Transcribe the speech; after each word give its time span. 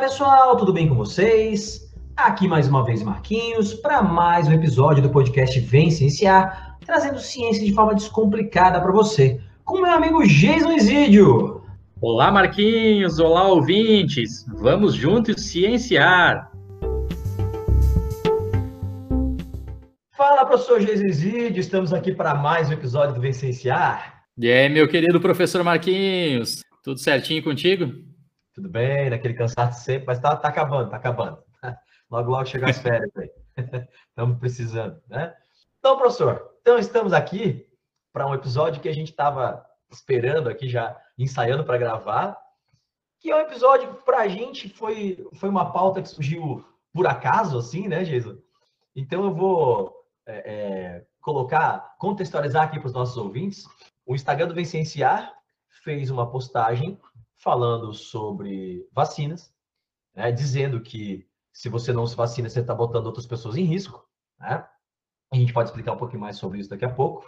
Pessoal, 0.00 0.56
tudo 0.56 0.72
bem 0.72 0.88
com 0.88 0.94
vocês? 0.94 1.92
Aqui 2.16 2.48
mais 2.48 2.66
uma 2.66 2.82
vez 2.82 3.02
Marquinhos 3.02 3.74
para 3.74 4.02
mais 4.02 4.48
um 4.48 4.52
episódio 4.52 5.02
do 5.02 5.10
podcast 5.10 5.60
Vem 5.60 5.90
Cienciar, 5.90 6.78
trazendo 6.86 7.18
ciência 7.18 7.62
de 7.62 7.74
forma 7.74 7.94
descomplicada 7.94 8.80
para 8.80 8.90
você, 8.92 9.38
com 9.62 9.82
meu 9.82 9.92
amigo 9.92 10.26
Jason 10.26 10.72
Isidio. 10.72 11.62
Olá 12.00 12.32
Marquinhos, 12.32 13.18
olá 13.18 13.46
ouvintes, 13.48 14.46
vamos 14.48 14.94
juntos 14.94 15.50
cienciar. 15.50 16.50
Fala 20.16 20.46
professor 20.46 20.80
Jason 20.80 21.04
Isidio, 21.04 21.60
estamos 21.60 21.92
aqui 21.92 22.14
para 22.14 22.34
mais 22.34 22.70
um 22.70 22.72
episódio 22.72 23.16
do 23.16 23.20
Vem 23.20 23.34
Cienciar. 23.34 24.22
E 24.38 24.50
aí 24.50 24.70
meu 24.70 24.88
querido 24.88 25.20
professor 25.20 25.62
Marquinhos, 25.62 26.62
tudo 26.82 26.98
certinho 26.98 27.44
contigo? 27.44 28.09
Tudo 28.60 28.68
bem, 28.68 29.08
naquele 29.08 29.32
cansaço 29.32 29.82
sempre, 29.82 30.06
mas 30.06 30.18
tá, 30.18 30.36
tá 30.36 30.48
acabando, 30.48 30.90
tá 30.90 30.96
acabando. 30.98 31.42
Logo, 32.10 32.30
logo 32.30 32.44
chega 32.44 32.68
as 32.68 32.78
férias 32.78 33.10
aí. 33.16 33.30
Estamos 34.10 34.38
precisando, 34.38 35.00
né? 35.08 35.34
Então, 35.78 35.96
professor, 35.96 36.56
então 36.60 36.78
estamos 36.78 37.14
aqui 37.14 37.66
para 38.12 38.26
um 38.26 38.34
episódio 38.34 38.82
que 38.82 38.88
a 38.88 38.92
gente 38.92 39.12
estava 39.12 39.64
esperando 39.90 40.50
aqui, 40.50 40.68
já 40.68 40.94
ensaiando 41.16 41.64
para 41.64 41.78
gravar, 41.78 42.36
que 43.18 43.30
é 43.30 43.36
um 43.36 43.40
episódio 43.40 43.94
que 43.94 44.04
para 44.04 44.18
a 44.18 44.28
gente 44.28 44.68
foi, 44.68 45.26
foi 45.36 45.48
uma 45.48 45.72
pauta 45.72 46.02
que 46.02 46.08
surgiu 46.08 46.62
por 46.92 47.06
acaso, 47.06 47.56
assim, 47.56 47.88
né, 47.88 48.04
Jesus? 48.04 48.42
Então 48.94 49.24
eu 49.24 49.32
vou 49.32 49.94
é, 50.26 50.36
é, 50.36 51.06
colocar, 51.22 51.94
contextualizar 51.98 52.64
aqui 52.64 52.78
para 52.78 52.88
os 52.88 52.92
nossos 52.92 53.16
ouvintes. 53.16 53.64
O 54.04 54.14
Instagram 54.14 54.48
do 54.48 54.54
Vencenciar 54.54 55.32
fez 55.82 56.10
uma 56.10 56.30
postagem 56.30 56.98
falando 57.40 57.92
sobre 57.92 58.86
vacinas, 58.92 59.52
né, 60.14 60.30
dizendo 60.30 60.80
que 60.80 61.26
se 61.52 61.68
você 61.68 61.92
não 61.92 62.06
se 62.06 62.14
vacina, 62.14 62.48
você 62.48 62.60
está 62.60 62.74
botando 62.74 63.06
outras 63.06 63.26
pessoas 63.26 63.56
em 63.56 63.64
risco. 63.64 64.06
Né? 64.38 64.64
A 65.32 65.36
gente 65.36 65.52
pode 65.52 65.68
explicar 65.68 65.92
um 65.92 65.96
pouquinho 65.96 66.20
mais 66.20 66.36
sobre 66.36 66.60
isso 66.60 66.70
daqui 66.70 66.84
a 66.84 66.90
pouco. 66.90 67.24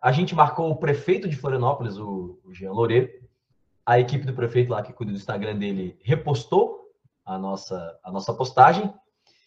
A 0.00 0.12
gente 0.12 0.34
marcou 0.34 0.70
o 0.70 0.76
prefeito 0.76 1.28
de 1.28 1.36
Florianópolis, 1.36 1.98
o, 1.98 2.40
Jean 2.52 2.72
Loureiro. 2.72 3.10
A 3.84 3.98
equipe 3.98 4.24
do 4.24 4.32
prefeito 4.32 4.70
lá 4.70 4.82
que 4.82 4.92
cuida 4.92 5.12
do 5.12 5.18
Instagram 5.18 5.58
dele 5.58 5.98
repostou 6.02 6.90
a 7.24 7.36
nossa, 7.36 7.98
a 8.02 8.10
nossa 8.10 8.32
postagem. 8.32 8.94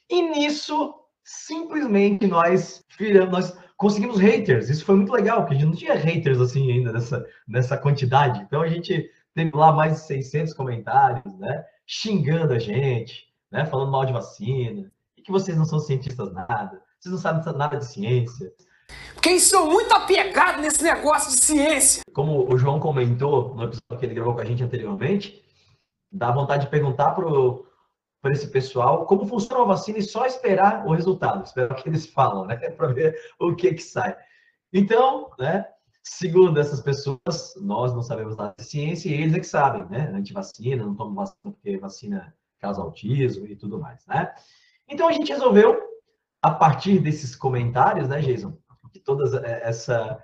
E 0.09 0.21
nisso, 0.21 0.93
simplesmente 1.23 2.27
nós 2.27 2.85
viramos, 2.99 3.31
nós 3.31 3.57
conseguimos 3.77 4.19
haters. 4.19 4.69
Isso 4.69 4.85
foi 4.85 4.95
muito 4.95 5.11
legal, 5.11 5.41
porque 5.41 5.55
a 5.55 5.57
gente 5.57 5.69
não 5.69 5.75
tinha 5.75 5.95
haters 5.95 6.39
assim 6.39 6.71
ainda 6.71 6.91
nessa, 6.91 7.25
nessa 7.47 7.77
quantidade. 7.77 8.41
Então 8.41 8.61
a 8.61 8.67
gente 8.67 9.09
teve 9.37 9.55
lá 9.55 9.71
mais 9.71 9.93
de 9.93 9.99
600 9.99 10.53
comentários, 10.55 11.37
né? 11.37 11.63
Xingando 11.85 12.53
a 12.53 12.59
gente, 12.59 13.27
né? 13.51 13.65
Falando 13.67 13.91
mal 13.91 14.03
de 14.03 14.11
vacina, 14.11 14.91
e 15.15 15.21
que 15.21 15.31
vocês 15.31 15.55
não 15.55 15.63
são 15.63 15.79
cientistas 15.79 16.33
nada, 16.33 16.81
vocês 16.99 17.13
não 17.13 17.21
sabem 17.21 17.53
nada 17.55 17.77
de 17.77 17.85
ciência. 17.85 18.51
Porque 19.13 19.29
eles 19.29 19.43
são 19.43 19.69
muito 19.69 19.93
apegados 19.93 20.61
nesse 20.61 20.83
negócio 20.83 21.29
de 21.29 21.39
ciência. 21.39 22.01
Como 22.13 22.51
o 22.51 22.57
João 22.57 22.79
comentou 22.79 23.53
no 23.53 23.65
episódio 23.65 23.99
que 23.99 24.05
ele 24.07 24.15
gravou 24.15 24.33
com 24.33 24.41
a 24.41 24.45
gente 24.45 24.63
anteriormente, 24.63 25.43
dá 26.11 26.31
vontade 26.31 26.65
de 26.65 26.71
perguntar 26.71 27.11
para 27.11 28.33
esse 28.33 28.47
pessoal 28.47 29.05
como 29.05 29.27
funciona 29.27 29.61
a 29.61 29.67
vacina 29.67 29.99
e 29.99 30.03
só 30.03 30.25
esperar 30.25 30.87
o 30.87 30.93
resultado, 30.93 31.45
esperar 31.45 31.73
o 31.73 31.75
que 31.75 31.87
eles 31.87 32.07
falam, 32.07 32.45
né? 32.45 32.55
Para 32.71 32.87
ver 32.87 33.15
o 33.39 33.55
que 33.55 33.71
que 33.75 33.83
sai. 33.83 34.17
Então, 34.73 35.29
né? 35.37 35.67
Segundo 36.09 36.57
essas 36.57 36.79
pessoas, 36.79 37.53
nós 37.57 37.93
não 37.93 38.01
sabemos 38.01 38.37
nada 38.37 38.55
de 38.57 38.63
ciência 38.63 39.09
e 39.09 39.13
eles 39.13 39.35
é 39.35 39.39
que 39.39 39.45
sabem, 39.45 39.85
né? 39.89 40.09
Antivacina, 40.13 40.85
não 40.85 40.95
tomam 40.95 41.13
vacina 41.13 41.37
porque 41.43 41.77
vacina 41.77 42.33
causa 42.59 42.81
autismo 42.81 43.45
e 43.45 43.55
tudo 43.57 43.77
mais, 43.77 44.05
né? 44.07 44.33
Então 44.87 45.09
a 45.09 45.11
gente 45.11 45.31
resolveu, 45.31 45.77
a 46.41 46.49
partir 46.51 46.99
desses 46.99 47.35
comentários, 47.35 48.07
né, 48.07 48.21
Jason, 48.21 48.57
de 48.93 49.01
toda 49.01 49.45
é, 49.45 49.67
essa, 49.67 50.17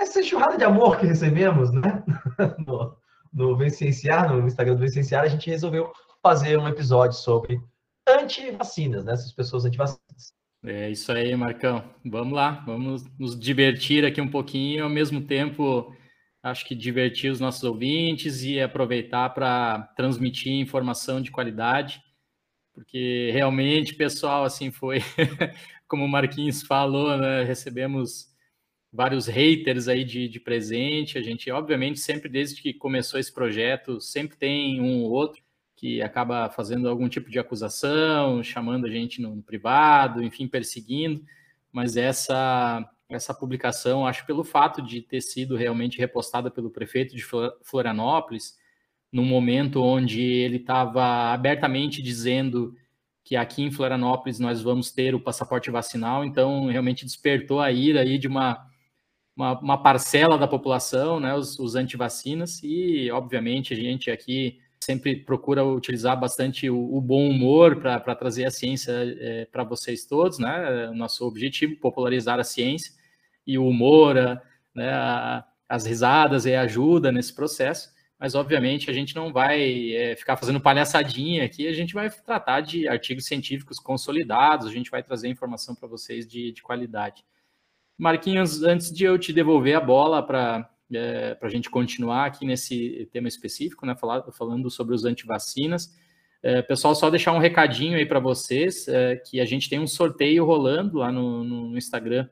essa 0.00 0.20
enxurrada 0.20 0.58
de 0.58 0.64
amor 0.64 0.98
que 0.98 1.06
recebemos, 1.06 1.70
né? 1.70 2.02
No, 2.66 2.96
no 3.32 3.56
Vencenciar, 3.56 4.28
no 4.28 4.44
Instagram 4.44 4.74
do 4.74 4.80
Vencenciar, 4.80 5.22
a 5.22 5.28
gente 5.28 5.48
resolveu 5.48 5.92
fazer 6.20 6.58
um 6.58 6.66
episódio 6.66 7.16
sobre 7.16 7.62
antivacinas, 8.08 9.04
né? 9.04 9.12
Essas 9.12 9.32
pessoas 9.32 9.64
antivacinas. 9.64 10.00
É 10.64 10.90
isso 10.90 11.12
aí, 11.12 11.34
Marcão. 11.36 11.84
Vamos 12.04 12.34
lá, 12.34 12.62
vamos 12.66 13.04
nos 13.18 13.38
divertir 13.38 14.04
aqui 14.04 14.20
um 14.20 14.28
pouquinho, 14.30 14.84
ao 14.84 14.90
mesmo 14.90 15.20
tempo, 15.20 15.94
acho 16.42 16.64
que 16.66 16.74
divertir 16.74 17.30
os 17.30 17.38
nossos 17.40 17.62
ouvintes 17.62 18.42
e 18.42 18.60
aproveitar 18.60 19.30
para 19.30 19.82
transmitir 19.96 20.52
informação 20.52 21.20
de 21.20 21.30
qualidade, 21.30 22.02
porque 22.74 23.30
realmente, 23.32 23.94
pessoal, 23.94 24.44
assim 24.44 24.70
foi, 24.70 25.00
como 25.88 26.04
o 26.04 26.08
Marquinhos 26.08 26.62
falou, 26.62 27.16
né, 27.16 27.44
recebemos 27.44 28.28
vários 28.92 29.26
haters 29.26 29.88
aí 29.88 30.04
de, 30.04 30.28
de 30.28 30.40
presente. 30.40 31.18
A 31.18 31.22
gente, 31.22 31.50
obviamente, 31.50 32.00
sempre 32.00 32.28
desde 32.28 32.62
que 32.62 32.74
começou 32.74 33.20
esse 33.20 33.32
projeto, 33.32 34.00
sempre 34.00 34.36
tem 34.36 34.80
um 34.80 35.04
ou 35.04 35.12
outro 35.12 35.42
que 35.76 36.00
acaba 36.00 36.48
fazendo 36.48 36.88
algum 36.88 37.08
tipo 37.08 37.30
de 37.30 37.38
acusação, 37.38 38.42
chamando 38.42 38.86
a 38.86 38.90
gente 38.90 39.20
no, 39.20 39.36
no 39.36 39.42
privado, 39.42 40.22
enfim, 40.22 40.48
perseguindo, 40.48 41.22
mas 41.70 41.96
essa 41.96 42.90
essa 43.08 43.32
publicação, 43.32 44.04
acho 44.04 44.26
pelo 44.26 44.42
fato 44.42 44.82
de 44.82 45.00
ter 45.00 45.20
sido 45.20 45.54
realmente 45.54 45.96
repostada 45.98 46.50
pelo 46.50 46.70
prefeito 46.70 47.14
de 47.14 47.24
Florianópolis, 47.62 48.58
num 49.12 49.24
momento 49.24 49.80
onde 49.80 50.20
ele 50.20 50.56
estava 50.56 51.32
abertamente 51.32 52.02
dizendo 52.02 52.74
que 53.22 53.36
aqui 53.36 53.62
em 53.62 53.70
Florianópolis 53.70 54.38
nós 54.38 54.60
vamos 54.60 54.90
ter 54.90 55.14
o 55.14 55.20
passaporte 55.20 55.70
vacinal, 55.70 56.24
então 56.24 56.66
realmente 56.66 57.04
despertou 57.04 57.60
a 57.60 57.70
ira 57.70 58.00
aí 58.00 58.18
de 58.18 58.26
uma, 58.26 58.66
uma, 59.36 59.58
uma 59.60 59.82
parcela 59.82 60.36
da 60.36 60.48
população, 60.48 61.20
né, 61.20 61.34
os, 61.34 61.58
os 61.58 61.76
antivacinas, 61.76 62.60
e 62.62 63.10
obviamente 63.10 63.72
a 63.72 63.76
gente 63.76 64.10
aqui 64.10 64.58
sempre 64.86 65.16
procura 65.16 65.64
utilizar 65.64 66.18
bastante 66.18 66.70
o, 66.70 66.96
o 66.96 67.00
bom 67.00 67.28
humor 67.28 67.80
para 67.80 68.14
trazer 68.14 68.44
a 68.44 68.52
ciência 68.52 68.92
é, 68.92 69.44
para 69.46 69.64
vocês 69.64 70.06
todos, 70.06 70.38
né? 70.38 70.92
Nosso 70.94 71.26
objetivo 71.26 71.74
popularizar 71.80 72.38
a 72.38 72.44
ciência 72.44 72.92
e 73.44 73.58
o 73.58 73.66
humor, 73.66 74.16
a, 74.16 74.40
né, 74.72 74.90
a, 74.92 75.44
as 75.68 75.84
risadas 75.84 76.46
e 76.46 76.54
ajuda 76.54 77.10
nesse 77.10 77.34
processo. 77.34 77.90
Mas 78.16 78.36
obviamente 78.36 78.88
a 78.88 78.94
gente 78.94 79.14
não 79.16 79.32
vai 79.32 79.92
é, 79.92 80.14
ficar 80.14 80.36
fazendo 80.36 80.60
palhaçadinha 80.60 81.44
aqui, 81.44 81.66
a 81.66 81.72
gente 81.72 81.92
vai 81.92 82.08
tratar 82.08 82.60
de 82.60 82.86
artigos 82.86 83.26
científicos 83.26 83.80
consolidados, 83.80 84.68
a 84.68 84.70
gente 84.70 84.88
vai 84.88 85.02
trazer 85.02 85.26
informação 85.28 85.74
para 85.74 85.88
vocês 85.88 86.28
de, 86.28 86.52
de 86.52 86.62
qualidade. 86.62 87.24
Marquinhos, 87.98 88.62
antes 88.62 88.92
de 88.92 89.02
eu 89.02 89.18
te 89.18 89.32
devolver 89.32 89.76
a 89.76 89.80
bola 89.80 90.24
para 90.24 90.70
é, 90.92 91.34
para 91.34 91.48
a 91.48 91.50
gente 91.50 91.68
continuar 91.68 92.26
aqui 92.26 92.44
nesse 92.44 93.08
tema 93.12 93.28
específico, 93.28 93.84
né, 93.84 93.96
falar, 93.96 94.22
falando 94.32 94.70
sobre 94.70 94.94
os 94.94 95.04
antivacinas. 95.04 95.94
É, 96.42 96.62
pessoal, 96.62 96.94
só 96.94 97.10
deixar 97.10 97.32
um 97.32 97.38
recadinho 97.38 97.96
aí 97.96 98.06
para 98.06 98.20
vocês, 98.20 98.86
é, 98.88 99.16
que 99.16 99.40
a 99.40 99.44
gente 99.44 99.68
tem 99.68 99.80
um 99.80 99.86
sorteio 99.86 100.44
rolando 100.44 100.98
lá 100.98 101.10
no, 101.10 101.42
no 101.42 101.76
Instagram 101.76 102.28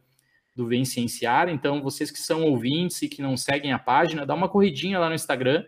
do 0.54 0.66
Vem 0.68 0.84
Cienciar, 0.84 1.48
então 1.48 1.82
vocês 1.82 2.12
que 2.12 2.20
são 2.20 2.44
ouvintes 2.44 3.02
e 3.02 3.08
que 3.08 3.20
não 3.20 3.36
seguem 3.36 3.72
a 3.72 3.78
página, 3.78 4.24
dá 4.24 4.34
uma 4.34 4.48
corridinha 4.48 5.00
lá 5.00 5.08
no 5.08 5.14
Instagram, 5.16 5.64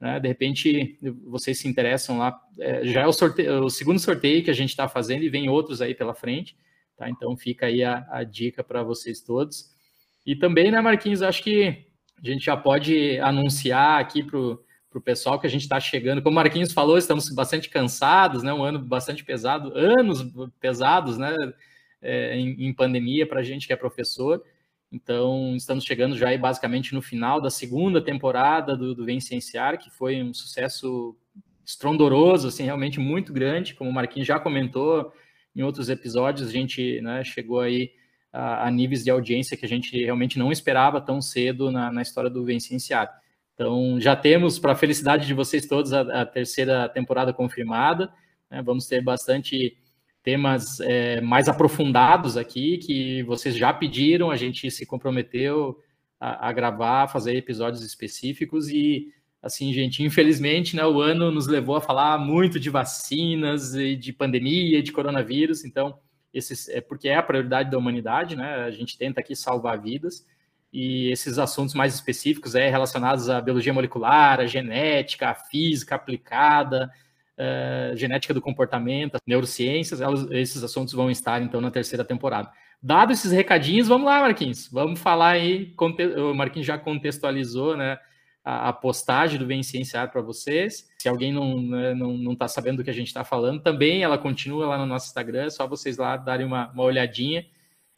né, 0.00 0.18
de 0.18 0.26
repente 0.26 0.98
vocês 1.24 1.58
se 1.58 1.68
interessam 1.68 2.18
lá, 2.18 2.36
é, 2.58 2.84
já 2.84 3.02
é 3.02 3.06
o, 3.06 3.12
sorteio, 3.12 3.64
o 3.64 3.70
segundo 3.70 4.00
sorteio 4.00 4.42
que 4.42 4.50
a 4.50 4.54
gente 4.54 4.70
está 4.70 4.88
fazendo 4.88 5.22
e 5.22 5.28
vem 5.28 5.48
outros 5.48 5.80
aí 5.80 5.94
pela 5.94 6.14
frente, 6.14 6.56
tá? 6.96 7.08
Então 7.08 7.36
fica 7.36 7.66
aí 7.66 7.84
a, 7.84 8.04
a 8.10 8.24
dica 8.24 8.64
para 8.64 8.82
vocês 8.82 9.20
todos. 9.20 9.72
E 10.26 10.34
também, 10.34 10.70
né, 10.70 10.80
Marquinhos, 10.80 11.22
acho 11.22 11.42
que 11.42 11.86
a 12.30 12.32
gente 12.32 12.44
já 12.44 12.56
pode 12.56 13.18
anunciar 13.20 14.00
aqui 14.00 14.22
para 14.22 14.38
o 14.38 15.00
pessoal 15.02 15.38
que 15.38 15.46
a 15.46 15.50
gente 15.50 15.62
está 15.62 15.78
chegando. 15.78 16.22
Como 16.22 16.32
o 16.32 16.34
Marquinhos 16.34 16.72
falou, 16.72 16.96
estamos 16.96 17.28
bastante 17.30 17.68
cansados, 17.68 18.42
né? 18.42 18.52
Um 18.52 18.62
ano 18.62 18.78
bastante 18.78 19.24
pesado, 19.24 19.72
anos 19.76 20.24
pesados, 20.60 21.18
né? 21.18 21.36
É, 22.00 22.36
em, 22.36 22.66
em, 22.66 22.72
pandemia 22.72 23.26
para 23.26 23.40
a 23.40 23.42
gente 23.42 23.66
que 23.66 23.72
é 23.72 23.76
professor. 23.76 24.42
Então, 24.92 25.56
estamos 25.56 25.84
chegando 25.84 26.16
já 26.16 26.28
aí 26.28 26.38
basicamente 26.38 26.94
no 26.94 27.00
final 27.00 27.40
da 27.40 27.50
segunda 27.50 28.00
temporada 28.00 28.76
do, 28.76 28.94
do 28.94 29.04
Vencenciar, 29.04 29.78
que 29.78 29.90
foi 29.90 30.22
um 30.22 30.32
sucesso 30.32 31.16
estrondoroso, 31.64 32.48
assim, 32.48 32.64
realmente 32.64 33.00
muito 33.00 33.32
grande, 33.32 33.74
como 33.74 33.88
o 33.88 33.92
Marquinhos 33.92 34.28
já 34.28 34.38
comentou 34.38 35.12
em 35.56 35.62
outros 35.62 35.88
episódios, 35.88 36.48
a 36.48 36.52
gente 36.52 37.00
né, 37.00 37.24
chegou 37.24 37.60
aí 37.60 37.92
a, 38.34 38.66
a, 38.66 38.70
níveis 38.70 39.04
de 39.04 39.10
audiência 39.10 39.56
que 39.56 39.64
a 39.64 39.68
gente 39.68 39.96
realmente 39.96 40.38
não 40.38 40.50
esperava 40.50 41.00
tão 41.00 41.20
cedo 41.20 41.70
na, 41.70 41.92
na 41.92 42.02
história 42.02 42.28
do 42.28 42.44
Vencenciário. 42.44 43.12
Então, 43.54 44.00
já 44.00 44.16
temos, 44.16 44.58
para 44.58 44.72
a 44.72 44.76
felicidade 44.76 45.26
de 45.26 45.32
vocês 45.32 45.66
todos, 45.66 45.92
a, 45.92 46.22
a 46.22 46.26
terceira 46.26 46.88
temporada 46.88 47.32
confirmada. 47.32 48.12
Né? 48.50 48.60
Vamos 48.60 48.88
ter 48.88 49.00
bastante 49.00 49.76
temas 50.24 50.80
é, 50.80 51.20
mais 51.20 51.48
aprofundados 51.48 52.36
aqui, 52.36 52.78
que 52.78 53.22
vocês 53.22 53.54
já 53.54 53.72
pediram, 53.72 54.30
a 54.30 54.36
gente 54.36 54.68
se 54.70 54.84
comprometeu 54.84 55.78
a, 56.18 56.48
a 56.48 56.52
gravar, 56.52 57.08
fazer 57.08 57.36
episódios 57.36 57.84
específicos 57.84 58.68
e 58.68 59.12
assim, 59.40 59.72
gente, 59.74 60.02
infelizmente, 60.02 60.74
né, 60.74 60.84
o 60.86 61.00
ano 61.02 61.30
nos 61.30 61.46
levou 61.46 61.76
a 61.76 61.80
falar 61.80 62.18
muito 62.18 62.58
de 62.58 62.70
vacinas 62.70 63.74
e 63.74 63.94
de 63.94 64.10
pandemia, 64.10 64.82
de 64.82 64.90
coronavírus, 64.90 65.66
então, 65.66 65.98
esses, 66.34 66.68
é 66.68 66.80
porque 66.80 67.08
é 67.08 67.16
a 67.16 67.22
prioridade 67.22 67.70
da 67.70 67.78
humanidade, 67.78 68.36
né, 68.36 68.64
a 68.64 68.70
gente 68.70 68.98
tenta 68.98 69.20
aqui 69.20 69.36
salvar 69.36 69.80
vidas, 69.80 70.26
e 70.72 71.08
esses 71.12 71.38
assuntos 71.38 71.72
mais 71.72 71.94
específicos 71.94 72.56
é 72.56 72.68
relacionados 72.68 73.30
à 73.30 73.40
biologia 73.40 73.72
molecular, 73.72 74.40
à 74.40 74.46
genética, 74.46 75.30
à 75.30 75.34
física 75.34 75.94
aplicada, 75.94 76.90
uh, 77.38 77.96
genética 77.96 78.34
do 78.34 78.40
comportamento, 78.40 79.18
neurociências, 79.24 80.00
elas, 80.00 80.28
esses 80.32 80.64
assuntos 80.64 80.92
vão 80.92 81.08
estar, 81.08 81.40
então, 81.40 81.60
na 81.60 81.70
terceira 81.70 82.04
temporada. 82.04 82.50
Dado 82.82 83.12
esses 83.12 83.30
recadinhos, 83.30 83.86
vamos 83.86 84.06
lá, 84.06 84.20
Marquinhos, 84.20 84.68
vamos 84.70 84.98
falar 84.98 85.30
aí, 85.30 85.72
o 86.16 86.34
Marquinhos 86.34 86.66
já 86.66 86.76
contextualizou, 86.76 87.76
né, 87.76 87.96
a, 88.44 88.72
postagem 88.72 89.38
do 89.38 89.46
Vem 89.46 89.62
Cienciar 89.62 90.12
para 90.12 90.20
vocês. 90.20 90.88
Se 90.98 91.08
alguém 91.08 91.32
não 91.32 91.60
né, 91.60 91.94
não 91.94 92.16
não 92.18 92.32
está 92.34 92.46
sabendo 92.46 92.78
do 92.78 92.84
que 92.84 92.90
a 92.90 92.94
gente 92.94 93.06
está 93.06 93.24
falando, 93.24 93.62
também 93.62 94.02
ela 94.02 94.18
continua 94.18 94.66
lá 94.66 94.78
no 94.78 94.86
nosso 94.86 95.06
Instagram. 95.06 95.44
É 95.44 95.50
só 95.50 95.66
vocês 95.66 95.96
lá 95.96 96.16
darem 96.16 96.46
uma, 96.46 96.70
uma 96.72 96.82
olhadinha. 96.82 97.46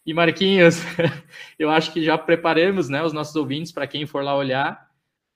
E 0.07 0.15
Marquinhos, 0.15 0.77
eu 1.59 1.69
acho 1.69 1.93
que 1.93 2.05
já 2.05 2.17
preparamos, 2.17 2.89
né, 2.89 3.03
os 3.03 3.13
nossos 3.13 3.35
ouvintes 3.35 3.73
para 3.73 3.89
quem 3.89 4.07
for 4.07 4.23
lá 4.23 4.37
olhar, 4.37 4.89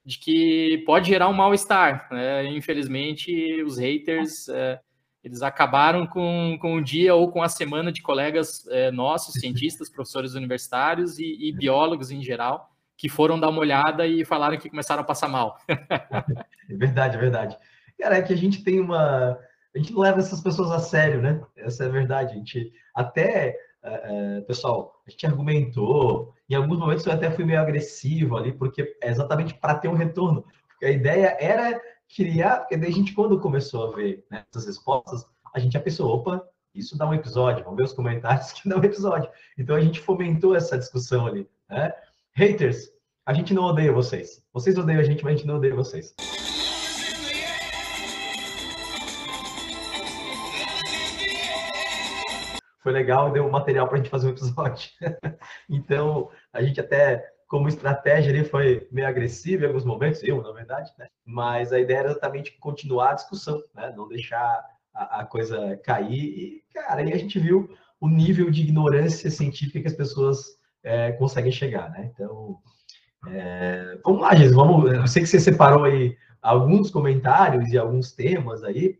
de 0.05 0.17
que 0.17 0.85
pode 0.87 1.09
gerar 1.09 1.29
um 1.29 1.33
mal-estar. 1.33 2.07
Né? 2.13 2.47
Infelizmente, 2.47 3.65
os 3.65 3.79
haters 3.79 4.49
é, 4.49 4.79
eles 5.25 5.43
acabaram 5.43 6.07
com, 6.07 6.57
com 6.61 6.77
o 6.77 6.83
dia 6.83 7.15
ou 7.15 7.31
com 7.31 7.43
a 7.43 7.49
semana 7.49 7.93
de 7.93 8.01
colegas 8.01 8.67
é, 8.69 8.91
nossos, 8.91 9.35
cientistas, 9.35 9.91
professores 9.91 10.35
universitários 10.35 11.19
e, 11.19 11.37
e 11.41 11.53
biólogos 11.53 12.11
em 12.13 12.23
geral, 12.23 12.71
que 13.01 13.09
foram 13.09 13.41
dar 13.41 13.49
uma 13.49 13.61
olhada 13.61 14.07
e 14.07 14.27
falaram 14.27 14.59
que 14.59 14.69
começaram 14.69 15.01
a 15.01 15.05
passar 15.05 15.27
mal. 15.27 15.57
é 16.69 16.77
verdade, 16.77 17.17
é 17.17 17.19
verdade. 17.19 17.57
Cara, 17.99 18.19
é 18.19 18.23
que 18.23 18.35
a 18.35 18.37
gente 18.37 18.63
tem 18.63 18.79
uma. 18.79 19.39
A 19.75 19.79
gente 19.79 19.95
não 19.95 20.03
leva 20.03 20.19
essas 20.19 20.43
pessoas 20.43 20.71
a 20.71 20.79
sério, 20.79 21.23
né? 21.23 21.41
Essa 21.57 21.85
é 21.85 21.87
a 21.87 21.91
verdade. 21.91 22.35
A 22.35 22.37
gente 22.37 22.71
até. 22.95 23.57
É, 23.83 24.43
pessoal, 24.43 25.01
a 25.07 25.11
gente 25.11 25.25
argumentou, 25.25 26.35
em 26.47 26.55
alguns 26.55 26.79
momentos 26.79 27.07
eu 27.07 27.13
até 27.15 27.31
fui 27.31 27.47
meio 27.47 27.59
agressivo 27.59 28.37
ali, 28.37 28.53
porque 28.53 28.95
é 29.03 29.09
exatamente 29.09 29.55
para 29.55 29.77
ter 29.77 29.89
um 29.89 29.95
retorno. 29.95 30.45
Porque 30.69 30.85
a 30.85 30.91
ideia 30.91 31.39
era 31.41 31.81
criar, 32.15 32.59
porque 32.59 32.77
daí 32.77 32.91
a 32.91 32.93
gente, 32.93 33.15
quando 33.15 33.41
começou 33.41 33.91
a 33.91 33.97
ver 33.97 34.27
né, 34.31 34.45
essas 34.51 34.67
respostas, 34.67 35.25
a 35.55 35.59
gente 35.59 35.73
já 35.73 35.81
pensou, 35.81 36.15
opa, 36.15 36.47
isso 36.75 36.99
dá 36.99 37.09
um 37.09 37.15
episódio, 37.15 37.65
vamos 37.65 37.79
ver 37.79 37.85
os 37.85 37.95
comentários 37.95 38.53
que 38.61 38.69
dá 38.69 38.77
um 38.77 38.85
episódio. 38.85 39.31
Então 39.57 39.75
a 39.75 39.81
gente 39.81 40.01
fomentou 40.01 40.55
essa 40.55 40.77
discussão 40.77 41.27
ali, 41.27 41.49
né? 41.71 41.95
Haters, 42.37 42.89
a 43.27 43.35
gente 43.35 43.53
não 43.53 43.65
odeia 43.65 43.93
vocês. 43.93 44.43
Vocês 44.53 44.79
odeiam 44.79 45.01
a 45.01 45.03
gente, 45.03 45.25
mas 45.25 45.35
a 45.35 45.37
gente 45.37 45.47
não 45.47 45.57
odeia 45.57 45.75
vocês. 45.75 46.15
Foi 52.83 52.93
legal 52.93 53.29
e 53.29 53.33
deu 53.33 53.51
material 53.51 53.89
para 53.89 53.97
a 53.97 53.99
gente 53.99 54.11
fazer 54.11 54.29
um 54.29 54.31
episódio. 54.31 54.91
então, 55.69 56.31
a 56.53 56.63
gente 56.63 56.81
até, 56.81 57.29
como 57.49 57.69
estratégia 57.69 58.33
ali, 58.33 58.45
foi 58.45 58.89
meio 58.93 59.09
agressivo 59.09 59.65
em 59.65 59.67
alguns 59.67 59.85
momentos, 59.85 60.23
eu, 60.23 60.41
na 60.41 60.53
verdade, 60.53 60.91
né? 60.99 61.09
Mas 61.27 61.73
a 61.73 61.81
ideia 61.81 61.99
era 61.99 62.11
exatamente 62.13 62.57
continuar 62.59 63.11
a 63.11 63.15
discussão, 63.15 63.61
né? 63.75 63.93
Não 63.95 64.09
deixar 64.09 64.65
a, 64.95 65.21
a 65.21 65.25
coisa 65.27 65.77
cair. 65.85 66.15
E, 66.15 66.65
cara, 66.73 67.03
aí 67.03 67.13
a 67.13 67.19
gente 67.19 67.39
viu 67.41 67.69
o 68.01 68.09
nível 68.09 68.51
de 68.51 68.63
ignorância 68.63 69.31
científica 69.31 69.81
que 69.81 69.89
as 69.89 69.95
pessoas 69.95 70.60
é, 70.83 71.13
conseguem 71.13 71.53
chegar, 71.53 71.91
né? 71.91 72.11
Então, 72.13 72.59
é, 73.29 73.99
vamos 74.05 74.21
lá, 74.23 74.35
Jesus, 74.35 74.55
vamos. 74.55 74.93
Eu 74.93 75.07
sei 75.07 75.23
que 75.23 75.29
você 75.29 75.41
separou 75.41 75.85
aí 75.85 76.17
alguns 76.41 76.91
comentários 76.91 77.71
e 77.73 77.79
alguns 77.79 78.13
temas 78.13 78.63
aí, 78.65 78.99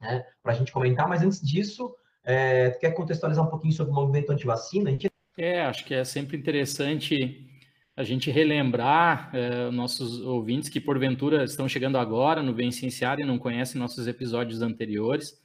né, 0.00 0.24
para 0.42 0.52
a 0.52 0.54
gente 0.54 0.72
comentar, 0.72 1.08
mas 1.08 1.22
antes 1.22 1.40
disso, 1.40 1.94
é, 2.24 2.70
quer 2.80 2.92
contextualizar 2.92 3.44
um 3.44 3.50
pouquinho 3.50 3.72
sobre 3.72 3.92
o 3.92 3.94
movimento 3.94 4.32
anti-vacina? 4.32 4.90
Gente... 4.90 5.10
É, 5.38 5.64
acho 5.64 5.84
que 5.84 5.94
é 5.94 6.04
sempre 6.04 6.36
interessante 6.36 7.48
a 7.96 8.02
gente 8.02 8.30
relembrar 8.30 9.30
é, 9.32 9.70
nossos 9.70 10.20
ouvintes 10.20 10.68
que 10.68 10.80
porventura 10.80 11.44
estão 11.44 11.68
chegando 11.68 11.96
agora 11.96 12.42
no 12.42 12.52
Bem 12.52 12.72
Cienciário 12.72 13.22
e 13.22 13.26
não 13.26 13.38
conhecem 13.38 13.80
nossos 13.80 14.08
episódios 14.08 14.62
anteriores. 14.62 15.40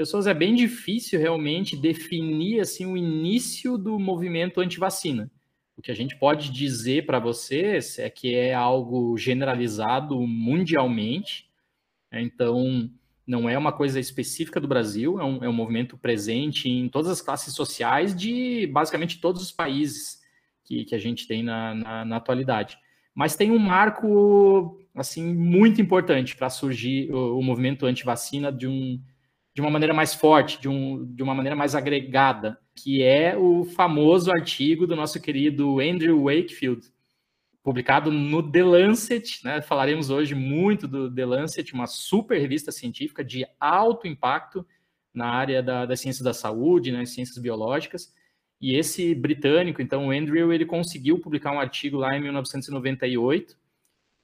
Pessoas, 0.00 0.26
é 0.26 0.32
bem 0.32 0.54
difícil 0.54 1.20
realmente 1.20 1.76
definir 1.76 2.58
assim 2.58 2.86
o 2.86 2.96
início 2.96 3.76
do 3.76 3.98
movimento 3.98 4.58
anti-vacina. 4.58 5.30
O 5.76 5.82
que 5.82 5.90
a 5.90 5.94
gente 5.94 6.16
pode 6.16 6.50
dizer 6.50 7.04
para 7.04 7.18
vocês 7.18 7.98
é 7.98 8.08
que 8.08 8.34
é 8.34 8.54
algo 8.54 9.14
generalizado 9.18 10.18
mundialmente, 10.26 11.50
né? 12.10 12.22
então 12.22 12.90
não 13.26 13.46
é 13.46 13.58
uma 13.58 13.72
coisa 13.72 14.00
específica 14.00 14.58
do 14.58 14.66
Brasil, 14.66 15.20
é 15.20 15.24
um, 15.24 15.44
é 15.44 15.48
um 15.50 15.52
movimento 15.52 15.98
presente 15.98 16.66
em 16.66 16.88
todas 16.88 17.10
as 17.10 17.20
classes 17.20 17.52
sociais 17.54 18.16
de 18.16 18.66
basicamente 18.68 19.20
todos 19.20 19.42
os 19.42 19.52
países 19.52 20.22
que, 20.64 20.86
que 20.86 20.94
a 20.94 20.98
gente 20.98 21.28
tem 21.28 21.42
na, 21.42 21.74
na, 21.74 22.04
na 22.06 22.16
atualidade. 22.16 22.78
Mas 23.14 23.36
tem 23.36 23.50
um 23.50 23.58
marco 23.58 24.80
assim 24.94 25.34
muito 25.34 25.78
importante 25.78 26.34
para 26.34 26.48
surgir 26.48 27.12
o, 27.12 27.38
o 27.38 27.42
movimento 27.42 27.84
anti-vacina 27.84 28.50
de 28.50 28.66
um, 28.66 28.98
de 29.54 29.60
uma 29.60 29.70
maneira 29.70 29.92
mais 29.92 30.14
forte, 30.14 30.60
de, 30.60 30.68
um, 30.68 31.04
de 31.14 31.22
uma 31.22 31.34
maneira 31.34 31.56
mais 31.56 31.74
agregada, 31.74 32.58
que 32.74 33.02
é 33.02 33.36
o 33.36 33.64
famoso 33.64 34.30
artigo 34.30 34.86
do 34.86 34.96
nosso 34.96 35.20
querido 35.20 35.80
Andrew 35.80 36.24
Wakefield, 36.24 36.86
publicado 37.62 38.10
no 38.10 38.42
The 38.50 38.64
Lancet, 38.64 39.44
né? 39.44 39.60
Falaremos 39.60 40.08
hoje 40.08 40.34
muito 40.34 40.88
do 40.88 41.12
The 41.12 41.26
Lancet, 41.26 41.74
uma 41.74 41.86
super 41.86 42.40
revista 42.40 42.72
científica 42.72 43.22
de 43.22 43.44
alto 43.58 44.06
impacto 44.06 44.64
na 45.12 45.26
área 45.26 45.62
da, 45.62 45.84
da 45.84 45.96
ciência 45.96 46.24
da 46.24 46.32
saúde, 46.32 46.92
né, 46.92 47.04
ciências 47.04 47.38
biológicas. 47.38 48.12
E 48.60 48.76
esse 48.76 49.14
britânico, 49.14 49.80
então, 49.80 50.08
o 50.08 50.10
Andrew, 50.10 50.52
ele 50.52 50.66
conseguiu 50.66 51.18
publicar 51.18 51.52
um 51.52 51.60
artigo 51.60 51.96
lá 51.96 52.16
em 52.16 52.20
1998, 52.20 53.58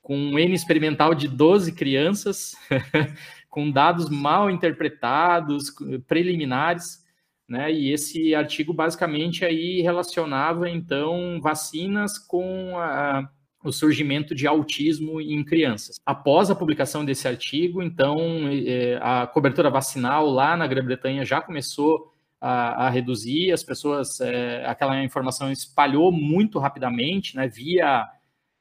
com 0.02 0.16
um 0.16 0.38
N 0.38 0.54
experimental 0.54 1.14
de 1.14 1.26
12 1.26 1.72
crianças, 1.72 2.54
com 3.56 3.70
dados 3.70 4.10
mal 4.10 4.50
interpretados, 4.50 5.72
preliminares, 6.06 7.02
né? 7.48 7.72
E 7.72 7.90
esse 7.90 8.34
artigo 8.34 8.70
basicamente 8.74 9.46
aí 9.46 9.80
relacionava 9.80 10.68
então 10.68 11.40
vacinas 11.40 12.18
com 12.18 12.78
a, 12.78 13.26
o 13.64 13.72
surgimento 13.72 14.34
de 14.34 14.46
autismo 14.46 15.22
em 15.22 15.42
crianças. 15.42 15.98
Após 16.04 16.50
a 16.50 16.54
publicação 16.54 17.02
desse 17.02 17.26
artigo, 17.26 17.82
então 17.82 18.18
é, 18.66 18.98
a 19.00 19.26
cobertura 19.26 19.70
vacinal 19.70 20.28
lá 20.28 20.54
na 20.54 20.66
Grã-Bretanha 20.66 21.24
já 21.24 21.40
começou 21.40 22.12
a, 22.38 22.88
a, 22.88 22.90
reduzir, 22.90 23.52
as 23.52 23.64
pessoas, 23.64 24.20
é, 24.20 24.66
aquela 24.66 25.02
informação 25.02 25.50
espalhou 25.50 26.12
muito 26.12 26.58
rapidamente, 26.58 27.34
né? 27.34 27.48
Via 27.48 28.06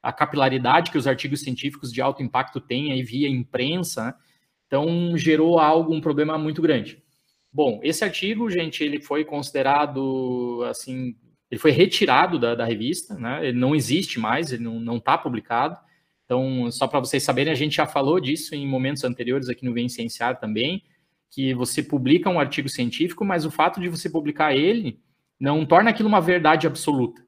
a 0.02 0.14
capilaridade 0.14 0.90
que 0.90 0.98
os 0.98 1.06
artigos 1.06 1.42
científicos 1.42 1.92
de 1.92 2.02
alto 2.02 2.24
impacto 2.24 2.62
têm 2.62 2.94
aí 2.94 3.04
via 3.04 3.28
imprensa, 3.28 4.06
né? 4.06 4.14
Então, 4.76 5.18
gerou 5.18 5.58
algo, 5.58 5.94
um 5.94 6.02
problema 6.02 6.38
muito 6.38 6.62
grande. 6.62 7.02
Bom, 7.52 7.80
esse 7.82 8.04
artigo, 8.04 8.50
gente, 8.50 8.84
ele 8.84 9.00
foi 9.00 9.24
considerado, 9.24 10.62
assim, 10.70 11.16
ele 11.50 11.58
foi 11.58 11.72
retirado 11.72 12.38
da, 12.38 12.56
da 12.56 12.66
revista, 12.66 13.16
né? 13.16 13.48
Ele 13.48 13.58
não 13.58 13.74
existe 13.74 14.20
mais, 14.20 14.52
ele 14.52 14.64
não 14.64 14.98
está 14.98 15.18
publicado. 15.18 15.78
Então, 16.26 16.70
só 16.72 16.88
para 16.88 17.00
vocês 17.00 17.24
saberem, 17.24 17.54
a 17.54 17.56
gente 17.56 17.78
já 17.78 17.86
falou 17.86 18.20
disso 18.20 18.54
em 18.54 18.68
momentos 18.68 19.06
anteriores 19.06 19.48
aqui 19.48 19.64
no 19.64 19.74
Vem 19.74 19.88
Cienciar 19.88 20.42
também, 20.42 20.84
que 21.32 21.54
você 21.54 21.82
publica 21.82 22.30
um 22.30 22.40
artigo 22.40 22.68
científico, 22.68 23.24
mas 23.24 23.46
o 23.46 23.52
fato 23.52 23.80
de 23.80 23.88
você 23.88 24.10
publicar 24.10 24.54
ele 24.54 25.00
não 25.40 25.66
torna 25.66 25.90
aquilo 25.90 26.10
uma 26.10 26.20
verdade 26.20 26.68
absoluta. 26.68 27.25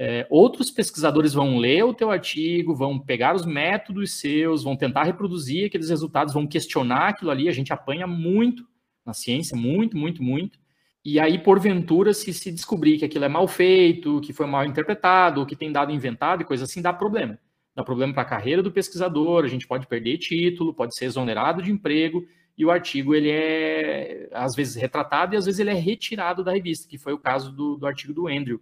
É, 0.00 0.24
outros 0.30 0.70
pesquisadores 0.70 1.34
vão 1.34 1.58
ler 1.58 1.82
o 1.82 1.92
teu 1.92 2.08
artigo, 2.08 2.72
vão 2.72 3.00
pegar 3.00 3.34
os 3.34 3.44
métodos 3.44 4.20
seus, 4.20 4.62
vão 4.62 4.76
tentar 4.76 5.02
reproduzir 5.02 5.66
aqueles 5.66 5.90
resultados, 5.90 6.32
vão 6.32 6.46
questionar 6.46 7.08
aquilo 7.08 7.32
ali. 7.32 7.48
A 7.48 7.52
gente 7.52 7.72
apanha 7.72 8.06
muito 8.06 8.64
na 9.04 9.12
ciência, 9.12 9.56
muito, 9.56 9.96
muito, 9.96 10.22
muito. 10.22 10.56
E 11.04 11.18
aí, 11.18 11.36
porventura, 11.36 12.14
se 12.14 12.32
se 12.32 12.52
descobrir 12.52 12.98
que 12.98 13.04
aquilo 13.04 13.24
é 13.24 13.28
mal 13.28 13.48
feito, 13.48 14.20
que 14.20 14.32
foi 14.32 14.46
mal 14.46 14.64
interpretado, 14.64 15.44
que 15.44 15.56
tem 15.56 15.72
dado 15.72 15.90
inventado 15.90 16.42
e 16.42 16.44
coisa 16.44 16.62
assim, 16.62 16.80
dá 16.80 16.92
problema. 16.92 17.36
Dá 17.74 17.82
problema 17.82 18.12
para 18.12 18.22
a 18.22 18.26
carreira 18.26 18.62
do 18.62 18.70
pesquisador, 18.70 19.44
a 19.44 19.48
gente 19.48 19.66
pode 19.66 19.86
perder 19.88 20.18
título, 20.18 20.74
pode 20.74 20.94
ser 20.94 21.06
exonerado 21.06 21.60
de 21.60 21.72
emprego, 21.72 22.24
e 22.56 22.64
o 22.64 22.70
artigo 22.70 23.14
ele 23.14 23.30
é 23.30 24.28
às 24.32 24.54
vezes 24.54 24.76
retratado 24.76 25.34
e 25.34 25.36
às 25.36 25.46
vezes 25.46 25.60
ele 25.60 25.70
é 25.70 25.74
retirado 25.74 26.44
da 26.44 26.52
revista, 26.52 26.88
que 26.88 26.98
foi 26.98 27.12
o 27.12 27.18
caso 27.18 27.52
do, 27.52 27.76
do 27.76 27.86
artigo 27.86 28.12
do 28.12 28.28
Andrew. 28.28 28.60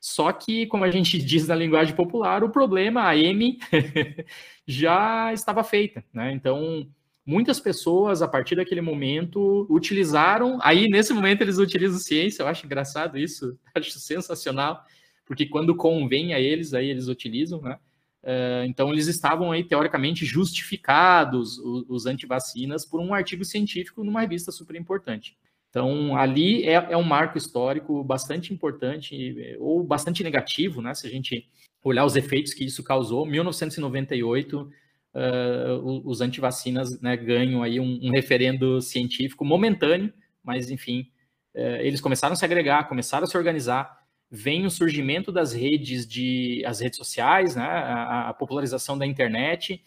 Só 0.00 0.32
que, 0.32 0.66
como 0.66 0.84
a 0.84 0.90
gente 0.90 1.18
diz 1.24 1.48
na 1.48 1.54
linguagem 1.54 1.94
popular, 1.94 2.44
o 2.44 2.50
problema, 2.50 3.06
a 3.08 3.16
M, 3.16 3.58
já 4.66 5.32
estava 5.32 5.64
feita. 5.64 6.04
Né? 6.12 6.32
Então, 6.32 6.88
muitas 7.24 7.58
pessoas, 7.58 8.22
a 8.22 8.28
partir 8.28 8.54
daquele 8.54 8.80
momento, 8.80 9.66
utilizaram. 9.68 10.58
Aí, 10.62 10.88
nesse 10.88 11.12
momento, 11.12 11.42
eles 11.42 11.58
utilizam 11.58 11.98
ciência. 11.98 12.42
Eu 12.42 12.48
acho 12.48 12.64
engraçado 12.64 13.18
isso, 13.18 13.58
acho 13.74 13.98
sensacional, 13.98 14.84
porque 15.24 15.46
quando 15.46 15.74
convém 15.74 16.34
a 16.34 16.40
eles, 16.40 16.72
aí 16.72 16.88
eles 16.88 17.08
utilizam, 17.08 17.60
né? 17.60 17.78
Uh, 18.22 18.64
então, 18.66 18.92
eles 18.92 19.06
estavam 19.06 19.52
aí, 19.52 19.62
teoricamente, 19.62 20.24
justificados, 20.24 21.58
os, 21.58 21.84
os 21.88 22.06
antivacinas, 22.06 22.84
por 22.84 23.00
um 23.00 23.14
artigo 23.14 23.44
científico 23.44 24.02
numa 24.02 24.20
revista 24.20 24.50
super 24.50 24.74
importante. 24.74 25.36
Então, 25.76 26.16
ali 26.16 26.64
é, 26.64 26.72
é, 26.72 26.96
um 26.96 27.02
marco 27.02 27.36
histórico 27.36 28.02
bastante 28.02 28.50
importante, 28.50 29.36
ou 29.58 29.84
bastante 29.84 30.24
negativo, 30.24 30.80
né? 30.80 30.94
Se 30.94 31.06
a 31.06 31.10
gente 31.10 31.46
olhar 31.84 32.06
os 32.06 32.16
efeitos 32.16 32.54
que 32.54 32.64
isso 32.64 32.82
causou. 32.82 33.26
1998, 33.26 34.58
uh, 34.62 36.02
os 36.02 36.22
antivacinas 36.22 36.98
né, 37.02 37.14
ganham 37.14 37.62
aí 37.62 37.78
um, 37.78 38.00
um, 38.02 38.10
referendo 38.10 38.80
científico 38.80 39.44
momentâneo, 39.44 40.10
mas, 40.42 40.70
enfim, 40.70 41.10
uh, 41.54 41.76
eles 41.82 42.00
começaram 42.00 42.32
a 42.32 42.36
se 42.36 42.44
agregar, 42.46 42.88
começaram 42.88 43.24
a 43.24 43.26
se 43.26 43.36
organizar, 43.36 43.98
vem 44.30 44.64
o 44.64 44.70
surgimento 44.70 45.30
das 45.30 45.52
redes 45.52 46.06
de 46.06 46.64
as 46.64 46.80
redes 46.80 46.96
sociais, 46.96 47.54
né, 47.54 47.66
a, 47.66 48.30
a 48.30 48.32
popularização 48.32 48.96
da 48.96 49.04
internet, 49.04 49.84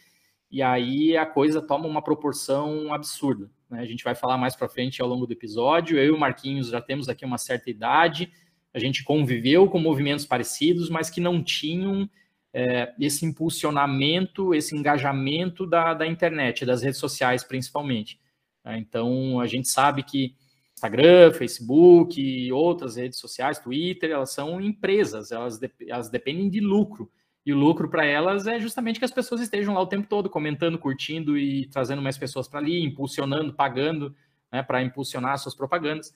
e 0.51 0.61
aí 0.61 1.17
a 1.17 1.25
coisa 1.25 1.63
toma 1.63 1.87
uma 1.87 2.03
proporção 2.03 2.93
absurda. 2.93 3.49
Né? 3.69 3.81
A 3.81 3.85
gente 3.85 4.03
vai 4.03 4.15
falar 4.15 4.37
mais 4.37 4.55
para 4.55 4.69
frente 4.69 5.01
ao 5.01 5.07
longo 5.07 5.25
do 5.25 5.33
episódio. 5.33 5.97
Eu 5.97 6.05
e 6.05 6.11
o 6.11 6.19
Marquinhos 6.19 6.69
já 6.69 6.81
temos 6.81 7.07
aqui 7.07 7.23
uma 7.25 7.37
certa 7.37 7.69
idade, 7.69 8.31
a 8.73 8.79
gente 8.79 9.03
conviveu 9.03 9.67
com 9.67 9.79
movimentos 9.79 10.25
parecidos, 10.25 10.89
mas 10.89 11.09
que 11.09 11.19
não 11.19 11.43
tinham 11.43 12.09
é, 12.53 12.93
esse 12.99 13.25
impulsionamento, 13.25 14.53
esse 14.53 14.75
engajamento 14.75 15.65
da, 15.65 15.93
da 15.93 16.05
internet, 16.05 16.65
das 16.65 16.83
redes 16.83 16.99
sociais 16.99 17.43
principalmente. 17.43 18.19
Então, 18.65 19.39
a 19.39 19.47
gente 19.47 19.67
sabe 19.67 20.03
que 20.03 20.35
Instagram, 20.75 21.33
Facebook 21.33 22.21
e 22.21 22.51
outras 22.51 22.95
redes 22.95 23.19
sociais, 23.19 23.59
Twitter, 23.59 24.11
elas 24.11 24.31
são 24.31 24.61
empresas, 24.61 25.31
elas, 25.31 25.57
de, 25.59 25.69
elas 25.87 26.09
dependem 26.09 26.49
de 26.49 26.59
lucro. 26.59 27.11
E 27.49 27.51
o 27.51 27.57
lucro 27.57 27.89
para 27.89 28.05
elas 28.05 28.45
é 28.45 28.59
justamente 28.59 28.99
que 28.99 29.05
as 29.05 29.11
pessoas 29.11 29.41
estejam 29.41 29.73
lá 29.73 29.81
o 29.81 29.87
tempo 29.87 30.07
todo 30.07 30.29
comentando, 30.29 30.77
curtindo 30.77 31.35
e 31.35 31.65
trazendo 31.65 31.99
mais 31.99 32.15
pessoas 32.15 32.47
para 32.47 32.59
ali, 32.59 32.83
impulsionando, 32.83 33.51
pagando 33.51 34.15
né, 34.51 34.61
para 34.61 34.83
impulsionar 34.83 35.35
suas 35.39 35.55
propagandas. 35.55 36.15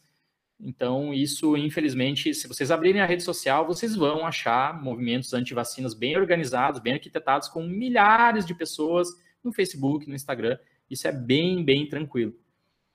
Então, 0.59 1.11
isso, 1.11 1.57
infelizmente, 1.57 2.35
se 2.35 2.47
vocês 2.47 2.69
abrirem 2.69 3.01
a 3.01 3.07
rede 3.07 3.23
social, 3.23 3.65
vocês 3.65 3.95
vão 3.95 4.27
achar 4.27 4.79
movimentos 4.79 5.33
anti-vacinas 5.33 5.95
bem 5.95 6.15
organizados, 6.15 6.79
bem 6.79 6.93
arquitetados, 6.93 7.47
com 7.47 7.63
milhares 7.63 8.45
de 8.45 8.53
pessoas 8.53 9.07
no 9.43 9.51
Facebook, 9.51 10.07
no 10.07 10.13
Instagram. 10.13 10.59
Isso 10.87 11.07
é 11.07 11.11
bem, 11.11 11.65
bem 11.65 11.89
tranquilo. 11.89 12.35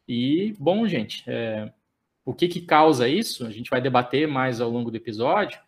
E, 0.07 0.54
bom, 0.61 0.87
gente, 0.87 1.25
é, 1.26 1.73
o 2.25 2.33
que, 2.33 2.47
que 2.47 2.61
causa 2.61 3.09
isso? 3.09 3.45
A 3.45 3.50
gente 3.50 3.68
vai 3.68 3.80
debater 3.80 4.28
mais 4.28 4.61
ao 4.61 4.71
longo 4.71 4.92
do 4.92 4.97
episódio, 4.97 5.59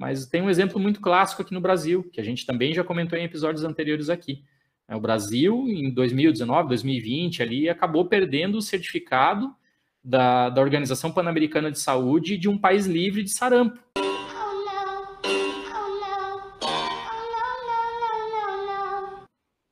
mas 0.00 0.24
tem 0.24 0.40
um 0.40 0.48
exemplo 0.48 0.80
muito 0.80 0.98
clássico 0.98 1.42
aqui 1.42 1.52
no 1.52 1.60
Brasil, 1.60 2.02
que 2.10 2.18
a 2.18 2.24
gente 2.24 2.46
também 2.46 2.72
já 2.72 2.82
comentou 2.82 3.18
em 3.18 3.24
episódios 3.24 3.64
anteriores 3.64 4.08
aqui. 4.08 4.42
É, 4.88 4.96
o 4.96 5.00
Brasil, 5.00 5.66
em 5.68 5.92
2019, 5.92 6.68
2020, 6.70 7.42
ali, 7.42 7.68
acabou 7.68 8.06
perdendo 8.06 8.56
o 8.56 8.62
certificado 8.62 9.54
da, 10.02 10.48
da 10.48 10.62
Organização 10.62 11.12
Pan-Americana 11.12 11.70
de 11.70 11.78
Saúde 11.78 12.38
de 12.38 12.48
um 12.48 12.56
país 12.56 12.86
livre 12.86 13.22
de 13.22 13.28
sarampo. 13.28 13.78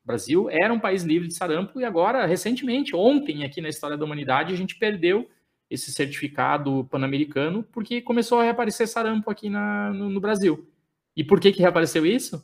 O 0.05 0.07
Brasil 0.07 0.51
era 0.51 0.75
um 0.75 0.79
país 0.79 1.05
livre 1.05 1.27
de 1.27 1.35
sarampo 1.35 1.81
e 1.81 1.87
agora, 1.87 2.27
recentemente, 2.27 2.95
ontem, 2.95 3.45
aqui 3.45 3.63
na 3.63 3.71
história 3.71 3.97
da 3.97 4.05
humanidade, 4.05 4.53
a 4.53 4.57
gente 4.59 4.79
perdeu 4.79 5.27
esse 5.71 5.93
certificado 5.93 6.87
pan-americano 6.91 7.63
porque 7.63 8.01
começou 8.01 8.41
a 8.41 8.45
reaparecer 8.45 8.89
sarampo 8.89 9.31
aqui 9.31 9.51
na, 9.51 9.93
no, 9.93 10.09
no, 10.09 10.21
Brasil. 10.21 10.69
E 11.15 11.23
por 11.23 11.41
que, 11.41 11.53
que 11.53 11.61
reapareceu 11.61 12.07
isso? 12.07 12.43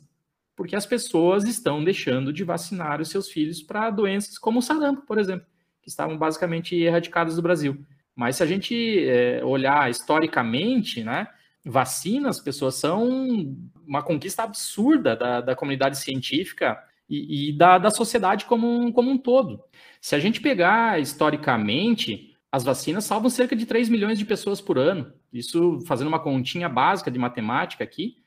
Porque 0.55 0.75
as 0.75 0.85
pessoas 0.85 1.43
estão 1.45 1.83
deixando 1.83 2.31
de 2.31 2.43
vacinar 2.43 3.01
os 3.01 3.09
seus 3.09 3.29
filhos 3.29 3.61
para 3.61 3.89
doenças 3.89 4.37
como 4.37 4.59
o 4.59 4.61
sarampo, 4.61 5.01
por 5.05 5.17
exemplo, 5.17 5.47
que 5.81 5.89
estavam 5.89 6.17
basicamente 6.17 6.75
erradicadas 6.75 7.35
do 7.35 7.41
Brasil. 7.41 7.83
Mas 8.15 8.37
se 8.37 8.43
a 8.43 8.45
gente 8.45 9.05
é, 9.07 9.43
olhar 9.43 9.89
historicamente, 9.89 11.03
né, 11.03 11.27
vacinas, 11.65 12.39
pessoas 12.39 12.75
são 12.75 13.55
uma 13.85 14.03
conquista 14.03 14.43
absurda 14.43 15.15
da, 15.15 15.41
da 15.41 15.55
comunidade 15.55 15.97
científica 15.97 16.81
e, 17.09 17.49
e 17.49 17.53
da, 17.57 17.77
da 17.77 17.89
sociedade 17.89 18.45
como 18.45 18.67
um, 18.67 18.91
como 18.91 19.09
um 19.09 19.17
todo. 19.17 19.63
Se 19.99 20.15
a 20.15 20.19
gente 20.19 20.39
pegar 20.39 20.99
historicamente, 21.01 22.34
as 22.55 22.63
vacinas 22.63 23.03
salvam 23.03 23.29
cerca 23.29 23.53
de 23.53 23.65
3 23.65 23.89
milhões 23.89 24.17
de 24.17 24.23
pessoas 24.23 24.61
por 24.61 24.77
ano. 24.77 25.11
Isso, 25.33 25.81
fazendo 25.85 26.07
uma 26.07 26.21
continha 26.21 26.69
básica 26.69 27.11
de 27.11 27.19
matemática 27.19 27.83
aqui, 27.83 28.23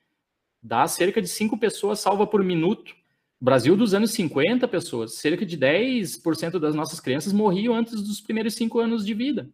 dá 0.63 0.87
cerca 0.87 1.23
de 1.23 1.29
5 1.29 1.57
pessoas 1.57 2.01
salva 2.01 2.27
por 2.27 2.45
minuto. 2.45 2.95
Brasil 3.41 3.75
dos 3.75 3.95
anos 3.95 4.11
50, 4.11 4.69
pessoas, 4.69 5.15
cerca 5.15 5.47
de 5.47 5.57
10% 5.57 6.59
das 6.59 6.75
nossas 6.75 7.01
crianças 7.01 7.33
morriam 7.33 7.73
antes 7.73 8.03
dos 8.03 8.21
primeiros 8.21 8.53
5 8.53 8.79
anos 8.79 9.07
de 9.07 9.15
vida. 9.15 9.49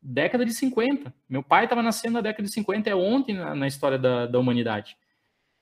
Década 0.00 0.44
de 0.44 0.54
50. 0.54 1.12
Meu 1.28 1.42
pai 1.42 1.64
estava 1.64 1.82
nascendo 1.82 2.14
na 2.14 2.20
década 2.20 2.44
de 2.44 2.54
50, 2.54 2.88
é 2.88 2.94
ontem 2.94 3.34
na, 3.34 3.52
na 3.52 3.66
história 3.66 3.98
da, 3.98 4.26
da 4.26 4.38
humanidade. 4.38 4.96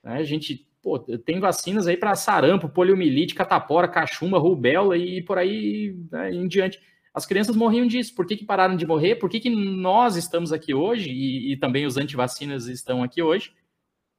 Né? 0.05 0.19
A 0.19 0.25
gente 0.25 0.69
pô, 0.83 0.99
tem 0.99 1.41
vacinas 1.41 1.87
aí 1.87 1.97
para 1.97 2.15
sarampo, 2.15 2.69
poliomielite, 2.69 3.35
catapora, 3.35 3.89
cachumba, 3.89 4.39
rubéola 4.39 4.95
e 4.99 5.23
por 5.23 5.39
aí 5.39 5.97
né, 6.11 6.35
em 6.35 6.47
diante. 6.47 6.92
As 7.15 7.27
crianças 7.27 7.55
morriam 7.55 7.87
disso. 7.87 8.15
Por 8.15 8.27
que, 8.27 8.37
que 8.37 8.45
pararam 8.45 8.77
de 8.77 8.87
morrer? 8.87 9.17
Por 9.17 9.29
que, 9.29 9.41
que 9.41 9.51
nós 9.51 10.17
estamos 10.17 10.53
aqui 10.53 10.73
hoje 10.73 11.11
e, 11.11 11.53
e 11.53 11.57
também 11.57 11.85
os 11.85 11.97
antivacinas 11.97 12.67
estão 12.67 13.03
aqui 13.03 13.23
hoje? 13.23 13.53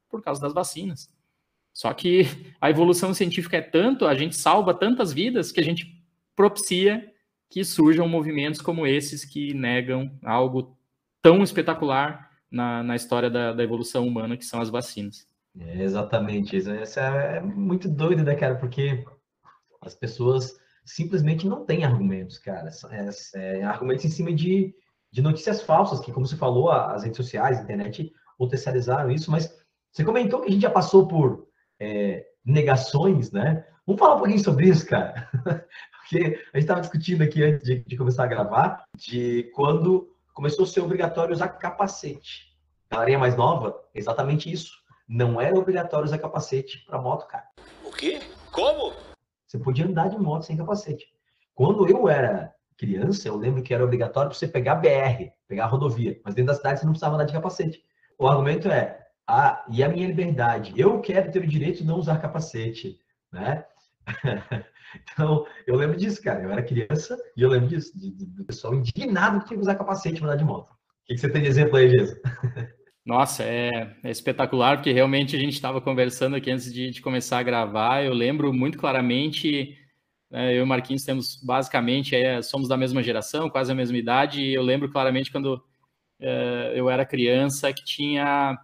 Por 0.09 0.21
causa 0.21 0.41
das 0.41 0.53
vacinas. 0.53 1.09
Só 1.73 1.91
que 1.93 2.27
a 2.61 2.69
evolução 2.69 3.13
científica 3.13 3.57
é 3.57 3.61
tanto, 3.61 4.05
a 4.05 4.13
gente 4.13 4.35
salva 4.35 4.73
tantas 4.73 5.11
vidas 5.11 5.51
que 5.51 5.59
a 5.59 5.63
gente 5.63 6.03
propicia 6.35 7.11
que 7.49 7.63
surjam 7.63 8.07
movimentos 8.07 8.61
como 8.61 8.85
esses 8.85 9.25
que 9.25 9.53
negam 9.53 10.11
algo 10.23 10.75
tão 11.21 11.43
espetacular 11.43 12.31
na, 12.49 12.83
na 12.83 12.95
história 12.95 13.29
da, 13.29 13.53
da 13.53 13.63
evolução 13.63 14.07
humana, 14.07 14.37
que 14.37 14.45
são 14.45 14.61
as 14.61 14.69
vacinas. 14.69 15.27
É 15.59 15.83
exatamente 15.83 16.57
isso. 16.57 16.69
É 16.99 17.39
muito 17.41 17.87
doido, 17.87 18.23
né, 18.23 18.35
cara? 18.35 18.55
Porque 18.55 19.03
as 19.81 19.95
pessoas 19.95 20.59
simplesmente 20.85 21.47
não 21.47 21.65
têm 21.65 21.83
argumentos, 21.83 22.37
cara. 22.37 22.69
É, 22.91 23.59
é, 23.59 23.63
argumentos 23.63 24.05
em 24.05 24.09
cima 24.09 24.33
de, 24.33 24.73
de 25.11 25.21
notícias 25.21 25.61
falsas, 25.61 25.99
que, 25.99 26.11
como 26.11 26.27
você 26.27 26.35
falou, 26.35 26.71
as 26.71 27.03
redes 27.03 27.17
sociais, 27.17 27.59
a 27.59 27.63
internet 27.63 28.11
potencializaram 28.37 29.11
isso, 29.11 29.31
mas 29.31 29.53
você 29.91 30.03
comentou 30.03 30.41
que 30.41 30.49
a 30.49 30.51
gente 30.51 30.61
já 30.61 30.69
passou 30.69 31.07
por 31.07 31.47
é, 31.79 32.25
negações, 32.43 33.31
né? 33.31 33.65
Vamos 33.85 33.99
falar 33.99 34.15
um 34.15 34.19
pouquinho 34.19 34.43
sobre 34.43 34.67
isso, 34.67 34.85
cara. 34.87 35.29
Porque 36.01 36.17
a 36.53 36.57
gente 36.57 36.63
estava 36.63 36.81
discutindo 36.81 37.21
aqui 37.21 37.43
antes 37.43 37.65
de, 37.65 37.83
de, 37.83 37.97
começar 37.97 38.23
a 38.23 38.27
gravar, 38.27 38.83
de 38.97 39.51
quando 39.55 40.09
começou 40.33 40.65
a 40.65 40.67
ser 40.67 40.81
obrigatório 40.81 41.33
usar 41.33 41.47
capacete. 41.47 42.53
A 42.89 42.95
galerinha 42.95 43.19
mais 43.19 43.35
nova, 43.35 43.79
exatamente 43.93 44.51
isso 44.51 44.83
não 45.07 45.39
era 45.39 45.57
obrigatório 45.57 46.05
usar 46.05 46.17
capacete 46.17 46.83
para 46.85 47.01
moto, 47.01 47.27
cara. 47.27 47.45
O 47.83 47.91
quê? 47.91 48.19
Como? 48.51 48.93
Você 49.53 49.59
podia 49.59 49.85
andar 49.85 50.09
de 50.09 50.17
moto 50.17 50.47
sem 50.47 50.57
capacete. 50.57 51.05
Quando 51.53 51.87
eu 51.87 52.09
era 52.09 52.51
criança, 52.75 53.27
eu 53.27 53.37
lembro 53.37 53.61
que 53.61 53.71
era 53.71 53.83
obrigatório 53.83 54.33
você 54.33 54.47
pegar 54.47 54.77
BR, 54.77 55.29
pegar 55.47 55.67
rodovia, 55.67 56.19
mas 56.25 56.33
dentro 56.33 56.51
da 56.51 56.57
cidade 56.57 56.79
você 56.79 56.85
não 56.85 56.93
precisava 56.93 57.13
andar 57.13 57.25
de 57.25 57.33
capacete. 57.33 57.83
O 58.17 58.27
argumento 58.27 58.67
é, 58.67 58.99
ah, 59.27 59.63
e 59.69 59.83
a 59.83 59.89
minha 59.89 60.07
liberdade? 60.07 60.73
Eu 60.75 60.99
quero 61.01 61.31
ter 61.31 61.37
o 61.37 61.47
direito 61.47 61.77
de 61.77 61.85
não 61.85 61.99
usar 61.99 62.17
capacete, 62.17 62.97
né? 63.31 63.63
então, 65.13 65.45
eu 65.67 65.75
lembro 65.75 65.97
disso, 65.97 66.19
cara. 66.23 66.41
Eu 66.41 66.51
era 66.51 66.63
criança 66.63 67.15
e 67.37 67.43
eu 67.43 67.49
lembro 67.49 67.67
disso, 67.67 67.91
do 67.95 68.43
pessoal 68.45 68.73
indignado 68.73 69.41
que 69.41 69.45
tinha 69.45 69.57
que 69.57 69.61
usar 69.61 69.75
capacete 69.75 70.19
para 70.19 70.29
andar 70.29 70.37
de 70.37 70.45
moto. 70.45 70.71
O 70.71 71.05
que, 71.05 71.13
que 71.13 71.19
você 71.19 71.29
tem 71.29 71.43
de 71.43 71.47
exemplo 71.47 71.75
aí, 71.75 71.91
Jesus? 71.91 72.19
Nossa, 73.05 73.43
é, 73.43 73.97
é, 74.01 74.11
espetacular, 74.11 74.77
porque 74.77 74.93
realmente 74.93 75.35
a 75.35 75.39
gente 75.39 75.53
estava 75.53 75.81
conversando 75.81 76.37
aqui 76.37 76.49
antes 76.49 76.73
de, 76.73 76.89
de, 76.89 77.01
começar 77.01 77.39
a 77.39 77.43
gravar. 77.43 78.03
Eu 78.03 78.13
lembro 78.13 78.53
muito 78.53 78.77
claramente, 78.77 79.77
né, 80.31 80.53
eu 80.53 80.59
e 80.59 80.61
o 80.61 80.67
Marquinhos 80.67 81.03
temos 81.03 81.35
basicamente, 81.43 82.15
é, 82.15 82.41
somos 82.41 82.69
da 82.69 82.77
mesma 82.77 83.03
geração, 83.03 83.49
quase 83.49 83.71
a 83.71 83.75
mesma 83.75 83.97
idade, 83.97 84.41
e 84.41 84.53
eu 84.53 84.63
lembro 84.63 84.89
claramente 84.89 85.31
quando 85.31 85.61
é, 86.19 86.73
eu 86.75 86.89
era 86.89 87.05
criança 87.05 87.73
que 87.73 87.83
tinha 87.83 88.57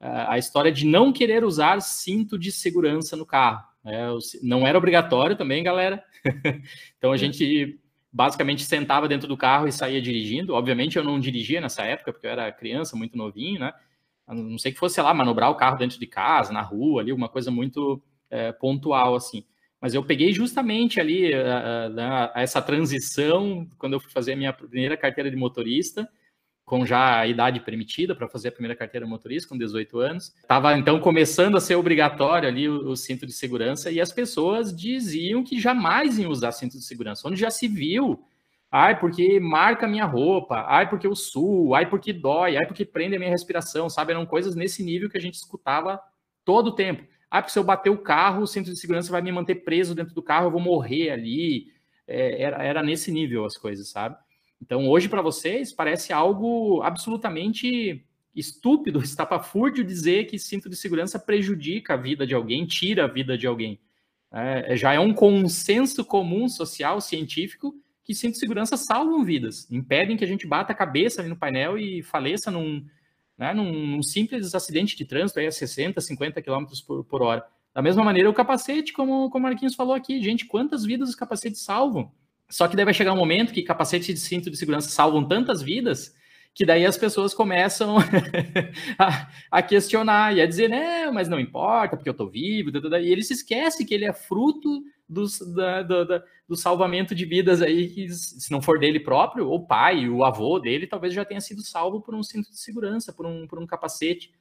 é, 0.00 0.08
a 0.28 0.38
história 0.38 0.72
de 0.72 0.84
não 0.86 1.12
querer 1.12 1.44
usar 1.44 1.80
cinto 1.80 2.36
de 2.36 2.50
segurança 2.50 3.16
no 3.16 3.24
carro. 3.24 3.62
Né, 3.84 4.08
não 4.42 4.66
era 4.66 4.78
obrigatório 4.78 5.36
também, 5.36 5.62
galera. 5.62 6.02
então 6.98 7.12
a 7.12 7.16
gente 7.16 7.78
basicamente 8.14 8.62
sentava 8.62 9.08
dentro 9.08 9.26
do 9.26 9.36
carro 9.36 9.66
e 9.66 9.72
saía 9.72 10.00
dirigindo. 10.00 10.54
Obviamente 10.54 10.96
eu 10.96 11.02
não 11.02 11.18
dirigia 11.18 11.60
nessa 11.60 11.82
época, 11.82 12.12
porque 12.12 12.28
eu 12.28 12.30
era 12.30 12.52
criança, 12.52 12.96
muito 12.96 13.18
novinho, 13.18 13.58
né? 13.58 13.72
A 14.24 14.32
não 14.32 14.56
sei 14.56 14.70
que 14.70 14.78
fosse, 14.78 14.94
sei 14.94 15.02
lá, 15.02 15.12
manobrar 15.12 15.50
o 15.50 15.56
carro 15.56 15.76
dentro 15.76 15.98
de 15.98 16.06
casa, 16.06 16.52
na 16.52 16.62
rua, 16.62 17.02
ali, 17.02 17.12
uma 17.12 17.28
coisa 17.28 17.50
muito 17.50 18.00
é, 18.30 18.52
pontual, 18.52 19.16
assim. 19.16 19.44
Mas 19.80 19.94
eu 19.94 20.04
peguei 20.04 20.32
justamente 20.32 21.00
ali 21.00 21.34
a, 21.34 21.88
a, 21.88 22.38
a, 22.38 22.42
essa 22.42 22.62
transição, 22.62 23.68
quando 23.76 23.94
eu 23.94 24.00
fui 24.00 24.12
fazer 24.12 24.34
a 24.34 24.36
minha 24.36 24.52
primeira 24.52 24.96
carteira 24.96 25.28
de 25.28 25.36
motorista, 25.36 26.08
com 26.64 26.86
já 26.86 27.20
a 27.20 27.26
idade 27.26 27.60
permitida 27.60 28.14
para 28.14 28.28
fazer 28.28 28.48
a 28.48 28.52
primeira 28.52 28.74
carteira 28.74 29.06
motorista, 29.06 29.48
com 29.48 29.58
18 29.58 29.98
anos. 29.98 30.34
Estava 30.40 30.76
então 30.78 30.98
começando 30.98 31.56
a 31.56 31.60
ser 31.60 31.74
obrigatório 31.74 32.48
ali 32.48 32.68
o, 32.68 32.90
o, 32.90 32.96
cinto 32.96 33.26
de 33.26 33.32
segurança 33.32 33.90
e 33.90 34.00
as 34.00 34.10
pessoas 34.12 34.74
diziam 34.74 35.44
que 35.44 35.60
jamais 35.60 36.18
iam 36.18 36.30
usar 36.30 36.52
cinto 36.52 36.78
de 36.78 36.84
segurança, 36.84 37.28
onde 37.28 37.38
já 37.38 37.50
se 37.50 37.68
viu. 37.68 38.24
Ai, 38.70 38.98
porque 38.98 39.38
marca 39.38 39.86
minha 39.86 40.06
roupa, 40.06 40.64
ai, 40.66 40.88
porque 40.88 41.06
eu 41.06 41.14
suo, 41.14 41.74
ai, 41.74 41.88
porque 41.88 42.12
dói, 42.12 42.56
ai, 42.56 42.66
porque 42.66 42.84
prende 42.84 43.14
a 43.14 43.18
minha 43.18 43.30
respiração, 43.30 43.88
sabe? 43.88 44.12
Eram 44.12 44.26
coisas 44.26 44.56
nesse 44.56 44.82
nível 44.82 45.08
que 45.08 45.18
a 45.18 45.20
gente 45.20 45.34
escutava 45.34 46.00
todo 46.44 46.68
o 46.68 46.74
tempo. 46.74 47.06
Ah, 47.30 47.40
porque 47.40 47.52
se 47.52 47.58
eu 47.58 47.64
bater 47.64 47.90
o 47.90 47.98
carro, 47.98 48.42
o 48.42 48.46
cinto 48.46 48.70
de 48.70 48.78
segurança 48.78 49.12
vai 49.12 49.22
me 49.22 49.30
manter 49.30 49.56
preso 49.56 49.94
dentro 49.94 50.14
do 50.14 50.22
carro, 50.22 50.46
eu 50.46 50.50
vou 50.50 50.60
morrer 50.60 51.10
ali. 51.10 51.72
É, 52.06 52.42
era, 52.42 52.62
era 52.64 52.82
nesse 52.82 53.12
nível 53.12 53.44
as 53.44 53.56
coisas, 53.56 53.90
sabe? 53.90 54.16
Então, 54.60 54.88
hoje, 54.88 55.08
para 55.08 55.22
vocês, 55.22 55.72
parece 55.72 56.12
algo 56.12 56.82
absolutamente 56.82 58.04
estúpido, 58.34 59.00
estapafúrdio 59.04 59.84
dizer 59.84 60.24
que 60.24 60.38
cinto 60.38 60.68
de 60.68 60.76
segurança 60.76 61.18
prejudica 61.18 61.94
a 61.94 61.96
vida 61.96 62.26
de 62.26 62.34
alguém, 62.34 62.66
tira 62.66 63.04
a 63.04 63.08
vida 63.08 63.36
de 63.36 63.46
alguém. 63.46 63.80
É, 64.32 64.76
já 64.76 64.92
é 64.92 64.98
um 64.98 65.14
consenso 65.14 66.04
comum 66.04 66.48
social, 66.48 67.00
científico, 67.00 67.74
que 68.02 68.14
cinto 68.14 68.32
de 68.32 68.40
segurança 68.40 68.76
salvam 68.76 69.24
vidas, 69.24 69.70
impedem 69.70 70.16
que 70.16 70.24
a 70.24 70.26
gente 70.26 70.46
bata 70.46 70.72
a 70.72 70.76
cabeça 70.76 71.20
ali 71.20 71.28
no 71.28 71.36
painel 71.36 71.78
e 71.78 72.02
faleça 72.02 72.50
num, 72.50 72.84
né, 73.38 73.54
num 73.54 74.02
simples 74.02 74.54
acidente 74.54 74.96
de 74.96 75.04
trânsito 75.04 75.38
aí 75.38 75.46
a 75.46 75.52
60, 75.52 76.00
50 76.00 76.42
km 76.42 76.64
por, 76.86 77.04
por 77.04 77.22
hora. 77.22 77.46
Da 77.72 77.80
mesma 77.80 78.04
maneira, 78.04 78.28
o 78.28 78.34
capacete, 78.34 78.92
como, 78.92 79.30
como 79.30 79.46
o 79.46 79.48
Marquinhos 79.48 79.74
falou 79.74 79.94
aqui, 79.94 80.22
gente, 80.22 80.46
quantas 80.46 80.84
vidas 80.84 81.08
os 81.08 81.14
capacetes 81.14 81.62
salvam? 81.62 82.12
Só 82.54 82.68
que 82.68 82.76
deve 82.76 82.92
chegar 82.92 83.12
um 83.12 83.16
momento 83.16 83.52
que 83.52 83.64
capacetes 83.64 84.06
de 84.06 84.20
cinto 84.20 84.48
de 84.48 84.56
segurança 84.56 84.88
salvam 84.88 85.26
tantas 85.26 85.60
vidas 85.60 86.14
que 86.54 86.64
daí 86.64 86.86
as 86.86 86.96
pessoas 86.96 87.34
começam 87.34 87.96
a, 88.96 89.28
a, 89.50 89.60
questionar 89.60 90.36
e 90.36 90.40
a 90.40 90.46
dizer, 90.46 90.68
né, 90.68 91.10
mas 91.10 91.28
não 91.28 91.40
importa, 91.40 91.96
porque 91.96 92.08
eu 92.08 92.12
estou 92.12 92.30
vivo, 92.30 92.70
e 92.70 93.10
ele 93.10 93.24
se 93.24 93.32
esquece 93.32 93.84
que 93.84 93.92
ele 93.92 94.04
é 94.04 94.12
fruto 94.12 94.84
do, 95.08 95.24
da, 95.52 95.82
do, 95.82 96.22
do, 96.46 96.56
salvamento 96.56 97.12
de 97.12 97.24
vidas 97.24 97.60
aí, 97.60 97.88
que 97.88 98.08
se 98.08 98.52
não 98.52 98.62
for 98.62 98.78
dele 98.78 99.00
próprio, 99.00 99.50
o 99.50 99.66
pai, 99.66 100.08
o 100.08 100.24
avô 100.24 100.60
dele, 100.60 100.86
talvez 100.86 101.12
já 101.12 101.24
tenha 101.24 101.40
sido 101.40 101.60
salvo 101.60 102.02
por 102.02 102.14
um 102.14 102.22
cinto 102.22 102.52
de 102.52 102.60
segurança, 102.60 103.12
por 103.12 103.26
um, 103.26 103.48
por 103.48 103.58
um 103.58 103.66
capacete. 103.66 104.32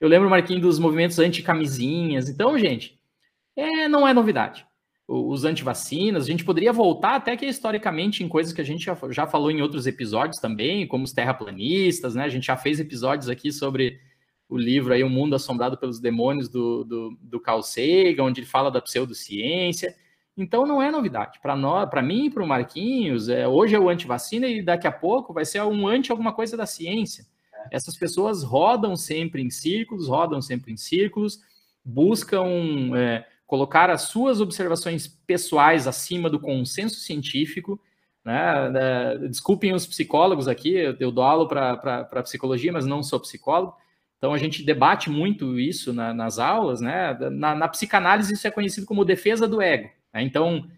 Eu 0.00 0.08
lembro, 0.08 0.30
Marquinhos, 0.30 0.62
dos 0.62 0.78
movimentos 0.78 1.18
anti-camisinhas. 1.18 2.30
Então, 2.30 2.58
gente, 2.58 2.98
é, 3.54 3.86
não 3.88 4.08
é 4.08 4.14
novidade 4.14 4.66
os 5.10 5.46
antivacinas, 5.46 6.24
a 6.24 6.26
gente 6.26 6.44
poderia 6.44 6.70
voltar 6.70 7.14
até 7.14 7.34
que 7.34 7.46
historicamente 7.46 8.22
em 8.22 8.28
coisas 8.28 8.52
que 8.52 8.60
a 8.60 8.64
gente 8.64 8.84
já, 8.84 8.96
já 9.08 9.26
falou 9.26 9.50
em 9.50 9.62
outros 9.62 9.86
episódios 9.86 10.38
também, 10.38 10.86
como 10.86 11.04
os 11.04 11.14
terraplanistas, 11.14 12.14
né? 12.14 12.24
A 12.24 12.28
gente 12.28 12.46
já 12.46 12.58
fez 12.58 12.78
episódios 12.78 13.30
aqui 13.30 13.50
sobre 13.50 13.98
o 14.46 14.58
livro 14.58 14.92
aí, 14.92 15.02
O 15.02 15.08
Mundo 15.08 15.34
Assombrado 15.34 15.78
pelos 15.78 15.98
Demônios, 15.98 16.50
do, 16.50 16.84
do, 16.84 17.18
do 17.22 17.40
Carl 17.40 17.62
Sagan, 17.62 18.24
onde 18.24 18.40
ele 18.40 18.46
fala 18.46 18.70
da 18.70 18.82
pseudociência. 18.82 19.96
Então 20.36 20.66
não 20.66 20.82
é 20.82 20.90
novidade. 20.90 21.40
Para 21.40 21.56
nós, 21.56 21.88
para 21.88 22.02
mim 22.02 22.26
e 22.26 22.30
para 22.30 22.44
o 22.44 22.46
Marquinhos, 22.46 23.30
é, 23.30 23.48
hoje 23.48 23.74
é 23.74 23.80
o 23.80 23.88
antivacina 23.88 24.46
e 24.46 24.62
daqui 24.62 24.86
a 24.86 24.92
pouco 24.92 25.32
vai 25.32 25.46
ser 25.46 25.62
um 25.62 25.88
anti 25.88 26.10
alguma 26.10 26.34
coisa 26.34 26.54
da 26.54 26.66
ciência. 26.66 27.24
É. 27.52 27.76
Essas 27.76 27.96
pessoas 27.96 28.42
rodam 28.42 28.94
sempre 28.94 29.40
em 29.42 29.48
círculos, 29.48 30.06
rodam 30.06 30.42
sempre 30.42 30.70
em 30.70 30.76
círculos, 30.76 31.40
buscam 31.82 32.46
é, 32.94 33.24
colocar 33.48 33.88
as 33.88 34.02
suas 34.02 34.42
observações 34.42 35.08
pessoais 35.08 35.86
acima 35.86 36.28
do 36.28 36.38
consenso 36.38 37.00
científico. 37.00 37.80
Né? 38.22 38.36
Desculpem 39.26 39.72
os 39.72 39.86
psicólogos 39.86 40.46
aqui, 40.46 40.74
eu 41.00 41.10
dou 41.10 41.24
aula 41.24 41.48
para 41.48 42.22
psicologia, 42.22 42.70
mas 42.70 42.84
não 42.84 43.02
sou 43.02 43.18
psicólogo. 43.18 43.74
Então 44.18 44.34
a 44.34 44.38
gente 44.38 44.62
debate 44.62 45.08
muito 45.08 45.58
isso 45.58 45.94
na, 45.94 46.12
nas 46.12 46.38
aulas, 46.38 46.80
né? 46.80 47.16
Na, 47.30 47.54
na, 47.54 47.68
psicanálise 47.68 48.34
isso 48.34 48.46
é 48.46 48.50
conhecido 48.50 48.84
como 48.84 49.04
defesa 49.04 49.48
do 49.48 49.62
ego. 49.62 49.88
Né? 50.12 50.22
Então 50.24 50.68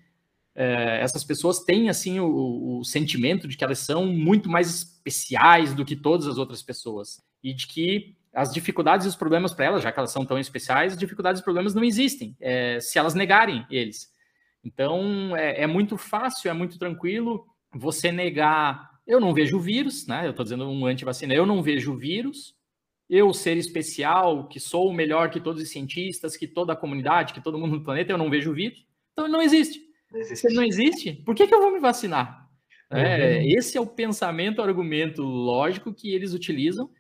é, 0.55 1.01
essas 1.01 1.25
pessoas 1.25 1.61
têm 1.61 1.88
assim 1.88 2.21
o, 2.21 2.79
o, 2.79 2.85
sentimento 2.85 3.49
de 3.49 3.57
que 3.57 3.64
elas 3.64 3.81
são 3.81 4.07
muito 4.07 4.49
mais 4.49 4.68
especiais 4.68 5.75
do 5.75 5.85
que 5.85 5.97
todas 5.97 6.29
as 6.29 6.38
outras 6.38 6.62
pessoas 6.62 7.21
e 7.42 7.53
de 7.53 7.66
que 7.66 8.14
as 8.33 8.53
dificuldades 8.53 9.07
e 9.07 9.09
os 9.09 9.16
problemas 9.16 9.53
para 9.53 9.66
elas, 9.66 9.83
já 9.83 9.90
que 9.90 9.99
elas 9.99 10.12
são 10.12 10.25
tão 10.25 10.38
especiais, 10.38 10.97
dificuldades 10.97 11.40
e 11.40 11.45
problemas 11.45 11.75
não 11.75 11.83
existem, 11.83 12.37
é, 12.40 12.79
se 12.81 12.99
elas 12.99 13.14
negarem 13.14 13.66
eles. 13.71 14.12
Então, 14.62 15.37
é, 15.37 15.62
é, 15.62 15.66
muito 15.66 15.97
fácil, 15.97 16.51
é 16.51 16.53
muito 16.53 16.79
tranquilo 16.79 17.47
você 17.75 18.12
negar. 18.12 18.90
Eu 19.07 19.21
não 19.21 19.35
vejo 19.35 19.59
vírus, 19.59 20.07
né? 20.07 20.27
Eu 20.27 20.31
estou 20.31 20.45
dizendo 20.45 20.69
um 20.69 20.87
antivacina, 20.87 21.35
eu 21.35 21.47
não 21.47 21.62
vejo 21.62 21.97
vírus. 21.97 22.55
Eu 23.09 23.33
ser 23.35 23.57
especial, 23.57 24.47
que 24.47 24.61
sou 24.61 24.88
o 24.88 24.93
melhor 24.93 25.31
que 25.31 25.40
todos 25.40 25.61
os 25.61 25.71
cientistas, 25.71 26.37
que 26.37 26.47
toda 26.47 26.75
a 26.75 26.77
comunidade, 26.77 27.33
que 27.33 27.40
todo 27.40 27.59
mundo 27.59 27.73
no 27.73 27.85
planeta, 27.85 28.12
eu 28.12 28.19
não 28.19 28.31
vejo 28.31 28.53
vírus. 28.53 28.87
Então, 29.12 29.27
não 29.27 29.43
existe. 29.43 29.81
Não 30.12 30.21
existe. 30.21 30.49
Se 30.49 30.55
não 30.55 30.62
existe, 30.62 31.12
por 31.25 31.35
que, 31.35 31.47
que 31.47 31.55
eu 31.55 31.61
vou 31.61 31.73
me 31.73 31.81
vacinar? 31.81 32.49
É, 32.93 33.38
uhum. 33.38 33.59
esse 33.59 33.79
é 33.79 33.81
o 33.81 33.87
pensamento, 33.87 34.59
o 34.59 34.62
argumento 34.62 35.23
lógico 35.23 35.95
que 35.95 36.12
eles 36.12 36.35
utilizam 36.35 36.90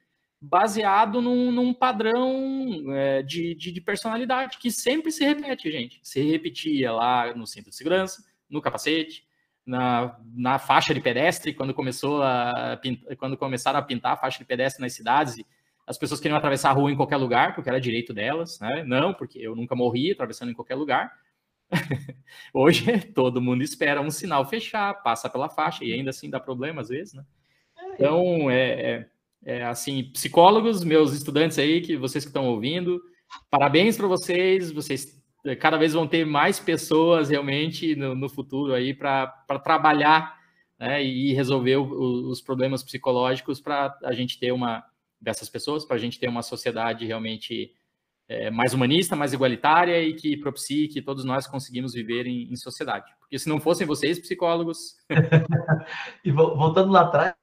baseado 0.40 1.20
num, 1.20 1.52
num 1.52 1.74
padrão 1.74 2.94
é, 2.94 3.22
de, 3.22 3.54
de, 3.54 3.70
de, 3.70 3.80
personalidade 3.80 4.58
que 4.58 4.70
sempre 4.70 5.12
se 5.12 5.22
repete, 5.22 5.70
gente. 5.70 6.00
Se 6.02 6.22
repetia 6.22 6.92
lá 6.92 7.34
no 7.34 7.46
cinto 7.46 7.68
de 7.68 7.76
segurança, 7.76 8.24
no 8.48 8.62
capacete, 8.62 9.24
na, 9.66 10.18
na 10.34 10.58
faixa 10.58 10.94
de 10.94 11.00
pedestre, 11.00 11.52
quando 11.52 11.74
começou 11.74 12.22
a 12.22 12.80
quando 13.18 13.36
começaram 13.36 13.78
a 13.78 13.82
pintar 13.82 14.14
a 14.14 14.16
faixa 14.16 14.38
de 14.38 14.46
pedestre 14.46 14.80
nas 14.80 14.94
cidades, 14.94 15.36
as 15.86 15.98
pessoas 15.98 16.20
queriam 16.20 16.38
atravessar 16.38 16.70
a 16.70 16.72
rua 16.72 16.90
em 16.90 16.96
qualquer 16.96 17.16
lugar, 17.16 17.54
porque 17.54 17.68
era 17.68 17.80
direito 17.80 18.14
delas, 18.14 18.58
né? 18.60 18.82
Não, 18.84 19.12
porque 19.12 19.38
eu 19.38 19.54
nunca 19.54 19.76
morri 19.76 20.12
atravessando 20.12 20.50
em 20.50 20.54
qualquer 20.54 20.76
lugar. 20.76 21.12
Hoje 22.54 22.98
todo 23.14 23.42
mundo 23.42 23.62
espera 23.62 24.00
um 24.00 24.10
sinal 24.10 24.48
fechar, 24.48 24.94
passa 25.02 25.28
pela 25.28 25.48
faixa 25.48 25.84
e 25.84 25.92
ainda 25.92 26.10
assim 26.10 26.30
dá 26.30 26.40
problema 26.40 26.80
às 26.80 26.88
vezes, 26.88 27.12
né? 27.12 27.24
É, 27.78 27.94
então, 27.94 28.50
é, 28.50 28.70
é 28.92 29.08
é, 29.44 29.64
assim, 29.64 30.04
psicólogos, 30.12 30.84
meus 30.84 31.12
estudantes 31.12 31.58
aí, 31.58 31.80
que 31.80 31.96
vocês 31.96 32.24
que 32.24 32.30
estão 32.30 32.46
ouvindo, 32.46 33.00
parabéns 33.50 33.96
para 33.96 34.06
vocês, 34.06 34.70
vocês 34.70 35.20
é, 35.44 35.56
cada 35.56 35.78
vez 35.78 35.94
vão 35.94 36.06
ter 36.06 36.26
mais 36.26 36.60
pessoas 36.60 37.30
realmente 37.30 37.96
no, 37.96 38.14
no 38.14 38.28
futuro 38.28 38.74
aí 38.74 38.92
para 38.92 39.26
trabalhar 39.64 40.38
né, 40.78 41.02
e 41.02 41.32
resolver 41.32 41.76
o, 41.76 42.28
os 42.28 42.40
problemas 42.40 42.82
psicológicos 42.82 43.60
para 43.60 43.96
a 44.04 44.12
gente 44.12 44.38
ter 44.38 44.52
uma 44.52 44.84
dessas 45.20 45.48
pessoas, 45.48 45.84
para 45.84 45.96
a 45.96 45.98
gente 45.98 46.18
ter 46.18 46.28
uma 46.28 46.42
sociedade 46.42 47.06
realmente 47.06 47.74
é, 48.28 48.50
mais 48.50 48.72
humanista, 48.72 49.16
mais 49.16 49.32
igualitária 49.32 50.02
e 50.02 50.14
que 50.14 50.36
propicie 50.36 50.88
que 50.88 51.02
todos 51.02 51.24
nós 51.24 51.46
conseguimos 51.46 51.92
viver 51.92 52.26
em, 52.26 52.50
em 52.50 52.56
sociedade. 52.56 53.10
Porque 53.18 53.38
se 53.38 53.48
não 53.48 53.60
fossem 53.60 53.86
vocês, 53.86 54.18
psicólogos. 54.18 54.96
e 56.24 56.30
voltando 56.30 56.92
lá 56.92 57.02
atrás, 57.02 57.34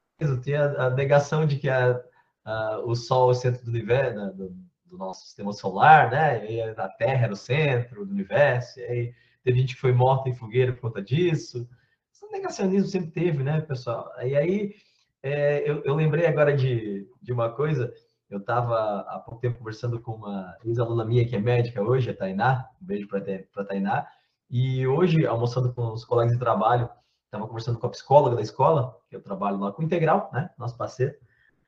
tinha 0.41 0.63
a 0.80 0.89
negação 0.89 1.45
de 1.45 1.58
que 1.58 1.69
a, 1.69 2.01
a, 2.43 2.80
o 2.80 2.95
Sol 2.95 3.30
é 3.30 3.32
o 3.32 3.36
centro 3.36 3.63
do 3.63 3.69
universo, 3.69 4.15
né, 4.17 4.32
do, 4.36 4.56
do, 4.86 4.97
nosso 4.97 5.25
sistema 5.25 5.53
solar, 5.53 6.10
né? 6.10 6.49
E 6.49 6.62
a 6.62 6.88
Terra 6.89 7.25
era 7.25 7.34
o 7.34 7.38
centro 7.38 8.06
do 8.06 8.12
universo. 8.12 8.80
E 8.80 8.84
aí 8.84 9.13
teve 9.43 9.60
gente 9.60 9.75
que 9.75 9.82
foi 9.82 9.91
morta 9.91 10.30
em 10.30 10.36
fogueira 10.36 10.73
por 10.73 10.82
conta 10.82 11.01
disso. 11.01 11.67
Esse 12.12 12.25
negacionismo 12.32 12.88
sempre 12.88 13.12
teve, 13.12 13.43
né, 13.43 13.62
pessoal? 13.62 14.12
E 14.23 14.36
aí 14.36 14.75
é, 15.21 15.69
eu, 15.69 15.84
eu, 15.84 15.95
lembrei 15.95 16.25
agora 16.25 16.56
de, 16.56 17.08
de 17.21 17.32
uma 17.34 17.51
coisa. 17.51 17.93
Eu 18.30 18.39
estava 18.39 19.01
há 19.01 19.19
pouco 19.19 19.39
tempo 19.39 19.60
conversando 19.60 20.01
com 20.01 20.13
uma 20.13 20.56
ex-aluna 20.63 21.06
minha 21.06 21.27
que 21.27 21.36
é 21.36 21.39
médica 21.39 21.82
hoje, 21.82 22.10
a 22.10 22.15
Tainá. 22.15 22.69
Um 22.82 22.86
beijo 22.86 23.08
para 23.08 23.19
a 23.19 23.65
Tainá. 23.65 24.08
E 24.49 24.88
hoje, 24.88 25.25
almoçando 25.27 25.73
com 25.73 25.91
os 25.91 26.06
colegas 26.06 26.34
de 26.34 26.39
trabalho, 26.39 26.89
estava 27.28 27.48
conversando 27.48 27.80
com 27.80 27.88
a 27.88 27.92
psicóloga 27.92 28.36
da 28.36 28.42
escola, 28.42 29.00
que 29.10 29.16
eu 29.16 29.22
trabalho 29.22 29.60
lá 29.60 29.72
com 29.72 29.82
o 29.82 29.86
Integral, 29.86 30.30
né? 30.34 30.50
Nosso 30.58 30.76
parceiro, 30.78 31.13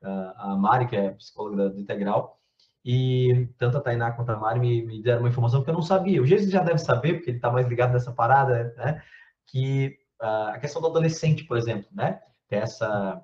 a 0.02 0.56
Mari, 0.56 0.88
que 0.88 0.96
é 0.96 1.10
psicóloga 1.10 1.70
do 1.70 1.78
Integral. 1.78 2.38
E 2.84 3.48
tanto 3.58 3.76
a 3.76 3.80
Tainá 3.80 4.10
quanto 4.12 4.30
a 4.30 4.36
Mari 4.36 4.58
me, 4.58 4.82
me 4.82 5.02
deram 5.02 5.20
uma 5.20 5.28
informação 5.28 5.62
que 5.62 5.68
eu 5.68 5.74
não 5.74 5.82
sabia. 5.82 6.22
O 6.22 6.26
Jesus 6.26 6.50
já 6.50 6.62
deve 6.62 6.78
saber, 6.78 7.14
porque 7.14 7.30
ele 7.30 7.38
está 7.38 7.50
mais 7.50 7.68
ligado 7.68 7.92
nessa 7.92 8.10
parada, 8.10 8.74
né? 8.76 9.02
Que 9.46 9.98
uh, 10.20 10.54
a 10.54 10.58
questão 10.58 10.80
do 10.80 10.88
adolescente, 10.88 11.44
por 11.44 11.58
exemplo, 11.58 11.88
né? 11.92 12.20
Tem 12.48 12.58
essa, 12.58 13.22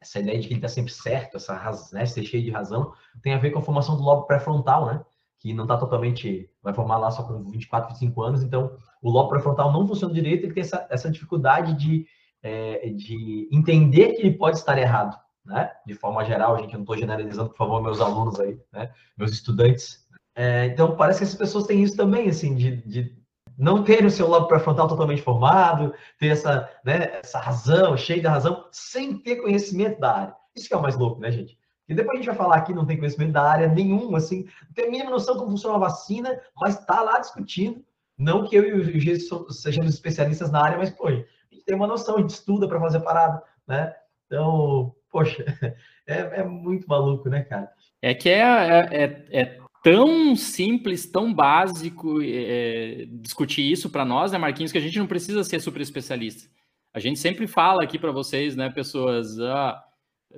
essa 0.00 0.20
ideia 0.20 0.38
de 0.38 0.46
que 0.46 0.54
ele 0.54 0.60
está 0.60 0.68
sempre 0.68 0.92
certo, 0.92 1.36
essa 1.36 1.54
razão, 1.54 1.98
né? 1.98 2.06
ser 2.06 2.24
cheio 2.24 2.44
de 2.44 2.50
razão, 2.50 2.92
tem 3.20 3.34
a 3.34 3.38
ver 3.38 3.50
com 3.50 3.58
a 3.58 3.62
formação 3.62 3.96
do 3.96 4.02
lobo 4.02 4.26
pré-frontal, 4.26 4.86
né? 4.86 5.04
Que 5.40 5.52
não 5.52 5.64
está 5.64 5.76
totalmente, 5.76 6.48
vai 6.68 6.74
formar 6.74 6.98
lá 6.98 7.10
só 7.10 7.22
com 7.22 7.42
24, 7.50 7.90
25 7.90 8.22
anos, 8.22 8.42
então 8.42 8.72
o 9.02 9.10
lobo 9.10 9.30
pré-frontal 9.30 9.72
não 9.72 9.86
funciona 9.86 10.12
direito, 10.12 10.44
ele 10.44 10.54
tem 10.54 10.62
essa, 10.62 10.86
essa 10.90 11.10
dificuldade 11.10 11.74
de, 11.74 12.06
é, 12.42 12.90
de 12.90 13.48
entender 13.50 14.12
que 14.12 14.22
ele 14.22 14.36
pode 14.36 14.58
estar 14.58 14.76
errado, 14.78 15.18
né? 15.44 15.70
De 15.86 15.94
forma 15.94 16.24
geral, 16.24 16.58
gente, 16.58 16.72
eu 16.72 16.78
não 16.78 16.82
estou 16.82 16.96
generalizando, 16.96 17.50
por 17.50 17.56
favor, 17.56 17.82
meus 17.82 18.00
alunos 18.00 18.38
aí, 18.38 18.58
né? 18.72 18.90
Meus 19.16 19.32
estudantes. 19.32 20.06
É, 20.34 20.66
então, 20.66 20.94
parece 20.94 21.18
que 21.18 21.24
essas 21.24 21.38
pessoas 21.38 21.66
têm 21.66 21.82
isso 21.82 21.96
também, 21.96 22.28
assim, 22.28 22.54
de, 22.54 22.76
de 22.82 23.18
não 23.56 23.82
ter 23.82 24.04
o 24.04 24.10
seu 24.10 24.28
lobo 24.28 24.46
pré-frontal 24.46 24.86
totalmente 24.86 25.22
formado, 25.22 25.92
ter 26.18 26.28
essa, 26.28 26.70
né, 26.84 27.18
essa 27.18 27.40
razão, 27.40 27.96
cheio 27.96 28.20
de 28.20 28.28
razão, 28.28 28.64
sem 28.70 29.18
ter 29.18 29.36
conhecimento 29.36 29.98
da 29.98 30.14
área. 30.14 30.34
Isso 30.54 30.68
que 30.68 30.74
é 30.74 30.76
o 30.76 30.82
mais 30.82 30.96
louco, 30.96 31.20
né, 31.20 31.32
gente? 31.32 31.57
E 31.88 31.94
depois 31.94 32.16
a 32.16 32.16
gente 32.18 32.26
vai 32.26 32.36
falar 32.36 32.56
aqui, 32.56 32.74
não 32.74 32.84
tem 32.84 32.98
conhecimento 32.98 33.32
da 33.32 33.42
área 33.42 33.68
nenhum, 33.68 34.14
assim, 34.14 34.44
não 34.66 34.72
tem 34.74 34.86
a 34.86 34.90
mínima 34.90 35.10
noção 35.10 35.36
como 35.36 35.50
funciona 35.50 35.76
a 35.76 35.80
vacina, 35.80 36.38
mas 36.60 36.78
está 36.78 37.00
lá 37.00 37.18
discutindo. 37.18 37.82
Não 38.16 38.44
que 38.46 38.56
eu 38.56 38.64
e 38.64 38.72
o 38.72 39.00
Gênio 39.00 39.50
sejamos 39.52 39.94
especialistas 39.94 40.50
na 40.50 40.62
área, 40.62 40.76
mas, 40.76 40.90
pô, 40.90 41.06
a 41.06 41.12
gente 41.12 41.64
tem 41.64 41.76
uma 41.76 41.86
noção, 41.86 42.16
a 42.16 42.20
gente 42.20 42.30
estuda 42.30 42.68
para 42.68 42.80
fazer 42.80 43.00
parada, 43.00 43.42
né? 43.66 43.94
Então, 44.26 44.94
poxa, 45.10 45.44
é, 46.06 46.40
é, 46.40 46.44
muito 46.44 46.86
maluco, 46.88 47.28
né, 47.28 47.42
cara? 47.42 47.70
É 48.02 48.12
que 48.12 48.28
é, 48.28 48.40
é, 48.40 48.88
é, 48.90 49.40
é 49.40 49.58
tão 49.82 50.36
simples, 50.36 51.06
tão 51.06 51.32
básico 51.32 52.20
é, 52.22 53.06
discutir 53.12 53.62
isso 53.70 53.88
para 53.88 54.04
nós, 54.04 54.32
né, 54.32 54.38
Marquinhos, 54.38 54.72
que 54.72 54.78
a 54.78 54.80
gente 54.80 54.98
não 54.98 55.06
precisa 55.06 55.42
ser 55.44 55.60
super 55.60 55.80
especialista. 55.80 56.48
A 56.92 57.00
gente 57.00 57.18
sempre 57.18 57.46
fala 57.46 57.82
aqui 57.82 57.98
para 57.98 58.12
vocês, 58.12 58.56
né, 58.56 58.68
pessoas, 58.68 59.38
ah, 59.40 59.82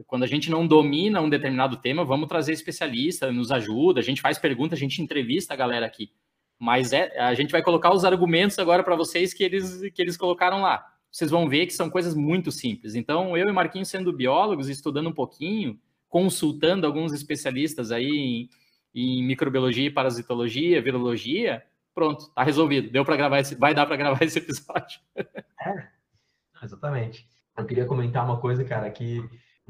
quando 0.07 0.23
a 0.23 0.27
gente 0.27 0.51
não 0.51 0.67
domina 0.67 1.21
um 1.21 1.29
determinado 1.29 1.77
tema, 1.77 2.05
vamos 2.05 2.29
trazer 2.29 2.53
especialista, 2.53 3.33
nos 3.33 3.51
ajuda, 3.51 4.01
a 4.01 4.03
gente 4.03 4.21
faz 4.21 4.39
pergunta, 4.39 4.75
a 4.75 4.79
gente 4.79 5.03
entrevista 5.03 5.55
a 5.55 5.57
galera 5.57 5.87
aqui. 5.87 6.13
Mas 6.59 6.93
é, 6.93 7.19
a 7.19 7.35
gente 7.35 7.51
vai 7.51 7.63
colocar 7.63 7.93
os 7.93 8.05
argumentos 8.05 8.59
agora 8.59 8.83
para 8.83 8.95
vocês 8.95 9.33
que 9.33 9.43
eles, 9.43 9.81
que 9.93 10.03
eles 10.03 10.17
colocaram 10.17 10.61
lá. 10.63 10.87
Vocês 11.11 11.31
vão 11.31 11.49
ver 11.49 11.67
que 11.67 11.73
são 11.73 11.91
coisas 11.91 12.15
muito 12.15 12.53
simples. 12.53 12.95
Então, 12.95 13.37
eu 13.37 13.49
e 13.49 13.53
Marquinhos 13.53 13.89
sendo 13.89 14.13
biólogos, 14.13 14.69
estudando 14.69 15.09
um 15.09 15.13
pouquinho, 15.13 15.81
consultando 16.09 16.87
alguns 16.87 17.13
especialistas 17.13 17.91
aí 17.91 18.07
em, 18.07 18.51
em 18.95 19.23
microbiologia 19.25 19.87
e 19.87 19.91
parasitologia, 19.91 20.83
virologia, 20.83 21.65
pronto, 21.95 22.31
tá 22.33 22.43
resolvido. 22.43 22.91
Deu 22.91 23.05
para 23.05 23.17
gravar 23.17 23.41
esse, 23.41 23.55
vai 23.55 23.75
dar 23.75 23.87
para 23.87 23.97
gravar 23.97 24.23
esse 24.23 24.39
episódio. 24.39 25.01
É, 25.63 26.65
exatamente. 26.65 27.29
Eu 27.57 27.67
queria 27.67 27.85
comentar 27.85 28.25
uma 28.25 28.41
coisa, 28.41 28.65
cara, 28.65 28.91
que 28.91 29.23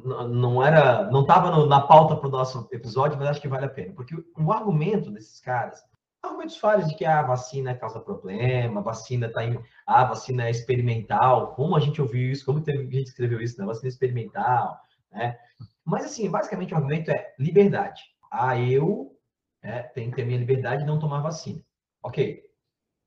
não 0.04 0.64
era, 0.64 1.10
não 1.10 1.22
estava 1.22 1.64
na 1.66 1.80
pauta 1.80 2.16
para 2.16 2.28
o 2.28 2.30
nosso 2.30 2.68
episódio, 2.72 3.18
mas 3.18 3.28
acho 3.28 3.40
que 3.40 3.48
vale 3.48 3.66
a 3.66 3.70
pena, 3.70 3.92
porque 3.94 4.14
o 4.14 4.52
argumento 4.52 5.10
desses 5.10 5.40
caras, 5.40 5.82
argumentos 6.22 6.56
falhos 6.56 6.88
de 6.88 6.94
que 6.94 7.04
a 7.04 7.22
vacina 7.22 7.74
causa 7.74 8.00
problema, 8.00 8.80
a 8.80 8.82
vacina 8.82 9.28
tá 9.30 9.44
em, 9.44 9.58
a 9.86 10.04
vacina 10.04 10.46
é 10.46 10.50
experimental, 10.50 11.54
como 11.54 11.76
a 11.76 11.80
gente 11.80 12.00
ouviu 12.00 12.30
isso, 12.30 12.44
como 12.44 12.60
teve 12.60 12.84
gente 12.84 13.08
escreveu 13.08 13.40
isso, 13.40 13.58
né? 13.58 13.66
Vacina 13.66 13.88
experimental, 13.88 14.78
né? 15.10 15.38
Mas 15.84 16.04
assim, 16.04 16.30
basicamente 16.30 16.72
o 16.72 16.76
argumento 16.76 17.10
é 17.10 17.34
liberdade. 17.38 18.02
Ah, 18.30 18.58
eu 18.58 19.16
é, 19.62 19.82
tenho 19.82 20.10
que 20.10 20.16
ter 20.16 20.24
minha 20.24 20.38
liberdade 20.38 20.82
de 20.82 20.86
não 20.86 20.98
tomar 20.98 21.20
vacina. 21.20 21.62
Ok, 22.02 22.42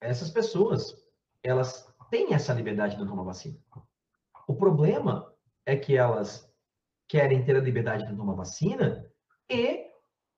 essas 0.02 0.30
pessoas, 0.30 0.96
elas 1.42 1.88
têm 2.10 2.34
essa 2.34 2.54
liberdade 2.54 2.96
de 2.96 3.02
não 3.02 3.08
tomar 3.08 3.24
vacina. 3.24 3.58
O 4.48 4.56
problema 4.56 5.32
é 5.66 5.76
que 5.76 5.96
elas 5.96 6.52
querem 7.14 7.44
ter 7.44 7.56
a 7.56 7.60
liberdade 7.60 8.08
de 8.08 8.18
tomar 8.18 8.34
vacina 8.34 9.06
e 9.48 9.86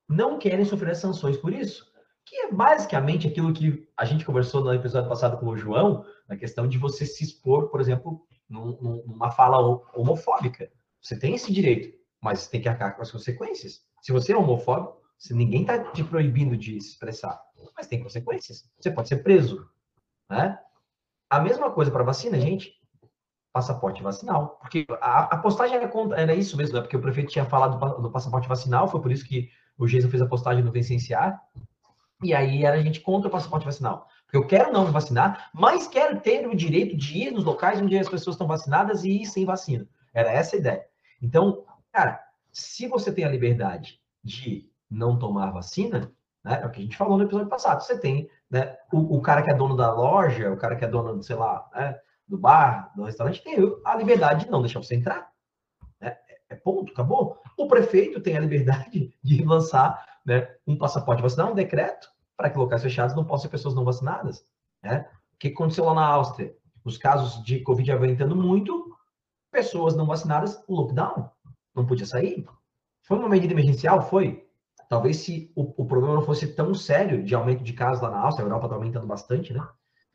não 0.10 0.38
querem 0.38 0.66
sofrer 0.66 0.94
sanções 0.94 1.38
por 1.38 1.54
isso. 1.54 1.86
Que 2.26 2.36
é 2.36 2.52
basicamente 2.52 3.30
aquilo 3.30 3.54
que 3.54 3.88
a 3.96 4.04
gente 4.04 4.26
conversou 4.26 4.62
no 4.62 4.74
episódio 4.74 5.08
passado 5.08 5.38
com 5.38 5.46
o 5.46 5.56
João, 5.56 6.06
na 6.28 6.36
questão 6.36 6.68
de 6.68 6.78
você 6.78 7.06
se 7.06 7.24
expor, 7.24 7.70
por 7.70 7.80
exemplo, 7.80 8.28
numa 8.50 9.32
fala 9.32 9.58
homofóbica. 9.96 10.70
Você 11.02 11.18
tem 11.18 11.36
esse 11.36 11.54
direito, 11.54 11.98
mas 12.22 12.50
tem 12.50 12.62
que 12.62 12.68
arcar 12.68 12.94
com 12.94 13.02
as 13.02 13.12
consequências. 13.12 13.80
Se 14.02 14.12
você 14.12 14.34
é 14.34 14.38
homofóbico, 14.38 15.02
ninguém 15.32 15.62
está 15.62 15.82
te 15.94 16.04
proibindo 16.04 16.58
de 16.58 16.82
se 16.82 16.90
expressar, 16.90 17.42
mas 17.78 17.88
tem 17.88 18.04
consequências. 18.04 18.70
Você 18.78 18.92
pode 18.92 19.08
ser 19.08 19.24
preso. 19.24 19.66
Né? 20.30 20.60
A 21.30 21.40
mesma 21.40 21.72
coisa 21.72 21.90
para 21.90 22.04
vacina, 22.04 22.38
gente 22.38 22.74
passaporte 23.56 24.04
vacinal. 24.04 24.58
Porque 24.60 24.86
a, 25.00 25.36
a 25.36 25.38
postagem 25.38 25.78
era, 25.78 25.88
contra, 25.88 26.20
era 26.20 26.36
isso 26.36 26.58
mesmo, 26.58 26.76
né? 26.76 26.82
Porque 26.82 26.98
o 26.98 27.02
prefeito 27.02 27.32
tinha 27.32 27.46
falado 27.46 28.02
do, 28.02 28.12
passaporte 28.12 28.50
vacinal, 28.50 28.90
foi 28.90 29.02
por 29.02 29.10
isso 29.14 29.26
que 29.26 29.50
o 29.78 29.88
Jason 29.88 30.10
fez 30.10 30.22
a 30.22 30.28
postagem 30.28 30.62
no 30.62 30.74
Vencenciar. 30.74 31.42
E 32.22 32.34
aí 32.34 32.66
era 32.66 32.76
a 32.76 32.82
gente 32.82 33.00
contra 33.00 33.30
o 33.30 33.32
passaporte 33.32 33.66
vacinal. 33.66 34.10
Porque 34.26 34.36
eu 34.36 34.46
quero 34.46 34.74
não 34.74 34.84
me 34.84 34.92
vacinar, 34.92 35.50
mas 35.54 35.88
quero 35.88 36.20
ter 36.20 36.46
o 36.46 36.54
direito 36.54 36.98
de 36.98 37.18
ir 37.18 37.32
nos 37.32 37.46
locais 37.46 37.82
onde 37.82 37.98
as 37.98 38.10
pessoas 38.10 38.34
estão 38.34 38.46
vacinadas 38.46 39.06
e 39.06 39.22
ir 39.22 39.26
sem 39.26 39.46
vacina. 39.46 39.88
Era 40.14 40.34
essa 40.34 40.58
a 40.58 40.60
ideia. 40.60 40.86
Então, 41.22 41.64
cara, 41.94 42.22
se 42.52 42.88
você 42.88 43.10
tem 43.10 43.24
a 43.24 43.30
liberdade 43.30 44.02
de 44.22 44.70
não 44.92 45.18
tomar 45.18 45.52
vacina, 45.52 46.12
né, 46.44 46.60
é 46.62 46.66
o 46.66 46.72
que 46.72 46.82
a 46.82 46.84
gente 46.84 46.98
falou 46.98 47.18
no 47.18 47.24
episódio 47.24 47.48
passado. 47.48 47.82
Você 47.82 47.98
tem 47.98 48.30
né, 48.50 48.76
o, 48.92 49.16
o 49.16 49.22
cara 49.22 49.42
que 49.42 49.50
é 49.50 49.54
dono 49.54 49.78
da 49.78 49.94
loja, 49.94 50.52
o 50.52 50.58
cara 50.58 50.76
que 50.76 50.84
é 50.84 50.90
dono, 50.90 51.24
sei 51.24 51.38
lá, 51.38 51.70
né, 51.74 51.98
do 52.28 52.38
bar, 52.38 52.92
do 52.96 53.04
restaurante, 53.04 53.44
tem 53.44 53.56
a 53.86 53.96
liberdade 53.96 54.46
de 54.46 54.52
não 54.52 54.62
deixar 54.62 54.82
você 54.82 54.96
entrar. 54.96 55.30
É, 56.02 56.18
é 56.50 56.56
ponto, 56.56 56.92
acabou. 56.92 57.42
O 57.58 57.68
prefeito 57.68 58.20
tem 58.20 58.36
a 58.36 58.40
liberdade 58.40 59.14
de 59.24 59.44
lançar 59.44 60.04
né, 60.26 60.56
um 60.66 60.78
passaporte 60.78 61.22
vacinal, 61.22 61.52
um 61.52 61.56
decreto, 61.56 62.10
para 62.36 62.50
que 62.50 62.58
locais 62.58 62.82
fechados 62.82 63.16
não 63.16 63.24
possam 63.24 63.44
ter 63.44 63.58
pessoas 63.58 63.76
não 63.76 63.86
vacinadas. 63.86 64.46
Né? 64.84 65.08
O 65.34 65.38
que 65.38 65.50
aconteceu 65.50 65.86
lá 65.86 65.94
na 65.94 66.06
Áustria? 66.06 66.56
Os 66.84 66.98
casos 66.98 67.44
de 67.44 67.62
Covid 67.62 67.92
aumentando 67.92 68.36
muito, 68.36 68.96
pessoas 69.52 69.96
não 69.96 70.06
vacinadas, 70.06 70.62
lockdown. 70.68 71.30
Não 71.74 71.86
podia 71.86 72.06
sair. 72.06 72.46
Foi 73.04 73.18
uma 73.18 73.30
medida 73.30 73.54
emergencial? 73.54 74.02
Foi. 74.02 74.48
Talvez 74.90 75.18
se 75.18 75.52
o, 75.56 75.82
o 75.82 75.86
problema 75.86 76.16
não 76.16 76.22
fosse 76.22 76.54
tão 76.54 76.74
sério 76.74 77.24
de 77.24 77.34
aumento 77.34 77.64
de 77.64 77.74
casos 77.74 78.02
lá 78.02 78.12
na 78.12 78.20
Áustria, 78.20 78.46
a 78.46 78.48
Europa 78.48 78.66
está 78.66 78.76
aumentando 78.76 79.08
bastante, 79.08 79.54
né? 79.54 79.68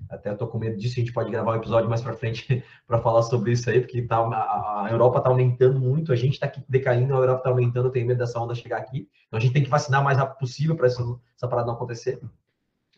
Até 0.08 0.32
estou 0.32 0.48
com 0.48 0.58
medo 0.58 0.76
disso, 0.76 0.94
a 0.96 1.00
gente 1.00 1.12
pode 1.12 1.30
gravar 1.30 1.52
um 1.52 1.56
episódio 1.56 1.88
mais 1.88 2.02
para 2.02 2.14
frente 2.14 2.64
para 2.86 2.98
falar 2.98 3.22
sobre 3.22 3.52
isso 3.52 3.68
aí, 3.70 3.80
porque 3.80 4.02
tá, 4.02 4.16
a, 4.18 4.86
a 4.86 4.88
Europa 4.90 5.18
está 5.18 5.30
aumentando 5.30 5.78
muito, 5.78 6.12
a 6.12 6.16
gente 6.16 6.34
está 6.34 6.50
decaindo, 6.68 7.14
a 7.14 7.18
Europa 7.18 7.40
está 7.40 7.50
aumentando, 7.50 7.86
eu 7.86 7.92
tenho 7.92 8.06
medo 8.06 8.18
dessa 8.18 8.40
onda 8.40 8.54
chegar 8.54 8.78
aqui. 8.78 9.08
Então 9.26 9.38
a 9.38 9.40
gente 9.40 9.52
tem 9.52 9.62
que 9.62 9.70
vacinar 9.70 10.00
o 10.00 10.04
mais 10.04 10.18
rápido 10.18 10.38
possível 10.38 10.76
para 10.76 10.86
essa, 10.86 11.02
essa 11.36 11.48
parada 11.48 11.68
não 11.68 11.74
acontecer. 11.74 12.20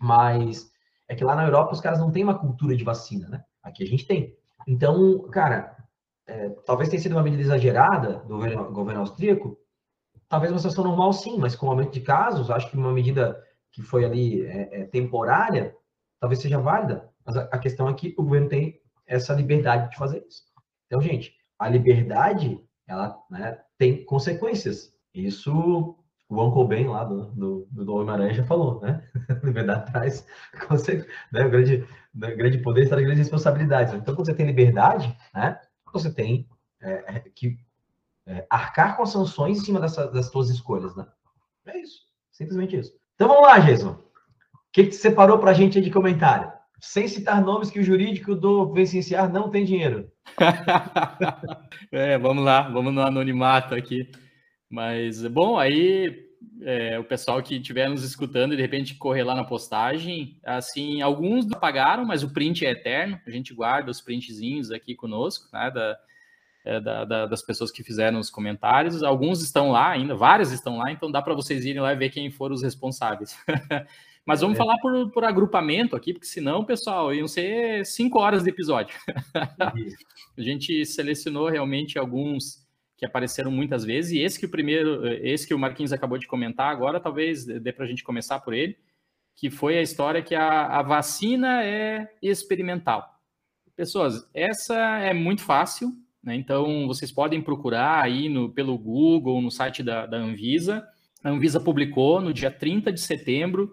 Mas 0.01 0.71
é 1.09 1.15
que 1.15 1.25
lá 1.25 1.35
na 1.35 1.45
Europa 1.45 1.73
os 1.73 1.81
caras 1.81 2.01
não 2.01 2.11
têm 2.11 2.25
uma 2.25 2.38
cultura 2.38 2.77
de 2.77 2.85
vacina, 2.85 3.29
né? 3.29 3.45
Aqui 3.62 3.83
a 3.83 3.87
gente 3.87 4.07
tem. 4.07 4.35
Então, 4.67 5.21
cara, 5.31 5.77
é, 6.27 6.49
talvez 6.65 6.88
tenha 6.88 7.01
sido 7.01 7.12
uma 7.12 7.23
medida 7.23 7.43
exagerada 7.43 8.19
do 8.21 8.37
governo, 8.37 8.73
governo 8.73 9.01
austríaco, 9.01 9.59
talvez 10.29 10.51
uma 10.51 10.59
situação 10.59 10.85
normal 10.85 11.12
sim, 11.12 11.37
mas 11.38 11.55
com 11.55 11.67
o 11.67 11.71
aumento 11.71 11.93
de 11.93 12.01
casos, 12.01 12.51
acho 12.51 12.71
que 12.71 12.77
uma 12.77 12.93
medida 12.93 13.38
que 13.71 13.83
foi 13.83 14.05
ali 14.05 14.43
é, 14.47 14.81
é, 14.81 14.85
temporária, 14.85 15.75
talvez 16.23 16.41
seja 16.41 16.61
válida, 16.61 17.11
mas 17.27 17.37
a, 17.37 17.59
questão 17.59 17.89
é 17.89 17.95
que 17.95 18.15
o 18.17 18.23
governo 18.23 18.49
tem 18.49 18.81
essa 19.05 19.35
liberdade 19.35 19.91
de 19.91 19.97
fazer 19.97 20.25
isso. 20.29 20.45
Então, 20.87 21.01
gente, 21.01 21.35
a 21.59 21.69
liberdade, 21.69 22.61
ela 22.87 23.21
né, 23.29 23.59
tem 23.77 24.05
consequências. 24.05 24.95
Isso 25.13 25.99
o 26.29 26.43
Uncle 26.43 26.69
Ben 26.69 26.87
lá 26.87 27.03
do, 27.03 27.27
do, 27.33 27.69
do 27.73 27.95
Homem-Aranha 27.97 28.35
já 28.35 28.45
falou, 28.45 28.81
né? 28.81 29.07
liberdade 29.43 29.91
traz 29.91 30.25
né? 31.33 31.45
o 31.45 31.51
grande, 31.51 31.89
né? 32.15 32.35
grande 32.37 32.59
poder 32.59 32.89
traz 32.89 33.03
grandes 33.03 33.25
responsabilidades. 33.25 33.93
Então, 33.93 34.15
quando 34.15 34.27
você 34.27 34.35
tem 34.35 34.47
liberdade, 34.47 35.15
né? 35.35 35.61
Você 35.93 36.11
tem 36.11 36.49
é, 36.81 37.17
é, 37.17 37.21
que 37.35 37.59
é, 38.27 38.47
arcar 38.49 38.97
com 38.97 39.05
sanções 39.05 39.59
em 39.59 39.65
cima 39.65 39.81
dessa, 39.81 40.07
das 40.07 40.27
suas 40.27 40.51
escolhas, 40.51 40.95
né? 40.95 41.05
É 41.67 41.79
isso. 41.79 42.03
Simplesmente 42.31 42.79
isso. 42.79 42.97
Então, 43.17 43.27
vamos 43.27 43.43
lá, 43.43 43.59
Jason 43.59 44.12
que, 44.73 44.85
que 44.85 44.93
separou 44.93 45.39
para 45.39 45.51
a 45.51 45.55
gente 45.55 45.81
de 45.81 45.91
comentário? 45.91 46.51
Sem 46.81 47.07
citar 47.07 47.41
nomes 47.41 47.71
que 47.71 47.79
o 47.79 47.85
jurídico 47.85 48.35
do 48.35 48.73
Vencenciar 48.73 49.33
não 49.33 49.51
tem 49.51 49.65
dinheiro. 49.65 50.11
é, 51.93 52.19
vamos 52.19 52.45
lá, 52.45 52.63
vamos 52.63 52.93
no 52.93 53.03
anonimato 53.03 53.75
aqui. 53.75 54.11
Mas, 54.69 55.25
bom, 55.27 55.59
aí 55.59 56.33
é, 56.63 56.99
o 56.99 57.05
pessoal 57.05 57.43
que 57.43 57.57
estiver 57.57 57.89
nos 57.89 58.03
escutando, 58.03 58.57
de 58.57 58.63
repente 58.63 58.95
correr 58.95 59.23
lá 59.23 59.35
na 59.35 59.45
postagem, 59.45 60.39
assim, 60.45 61.03
alguns 61.03 61.47
pagaram, 61.61 62.05
mas 62.05 62.23
o 62.23 62.33
print 62.33 62.65
é 62.65 62.71
eterno, 62.71 63.21
a 63.27 63.31
gente 63.31 63.55
guarda 63.55 63.91
os 63.91 64.01
printzinhos 64.01 64.71
aqui 64.71 64.95
conosco, 64.95 65.49
né, 65.53 65.71
da, 65.71 65.99
é, 66.65 66.81
da, 66.81 67.05
da, 67.05 67.27
das 67.27 67.43
pessoas 67.43 67.71
que 67.71 67.83
fizeram 67.83 68.19
os 68.19 68.31
comentários. 68.31 69.03
Alguns 69.03 69.43
estão 69.43 69.71
lá 69.71 69.91
ainda, 69.91 70.15
vários 70.15 70.53
estão 70.53 70.79
lá, 70.79 70.91
então 70.91 71.11
dá 71.11 71.21
para 71.21 71.35
vocês 71.35 71.65
irem 71.65 71.83
lá 71.83 71.93
e 71.93 71.97
ver 71.97 72.11
quem 72.11 72.31
foram 72.31 72.55
os 72.55 72.63
responsáveis. 72.63 73.37
Mas 74.25 74.41
vamos 74.41 74.57
é. 74.57 74.59
falar 74.59 74.79
por, 74.79 75.11
por 75.11 75.25
agrupamento 75.25 75.97
aqui, 75.97 76.13
porque 76.13 76.27
senão, 76.27 76.65
pessoal, 76.65 77.13
iam 77.13 77.27
ser 77.27 77.85
cinco 77.85 78.21
horas 78.21 78.45
de 78.45 78.51
episódio. 78.51 78.97
a 79.59 80.41
gente 80.41 80.87
selecionou 80.87 81.49
realmente 81.49 81.99
alguns 81.99 82.63
que 82.97 83.05
apareceram 83.05 83.51
muitas 83.51 83.85
vezes, 83.85 84.13
e 84.13 84.21
esse 84.21 84.39
que 84.39 84.47
o 84.47 84.49
primeiro, 84.49 85.05
esse 85.25 85.45
que 85.45 85.53
o 85.53 85.59
Marquinhos 85.59 85.93
acabou 85.93 86.19
de 86.19 86.29
comentar 86.29 86.71
agora, 86.71 87.01
talvez 87.01 87.45
dê 87.45 87.73
para 87.73 87.85
a 87.85 87.89
gente 87.89 88.05
começar 88.05 88.39
por 88.39 88.55
ele, 88.55 88.77
que 89.35 89.51
foi 89.51 89.77
a 89.77 89.83
história 89.83 90.23
que 90.23 90.37
a, 90.37 90.67
a 90.67 90.83
vacina 90.83 91.65
é 91.65 92.09
experimental. 92.23 93.19
Pessoas, 93.75 94.29
essa 94.33 94.77
é 95.01 95.13
muito 95.13 95.43
fácil, 95.43 95.91
né? 96.23 96.37
então 96.37 96.87
vocês 96.87 97.11
podem 97.11 97.43
procurar 97.43 98.05
aí 98.05 98.29
no, 98.29 98.49
pelo 98.51 98.79
Google, 98.79 99.43
no 99.43 99.51
site 99.51 99.83
da, 99.83 100.07
da 100.07 100.19
Anvisa. 100.19 100.87
A 101.25 101.31
Anvisa 101.31 101.59
publicou 101.59 102.21
no 102.21 102.33
dia 102.33 102.53
30 102.53 102.93
de 102.93 103.01
setembro 103.01 103.73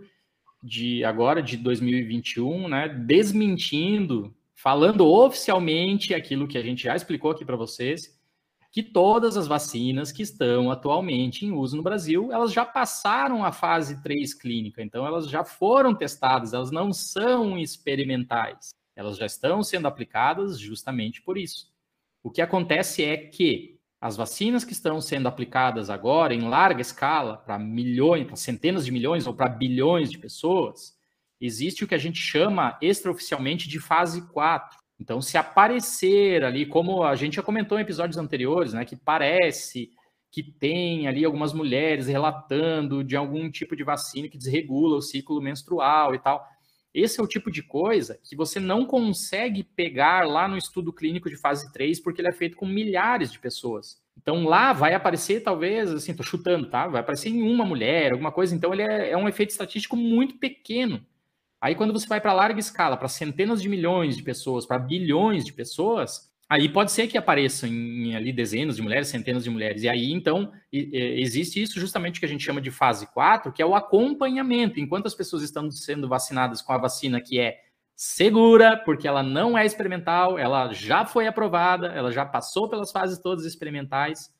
de 0.61 1.03
agora, 1.03 1.41
de 1.41 1.57
2021, 1.57 2.67
né, 2.67 2.89
desmentindo, 2.89 4.35
falando 4.53 5.07
oficialmente 5.07 6.13
aquilo 6.13 6.47
que 6.47 6.57
a 6.57 6.61
gente 6.61 6.83
já 6.83 6.95
explicou 6.95 7.31
aqui 7.31 7.45
para 7.45 7.55
vocês, 7.55 8.19
que 8.71 8.83
todas 8.83 9.35
as 9.35 9.47
vacinas 9.47 10.11
que 10.11 10.21
estão 10.21 10.69
atualmente 10.69 11.45
em 11.45 11.51
uso 11.51 11.75
no 11.75 11.81
Brasil, 11.83 12.31
elas 12.31 12.53
já 12.53 12.63
passaram 12.65 13.43
a 13.43 13.51
fase 13.51 14.01
3 14.03 14.33
clínica, 14.33 14.83
então 14.83 15.05
elas 15.05 15.27
já 15.27 15.43
foram 15.43 15.95
testadas, 15.95 16.53
elas 16.53 16.69
não 16.69 16.93
são 16.93 17.57
experimentais, 17.57 18.69
elas 18.95 19.17
já 19.17 19.25
estão 19.25 19.63
sendo 19.63 19.87
aplicadas 19.87 20.59
justamente 20.59 21.21
por 21.21 21.37
isso. 21.37 21.73
O 22.21 22.29
que 22.29 22.41
acontece 22.41 23.03
é 23.03 23.17
que 23.17 23.78
as 24.01 24.15
vacinas 24.15 24.63
que 24.63 24.71
estão 24.71 25.01
sendo 25.01 25.27
aplicadas 25.27 25.89
agora 25.89 26.33
em 26.33 26.47
larga 26.47 26.81
escala 26.81 27.37
para 27.37 27.59
milhões, 27.59 28.25
para 28.25 28.35
centenas 28.35 28.85
de 28.85 28.91
milhões 28.91 29.27
ou 29.27 29.33
para 29.33 29.49
bilhões 29.49 30.09
de 30.09 30.17
pessoas, 30.17 30.97
existe 31.39 31.83
o 31.83 31.87
que 31.87 31.95
a 31.95 31.99
gente 31.99 32.19
chama 32.19 32.77
extraoficialmente 32.81 33.67
de 33.67 33.79
fase 33.79 34.21
4. 34.29 34.77
Então, 34.99 35.21
se 35.21 35.37
aparecer 35.37 36.43
ali, 36.43 36.65
como 36.65 37.03
a 37.03 37.15
gente 37.15 37.35
já 37.35 37.43
comentou 37.43 37.77
em 37.77 37.81
episódios 37.81 38.17
anteriores, 38.17 38.73
né, 38.73 38.85
que 38.85 38.95
parece 38.95 39.91
que 40.31 40.43
tem 40.43 41.07
ali 41.07 41.25
algumas 41.25 41.53
mulheres 41.53 42.07
relatando 42.07 43.03
de 43.03 43.15
algum 43.15 43.49
tipo 43.49 43.75
de 43.75 43.83
vacina 43.83 44.27
que 44.27 44.37
desregula 44.37 44.97
o 44.97 45.01
ciclo 45.01 45.41
menstrual 45.41 46.13
e 46.13 46.19
tal. 46.19 46.45
Esse 46.93 47.19
é 47.19 47.23
o 47.23 47.27
tipo 47.27 47.51
de 47.51 47.61
coisa 47.61 48.19
que 48.23 48.35
você 48.35 48.59
não 48.59 48.85
consegue 48.85 49.63
pegar 49.63 50.27
lá 50.27 50.47
no 50.47 50.57
estudo 50.57 50.91
clínico 50.91 51.29
de 51.29 51.37
fase 51.37 51.71
3, 51.71 51.99
porque 51.99 52.21
ele 52.21 52.29
é 52.29 52.33
feito 52.33 52.57
com 52.57 52.65
milhares 52.65 53.31
de 53.31 53.39
pessoas. 53.39 54.01
Então 54.17 54.43
lá 54.43 54.73
vai 54.73 54.93
aparecer, 54.93 55.41
talvez, 55.41 55.91
assim, 55.91 56.15
tô 56.15 56.23
chutando, 56.23 56.69
tá? 56.69 56.87
Vai 56.87 57.01
aparecer 57.01 57.29
em 57.29 57.41
uma 57.41 57.63
mulher, 57.63 58.11
alguma 58.11 58.31
coisa. 58.31 58.55
Então 58.55 58.73
ele 58.73 58.81
é, 58.81 59.11
é 59.11 59.17
um 59.17 59.29
efeito 59.29 59.51
estatístico 59.51 59.95
muito 59.95 60.37
pequeno. 60.37 61.05
Aí, 61.61 61.75
quando 61.75 61.91
você 61.91 62.07
vai 62.07 62.21
para 62.21 62.31
larga 62.33 62.59
escala, 62.59 62.95
para 62.95 63.09
centenas 63.09 63.61
de 63.61 63.67
milhões 63.67 64.15
de 64.15 64.23
pessoas, 64.23 64.65
para 64.65 64.79
bilhões 64.79 65.43
de 65.43 65.51
pessoas, 65.51 66.28
aí 66.49 66.67
pode 66.67 66.91
ser 66.91 67.07
que 67.07 67.17
apareçam 67.17 67.69
em, 67.69 68.15
ali 68.15 68.33
dezenas 68.33 68.75
de 68.75 68.81
mulheres, 68.81 69.07
centenas 69.07 69.43
de 69.43 69.49
mulheres. 69.49 69.83
E 69.83 69.89
aí, 69.89 70.11
então, 70.11 70.51
existe 70.73 71.61
isso 71.61 71.79
justamente 71.79 72.19
que 72.19 72.25
a 72.25 72.29
gente 72.29 72.43
chama 72.43 72.59
de 72.59 72.71
fase 72.71 73.05
4, 73.13 73.53
que 73.53 73.61
é 73.61 73.65
o 73.65 73.75
acompanhamento. 73.75 74.79
Enquanto 74.79 75.05
as 75.05 75.13
pessoas 75.13 75.43
estão 75.43 75.69
sendo 75.69 76.09
vacinadas 76.09 76.61
com 76.61 76.73
a 76.73 76.77
vacina 76.77 77.21
que 77.21 77.39
é 77.39 77.59
segura, 77.95 78.77
porque 78.77 79.07
ela 79.07 79.21
não 79.21 79.57
é 79.57 79.65
experimental, 79.65 80.39
ela 80.39 80.73
já 80.73 81.05
foi 81.05 81.27
aprovada, 81.27 81.87
ela 81.87 82.11
já 82.11 82.25
passou 82.25 82.67
pelas 82.67 82.91
fases 82.91 83.19
todas 83.19 83.45
experimentais. 83.45 84.33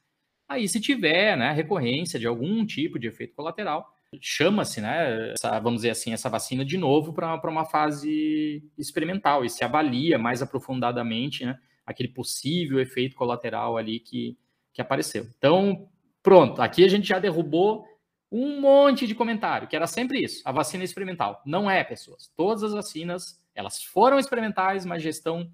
Aí, 0.48 0.68
se 0.68 0.80
tiver 0.80 1.38
né, 1.38 1.52
recorrência 1.52 2.18
de 2.18 2.26
algum 2.26 2.66
tipo 2.66 2.98
de 2.98 3.08
efeito 3.08 3.36
colateral, 3.36 3.94
chama-se, 4.20 4.82
né, 4.82 5.34
essa, 5.34 5.60
vamos 5.60 5.80
dizer 5.80 5.92
assim, 5.92 6.14
essa 6.14 6.30
vacina 6.30 6.66
de 6.66 6.78
novo 6.78 7.14
para 7.14 7.40
uma 7.44 7.66
fase 7.66 8.64
experimental 8.78 9.46
e 9.46 9.50
se 9.50 9.64
avalia 9.64 10.18
mais 10.18 10.42
aprofundadamente 10.42 11.46
né, 11.46 11.60
aquele 11.90 12.10
possível 12.10 12.80
efeito 12.80 13.16
colateral 13.16 13.78
ali 13.78 14.00
que, 14.00 14.38
que 14.72 14.82
apareceu. 14.82 15.28
Então, 15.38 15.90
pronto, 16.22 16.62
aqui 16.62 16.86
a 16.86 16.88
gente 16.88 17.08
já 17.08 17.18
derrubou 17.18 17.84
um 18.32 18.62
monte 18.62 19.08
de 19.08 19.16
comentário, 19.16 19.68
que 19.68 19.76
era 19.76 19.88
sempre 19.88 20.24
isso, 20.24 20.44
a 20.46 20.52
vacina 20.52 20.84
experimental. 20.84 21.42
Não 21.44 21.70
é, 21.70 21.84
pessoas. 21.84 22.32
Todas 22.38 22.62
as 22.64 22.74
vacinas, 22.74 23.44
elas 23.56 23.84
foram 23.84 24.20
experimentais, 24.20 24.86
mas 24.86 25.02
já 25.02 25.10
estão 25.10 25.52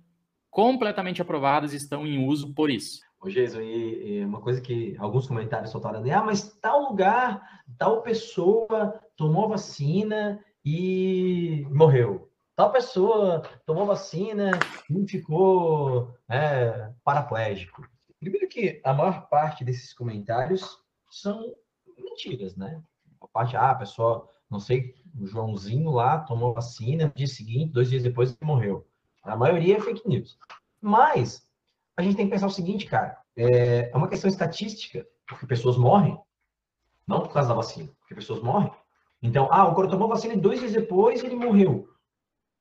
completamente 0.49 1.21
aprovadas 1.21 1.73
e 1.73 1.77
estão 1.77 2.05
em 2.05 2.27
uso 2.27 2.53
por 2.53 2.69
isso. 2.69 2.99
Ô, 3.21 3.29
Jason, 3.29 3.61
e, 3.61 4.19
e, 4.19 4.25
uma 4.25 4.41
coisa 4.41 4.59
que 4.59 4.93
alguns 4.99 5.25
comentários 5.25 5.71
soltaram 5.71 5.99
ali, 5.99 6.11
ah, 6.11 6.21
mas 6.21 6.51
tal 6.61 6.89
lugar, 6.89 7.63
tal 7.77 8.01
pessoa 8.01 9.01
tomou 9.15 9.47
vacina 9.47 10.43
e 10.63 11.65
morreu. 11.71 12.29
Tal 12.55 12.71
pessoa 12.71 13.41
tomou 13.65 13.85
vacina 13.85 14.51
e 14.89 15.07
ficou 15.07 16.15
é, 16.29 16.89
paraplégico. 17.03 17.85
Primeiro 18.17 18.47
que 18.47 18.81
a 18.83 18.93
maior 18.93 19.27
parte 19.27 19.65
desses 19.65 19.93
comentários 19.93 20.79
são 21.11 21.53
mentiras, 21.97 22.55
né? 22.55 22.81
A 23.19 23.27
parte, 23.27 23.57
ah, 23.57 23.71
a 23.71 23.75
pessoa, 23.75 24.29
não 24.49 24.59
sei, 24.59 24.95
o 25.19 25.27
Joãozinho 25.27 25.91
lá 25.91 26.19
tomou 26.19 26.53
vacina, 26.53 27.07
no 27.07 27.13
dia 27.13 27.27
seguinte, 27.27 27.73
dois 27.73 27.89
dias 27.89 28.03
depois, 28.03 28.29
ele 28.29 28.49
morreu. 28.49 28.87
A 29.23 29.35
maioria 29.35 29.75
é 29.75 29.81
fake 29.81 30.07
news. 30.07 30.37
Mas 30.79 31.45
a 31.97 32.01
gente 32.01 32.15
tem 32.15 32.25
que 32.25 32.31
pensar 32.31 32.47
o 32.47 32.51
seguinte, 32.51 32.85
cara, 32.85 33.17
é, 33.35 33.89
é 33.91 33.97
uma 33.97 34.07
questão 34.07 34.29
estatística, 34.29 35.05
porque 35.27 35.45
pessoas 35.45 35.75
morrem, 35.75 36.17
não 37.05 37.19
por 37.19 37.33
causa 37.33 37.49
da 37.49 37.55
vacina, 37.55 37.91
porque 37.99 38.15
pessoas 38.15 38.41
morrem. 38.41 38.71
Então, 39.21 39.49
ah, 39.51 39.67
o 39.67 39.75
cara 39.75 39.89
tomou 39.89 40.07
vacina 40.07 40.35
e 40.35 40.39
dois 40.39 40.59
dias 40.59 40.71
depois 40.71 41.21
ele 41.21 41.35
morreu. 41.35 41.89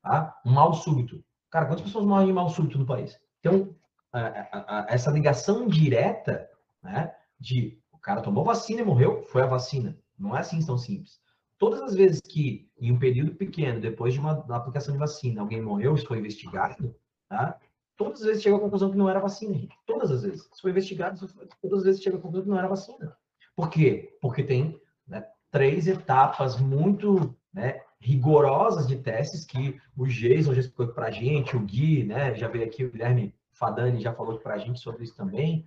Tá? 0.04 0.38
Um 0.44 0.52
mal 0.52 0.74
súbito. 0.74 1.24
Cara, 1.50 1.64
quantas 1.64 1.84
pessoas 1.84 2.04
morrem 2.04 2.26
de 2.26 2.32
mal 2.34 2.50
súbito 2.50 2.78
no 2.78 2.84
país? 2.84 3.18
Então, 3.40 3.74
a, 4.12 4.20
a, 4.20 4.80
a, 4.80 4.86
essa 4.90 5.10
ligação 5.10 5.66
direta, 5.66 6.46
né, 6.82 7.14
de 7.40 7.80
o 7.90 7.98
cara 7.98 8.20
tomou 8.20 8.44
vacina 8.44 8.82
e 8.82 8.84
morreu, 8.84 9.24
foi 9.28 9.42
a 9.42 9.46
vacina. 9.46 9.98
Não 10.18 10.36
é 10.36 10.40
assim 10.40 10.64
tão 10.64 10.76
simples. 10.76 11.18
Todas 11.58 11.80
as 11.80 11.94
vezes 11.94 12.20
que, 12.20 12.68
em 12.78 12.92
um 12.92 12.98
período 12.98 13.34
pequeno, 13.34 13.80
depois 13.80 14.12
de 14.12 14.20
uma, 14.20 14.44
aplicação 14.54 14.92
de 14.92 15.00
vacina, 15.00 15.40
alguém 15.40 15.62
morreu, 15.62 15.94
isso 15.94 16.06
foi 16.06 16.18
investigado, 16.18 16.94
tá? 17.26 17.58
todas 17.96 18.20
as 18.20 18.26
vezes 18.26 18.42
chega 18.42 18.56
à 18.56 18.60
conclusão 18.60 18.90
que 18.90 18.98
não 18.98 19.08
era 19.08 19.20
vacina. 19.20 19.66
Todas 19.86 20.10
as 20.10 20.22
vezes. 20.22 20.42
Se 20.52 20.60
foi 20.60 20.70
investigado, 20.70 21.18
todas 21.62 21.78
as 21.78 21.84
vezes 21.84 22.02
chega 22.02 22.18
à 22.18 22.20
conclusão 22.20 22.44
que 22.44 22.50
não 22.50 22.58
era 22.58 22.68
vacina. 22.68 23.16
Por 23.56 23.70
quê? 23.70 24.18
Porque 24.20 24.42
tem 24.42 24.78
né, 25.06 25.26
três 25.50 25.86
etapas 25.86 26.60
muito 26.60 27.34
né, 27.54 27.80
rigorosas 28.04 28.86
de 28.86 28.96
testes 28.96 29.46
que 29.46 29.80
o 29.96 30.06
Jason 30.06 30.52
já 30.52 30.60
explicou 30.60 30.88
para 30.88 31.06
a 31.06 31.10
gente, 31.10 31.56
o 31.56 31.60
Gui, 31.60 32.04
né, 32.04 32.34
já 32.34 32.48
veio 32.48 32.66
aqui, 32.66 32.84
o 32.84 32.90
Guilherme 32.90 33.34
Fadani 33.54 33.98
já 33.98 34.12
falou 34.12 34.38
para 34.38 34.54
a 34.54 34.58
gente 34.58 34.78
sobre 34.78 35.04
isso 35.04 35.16
também, 35.16 35.66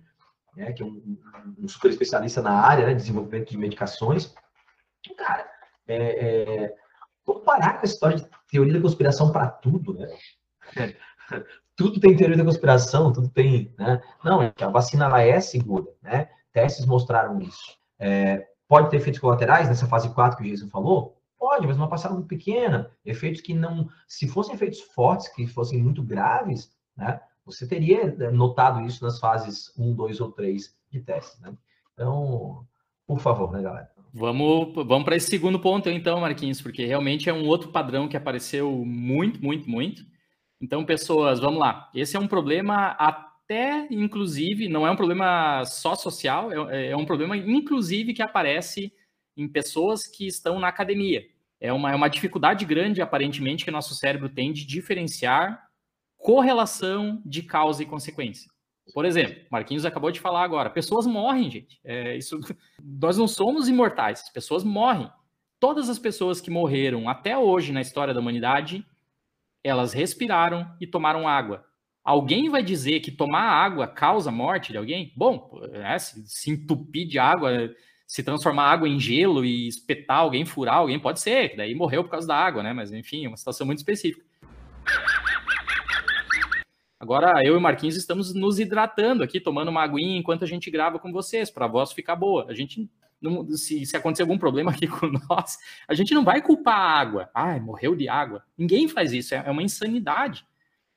né, 0.56 0.72
que 0.72 0.80
é 0.80 0.86
um, 0.86 1.18
um, 1.58 1.66
super 1.66 1.90
especialista 1.90 2.40
na 2.40 2.52
área, 2.52 2.86
né, 2.86 2.94
desenvolvimento 2.94 3.50
de 3.50 3.58
medicações. 3.58 4.32
Cara, 5.16 5.50
é, 5.88 5.96
é, 5.96 6.74
vamos 7.26 7.42
parar 7.42 7.72
com 7.72 7.84
essa 7.84 7.94
história 7.94 8.16
de 8.18 8.26
teoria 8.48 8.74
da 8.74 8.80
conspiração 8.80 9.32
para 9.32 9.48
tudo, 9.48 9.94
né? 9.94 10.08
tudo 11.74 11.98
tem 11.98 12.16
teoria 12.16 12.36
da 12.36 12.44
conspiração, 12.44 13.12
tudo 13.12 13.28
tem, 13.28 13.74
né? 13.76 14.00
Não, 14.22 14.40
a 14.42 14.68
vacina 14.68 15.06
ela 15.06 15.22
é 15.22 15.40
segura, 15.40 15.86
né? 16.00 16.28
Testes 16.52 16.86
mostraram 16.86 17.40
isso. 17.40 17.76
É, 17.98 18.46
pode 18.68 18.90
ter 18.90 18.98
efeitos 18.98 19.20
colaterais 19.20 19.68
nessa 19.68 19.88
fase 19.88 20.12
4 20.14 20.36
que 20.36 20.44
o 20.44 20.46
Jason 20.46 20.68
falou? 20.68 21.17
Pode, 21.38 21.66
mas 21.66 21.76
uma 21.76 21.88
passada 21.88 22.14
muito 22.14 22.26
pequena. 22.26 22.90
Efeitos 23.04 23.40
que 23.40 23.54
não, 23.54 23.88
se 24.06 24.26
fossem 24.26 24.54
efeitos 24.54 24.80
fortes, 24.80 25.28
que 25.28 25.46
fossem 25.46 25.82
muito 25.82 26.02
graves, 26.02 26.72
né? 26.96 27.20
Você 27.44 27.66
teria 27.66 28.02
é, 28.02 28.30
notado 28.30 28.84
isso 28.84 29.04
nas 29.04 29.18
fases 29.18 29.72
1, 29.78 29.94
2 29.94 30.20
ou 30.20 30.32
3 30.32 30.76
de 30.90 31.00
teste, 31.00 31.40
né? 31.40 31.56
Então, 31.94 32.66
por 33.06 33.20
favor, 33.20 33.52
né, 33.52 33.62
galera? 33.62 33.90
Vamos, 34.12 34.74
vamos 34.74 35.04
para 35.04 35.16
esse 35.16 35.28
segundo 35.28 35.60
ponto, 35.60 35.88
então, 35.88 36.20
Marquinhos, 36.20 36.60
porque 36.60 36.84
realmente 36.84 37.28
é 37.28 37.32
um 37.32 37.46
outro 37.46 37.70
padrão 37.70 38.08
que 38.08 38.16
apareceu 38.16 38.84
muito, 38.84 39.42
muito, 39.42 39.68
muito 39.68 40.04
então, 40.60 40.84
pessoas, 40.84 41.38
vamos 41.38 41.60
lá. 41.60 41.88
Esse 41.94 42.16
é 42.16 42.20
um 42.20 42.26
problema 42.26 42.88
até, 42.98 43.86
inclusive, 43.90 44.68
não 44.68 44.86
é 44.86 44.90
um 44.90 44.96
problema 44.96 45.64
só 45.64 45.94
social, 45.94 46.50
é, 46.70 46.88
é 46.88 46.96
um 46.96 47.04
problema, 47.04 47.36
inclusive, 47.36 48.12
que 48.12 48.22
aparece 48.22 48.92
em 49.38 49.48
pessoas 49.48 50.06
que 50.06 50.26
estão 50.26 50.58
na 50.58 50.68
academia. 50.68 51.24
É 51.60 51.72
uma, 51.72 51.92
é 51.92 51.94
uma 51.94 52.08
dificuldade 52.08 52.64
grande, 52.64 53.00
aparentemente, 53.00 53.64
que 53.64 53.70
nosso 53.70 53.94
cérebro 53.94 54.28
tem 54.28 54.52
de 54.52 54.66
diferenciar 54.66 55.66
correlação 56.16 57.22
de 57.24 57.42
causa 57.42 57.82
e 57.82 57.86
consequência. 57.86 58.50
Por 58.92 59.04
exemplo, 59.04 59.44
Marquinhos 59.50 59.84
acabou 59.84 60.10
de 60.10 60.20
falar 60.20 60.42
agora, 60.42 60.70
pessoas 60.70 61.06
morrem, 61.06 61.50
gente. 61.50 61.80
É, 61.84 62.16
isso, 62.16 62.38
nós 62.82 63.16
não 63.16 63.28
somos 63.28 63.68
imortais, 63.68 64.28
pessoas 64.30 64.64
morrem. 64.64 65.10
Todas 65.60 65.88
as 65.88 65.98
pessoas 65.98 66.40
que 66.40 66.50
morreram 66.50 67.08
até 67.08 67.36
hoje 67.36 67.72
na 67.72 67.80
história 67.80 68.14
da 68.14 68.20
humanidade 68.20 68.84
elas 69.62 69.92
respiraram 69.92 70.70
e 70.80 70.86
tomaram 70.86 71.28
água. 71.28 71.64
Alguém 72.04 72.48
vai 72.48 72.62
dizer 72.62 73.00
que 73.00 73.10
tomar 73.10 73.42
água 73.42 73.86
causa 73.86 74.30
morte 74.30 74.72
de 74.72 74.78
alguém? 74.78 75.12
Bom, 75.16 75.60
é, 75.72 75.98
se, 75.98 76.26
se 76.26 76.50
entupir 76.50 77.06
de 77.06 77.18
água, 77.18 77.50
se 78.08 78.22
transformar 78.22 78.64
água 78.64 78.88
em 78.88 78.98
gelo 78.98 79.44
e 79.44 79.68
espetar 79.68 80.16
alguém, 80.16 80.46
furar 80.46 80.76
alguém, 80.76 80.98
pode 80.98 81.20
ser, 81.20 81.54
daí 81.54 81.74
morreu 81.74 82.02
por 82.02 82.10
causa 82.10 82.26
da 82.26 82.34
água, 82.34 82.62
né? 82.62 82.72
Mas 82.72 82.90
enfim, 82.90 83.26
é 83.26 83.28
uma 83.28 83.36
situação 83.36 83.66
muito 83.66 83.78
específica. 83.78 84.24
Agora, 86.98 87.44
eu 87.44 87.54
e 87.54 87.60
Marquinhos 87.60 87.96
estamos 87.96 88.34
nos 88.34 88.58
hidratando 88.58 89.22
aqui, 89.22 89.38
tomando 89.38 89.68
uma 89.68 89.82
aguinha 89.82 90.18
enquanto 90.18 90.42
a 90.42 90.46
gente 90.46 90.70
grava 90.70 90.98
com 90.98 91.12
vocês, 91.12 91.50
para 91.50 91.66
a 91.66 91.68
voz 91.68 91.92
ficar 91.92 92.16
boa. 92.16 92.46
A 92.48 92.54
gente 92.54 92.90
não, 93.20 93.46
se, 93.50 93.84
se 93.84 93.96
acontecer 93.96 94.22
algum 94.22 94.38
problema 94.38 94.70
aqui 94.70 94.86
com 94.88 95.06
nós, 95.28 95.58
a 95.86 95.94
gente 95.94 96.14
não 96.14 96.24
vai 96.24 96.40
culpar 96.40 96.80
a 96.80 96.98
água. 96.98 97.30
Ah, 97.34 97.60
morreu 97.60 97.94
de 97.94 98.08
água. 98.08 98.42
Ninguém 98.56 98.88
faz 98.88 99.12
isso, 99.12 99.34
é, 99.34 99.42
é 99.46 99.50
uma 99.50 99.62
insanidade. 99.62 100.46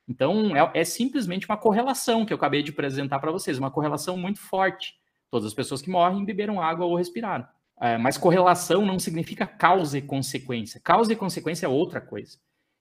Então, 0.07 0.55
é, 0.55 0.71
é, 0.75 0.83
simplesmente 0.85 1.45
uma 1.45 1.57
correlação 1.57 2.25
que 2.25 2.31
eu 2.31 2.37
acabei 2.37 2.63
de 2.63 2.71
apresentar 2.71 3.19
para 3.19 3.31
vocês, 3.31 3.59
uma 3.59 3.69
correlação 3.69 4.15
muito 4.15 4.39
forte. 4.39 4.95
Todas 5.31 5.47
as 5.47 5.53
pessoas 5.53 5.81
que 5.81 5.89
morrem 5.89 6.25
beberam 6.25 6.61
água 6.61 6.85
ou 6.85 6.95
respiraram. 6.95 7.47
É, 7.81 7.97
mas 7.97 8.17
correlação 8.17 8.85
não 8.85 8.99
significa 8.99 9.47
causa 9.47 9.97
e 9.97 10.01
consequência. 10.01 10.79
Causa 10.83 11.13
e 11.13 11.15
consequência 11.15 11.65
é 11.65 11.69
outra 11.69 11.99
coisa. 11.99 12.37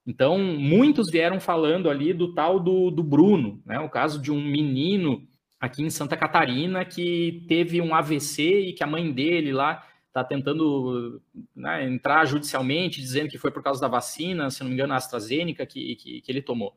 Então, 0.06 0.38
muitos 0.38 1.10
vieram 1.10 1.40
falando 1.40 1.88
ali 1.88 2.12
do 2.12 2.34
tal 2.34 2.58
do, 2.60 2.90
do 2.90 3.02
Bruno, 3.02 3.62
né? 3.64 3.78
O 3.78 3.88
caso 3.88 4.20
de 4.20 4.30
um 4.30 4.42
menino 4.42 5.26
aqui 5.58 5.82
em 5.82 5.90
Santa 5.90 6.16
Catarina 6.16 6.84
que 6.84 7.44
teve 7.48 7.80
um 7.80 7.94
AVC 7.94 8.42
e 8.42 8.72
que 8.72 8.82
a 8.82 8.86
mãe 8.86 9.12
dele 9.12 9.52
lá 9.52 9.86
está 10.08 10.24
tentando 10.24 11.22
né, 11.54 11.86
entrar 11.86 12.24
judicialmente, 12.24 13.00
dizendo 13.00 13.28
que 13.28 13.38
foi 13.38 13.50
por 13.50 13.62
causa 13.62 13.80
da 13.80 13.86
vacina, 13.86 14.50
se 14.50 14.60
não 14.62 14.68
me 14.68 14.74
engano, 14.74 14.92
a 14.92 14.96
AstraZeneca 14.96 15.64
que, 15.64 15.94
que, 15.96 16.20
que 16.20 16.32
ele 16.32 16.42
tomou. 16.42 16.76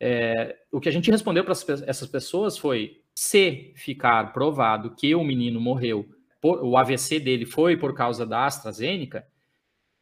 É, 0.00 0.56
o 0.72 0.80
que 0.80 0.88
a 0.88 0.92
gente 0.92 1.10
respondeu 1.10 1.44
para 1.44 1.52
essas 1.52 2.08
pessoas 2.08 2.56
foi: 2.56 3.02
se 3.14 3.72
ficar 3.76 4.32
provado 4.32 4.94
que 4.94 5.14
o 5.14 5.22
menino 5.22 5.60
morreu, 5.60 6.08
por, 6.40 6.62
o 6.64 6.76
AVC 6.76 7.20
dele 7.20 7.46
foi 7.46 7.76
por 7.76 7.94
causa 7.94 8.26
da 8.26 8.44
AstraZeneca, 8.46 9.26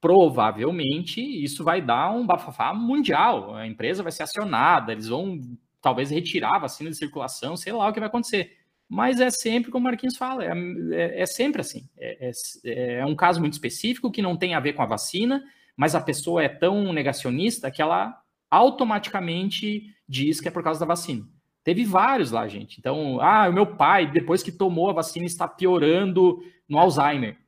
provavelmente 0.00 1.20
isso 1.20 1.62
vai 1.62 1.80
dar 1.80 2.10
um 2.10 2.26
bafafá 2.26 2.74
mundial. 2.74 3.54
A 3.54 3.66
empresa 3.66 4.02
vai 4.02 4.10
ser 4.10 4.24
acionada, 4.24 4.90
eles 4.90 5.06
vão 5.06 5.38
talvez 5.80 6.10
retirar 6.10 6.56
a 6.56 6.60
vacina 6.60 6.90
de 6.90 6.96
circulação, 6.96 7.56
sei 7.56 7.72
lá 7.72 7.88
o 7.88 7.92
que 7.92 8.00
vai 8.00 8.08
acontecer. 8.08 8.56
Mas 8.88 9.20
é 9.20 9.30
sempre 9.30 9.70
como 9.70 9.86
o 9.86 9.90
Marquinhos 9.90 10.16
fala, 10.16 10.44
é, 10.44 10.52
é, 10.92 11.22
é 11.22 11.26
sempre 11.26 11.60
assim. 11.60 11.88
É, 11.96 12.30
é, 12.64 12.98
é, 12.98 13.06
um 13.06 13.16
caso 13.16 13.40
muito 13.40 13.54
específico 13.54 14.10
que 14.10 14.20
não 14.20 14.36
tem 14.36 14.54
a 14.54 14.60
ver 14.60 14.72
com 14.72 14.82
a 14.82 14.86
vacina, 14.86 15.42
mas 15.76 15.94
a 15.94 16.00
pessoa 16.00 16.42
é 16.42 16.48
tão 16.48 16.92
negacionista 16.92 17.70
que 17.70 17.80
ela 17.80 18.14
automaticamente 18.50 19.84
diz 20.06 20.40
que 20.40 20.48
é 20.48 20.50
por 20.50 20.62
causa 20.62 20.80
da 20.80 20.86
vacina. 20.86 21.26
Teve 21.64 21.84
vários 21.84 22.30
lá, 22.30 22.46
gente. 22.48 22.78
Então, 22.78 23.20
ah, 23.20 23.48
o 23.48 23.52
meu 23.52 23.66
pai, 23.66 24.10
depois 24.10 24.42
que 24.42 24.50
tomou 24.50 24.90
a 24.90 24.92
vacina, 24.92 25.26
está 25.26 25.46
piorando 25.46 26.42
no 26.68 26.78
Alzheimer. 26.78 27.38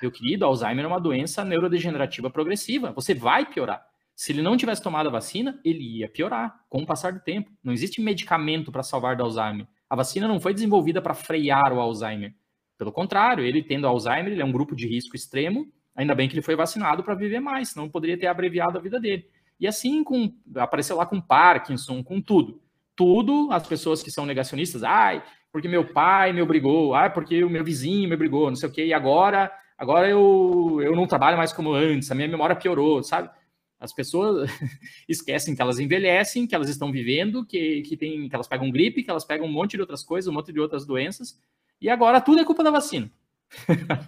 Meu 0.00 0.10
querido, 0.10 0.44
Alzheimer 0.44 0.84
é 0.84 0.88
uma 0.88 1.00
doença 1.00 1.44
neurodegenerativa 1.44 2.30
progressiva. 2.30 2.92
Você 2.92 3.14
vai 3.14 3.46
piorar. 3.46 3.84
Se 4.14 4.32
ele 4.32 4.42
não 4.42 4.56
tivesse 4.56 4.82
tomado 4.82 5.08
a 5.08 5.12
vacina, 5.12 5.60
ele 5.64 5.98
ia 5.98 6.08
piorar 6.08 6.54
com 6.68 6.82
o 6.82 6.86
passar 6.86 7.12
do 7.12 7.20
tempo. 7.20 7.50
Não 7.62 7.72
existe 7.72 8.00
medicamento 8.00 8.70
para 8.70 8.82
salvar 8.82 9.16
do 9.16 9.24
Alzheimer. 9.24 9.66
A 9.90 9.96
vacina 9.96 10.28
não 10.28 10.40
foi 10.40 10.54
desenvolvida 10.54 11.02
para 11.02 11.14
frear 11.14 11.72
o 11.72 11.80
Alzheimer. 11.80 12.34
Pelo 12.78 12.92
contrário, 12.92 13.44
ele 13.44 13.62
tendo 13.62 13.86
Alzheimer, 13.86 14.32
ele 14.32 14.42
é 14.42 14.44
um 14.44 14.52
grupo 14.52 14.74
de 14.74 14.86
risco 14.86 15.16
extremo. 15.16 15.66
Ainda 15.96 16.14
bem 16.14 16.28
que 16.28 16.34
ele 16.34 16.42
foi 16.42 16.56
vacinado 16.56 17.02
para 17.02 17.14
viver 17.14 17.40
mais, 17.40 17.70
senão 17.70 17.88
poderia 17.88 18.18
ter 18.18 18.26
abreviado 18.26 18.78
a 18.78 18.80
vida 18.80 19.00
dele. 19.00 19.28
E 19.58 19.66
assim 19.66 20.02
com, 20.02 20.32
apareceu 20.56 20.96
lá 20.96 21.06
com 21.06 21.20
Parkinson, 21.20 22.02
com 22.02 22.20
tudo. 22.20 22.60
Tudo, 22.96 23.48
as 23.50 23.66
pessoas 23.66 24.02
que 24.02 24.10
são 24.10 24.24
negacionistas, 24.26 24.82
ai, 24.82 25.22
porque 25.52 25.68
meu 25.68 25.92
pai 25.92 26.32
me 26.32 26.42
obrigou, 26.42 26.94
ai, 26.94 27.12
porque 27.12 27.44
o 27.44 27.50
meu 27.50 27.64
vizinho 27.64 28.08
me 28.08 28.14
obrigou, 28.14 28.48
não 28.48 28.56
sei 28.56 28.68
o 28.68 28.72
quê, 28.72 28.86
e 28.86 28.92
agora, 28.92 29.50
agora 29.78 30.08
eu, 30.08 30.80
eu 30.82 30.94
não 30.94 31.06
trabalho 31.06 31.36
mais 31.36 31.52
como 31.52 31.72
antes, 31.72 32.10
a 32.10 32.14
minha 32.14 32.28
memória 32.28 32.56
piorou, 32.56 33.02
sabe? 33.02 33.30
As 33.78 33.92
pessoas 33.92 34.50
esquecem 35.08 35.54
que 35.54 35.62
elas 35.62 35.78
envelhecem, 35.78 36.46
que 36.46 36.54
elas 36.54 36.68
estão 36.68 36.90
vivendo, 36.90 37.44
que, 37.44 37.82
que, 37.82 37.96
tem, 37.96 38.28
que 38.28 38.34
elas 38.34 38.48
pegam 38.48 38.70
gripe, 38.70 39.02
que 39.02 39.10
elas 39.10 39.24
pegam 39.24 39.46
um 39.46 39.52
monte 39.52 39.76
de 39.76 39.80
outras 39.80 40.02
coisas, 40.02 40.28
um 40.28 40.34
monte 40.34 40.52
de 40.52 40.60
outras 40.60 40.86
doenças, 40.86 41.38
e 41.80 41.90
agora 41.90 42.20
tudo 42.20 42.40
é 42.40 42.44
culpa 42.44 42.64
da 42.64 42.70
vacina. 42.70 43.10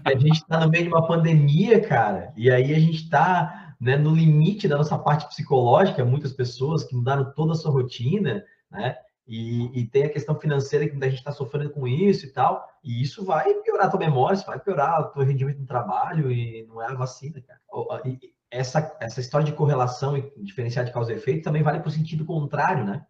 A 0.05 0.15
gente 0.15 0.39
está 0.39 0.61
no 0.61 0.71
meio 0.71 0.85
de 0.85 0.89
uma 0.89 1.07
pandemia, 1.07 1.81
cara, 1.81 2.33
e 2.37 2.51
aí 2.51 2.75
a 2.75 2.79
gente 2.79 3.03
está 3.05 3.75
né, 3.81 3.97
no 3.97 4.15
limite 4.15 4.67
da 4.67 4.79
nossa 4.79 4.99
parte 4.99 5.29
psicológica, 5.29 6.05
muitas 6.05 6.33
pessoas 6.33 6.85
que 6.85 6.95
mudaram 6.95 7.33
toda 7.35 7.53
a 7.53 7.55
sua 7.55 7.71
rotina, 7.71 8.43
né? 8.77 8.97
E, 9.27 9.81
e 9.81 9.87
tem 9.87 10.05
a 10.05 10.09
questão 10.09 10.39
financeira 10.39 10.89
que 10.89 10.97
a 10.97 11.09
gente 11.09 11.19
está 11.19 11.33
sofrendo 11.33 11.71
com 11.71 11.87
isso 11.87 12.27
e 12.27 12.31
tal, 12.31 12.69
e 12.85 13.03
isso 13.03 13.25
vai 13.25 13.53
piorar 13.55 13.87
a 13.87 13.91
tua 13.91 13.99
memória, 13.99 14.37
isso 14.37 14.47
vai 14.47 14.61
piorar 14.61 15.01
o 15.01 15.05
teu 15.07 15.25
rendimento 15.25 15.59
no 15.59 15.67
trabalho, 15.67 16.31
e 16.31 16.65
não 16.69 16.81
é 16.81 16.87
a 16.87 16.95
vacina, 16.95 17.41
cara. 17.41 17.61
E, 18.05 18.37
essa, 18.51 18.97
essa 19.01 19.21
história 19.21 19.45
de 19.45 19.53
correlação 19.53 20.17
e 20.17 20.33
diferenciar 20.39 20.85
de 20.85 20.93
causa 20.93 21.13
e 21.13 21.17
efeito 21.17 21.45
também 21.45 21.63
vale 21.63 21.81
para 21.81 21.89
o 21.89 21.93
sentido 21.93 22.25
contrário, 22.25 22.85
né? 22.85 23.05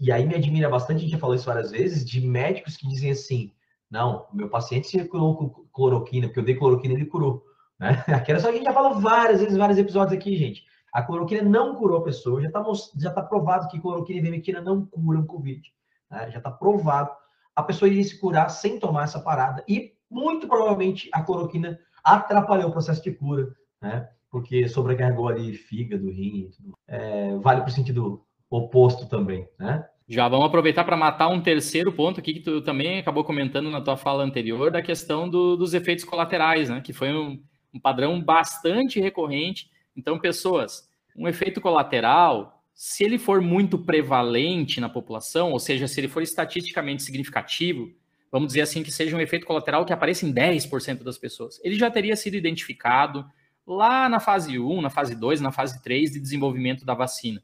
E 0.00 0.12
aí 0.12 0.26
me 0.26 0.34
admira 0.34 0.68
bastante, 0.68 0.98
a 0.98 1.00
gente 1.00 1.12
já 1.12 1.18
falou 1.18 1.34
isso 1.34 1.46
várias 1.46 1.70
vezes, 1.70 2.04
de 2.04 2.20
médicos 2.20 2.76
que 2.76 2.86
dizem 2.86 3.10
assim, 3.10 3.52
não, 3.90 4.26
meu 4.32 4.48
paciente 4.48 4.88
se 4.88 5.04
curou 5.04 5.36
com 5.36 5.66
cloroquina, 5.72 6.26
porque 6.26 6.40
eu 6.40 6.44
dei 6.44 6.56
cloroquina 6.56 6.94
e 6.94 6.96
ele 6.98 7.06
curou. 7.06 7.44
Né? 7.78 8.02
Aquela 8.08 8.38
só 8.38 8.48
que 8.48 8.54
a 8.54 8.56
gente 8.56 8.66
já 8.66 8.72
falou 8.72 9.00
várias 9.00 9.40
vezes, 9.40 9.56
vários 9.56 9.78
episódios 9.78 10.18
aqui, 10.18 10.36
gente. 10.36 10.64
A 10.92 11.02
cloroquina 11.02 11.42
não 11.42 11.74
curou 11.74 11.98
a 11.98 12.04
pessoa, 12.04 12.40
já 12.40 12.48
está 12.48 12.62
já 12.96 13.10
tá 13.10 13.22
provado 13.22 13.68
que 13.68 13.80
cloroquina 13.80 14.18
e 14.18 14.22
vermectina 14.22 14.60
não 14.60 14.84
curam 14.84 15.24
Covid. 15.24 15.62
Né? 16.10 16.30
Já 16.30 16.38
está 16.38 16.50
provado. 16.50 17.10
A 17.56 17.62
pessoa 17.62 17.88
iria 17.88 18.04
se 18.04 18.18
curar 18.18 18.50
sem 18.50 18.78
tomar 18.78 19.04
essa 19.04 19.20
parada 19.20 19.64
e 19.66 19.94
muito 20.10 20.46
provavelmente 20.46 21.08
a 21.12 21.22
cloroquina 21.22 21.78
atrapalhou 22.04 22.68
o 22.68 22.72
processo 22.72 23.02
de 23.02 23.12
cura, 23.12 23.54
né? 23.80 24.08
porque 24.30 24.68
sobrecarregou 24.68 25.28
ali 25.28 25.54
fígado, 25.54 26.10
rim, 26.10 26.50
é, 26.88 27.36
vale 27.36 27.60
para 27.60 27.68
o 27.68 27.72
sentido 27.72 28.24
oposto 28.50 29.06
também, 29.06 29.48
né? 29.58 29.86
Já 30.08 30.28
vamos 30.28 30.46
aproveitar 30.46 30.84
para 30.84 30.96
matar 30.96 31.28
um 31.28 31.40
terceiro 31.40 31.92
ponto 31.92 32.20
aqui 32.20 32.34
que 32.34 32.40
tu 32.40 32.60
também 32.60 32.98
acabou 32.98 33.24
comentando 33.24 33.70
na 33.70 33.80
tua 33.80 33.96
fala 33.96 34.24
anterior, 34.24 34.70
da 34.70 34.82
questão 34.82 35.28
do, 35.28 35.56
dos 35.56 35.72
efeitos 35.72 36.04
colaterais, 36.04 36.68
né? 36.68 36.80
Que 36.80 36.92
foi 36.92 37.12
um, 37.12 37.42
um 37.72 37.80
padrão 37.80 38.20
bastante 38.20 39.00
recorrente. 39.00 39.70
Então, 39.96 40.18
pessoas, 40.18 40.88
um 41.16 41.28
efeito 41.28 41.60
colateral, 41.60 42.62
se 42.74 43.04
ele 43.04 43.18
for 43.18 43.40
muito 43.40 43.78
prevalente 43.78 44.80
na 44.80 44.88
população, 44.88 45.52
ou 45.52 45.58
seja, 45.58 45.86
se 45.86 46.00
ele 46.00 46.08
for 46.08 46.22
estatisticamente 46.22 47.02
significativo, 47.02 47.92
vamos 48.30 48.48
dizer 48.48 48.62
assim, 48.62 48.82
que 48.82 48.90
seja 48.90 49.16
um 49.16 49.20
efeito 49.20 49.46
colateral 49.46 49.84
que 49.84 49.92
apareça 49.92 50.26
em 50.26 50.32
10% 50.32 51.02
das 51.02 51.18
pessoas, 51.18 51.60
ele 51.62 51.76
já 51.76 51.90
teria 51.90 52.16
sido 52.16 52.34
identificado, 52.34 53.26
lá 53.66 54.08
na 54.08 54.18
fase 54.18 54.58
1, 54.58 54.80
na 54.80 54.90
fase 54.90 55.14
2, 55.14 55.40
na 55.40 55.52
fase 55.52 55.82
3 55.82 56.12
de 56.12 56.20
desenvolvimento 56.20 56.84
da 56.84 56.94
vacina. 56.94 57.42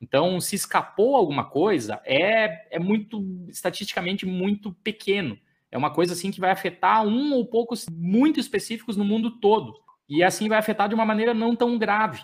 Então, 0.00 0.40
se 0.40 0.54
escapou 0.54 1.16
alguma 1.16 1.44
coisa, 1.44 2.00
é, 2.04 2.76
é 2.76 2.78
muito, 2.78 3.24
estatisticamente, 3.48 4.26
muito 4.26 4.72
pequeno. 4.82 5.38
É 5.70 5.78
uma 5.78 5.90
coisa 5.90 6.12
assim 6.12 6.30
que 6.30 6.40
vai 6.40 6.50
afetar 6.50 7.06
um 7.06 7.32
ou 7.32 7.46
poucos 7.46 7.86
muito 7.90 8.38
específicos 8.38 8.96
no 8.96 9.04
mundo 9.04 9.40
todo. 9.40 9.74
E 10.08 10.22
assim 10.22 10.48
vai 10.48 10.58
afetar 10.58 10.88
de 10.88 10.94
uma 10.94 11.06
maneira 11.06 11.32
não 11.32 11.56
tão 11.56 11.78
grave. 11.78 12.22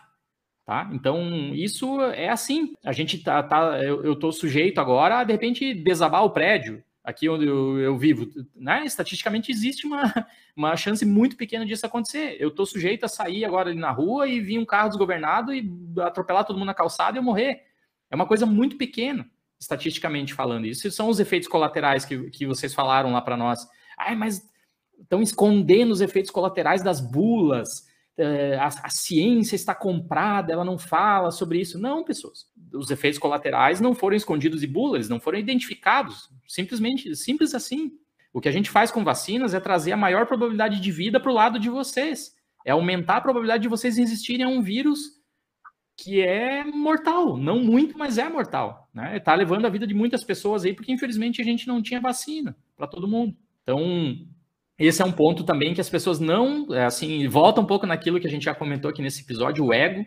Tá? 0.64 0.88
Então, 0.92 1.52
isso 1.54 2.00
é 2.02 2.28
assim. 2.28 2.74
A 2.84 2.92
gente 2.92 3.18
tá, 3.18 3.42
tá 3.42 3.82
eu 3.82 4.12
estou 4.12 4.30
sujeito 4.30 4.80
agora 4.80 5.18
a, 5.18 5.24
de 5.24 5.32
repente, 5.32 5.74
desabar 5.74 6.24
o 6.24 6.30
prédio 6.30 6.82
aqui 7.02 7.28
onde 7.28 7.46
eu, 7.46 7.78
eu, 7.78 7.98
vivo, 7.98 8.30
né? 8.54 8.84
Estatisticamente 8.84 9.50
existe 9.50 9.86
uma, 9.86 10.12
uma 10.54 10.76
chance 10.76 11.04
muito 11.04 11.36
pequena 11.36 11.66
disso 11.66 11.86
acontecer. 11.86 12.36
Eu 12.38 12.48
estou 12.48 12.66
sujeito 12.66 13.04
a 13.04 13.08
sair 13.08 13.44
agora 13.44 13.70
ali 13.70 13.78
na 13.78 13.90
rua 13.90 14.28
e 14.28 14.40
vir 14.40 14.58
um 14.58 14.64
carro 14.64 14.88
desgovernado 14.88 15.52
e 15.52 15.68
atropelar 16.00 16.44
todo 16.44 16.56
mundo 16.56 16.66
na 16.66 16.74
calçada 16.74 17.16
e 17.16 17.18
eu 17.18 17.22
morrer. 17.22 17.62
É 18.10 18.14
uma 18.14 18.26
coisa 18.26 18.44
muito 18.44 18.76
pequena, 18.76 19.28
estatisticamente 19.58 20.34
falando. 20.34 20.66
Isso 20.66 20.90
são 20.90 21.08
os 21.08 21.20
efeitos 21.20 21.48
colaterais 21.48 22.04
que, 22.04 22.30
que 22.30 22.46
vocês 22.46 22.74
falaram 22.74 23.12
lá 23.12 23.20
para 23.20 23.36
nós. 23.36 23.66
Ai, 23.98 24.14
mas 24.14 24.42
estão 25.00 25.22
escondendo 25.22 25.90
os 25.90 26.00
efeitos 26.00 26.30
colaterais 26.30 26.82
das 26.82 27.00
bulas. 27.00 27.88
É, 28.16 28.56
a, 28.56 28.66
a, 28.66 28.90
ciência 28.90 29.56
está 29.56 29.74
comprada, 29.74 30.52
ela 30.52 30.64
não 30.64 30.78
fala 30.78 31.30
sobre 31.30 31.60
isso. 31.60 31.78
Não, 31.78 32.04
pessoas. 32.04 32.46
Os 32.74 32.90
efeitos 32.90 33.18
colaterais 33.18 33.80
não 33.80 33.94
foram 33.94 34.16
escondidos 34.16 34.60
de 34.60 34.66
bula, 34.66 34.96
eles 34.96 35.08
não 35.08 35.20
foram 35.20 35.38
identificados. 35.38 36.28
Simplesmente, 36.46 37.14
simples 37.16 37.54
assim. 37.54 37.92
O 38.32 38.40
que 38.40 38.48
a 38.48 38.52
gente 38.52 38.70
faz 38.70 38.90
com 38.90 39.02
vacinas 39.02 39.54
é 39.54 39.60
trazer 39.60 39.92
a 39.92 39.96
maior 39.96 40.26
probabilidade 40.26 40.80
de 40.80 40.92
vida 40.92 41.18
para 41.18 41.30
o 41.30 41.34
lado 41.34 41.58
de 41.58 41.68
vocês. 41.68 42.34
É 42.64 42.70
aumentar 42.72 43.16
a 43.16 43.20
probabilidade 43.20 43.62
de 43.62 43.68
vocês 43.68 43.96
resistirem 43.96 44.44
a 44.44 44.48
um 44.48 44.62
vírus 44.62 45.20
que 45.96 46.20
é 46.20 46.64
mortal. 46.64 47.36
Não 47.36 47.60
muito, 47.60 47.98
mas 47.98 48.18
é 48.18 48.28
mortal. 48.28 48.88
Né? 48.92 49.16
Está 49.16 49.34
levando 49.34 49.66
a 49.66 49.70
vida 49.70 49.86
de 49.86 49.94
muitas 49.94 50.24
pessoas 50.24 50.64
aí, 50.64 50.72
porque 50.72 50.92
infelizmente 50.92 51.40
a 51.40 51.44
gente 51.44 51.66
não 51.66 51.82
tinha 51.82 52.00
vacina 52.00 52.56
para 52.76 52.86
todo 52.86 53.08
mundo. 53.08 53.36
Então, 53.62 54.16
esse 54.80 55.02
é 55.02 55.04
um 55.04 55.12
ponto 55.12 55.44
também 55.44 55.74
que 55.74 55.80
as 55.80 55.90
pessoas 55.90 56.18
não, 56.18 56.74
é, 56.74 56.86
assim, 56.86 57.28
volta 57.28 57.60
um 57.60 57.66
pouco 57.66 57.86
naquilo 57.86 58.18
que 58.18 58.26
a 58.26 58.30
gente 58.30 58.46
já 58.46 58.54
comentou 58.54 58.90
aqui 58.90 59.02
nesse 59.02 59.22
episódio, 59.22 59.66
o 59.66 59.74
ego. 59.74 60.06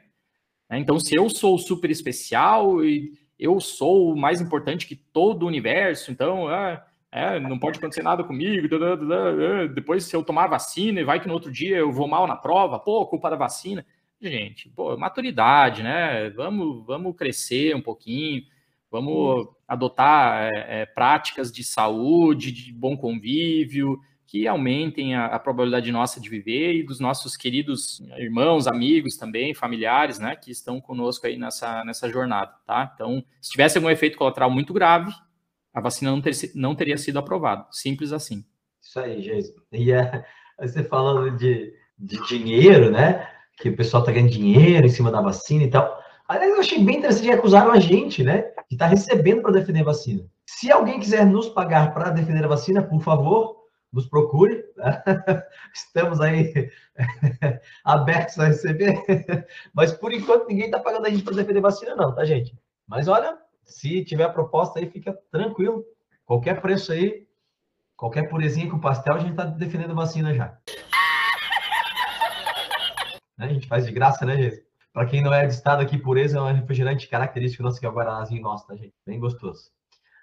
Né? 0.68 0.80
Então, 0.80 1.00
se 1.00 1.14
eu 1.14 1.30
sou 1.30 1.60
super 1.60 1.92
especial 1.92 2.84
e 2.84 3.12
eu 3.38 3.60
sou 3.60 4.12
o 4.12 4.18
mais 4.18 4.42
importante 4.42 4.88
que 4.88 4.96
todo 4.96 5.44
o 5.44 5.48
universo, 5.48 6.12
então, 6.12 6.48
ah, 6.48 6.84
é, 7.12 7.40
não 7.40 7.60
pode 7.60 7.78
acontecer 7.78 8.02
nada 8.02 8.24
comigo, 8.24 8.68
depois 9.76 10.06
se 10.06 10.16
eu 10.16 10.24
tomar 10.24 10.48
vacina 10.48 11.00
e 11.00 11.04
vai 11.04 11.20
que 11.20 11.28
no 11.28 11.36
outro 11.36 11.52
dia 11.52 11.78
eu 11.78 11.92
vou 11.92 12.08
mal 12.08 12.26
na 12.26 12.36
prova, 12.36 12.80
pô, 12.80 13.06
culpa 13.06 13.30
da 13.30 13.36
vacina. 13.36 13.86
Gente, 14.20 14.70
pô, 14.70 14.98
maturidade, 14.98 15.84
né? 15.84 16.32
Vamos, 16.32 16.84
vamos 16.84 17.16
crescer 17.16 17.76
um 17.76 17.82
pouquinho, 17.82 18.42
vamos 18.90 19.48
adotar 19.68 20.50
é, 20.52 20.82
é, 20.82 20.86
práticas 20.88 21.52
de 21.52 21.64
saúde, 21.64 22.52
de 22.52 22.74
bom 22.74 22.98
convívio, 22.98 24.00
que 24.34 24.48
aumentem 24.48 25.14
a, 25.14 25.28
a, 25.28 25.38
probabilidade 25.38 25.92
nossa 25.92 26.20
de 26.20 26.28
viver 26.28 26.74
e 26.74 26.82
dos 26.82 27.00
nossos 27.00 27.38
queridos 27.38 28.02
irmãos, 28.18 28.66
amigos 28.66 29.16
também, 29.16 29.54
familiares, 29.54 30.18
né, 30.18 30.36
que 30.36 30.50
estão 30.50 30.82
conosco 30.82 31.28
aí 31.28 31.38
nessa, 31.38 31.86
nessa 31.86 32.10
jornada, 32.10 32.52
tá? 32.66 32.92
Então, 32.96 33.24
se 33.40 33.52
tivesse 33.52 33.78
algum 33.78 33.92
efeito 33.92 34.18
colateral 34.18 34.50
muito 34.50 34.74
grave, 34.74 35.14
a 35.72 35.80
vacina 35.80 36.10
não, 36.10 36.20
ter, 36.20 36.32
não 36.56 36.74
teria 36.74 36.98
sido 36.98 37.20
aprovada. 37.20 37.68
Simples 37.70 38.12
assim. 38.12 38.44
Isso 38.82 39.00
aí, 39.00 39.22
Jason. 39.22 39.54
E 39.72 39.92
é, 39.92 40.26
você 40.60 40.84
falando 40.84 41.38
de, 41.38 41.72
de 42.00 42.20
dinheiro, 42.28 42.90
né? 42.90 43.30
Que 43.60 43.70
o 43.70 43.76
pessoal 43.76 44.04
tá 44.04 44.12
ganhando 44.12 44.32
dinheiro 44.32 44.88
em 44.88 44.90
cima 44.90 45.12
da 45.12 45.22
vacina 45.22 45.64
e 45.64 45.70
tal. 45.70 45.96
Aliás, 46.28 46.52
eu 46.52 46.60
achei 46.60 46.84
bem 46.84 46.98
interessante 46.98 47.28
que 47.28 47.32
acusaram 47.32 47.72
a 47.72 47.80
gente, 47.80 48.24
né? 48.24 48.42
Que 48.68 48.76
tá 48.76 48.88
recebendo 48.88 49.44
para 49.44 49.52
defender 49.52 49.82
a 49.82 49.86
vacina. 49.86 50.26
Se 50.44 50.72
alguém 50.72 51.00
quiser 51.00 51.24
nos 51.24 51.50
pagar 51.50 51.94
para 51.94 52.10
defender 52.10 52.44
a 52.44 52.48
vacina, 52.48 52.82
por 52.82 53.00
favor, 53.00 53.63
nos 53.94 54.08
procure. 54.08 54.66
Estamos 55.74 56.20
aí 56.20 56.72
abertos 57.86 58.40
a 58.40 58.48
receber. 58.48 58.98
Mas 59.74 59.94
por 59.94 60.12
enquanto 60.12 60.48
ninguém 60.48 60.66
está 60.66 60.80
pagando 60.80 61.06
a 61.06 61.10
gente 61.10 61.24
para 61.24 61.36
defender 61.36 61.62
vacina, 61.62 61.96
não, 61.96 62.14
tá, 62.14 62.26
gente? 62.26 62.58
Mas 62.88 63.08
olha, 63.08 63.38
se 63.64 64.04
tiver 64.04 64.28
proposta 64.34 64.80
aí, 64.80 64.90
fica 64.90 65.18
tranquilo. 65.32 65.86
Qualquer 66.26 66.60
preço 66.60 66.92
aí, 66.92 67.28
qualquer 67.96 68.28
purezinha 68.28 68.70
com 68.70 68.80
pastel, 68.80 69.14
a 69.14 69.20
gente 69.20 69.32
está 69.32 69.46
defendendo 69.46 69.94
vacina 69.94 70.34
já. 70.34 70.58
A 73.38 73.48
gente 73.48 73.68
faz 73.68 73.86
de 73.86 73.92
graça, 73.92 74.26
né, 74.26 74.38
gente? 74.38 74.64
Para 74.92 75.06
quem 75.06 75.22
não 75.22 75.34
é 75.34 75.46
de 75.46 75.54
estado 75.54 75.82
aqui, 75.82 75.98
pureza 75.98 76.38
é 76.38 76.42
um 76.42 76.54
refrigerante 76.54 77.08
característico 77.08 77.64
nosso, 77.64 77.80
que 77.80 77.86
é 77.86 77.90
o 77.90 77.94
Guaranazinho 77.94 78.42
nosso, 78.42 78.66
tá, 78.68 78.76
gente? 78.76 78.94
Bem 79.06 79.20
gostoso. 79.20 79.72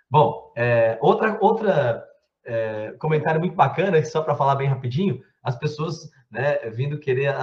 Bom, 0.08 0.52
é, 0.56 0.96
outra, 1.00 1.36
outra 1.40 2.04
é, 2.44 2.92
comentário 2.98 3.40
muito 3.40 3.54
bacana, 3.54 4.02
só 4.04 4.22
para 4.22 4.34
falar 4.34 4.56
bem 4.56 4.68
rapidinho, 4.68 5.20
as 5.42 5.58
pessoas 5.58 6.10
né, 6.30 6.58
vindo 6.70 6.98
querer 6.98 7.34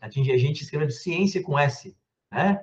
atingir 0.00 0.32
a 0.32 0.38
gente 0.38 0.62
escrevendo 0.62 0.90
ciência 0.90 1.42
com 1.42 1.58
S, 1.58 1.96
né? 2.32 2.60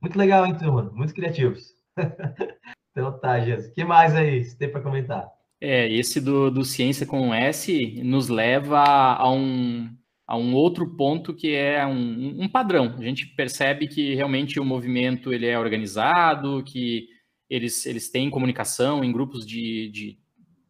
Muito 0.00 0.18
legal, 0.18 0.46
hein, 0.46 0.56
turma? 0.56 0.90
Muito 0.94 1.14
criativos. 1.14 1.74
então 2.90 3.18
tá, 3.18 3.40
Jesus. 3.40 3.72
Que 3.74 3.84
mais 3.84 4.14
aí 4.14 4.44
você 4.44 4.56
tem 4.56 4.70
para 4.70 4.80
comentar? 4.80 5.28
É, 5.60 5.92
esse 5.92 6.20
do, 6.20 6.50
do 6.50 6.64
ciência 6.64 7.06
com 7.06 7.34
S 7.34 8.00
nos 8.02 8.28
leva 8.28 8.80
a 8.80 9.30
um, 9.30 9.94
a 10.26 10.34
um 10.36 10.54
outro 10.54 10.96
ponto 10.96 11.34
que 11.34 11.54
é 11.54 11.86
um, 11.86 12.44
um, 12.44 12.48
padrão. 12.48 12.94
A 12.98 13.02
gente 13.02 13.26
percebe 13.26 13.86
que 13.86 14.14
realmente 14.14 14.58
o 14.58 14.64
movimento 14.64 15.34
ele 15.34 15.46
é 15.46 15.58
organizado, 15.58 16.64
que 16.64 17.08
eles, 17.48 17.84
eles 17.84 18.08
têm 18.08 18.30
comunicação 18.30 19.04
em 19.04 19.12
grupos 19.12 19.44
de, 19.44 19.90
de, 19.90 20.18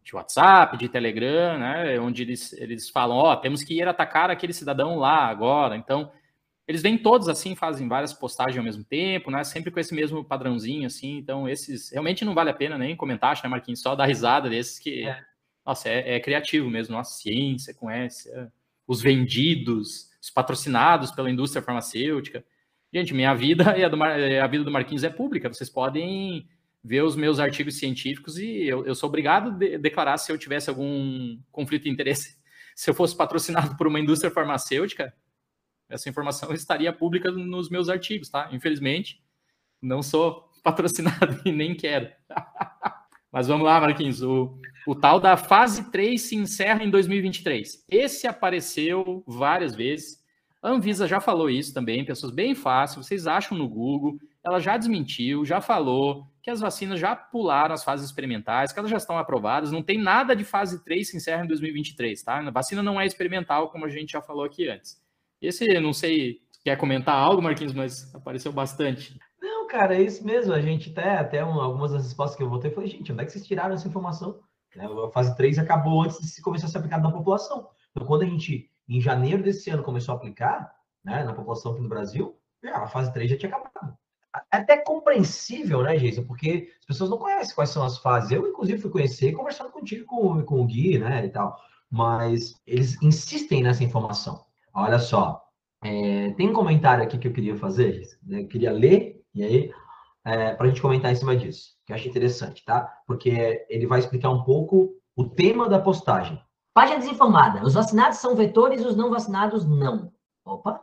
de 0.03 0.15
WhatsApp, 0.15 0.77
de 0.77 0.89
Telegram, 0.89 1.59
né, 1.59 2.01
onde 2.01 2.23
eles, 2.23 2.53
eles 2.55 2.89
falam, 2.89 3.17
ó, 3.17 3.33
oh, 3.33 3.37
temos 3.37 3.63
que 3.63 3.75
ir 3.75 3.87
atacar 3.87 4.31
aquele 4.31 4.53
cidadão 4.53 4.97
lá 4.97 5.27
agora. 5.27 5.77
Então, 5.77 6.11
eles 6.67 6.83
vêm 6.83 6.97
todos 6.97 7.29
assim, 7.29 7.55
fazem 7.55 7.89
várias 7.89 8.13
postagens 8.13 8.57
ao 8.57 8.65
mesmo 8.65 8.85
tempo, 8.85 9.31
né, 9.31 9.45
sempre 9.45 9.71
com 9.71 9.81
esse 9.81 9.95
mesmo 9.95 10.25
padrãozinho, 10.25 10.87
assim. 10.87 11.19
Então, 11.19 11.49
esses 11.49 11.91
realmente 11.91 12.25
não 12.25 12.35
vale 12.35 12.51
a 12.51 12.55
pena 12.55 12.79
nem 12.79 12.97
comentar, 12.97 13.39
né, 13.43 13.49
Marquinhos? 13.49 13.83
Só 13.83 13.95
dar 13.95 14.07
risada 14.07 14.49
desses 14.49 14.79
que, 14.79 15.07
é. 15.07 15.21
nossa, 15.67 15.89
é, 15.89 16.17
é, 16.17 16.21
criativo 16.21 16.71
mesmo. 16.71 16.95
Nossa, 16.95 17.21
ciência 17.21 17.75
com 17.75 17.91
essa 17.91 18.53
os 18.91 19.01
vendidos, 19.01 20.11
os 20.21 20.31
patrocinados 20.31 21.13
pela 21.13 21.31
indústria 21.31 21.63
farmacêutica. 21.63 22.45
Gente, 22.93 23.15
minha 23.15 23.33
vida 23.35 23.63
e 23.79 23.85
a, 23.85 23.89
do, 23.89 24.03
a 24.03 24.47
vida 24.49 24.65
do 24.65 24.71
Marquinhos 24.73 25.05
é 25.05 25.09
pública. 25.09 25.49
Vocês 25.49 25.71
podem 25.71 26.49
ver 26.83 27.03
os 27.03 27.15
meus 27.15 27.39
artigos 27.39 27.79
científicos 27.79 28.39
e 28.39 28.67
eu, 28.67 28.87
eu 28.87 28.95
sou 28.95 29.09
obrigado 29.09 29.51
a 29.51 29.53
de, 29.53 29.79
declarar 29.79 30.17
se 30.17 30.33
eu 30.33 30.39
tivesse 30.39 30.71
algum 30.71 31.39
conflito 31.53 31.85
de 31.85 31.91
interesse. 31.91 32.39
Se 32.75 32.89
eu 32.89 32.95
fosse 32.95 33.15
patrocinado 33.15 33.77
por 33.77 33.87
uma 33.87 34.01
indústria 34.01 34.31
farmacêutica, 34.31 35.13
essa 35.87 36.09
informação 36.09 36.51
estaria 36.55 36.91
pública 36.91 37.31
nos 37.31 37.69
meus 37.69 37.91
artigos, 37.91 38.31
tá? 38.31 38.49
Infelizmente, 38.53 39.23
não 39.83 40.03
sou 40.03 40.49
patrocinado 40.65 41.43
e 41.45 41.53
nem 41.53 41.75
quero. 41.75 42.09
Mas 43.31 43.49
vamos 43.49 43.67
lá, 43.67 43.79
Marquinhos. 43.79 44.23
O, 44.23 44.57
o 44.87 44.95
tal 44.95 45.21
da 45.21 45.37
fase 45.37 45.91
3 45.91 46.19
se 46.19 46.37
encerra 46.37 46.83
em 46.83 46.89
2023. 46.89 47.85
Esse 47.91 48.27
apareceu 48.27 49.23
várias 49.27 49.75
vezes. 49.75 50.25
A 50.63 50.71
Anvisa 50.71 51.07
já 51.07 51.21
falou 51.21 51.51
isso 51.51 51.75
também, 51.75 52.05
pessoas 52.05 52.33
bem 52.33 52.55
fácil. 52.55 53.03
Vocês 53.03 53.27
acham 53.27 53.59
no 53.59 53.69
Google. 53.69 54.19
Ela 54.43 54.59
já 54.59 54.79
desmentiu, 54.79 55.45
já 55.45 55.61
falou 55.61 56.30
que 56.43 56.51
as 56.51 56.61
vacinas 56.61 56.99
já 56.99 57.15
pularam 57.15 57.75
as 57.75 57.85
fases 57.85 58.07
experimentais, 58.07 58.73
que 58.73 58.79
elas 58.79 58.91
já 58.91 58.97
estão 58.97 59.19
aprovadas. 59.19 59.71
Não 59.71 59.83
tem 59.83 59.99
nada 59.99 60.35
de 60.35 60.45
fase 60.45 60.83
3 60.85 61.09
se 61.09 61.17
encerra 61.17 61.45
em 61.45 61.49
2023, 61.49 62.23
tá? 62.23 62.39
A 62.39 62.51
vacina 62.51 62.83
não 62.83 63.01
é 63.01 63.07
experimental, 63.07 63.71
como 63.71 63.85
a 63.85 63.89
gente 63.89 64.13
já 64.13 64.23
falou 64.23 64.45
aqui 64.45 64.69
antes. 64.69 65.01
Esse, 65.41 65.67
não 65.81 65.93
sei, 65.93 66.41
quer 66.65 66.77
comentar 66.77 67.15
algo, 67.15 67.43
Marquinhos, 67.43 67.75
mas 67.75 68.15
apareceu 68.15 68.53
bastante 68.53 69.19
cara, 69.71 69.95
é 69.95 70.03
isso 70.03 70.25
mesmo. 70.27 70.53
A 70.53 70.61
gente 70.61 70.91
até, 70.91 71.17
até 71.17 71.45
um, 71.45 71.61
algumas 71.61 71.93
das 71.93 72.03
respostas 72.03 72.37
que 72.37 72.43
eu 72.43 72.51
votei, 72.51 72.71
falei, 72.71 72.91
gente, 72.91 73.13
onde 73.13 73.23
é 73.23 73.25
que 73.25 73.33
vocês 73.33 73.47
tiraram 73.47 73.75
essa 73.75 73.89
informação? 73.89 74.41
Né, 74.75 74.85
a 74.85 75.11
fase 75.11 75.35
3 75.37 75.59
acabou 75.59 76.03
antes 76.03 76.19
de 76.19 76.27
se 76.27 76.43
começar 76.43 76.67
a 76.67 76.71
ser 76.71 76.79
aplicado 76.79 77.05
na 77.05 77.13
população. 77.13 77.71
Então, 77.91 78.07
quando 78.07 78.23
a 78.23 78.27
gente, 78.27 78.69
em 78.89 79.01
janeiro 79.01 79.43
desse 79.43 79.71
ano, 79.71 79.83
começou 79.83 80.15
a 80.15 80.17
aplicar 80.17 80.73
né, 81.05 81.25
na 81.25 81.33
população 81.33 81.73
aqui 81.73 81.81
no 81.81 81.89
Brasil, 81.89 82.37
a 82.65 82.87
fase 82.87 83.13
3 83.13 83.31
já 83.31 83.39
tinha 83.39 83.55
acabado. 83.55 83.97
Até 84.51 84.77
compreensível, 84.77 85.83
né, 85.83 85.97
Jason? 85.97 86.25
Porque 86.25 86.73
as 86.81 86.87
pessoas 86.87 87.11
não 87.11 87.19
conhecem 87.19 87.55
quais 87.55 87.71
são 87.71 87.83
as 87.83 87.99
fases. 87.99 88.31
Eu, 88.31 88.47
inclusive, 88.47 88.81
fui 88.81 88.91
conhecer 88.91 89.33
conversando 89.33 89.71
contigo 89.71 90.05
com, 90.07 90.43
com 90.43 90.61
o 90.61 90.67
Gui, 90.67 90.99
né, 90.99 91.27
e 91.27 91.31
tal. 91.31 91.59
Mas 91.91 92.55
eles 92.67 93.01
insistem 93.03 93.63
nessa 93.63 93.83
informação. 93.83 94.45
Olha 94.73 94.99
só, 94.99 95.43
é, 95.83 96.31
tem 96.33 96.49
um 96.49 96.53
comentário 96.53 97.03
aqui 97.03 97.19
que 97.19 97.27
eu 97.27 97.33
queria 97.33 97.57
fazer, 97.57 98.03
né? 98.23 98.43
eu 98.43 98.49
queria 98.49 98.71
ler 98.71 99.21
e 99.35 99.43
aí, 99.43 99.73
é, 100.25 100.55
para 100.55 100.67
a 100.67 100.69
gente 100.69 100.83
comentar 100.83 101.11
em 101.11 101.15
cima 101.17 101.37
disso, 101.37 101.77
que 101.87 101.93
eu 101.93 101.97
acho 101.97 102.09
interessante, 102.09 102.65
tá? 102.65 102.93
Porque 103.07 103.65
ele 103.69 103.87
vai 103.87 104.01
explicar 104.01 104.31
um 104.31 104.43
pouco 104.43 104.95
o 105.17 105.29
tema 105.29 105.69
da 105.69 105.79
postagem. 105.79 106.41
Página 106.75 106.99
desinformada. 106.99 107.65
Os 107.65 107.75
vacinados 107.75 108.19
são 108.19 108.37
vetores, 108.37 108.85
os 108.85 108.97
não 108.97 109.11
vacinados 109.11 109.65
não. 109.67 110.13
Opa! 110.45 110.83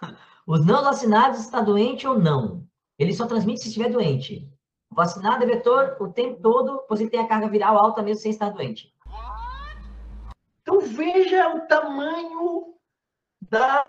Os 0.46 0.64
não 0.64 0.84
vacinados 0.84 1.40
está 1.40 1.60
doente 1.60 2.06
ou 2.06 2.16
não? 2.16 2.64
Ele 2.98 3.12
só 3.12 3.26
transmite 3.26 3.60
se 3.60 3.68
estiver 3.68 3.90
doente. 3.90 4.50
Vacinado 4.90 5.44
é 5.44 5.46
vetor 5.46 5.96
o 6.00 6.12
tempo 6.12 6.40
todo, 6.40 6.84
pois 6.88 7.00
ele 7.00 7.10
tem 7.10 7.20
a 7.20 7.28
carga 7.28 7.48
viral 7.48 7.76
alta 7.76 8.02
mesmo 8.02 8.22
sem 8.22 8.30
estar 8.30 8.50
doente. 8.50 8.94
Então 10.62 10.80
veja 10.80 11.54
o 11.54 11.66
tamanho 11.66 12.74
da 13.40 13.84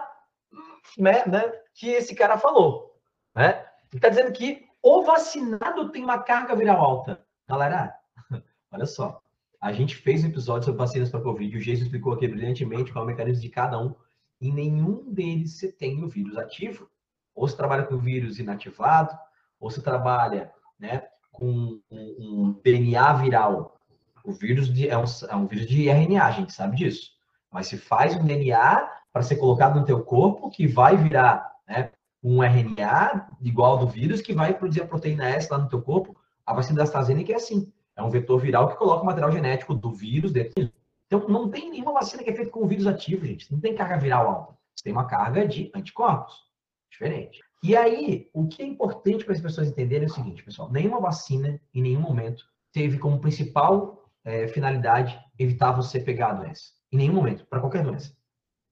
né, 0.98 1.26
né, 1.26 1.52
que 1.74 1.90
esse 1.90 2.16
cara 2.16 2.38
falou, 2.38 2.96
né? 3.36 3.66
Ele 3.92 3.98
está 3.98 4.10
dizendo 4.10 4.32
que 4.32 4.68
o 4.82 5.02
vacinado 5.04 5.90
tem 5.90 6.04
uma 6.04 6.20
carga 6.20 6.56
viral 6.56 6.84
alta. 6.84 7.26
Galera, 7.48 7.96
olha 8.72 8.86
só. 8.86 9.22
A 9.60 9.72
gente 9.72 9.96
fez 9.96 10.24
um 10.24 10.28
episódio 10.28 10.66
sobre 10.66 10.78
vacinas 10.78 11.10
para 11.10 11.22
Covid. 11.22 11.58
O 11.58 11.62
Geiso 11.62 11.84
explicou 11.84 12.14
aqui 12.14 12.28
brilhantemente 12.28 12.92
qual 12.92 13.04
é 13.04 13.06
o 13.06 13.10
mecanismo 13.10 13.42
de 13.42 13.50
cada 13.50 13.80
um. 13.80 13.96
E 14.40 14.52
nenhum 14.52 15.12
deles 15.12 15.54
você 15.54 15.72
tem 15.72 16.04
o 16.04 16.08
vírus 16.08 16.38
ativo. 16.38 16.90
Ou 17.38 17.48
você 17.48 17.56
trabalha 17.56 17.84
com 17.84 18.00
vírus 18.00 18.40
inativado, 18.40 19.16
ou 19.60 19.70
você 19.70 19.80
trabalha 19.80 20.52
né, 20.80 21.04
com 21.32 21.80
um, 21.92 22.60
DNA 22.64 23.14
viral. 23.14 23.78
O 24.26 24.32
vírus 24.32 24.70
é, 24.82 24.98
um, 24.98 25.04
é 25.30 25.36
um 25.36 25.46
vírus 25.46 25.68
de 25.68 25.88
RNA, 25.88 26.26
a 26.26 26.32
gente 26.32 26.52
sabe 26.52 26.76
disso. 26.76 27.12
Mas 27.52 27.68
se 27.68 27.78
faz 27.78 28.16
um 28.16 28.26
DNA 28.26 28.90
para 29.14 29.22
ser 29.22 29.36
colocado 29.36 29.80
no 29.80 29.86
teu 29.86 30.04
corpo 30.04 30.50
que 30.50 30.66
vai 30.66 30.98
virar 30.98 31.54
né, 31.68 31.92
um 32.24 32.44
RNA 32.44 33.30
igual 33.40 33.78
do 33.78 33.88
vírus 33.88 34.20
que 34.20 34.34
vai 34.34 34.56
produzir 34.56 34.82
a 34.82 34.88
proteína 34.88 35.30
S 35.30 35.48
lá 35.52 35.60
no 35.60 35.70
teu 35.70 35.82
corpo. 35.82 36.18
A 36.44 36.56
vacina 36.56 36.78
da 36.78 36.84
AstraZeneca 36.84 37.32
é 37.34 37.36
assim. 37.36 37.72
É 37.96 38.02
um 38.02 38.10
vetor 38.10 38.40
viral 38.40 38.68
que 38.68 38.78
coloca 38.78 39.04
o 39.04 39.06
material 39.06 39.32
genético 39.32 39.76
do 39.76 39.92
vírus 39.92 40.32
dentro. 40.32 40.72
Então, 41.06 41.28
não 41.28 41.50
tem 41.50 41.70
nenhuma 41.70 41.94
vacina 41.94 42.24
que 42.24 42.32
é 42.32 42.36
feita 42.36 42.52
com 42.52 42.68
vírus 42.68 42.88
ativo, 42.88 43.26
gente. 43.26 43.52
Não 43.52 43.60
tem 43.60 43.76
carga 43.76 43.98
viral 43.98 44.28
alta. 44.28 44.58
Você 44.76 44.84
tem 44.84 44.94
uma 44.94 45.06
carga 45.06 45.48
de 45.48 45.72
anticorpos. 45.74 46.47
Diferente. 46.90 47.40
E 47.64 47.76
aí, 47.76 48.30
o 48.34 48.48
que 48.48 48.62
é 48.62 48.66
importante 48.66 49.26
para 49.26 49.34
as 49.34 49.42
pessoas 49.42 49.68
entenderem 49.68 50.08
é 50.08 50.12
o 50.12 50.14
seguinte, 50.14 50.44
pessoal. 50.44 50.72
Nenhuma 50.72 51.00
vacina, 51.00 51.60
em 51.74 51.82
nenhum 51.82 52.02
momento, 52.02 52.46
teve 52.72 52.98
como 53.00 53.20
principal 53.20 54.10
é, 54.24 54.48
finalidade 54.48 55.20
evitar 55.40 55.72
você 55.72 56.00
pegar 56.00 56.32
a 56.32 56.34
doença. 56.34 56.72
Em 56.92 56.98
nenhum 56.98 57.14
momento, 57.14 57.46
para 57.46 57.60
qualquer 57.60 57.84
doença. 57.84 58.16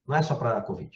Não 0.08 0.16
é 0.16 0.22
só 0.22 0.36
para 0.36 0.58
a 0.58 0.62
Covid. 0.62 0.92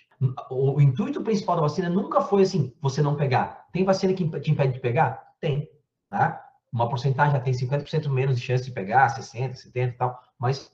O, 0.51 0.79
intuito 0.79 1.23
principal 1.23 1.55
da 1.55 1.63
vacina 1.63 1.89
nunca 1.89 2.21
foi 2.21 2.43
assim, 2.43 2.75
você 2.79 3.01
não 3.01 3.15
pegar. 3.15 3.67
Tem 3.71 3.83
vacina 3.83 4.13
que 4.13 4.27
te 4.39 4.51
impede 4.51 4.73
de 4.73 4.79
pegar? 4.79 5.33
Tem. 5.39 5.67
Tá? 6.09 6.45
Uma 6.71 6.87
porcentagem 6.87 7.33
já 7.33 7.39
tem 7.39 7.53
50% 7.53 8.07
menos 8.09 8.39
de 8.39 8.45
chance 8.45 8.65
de 8.65 8.71
pegar, 8.71 9.07
60%, 9.19 9.55
70% 9.73 9.73
e 9.75 9.91
tal. 9.93 10.21
Mas 10.37 10.71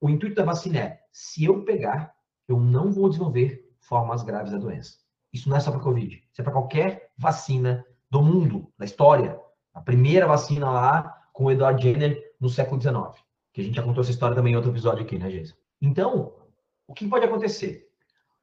o 0.00 0.08
intuito 0.08 0.36
da 0.36 0.44
vacina 0.44 0.78
é, 0.78 1.00
se 1.12 1.44
eu 1.44 1.62
pegar, 1.64 2.14
eu 2.48 2.58
não 2.58 2.90
vou 2.90 3.08
desenvolver 3.08 3.70
formas 3.80 4.22
graves 4.22 4.52
da 4.52 4.58
doença. 4.58 5.03
Isso 5.34 5.48
não 5.48 5.56
é 5.56 5.60
só 5.60 5.72
para 5.72 5.80
Covid. 5.80 6.22
Isso 6.30 6.40
é 6.40 6.44
para 6.44 6.52
qualquer 6.52 7.10
vacina 7.18 7.84
do 8.08 8.22
mundo, 8.22 8.72
da 8.78 8.84
história. 8.84 9.40
A 9.74 9.80
primeira 9.80 10.28
vacina 10.28 10.70
lá 10.70 11.28
com 11.32 11.46
o 11.46 11.50
Edward 11.50 11.82
Jenner 11.82 12.32
no 12.40 12.48
século 12.48 12.80
XIX. 12.80 13.20
Que 13.52 13.60
a 13.60 13.64
gente 13.64 13.74
já 13.74 13.82
contou 13.82 14.02
essa 14.02 14.12
história 14.12 14.36
também 14.36 14.52
em 14.52 14.56
outro 14.56 14.70
episódio 14.70 15.02
aqui, 15.02 15.18
né, 15.18 15.28
Jason? 15.28 15.56
Então, 15.82 16.36
o 16.86 16.94
que 16.94 17.08
pode 17.08 17.24
acontecer? 17.24 17.90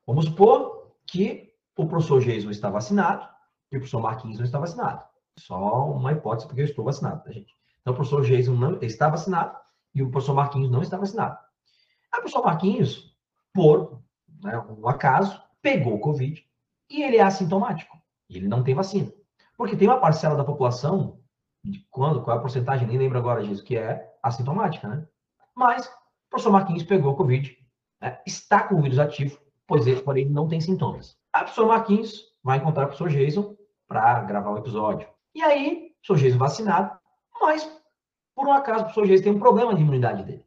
Vamos 0.05 0.25
supor 0.25 0.91
que 1.07 1.53
o 1.77 1.87
professor 1.87 2.21
não 2.43 2.51
está 2.51 2.69
vacinado 2.69 3.25
e 3.71 3.77
o 3.77 3.79
professor 3.79 4.01
Marquinhos 4.01 4.37
não 4.37 4.45
está 4.45 4.59
vacinado. 4.59 5.05
Só 5.39 5.89
uma 5.91 6.11
hipótese, 6.11 6.45
porque 6.45 6.61
eu 6.61 6.65
estou 6.65 6.83
vacinado, 6.83 7.23
tá, 7.23 7.31
gente? 7.31 7.55
Então, 7.79 7.93
o 7.93 7.95
professor 7.95 8.21
Geis 8.25 8.49
não 8.49 8.77
está 8.81 9.07
vacinado 9.07 9.57
e 9.95 10.03
o 10.03 10.11
professor 10.11 10.33
Marquinhos 10.33 10.69
não 10.69 10.81
está 10.81 10.97
vacinado. 10.97 11.37
Aí, 12.11 12.19
o 12.19 12.23
professor 12.23 12.43
Marquinhos, 12.43 13.15
por 13.53 14.01
né, 14.43 14.59
um 14.77 14.89
acaso, 14.89 15.41
pegou 15.61 15.95
o 15.95 15.99
Covid 15.99 16.50
e 16.91 17.03
ele 17.03 17.17
é 17.17 17.21
assintomático. 17.21 17.97
Ele 18.29 18.47
não 18.47 18.63
tem 18.63 18.75
vacina. 18.75 19.11
Porque 19.57 19.75
tem 19.75 19.87
uma 19.87 19.99
parcela 19.99 20.35
da 20.35 20.43
população 20.43 21.19
de 21.63 21.85
quando, 21.89 22.21
qual 22.21 22.35
é 22.35 22.39
a 22.39 22.41
porcentagem, 22.41 22.87
nem 22.87 22.97
lembro 22.97 23.17
agora 23.17 23.43
disso, 23.43 23.63
que 23.63 23.77
é 23.77 24.11
assintomática, 24.21 24.87
né? 24.87 25.07
Mas 25.55 25.85
o 25.85 26.29
professor 26.29 26.51
Marquinhos 26.51 26.83
pegou 26.83 27.15
Covid, 27.15 27.55
né? 28.01 28.19
está 28.25 28.63
com 28.63 28.75
o 28.75 28.81
vírus 28.81 28.99
ativo, 28.99 29.39
pois 29.67 29.85
ele, 29.87 30.01
porém, 30.01 30.27
não 30.27 30.47
tem 30.47 30.59
sintomas. 30.59 31.17
A 31.31 31.39
professor 31.39 31.67
Marquinhos 31.67 32.33
vai 32.43 32.57
encontrar 32.57 32.83
o 32.83 32.87
professor 32.87 33.09
Jason 33.09 33.55
para 33.87 34.21
gravar 34.21 34.51
o 34.51 34.57
episódio. 34.57 35.07
E 35.35 35.41
aí, 35.41 35.93
o 36.03 36.07
professor 36.07 36.25
Jason 36.25 36.37
vacinado, 36.37 36.99
mas, 37.39 37.63
por 38.35 38.47
um 38.47 38.53
acaso, 38.53 38.79
o 38.79 38.83
professor 38.85 39.07
Jason 39.07 39.23
tem 39.23 39.33
um 39.33 39.39
problema 39.39 39.75
de 39.75 39.81
imunidade 39.81 40.23
dele. 40.23 40.45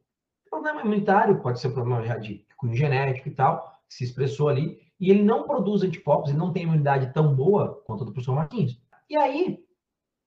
problema 0.50 0.80
imunitário, 0.80 1.40
pode 1.40 1.60
ser 1.60 1.68
um 1.68 1.74
problema 1.74 2.02
já 2.02 2.18
de 2.18 2.46
cunho 2.56 2.74
genético 2.74 3.28
e 3.28 3.34
tal, 3.34 3.80
que 3.88 3.94
se 3.94 4.04
expressou 4.04 4.48
ali, 4.48 4.80
e 5.00 5.10
ele 5.10 5.22
não 5.22 5.46
produz 5.46 5.82
anticorpos, 5.82 6.30
ele 6.30 6.38
não 6.38 6.52
tem 6.52 6.62
imunidade 6.64 7.12
tão 7.12 7.34
boa 7.34 7.82
quanto 7.86 8.02
a 8.02 8.06
do 8.06 8.12
professor 8.12 8.34
Marquinhos. 8.34 8.80
E 9.08 9.16
aí, 9.16 9.64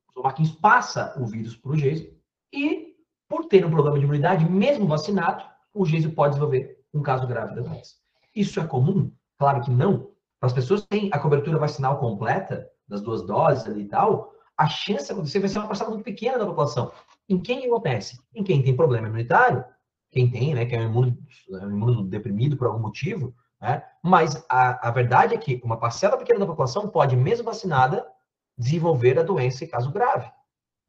o 0.09 0.13
professor 0.13 0.23
Marquinhos 0.23 0.51
passa 0.51 1.15
o 1.19 1.25
vírus 1.25 1.55
para 1.55 1.71
o 1.71 1.77
Jason, 1.77 2.07
e, 2.53 2.95
por 3.27 3.45
ter 3.45 3.65
um 3.65 3.71
problema 3.71 3.97
de 3.97 4.05
imunidade, 4.05 4.49
mesmo 4.49 4.87
vacinado, 4.87 5.43
o 5.73 5.85
Jason 5.85 6.11
pode 6.11 6.33
desenvolver 6.33 6.79
um 6.93 7.01
caso 7.01 7.27
grave 7.27 7.55
da 7.55 7.61
doença. 7.61 7.95
Isso 8.35 8.59
é 8.59 8.65
comum? 8.65 9.11
Claro 9.37 9.61
que 9.61 9.71
não. 9.71 10.11
Para 10.39 10.47
as 10.47 10.53
pessoas 10.53 10.81
que 10.81 10.87
têm 10.87 11.09
a 11.11 11.19
cobertura 11.19 11.57
vacinal 11.57 11.99
completa, 11.99 12.69
das 12.87 13.01
duas 13.01 13.21
doses 13.23 13.67
ali 13.67 13.81
e 13.81 13.87
tal, 13.87 14.33
a 14.57 14.67
chance 14.67 15.07
de 15.07 15.11
acontecer 15.11 15.39
vai 15.39 15.49
ser 15.49 15.59
uma 15.59 15.67
parcela 15.67 15.89
muito 15.89 16.03
pequena 16.03 16.37
da 16.37 16.45
população. 16.45 16.91
Em 17.27 17.39
quem 17.39 17.65
acontece? 17.65 18.19
Em 18.33 18.43
quem 18.43 18.63
tem 18.63 18.75
problema 18.75 19.07
imunitário, 19.07 19.63
quem 20.11 20.31
tem, 20.31 20.55
né, 20.55 20.65
que 20.65 20.75
é 20.75 20.79
um 20.79 20.85
imuno, 20.85 21.17
é 21.51 21.65
um 21.65 21.71
imuno 21.71 22.03
deprimido 22.03 22.55
por 22.55 22.67
algum 22.67 22.79
motivo, 22.79 23.35
né? 23.61 23.83
Mas 24.03 24.45
a, 24.49 24.87
a 24.87 24.91
verdade 24.91 25.33
é 25.33 25.37
que 25.37 25.61
uma 25.63 25.77
parcela 25.77 26.17
pequena 26.17 26.39
da 26.39 26.45
população 26.45 26.89
pode, 26.89 27.15
mesmo 27.15 27.45
vacinada, 27.45 28.07
desenvolver 28.57 29.19
a 29.19 29.23
doença 29.23 29.63
em 29.63 29.67
caso 29.67 29.91
grave. 29.91 30.31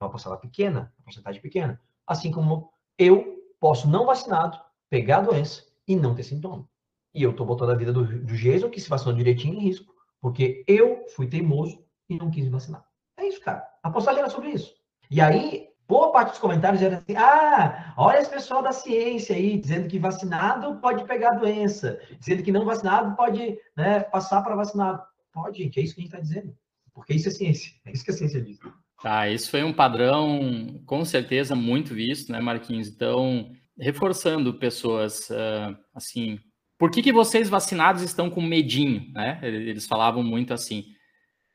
Uma 0.00 0.10
parcela 0.10 0.36
pequena, 0.36 0.92
uma 0.98 1.04
porcentagem 1.04 1.40
pequena. 1.40 1.80
Assim 2.06 2.30
como 2.30 2.70
eu 2.96 3.42
posso, 3.60 3.88
não 3.88 4.06
vacinado, 4.06 4.58
pegar 4.88 5.18
a 5.18 5.22
doença 5.22 5.64
e 5.86 5.96
não 5.96 6.14
ter 6.14 6.22
sintoma. 6.22 6.68
E 7.14 7.22
eu 7.22 7.30
estou 7.30 7.46
botando 7.46 7.70
a 7.70 7.74
vida 7.74 7.92
do, 7.92 8.04
do 8.04 8.34
Jason, 8.34 8.70
que 8.70 8.80
se 8.80 8.88
vacinou 8.88 9.14
direitinho, 9.14 9.54
em 9.54 9.60
risco, 9.60 9.92
porque 10.20 10.64
eu 10.66 11.06
fui 11.14 11.26
teimoso 11.26 11.84
e 12.08 12.16
não 12.16 12.30
quis 12.30 12.48
vacinar. 12.48 12.84
É 13.16 13.26
isso, 13.26 13.40
cara. 13.40 13.66
A 13.82 13.90
postagem 13.90 14.20
era 14.20 14.30
sobre 14.30 14.50
isso. 14.50 14.74
E 15.10 15.20
aí, 15.20 15.67
boa 15.88 16.12
parte 16.12 16.30
dos 16.30 16.38
comentários 16.38 16.82
era 16.82 16.98
assim: 16.98 17.16
ah, 17.16 17.94
olha 17.96 18.18
esse 18.18 18.30
pessoal 18.30 18.62
da 18.62 18.72
ciência 18.72 19.34
aí, 19.34 19.58
dizendo 19.58 19.88
que 19.88 19.98
vacinado 19.98 20.76
pode 20.76 21.04
pegar 21.04 21.30
doença, 21.30 21.98
dizendo 22.20 22.42
que 22.42 22.52
não 22.52 22.66
vacinado 22.66 23.16
pode 23.16 23.58
né, 23.74 24.00
passar 24.00 24.42
para 24.42 24.54
vacinado. 24.54 25.02
Pode, 25.32 25.62
gente, 25.62 25.80
é 25.80 25.82
isso 25.82 25.94
que 25.94 26.00
a 26.00 26.04
gente 26.04 26.14
está 26.14 26.22
dizendo. 26.22 26.54
Porque 26.92 27.14
isso 27.14 27.28
é 27.28 27.30
ciência. 27.30 27.72
É 27.86 27.92
isso 27.92 28.04
que 28.04 28.10
a 28.10 28.14
ciência 28.14 28.42
diz. 28.42 28.58
Tá, 29.02 29.28
isso 29.28 29.50
foi 29.50 29.62
um 29.62 29.72
padrão, 29.72 30.82
com 30.84 31.04
certeza, 31.04 31.54
muito 31.54 31.94
visto, 31.94 32.32
né, 32.32 32.40
Marquinhos? 32.40 32.88
Então, 32.88 33.52
reforçando 33.78 34.58
pessoas, 34.58 35.30
uh, 35.30 35.76
assim, 35.94 36.40
por 36.76 36.90
que, 36.90 37.02
que 37.02 37.12
vocês 37.12 37.48
vacinados 37.48 38.02
estão 38.02 38.28
com 38.28 38.42
medinho, 38.42 39.12
né? 39.12 39.38
Eles 39.42 39.86
falavam 39.86 40.22
muito 40.22 40.52
assim. 40.52 40.86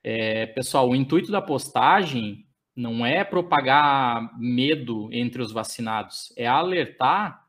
É, 0.02 0.46
pessoal, 0.48 0.90
o 0.90 0.96
intuito 0.96 1.32
da 1.32 1.42
postagem 1.42 2.46
não 2.76 3.06
é 3.06 3.24
propagar 3.24 4.38
medo 4.40 5.10
entre 5.12 5.42
os 5.42 5.52
vacinados, 5.52 6.34
é 6.36 6.48
alertar 6.48 7.46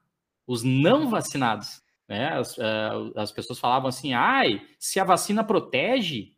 os 0.47 0.63
não 0.63 1.09
vacinados. 1.09 1.83
Né? 2.09 2.29
As, 2.29 2.59
é, 2.59 2.91
as 3.17 3.33
pessoas 3.33 3.59
falavam 3.59 3.89
assim: 3.89 4.13
ai, 4.13 4.61
se 4.79 5.01
a 5.01 5.05
vacina 5.05 5.43
protege, 5.43 6.33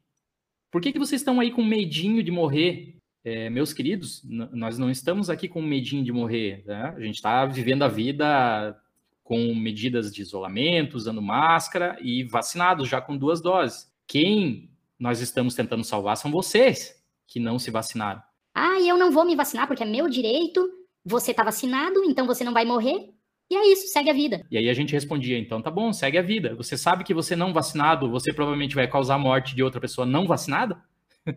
por 0.70 0.80
que, 0.80 0.92
que 0.92 0.98
vocês 0.98 1.20
estão 1.20 1.40
aí 1.40 1.50
com 1.50 1.64
medinho 1.64 2.22
de 2.22 2.30
morrer? 2.30 2.96
É, 3.24 3.50
meus 3.50 3.72
queridos, 3.72 4.22
nós 4.24 4.78
não 4.78 4.88
estamos 4.88 5.28
aqui 5.28 5.48
com 5.48 5.60
medinho 5.60 6.04
de 6.04 6.12
morrer. 6.12 6.62
Né? 6.64 6.94
A 6.96 7.00
gente 7.00 7.16
está 7.16 7.44
vivendo 7.44 7.82
a 7.82 7.88
vida 7.88 8.80
com 9.24 9.52
medidas 9.52 10.14
de 10.14 10.22
isolamento, 10.22 10.96
usando 10.96 11.20
máscara 11.20 11.98
e 12.00 12.22
vacinados 12.22 12.88
já 12.88 13.00
com 13.00 13.16
duas 13.16 13.40
doses. 13.40 13.92
Quem 14.06 14.70
nós 14.96 15.20
estamos 15.20 15.56
tentando 15.56 15.82
salvar 15.82 16.16
são 16.16 16.30
vocês 16.30 17.02
que 17.26 17.40
não 17.40 17.58
se 17.58 17.72
vacinaram. 17.72 18.22
Ah, 18.58 18.80
eu 18.80 18.96
não 18.96 19.10
vou 19.10 19.26
me 19.26 19.36
vacinar 19.36 19.66
porque 19.66 19.82
é 19.82 19.86
meu 19.86 20.08
direito. 20.08 20.66
Você 21.04 21.32
está 21.32 21.44
vacinado, 21.44 22.02
então 22.04 22.26
você 22.26 22.42
não 22.42 22.54
vai 22.54 22.64
morrer. 22.64 23.10
E 23.50 23.54
é 23.54 23.70
isso, 23.70 23.88
segue 23.88 24.08
a 24.08 24.14
vida. 24.14 24.46
E 24.50 24.56
aí 24.56 24.70
a 24.70 24.72
gente 24.72 24.94
respondia, 24.94 25.38
então 25.38 25.60
tá 25.60 25.70
bom, 25.70 25.92
segue 25.92 26.16
a 26.16 26.22
vida. 26.22 26.54
Você 26.54 26.78
sabe 26.78 27.04
que 27.04 27.12
você 27.12 27.36
não 27.36 27.52
vacinado, 27.52 28.10
você 28.10 28.32
provavelmente 28.32 28.74
vai 28.74 28.88
causar 28.88 29.16
a 29.16 29.18
morte 29.18 29.54
de 29.54 29.62
outra 29.62 29.78
pessoa 29.78 30.06
não 30.06 30.26
vacinada? 30.26 30.82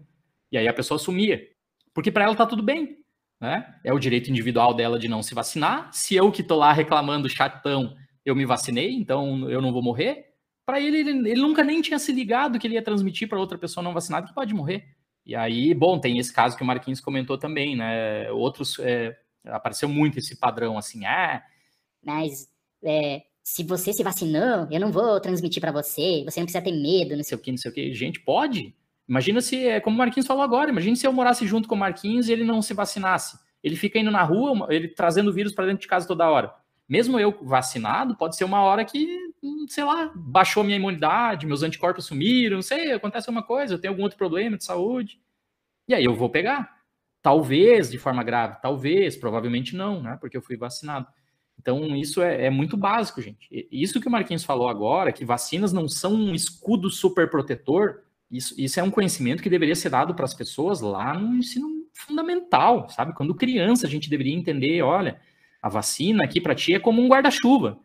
e 0.50 0.58
aí 0.58 0.66
a 0.66 0.74
pessoa 0.74 0.98
sumia. 0.98 1.46
Porque 1.94 2.10
para 2.10 2.24
ela 2.24 2.36
tá 2.36 2.46
tudo 2.46 2.64
bem. 2.64 3.00
Né? 3.38 3.66
É 3.84 3.94
o 3.94 4.00
direito 4.00 4.30
individual 4.30 4.74
dela 4.74 4.98
de 4.98 5.10
não 5.10 5.22
se 5.22 5.36
vacinar. 5.36 5.90
Se 5.92 6.16
eu 6.16 6.32
que 6.32 6.42
tô 6.42 6.56
lá 6.56 6.72
reclamando 6.72 7.28
chatão, 7.28 7.98
eu 8.24 8.34
me 8.34 8.46
vacinei, 8.46 8.94
então 8.94 9.50
eu 9.50 9.62
não 9.62 9.74
vou 9.74 9.84
morrer. 9.84 10.30
Para 10.66 10.80
ele, 10.80 11.00
ele, 11.00 11.32
ele 11.32 11.42
nunca 11.42 11.66
nem 11.66 11.82
tinha 11.82 12.00
se 12.00 12.14
ligado 12.14 12.58
que 12.58 12.66
ele 12.66 12.76
ia 12.76 12.82
transmitir 12.82 13.28
para 13.28 13.40
outra 13.40 13.58
pessoa 13.58 13.84
não 13.84 13.94
vacinada 13.94 14.26
que 14.26 14.34
pode 14.34 14.54
morrer. 14.54 14.99
E 15.30 15.36
aí, 15.36 15.76
bom, 15.76 16.00
tem 16.00 16.18
esse 16.18 16.34
caso 16.34 16.58
que 16.58 16.64
o 16.64 16.66
Marquinhos 16.66 17.00
comentou 17.00 17.38
também, 17.38 17.76
né? 17.76 18.32
Outros, 18.32 18.80
é, 18.80 19.16
apareceu 19.46 19.88
muito 19.88 20.18
esse 20.18 20.36
padrão, 20.36 20.76
assim, 20.76 21.06
ah... 21.06 21.44
Mas, 22.04 22.50
é, 22.84 23.22
se 23.44 23.62
você 23.62 23.94
se 23.94 24.02
vacinou, 24.02 24.68
eu 24.72 24.80
não 24.80 24.92
vou 24.92 25.20
transmitir 25.20 25.62
para 25.62 25.72
você, 25.72 26.24
você 26.26 26.40
não 26.40 26.48
precisa 26.48 26.64
ter 26.64 26.72
medo, 26.72 27.16
não 27.16 27.24
sei 27.24 27.38
o 27.38 27.40
que, 27.40 27.52
não 27.52 27.60
sei 27.60 27.70
o 27.70 27.74
que. 27.76 27.94
Gente, 27.94 28.20
pode. 28.22 28.74
Imagina 29.08 29.40
se, 29.40 29.68
é 29.68 29.80
como 29.80 29.96
o 29.96 30.00
Marquinhos 30.00 30.26
falou 30.26 30.42
agora, 30.42 30.72
imagina 30.72 30.96
se 30.96 31.06
eu 31.06 31.14
morasse 31.14 31.46
junto 31.46 31.70
com 31.70 31.76
o 31.76 31.78
Marquinhos 31.78 32.28
e 32.28 32.32
ele 32.32 32.44
não 32.44 32.60
se 32.60 32.74
vacinasse. 32.74 33.38
Ele 33.64 33.76
fica 33.76 34.00
indo 34.00 34.10
na 34.10 34.24
rua, 34.24 34.66
ele 34.74 34.88
trazendo 34.88 35.32
vírus 35.32 35.54
para 35.54 35.68
dentro 35.68 35.82
de 35.82 35.88
casa 35.88 36.08
toda 36.08 36.28
hora. 36.28 36.56
Mesmo 36.88 37.20
eu 37.20 37.38
vacinado, 37.44 38.18
pode 38.18 38.36
ser 38.36 38.46
uma 38.46 38.64
hora 38.64 38.84
que, 38.84 39.29
sei 39.68 39.84
lá, 39.84 40.12
baixou 40.16 40.64
minha 40.64 40.78
imunidade, 40.78 41.46
meus 41.46 41.64
anticorpos 41.64 42.06
sumiram, 42.06 42.58
não 42.58 42.62
sei, 42.62 42.92
acontece 42.92 43.30
alguma 43.30 43.46
coisa, 43.46 43.74
eu 43.74 43.80
tenho 43.80 43.94
algum 43.94 44.04
outro 44.04 44.18
problema 44.18 44.58
de 44.58 44.64
saúde. 44.64 45.20
E 45.88 45.94
aí 45.94 46.04
eu 46.04 46.16
vou 46.16 46.30
pegar. 46.30 46.78
Talvez 47.22 47.92
de 47.92 47.98
forma 47.98 48.24
grave, 48.24 48.62
talvez, 48.62 49.18
provavelmente 49.18 49.76
não, 49.76 50.02
né? 50.02 50.18
Porque 50.22 50.38
eu 50.38 50.42
fui 50.42 50.56
vacinado. 50.56 51.08
Então, 51.60 51.94
isso 51.96 52.22
é, 52.22 52.46
é, 52.46 52.50
muito 52.50 52.78
básico, 52.78 53.22
gente. 53.22 53.68
Isso 53.70 54.00
que 54.00 54.08
o 54.08 54.12
Marquinhos 54.12 54.46
falou 54.46 54.70
agora, 54.70 55.12
que 55.12 55.26
vacinas 55.26 55.74
não 55.74 55.90
são 55.90 56.14
um 56.14 56.34
escudo 56.34 56.90
super 56.90 57.30
protetor, 57.30 58.04
isso, 58.32 58.56
isso 58.58 58.80
é 58.80 58.84
um 58.84 58.92
conhecimento 58.92 59.44
que 59.44 59.50
deveria 59.50 59.76
ser 59.76 59.90
dado 59.90 60.16
para 60.16 60.24
as 60.24 60.34
pessoas 60.34 60.80
lá 60.80 61.14
no 61.14 61.36
ensino 61.36 61.68
fundamental, 61.94 62.88
sabe? 62.90 63.14
Quando 63.14 63.36
criança, 63.36 63.86
a 63.86 63.90
gente 63.90 64.10
deveria 64.10 64.34
entender, 64.34 64.82
olha, 64.82 65.20
a 65.62 65.68
vacina 65.68 66.24
aqui 66.24 66.40
para 66.40 66.56
ti 66.56 66.74
é 66.74 66.80
como 66.80 67.02
um 67.02 67.10
guarda-chuva. 67.10 67.78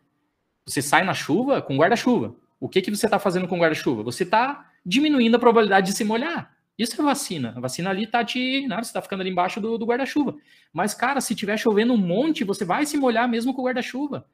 Você 0.65 0.81
sai 0.81 1.03
na 1.03 1.13
chuva 1.13 1.61
com 1.61 1.77
guarda-chuva. 1.77 2.35
O 2.59 2.67
que, 2.67 2.81
que 2.81 2.89
você 2.89 3.05
está 3.05 3.19
fazendo 3.19 3.47
com 3.47 3.59
guarda-chuva? 3.59 4.01
Você 4.03 4.23
está 4.23 4.71
diminuindo 4.85 5.35
a 5.35 5.39
probabilidade 5.39 5.91
de 5.91 5.97
se 5.97 6.03
molhar. 6.03 6.55
Isso 6.77 6.99
é 6.99 7.03
vacina. 7.03 7.53
A 7.55 7.59
vacina 7.59 7.89
ali 7.89 8.05
tá 8.05 8.23
te. 8.23 8.67
Né, 8.67 8.75
você 8.75 8.89
está 8.89 9.01
ficando 9.01 9.21
ali 9.21 9.29
embaixo 9.29 9.61
do, 9.61 9.77
do 9.77 9.85
guarda-chuva. 9.85 10.35
Mas, 10.73 10.93
cara, 10.93 11.21
se 11.21 11.35
tiver 11.35 11.57
chovendo 11.57 11.93
um 11.93 11.97
monte, 11.97 12.43
você 12.43 12.65
vai 12.65 12.85
se 12.85 12.97
molhar 12.97 13.29
mesmo 13.29 13.53
com 13.53 13.61
o 13.61 13.65
guarda-chuva. 13.65 14.25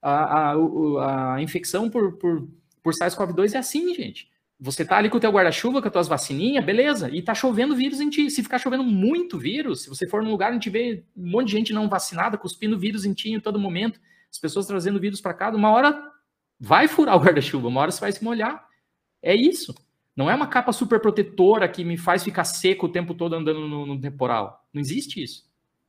A, 0.00 0.52
a, 0.52 1.34
a, 1.34 1.42
infecção 1.42 1.90
por, 1.90 2.12
por, 2.16 2.48
por 2.82 2.94
SARS-CoV-2 2.94 3.54
é 3.54 3.58
assim, 3.58 3.94
gente. 3.94 4.30
Você 4.58 4.86
tá 4.86 4.96
ali 4.96 5.10
com 5.10 5.18
o 5.18 5.20
teu 5.20 5.30
guarda-chuva, 5.30 5.82
com 5.82 5.88
as 5.88 5.92
tuas 5.92 6.08
vacininhas, 6.08 6.64
beleza, 6.64 7.10
e 7.10 7.20
tá 7.20 7.34
chovendo 7.34 7.76
vírus 7.76 8.00
em 8.00 8.08
ti. 8.08 8.30
Se 8.30 8.42
ficar 8.42 8.58
chovendo 8.58 8.84
muito 8.84 9.38
vírus, 9.38 9.82
se 9.82 9.88
você 9.90 10.08
for 10.08 10.22
num 10.22 10.30
lugar 10.30 10.52
onde 10.52 10.70
vê 10.70 11.04
um 11.14 11.30
monte 11.30 11.48
de 11.48 11.52
gente 11.52 11.72
não 11.74 11.90
vacinada, 11.90 12.38
cuspindo 12.38 12.78
vírus 12.78 13.04
em 13.04 13.12
ti 13.12 13.32
em 13.32 13.40
todo 13.40 13.58
momento, 13.58 14.00
as 14.30 14.38
pessoas 14.38 14.66
trazendo 14.66 15.00
vírus 15.00 15.20
para 15.20 15.34
cá, 15.34 15.50
uma 15.50 15.70
hora 15.70 16.00
vai 16.58 16.88
furar 16.88 17.16
o 17.16 17.20
guarda-chuva, 17.20 17.68
uma 17.68 17.80
hora 17.80 17.90
você 17.90 18.00
vai 18.00 18.12
se 18.12 18.22
molhar. 18.22 18.66
É 19.22 19.34
isso. 19.34 19.74
Não 20.14 20.30
é 20.30 20.34
uma 20.34 20.46
capa 20.46 20.72
super 20.72 21.00
protetora 21.00 21.68
que 21.68 21.84
me 21.84 21.98
faz 21.98 22.24
ficar 22.24 22.44
seco 22.44 22.86
o 22.86 22.88
tempo 22.88 23.14
todo 23.14 23.34
andando 23.34 23.68
no, 23.68 23.84
no 23.84 24.00
temporal. 24.00 24.66
Não 24.72 24.80
existe 24.80 25.22
isso. 25.22 25.44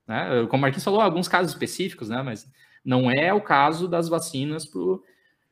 Né? 0.05 0.45
Como 0.49 0.59
o 0.59 0.61
Marquinhos 0.61 0.83
falou, 0.83 0.99
alguns 0.99 1.27
casos 1.27 1.53
específicos, 1.53 2.09
né? 2.09 2.21
mas 2.21 2.49
não 2.83 3.09
é 3.09 3.33
o 3.33 3.41
caso 3.41 3.87
das 3.87 4.09
vacinas 4.09 4.65
para 4.65 4.79
o 4.79 5.01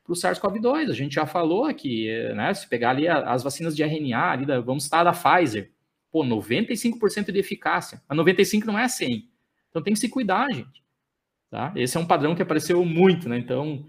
SARS-CoV-2. 0.10 0.90
A 0.90 0.94
gente 0.94 1.16
já 1.16 1.26
falou 1.26 1.66
aqui, 1.66 2.08
né? 2.34 2.54
Se 2.54 2.68
pegar 2.68 2.92
ali 2.92 3.08
as 3.08 3.44
vacinas 3.44 3.76
de 3.76 3.84
RNA, 3.84 4.32
ali 4.32 4.46
da, 4.46 4.60
vamos 4.62 4.86
estar 4.86 5.04
da 5.04 5.12
Pfizer, 5.12 5.72
pô, 6.12 6.24
95% 6.24 7.32
de 7.32 7.40
eficácia. 7.40 8.02
A 8.08 8.16
95 8.16 8.68
não 8.68 8.80
é 8.80 8.88
100. 8.88 9.30
Então 9.70 9.82
tem 9.82 9.94
que 9.94 10.00
se 10.00 10.08
cuidar, 10.08 10.50
gente. 10.54 10.85
Tá? 11.56 11.72
Esse 11.74 11.96
é 11.96 12.00
um 12.02 12.06
padrão 12.06 12.36
que 12.36 12.42
apareceu 12.42 12.84
muito, 12.84 13.30
né? 13.30 13.38
Então, 13.38 13.86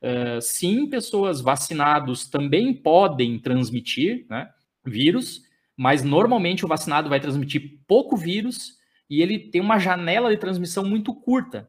uh, 0.00 0.40
sim, 0.40 0.88
pessoas 0.88 1.40
vacinadas 1.40 2.28
também 2.28 2.72
podem 2.72 3.40
transmitir 3.40 4.24
né, 4.30 4.48
vírus, 4.84 5.42
mas 5.76 6.04
normalmente 6.04 6.64
o 6.64 6.68
vacinado 6.68 7.08
vai 7.08 7.18
transmitir 7.18 7.80
pouco 7.88 8.16
vírus 8.16 8.78
e 9.10 9.20
ele 9.20 9.36
tem 9.36 9.60
uma 9.60 9.80
janela 9.80 10.30
de 10.30 10.36
transmissão 10.36 10.84
muito 10.84 11.12
curta. 11.12 11.68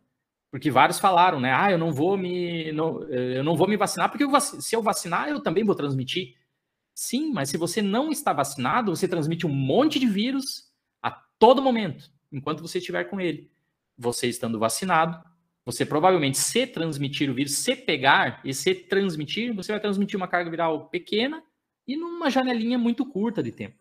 Porque 0.51 0.69
vários 0.69 0.99
falaram, 0.99 1.39
né? 1.39 1.51
Ah, 1.51 1.71
eu 1.71 1.79
não 1.79 1.91
vou 1.91 2.15
me, 2.15 2.71
não, 2.71 3.01
eu 3.05 3.43
não 3.43 3.55
vou 3.55 3.67
me 3.67 3.75
vacinar 3.75 4.07
porque 4.11 4.23
eu 4.23 4.39
se 4.39 4.75
eu 4.75 4.83
vacinar 4.83 5.29
eu 5.29 5.39
também 5.39 5.63
vou 5.63 5.73
transmitir. 5.73 6.35
Sim, 6.93 7.33
mas 7.33 7.49
se 7.49 7.57
você 7.57 7.81
não 7.81 8.11
está 8.11 8.33
vacinado, 8.33 8.95
você 8.95 9.07
transmite 9.07 9.47
um 9.47 9.51
monte 9.51 9.97
de 9.97 10.05
vírus 10.05 10.71
a 11.01 11.09
todo 11.09 11.59
momento. 11.59 12.11
enquanto 12.31 12.61
você 12.61 12.77
estiver 12.77 13.05
com 13.05 13.19
ele. 13.19 13.49
Você 13.97 14.27
estando 14.27 14.59
vacinado, 14.59 15.27
você 15.71 15.85
provavelmente 15.85 16.37
se 16.37 16.65
transmitir 16.65 17.29
o 17.29 17.33
vírus, 17.33 17.53
se 17.57 17.75
pegar 17.75 18.41
e 18.43 18.53
se 18.53 18.73
transmitir, 18.73 19.53
você 19.53 19.71
vai 19.71 19.79
transmitir 19.79 20.17
uma 20.17 20.27
carga 20.27 20.49
viral 20.49 20.89
pequena 20.89 21.43
e 21.87 21.95
numa 21.95 22.29
janelinha 22.29 22.77
muito 22.77 23.05
curta 23.05 23.43
de 23.43 23.51
tempo. 23.51 23.77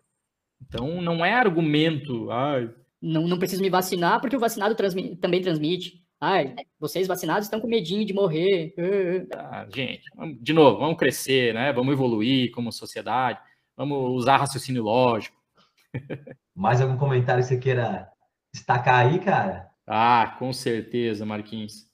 Então, 0.61 1.01
não 1.01 1.25
é 1.25 1.33
argumento. 1.33 2.31
Ai, 2.31 2.71
Não, 3.01 3.27
não 3.29 3.39
preciso 3.39 3.63
me 3.63 3.71
vacinar 3.71 4.21
porque 4.21 4.37
o 4.37 4.41
vacinado 4.41 4.75
transmi- 4.75 5.17
também 5.17 5.41
transmite. 5.41 6.05
Ai, 6.21 6.55
vocês 6.81 7.07
vacinados 7.07 7.45
estão 7.47 7.61
com 7.61 7.69
medinho 7.69 8.05
de 8.05 8.13
morrer. 8.13 8.75
ah, 9.35 9.67
gente, 9.73 10.03
de 10.41 10.53
novo, 10.53 10.81
vamos 10.81 10.97
crescer, 10.99 11.55
né? 11.55 11.73
Vamos 11.73 11.93
evoluir 11.93 12.51
como 12.51 12.73
sociedade, 12.73 13.39
vamos 13.77 14.11
usar 14.17 14.37
raciocínio 14.39 14.83
lógico. 14.83 15.37
Mais 16.55 16.81
algum 16.81 16.97
comentário 16.97 17.43
que 17.43 17.49
você 17.49 17.57
queira 17.59 18.09
destacar 18.53 19.07
aí, 19.07 19.21
cara? 19.21 19.68
Ah, 19.91 20.37
com 20.39 20.53
certeza, 20.53 21.25
Marquinhos. 21.25 21.89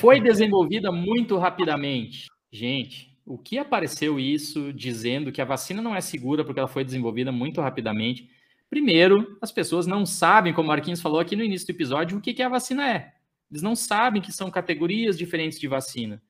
Foi 0.00 0.20
desenvolvida 0.20 0.90
muito 0.90 1.38
rapidamente. 1.38 2.26
Gente, 2.50 3.16
o 3.24 3.38
que 3.38 3.56
apareceu 3.56 4.18
isso 4.18 4.72
dizendo 4.72 5.30
que 5.30 5.40
a 5.40 5.44
vacina 5.44 5.80
não 5.80 5.94
é 5.94 6.00
segura 6.00 6.44
porque 6.44 6.58
ela 6.58 6.68
foi 6.68 6.84
desenvolvida 6.84 7.30
muito 7.30 7.60
rapidamente? 7.60 8.28
Primeiro, 8.68 9.38
as 9.40 9.52
pessoas 9.52 9.86
não 9.86 10.04
sabem, 10.04 10.52
como 10.52 10.66
o 10.66 10.68
Marquinhos 10.68 11.00
falou 11.00 11.20
aqui 11.20 11.36
no 11.36 11.44
início 11.44 11.68
do 11.68 11.70
episódio, 11.70 12.18
o 12.18 12.20
que, 12.20 12.34
que 12.34 12.42
a 12.42 12.48
vacina 12.48 12.90
é. 12.90 13.12
Eles 13.48 13.62
não 13.62 13.76
sabem 13.76 14.20
que 14.20 14.32
são 14.32 14.50
categorias 14.50 15.16
diferentes 15.16 15.60
de 15.60 15.68
vacina. 15.68 16.20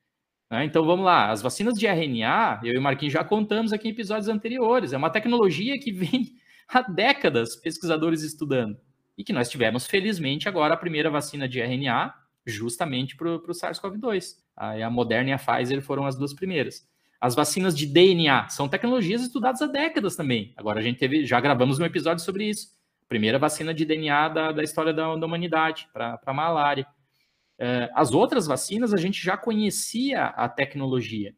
né? 0.51 0.67
Então 0.67 0.85
vamos 0.85 1.07
lá, 1.07 1.31
as 1.31 1.41
vacinas 1.41 1.79
de 1.79 1.87
RNA, 1.87 2.61
eu 2.63 2.75
e 2.75 2.79
o 2.79 2.83
Marquinhos 2.83 3.15
já 3.15 3.25
contamos 3.25 3.73
aqui 3.73 3.89
em 3.89 3.93
episódios 3.93 4.29
anteriores, 4.29 4.93
é 4.93 4.99
uma 4.99 5.09
tecnologia 5.09 5.79
que 5.79 5.91
vem 5.91 6.35
há 6.69 6.83
décadas 6.83 7.57
pesquisadores 7.57 8.23
estudando 8.23 8.77
e 9.17 9.25
que 9.25 9.33
nós 9.33 9.49
tivemos, 9.49 9.87
felizmente, 9.87 10.49
agora 10.49 10.75
a 10.75 10.77
primeira 10.77 11.11
vacina 11.11 11.49
de 11.49 11.61
RNA, 11.61 12.15
justamente 12.47 13.17
para 13.17 13.29
o 13.29 13.41
SARS-CoV-2. 13.41 14.37
Aí 14.57 14.83
a 14.83 14.91
Moderna 14.91 15.31
e 15.31 15.33
a 15.33 15.39
Pfizer 15.39 15.81
foram 15.83 16.07
as 16.07 16.17
duas 16.17 16.35
primeiras. 16.35 16.87
As 17.21 17.35
vacinas 17.35 17.77
de 17.77 17.87
DNA 17.87 18.49
são 18.51 18.69
tecnologias 18.69 19.23
estudadas 19.23 19.63
há 19.63 19.67
décadas 19.67 20.15
também. 20.15 20.53
Agora 20.57 20.81
a 20.81 20.83
gente 20.83 20.99
teve, 20.99 21.25
já 21.25 21.41
gravamos 21.41 21.79
um 21.79 21.85
episódio 21.85 22.23
sobre 22.23 22.49
isso. 22.49 22.69
Primeira 23.09 23.39
vacina 23.39 23.73
de 23.73 23.85
DNA 23.85 24.29
da, 24.29 24.53
da 24.53 24.63
história 24.63 24.93
da, 24.93 25.15
da 25.17 25.27
humanidade 25.27 25.89
para 25.93 26.21
a 26.25 26.35
malária. 26.35 26.87
É, 27.59 27.89
as 27.95 28.13
outras 28.13 28.47
vacinas 28.47 28.93
a 28.93 28.97
gente 28.97 29.25
já 29.25 29.37
conhecia 29.37 30.25
a 30.25 30.49
tecnologia, 30.49 31.35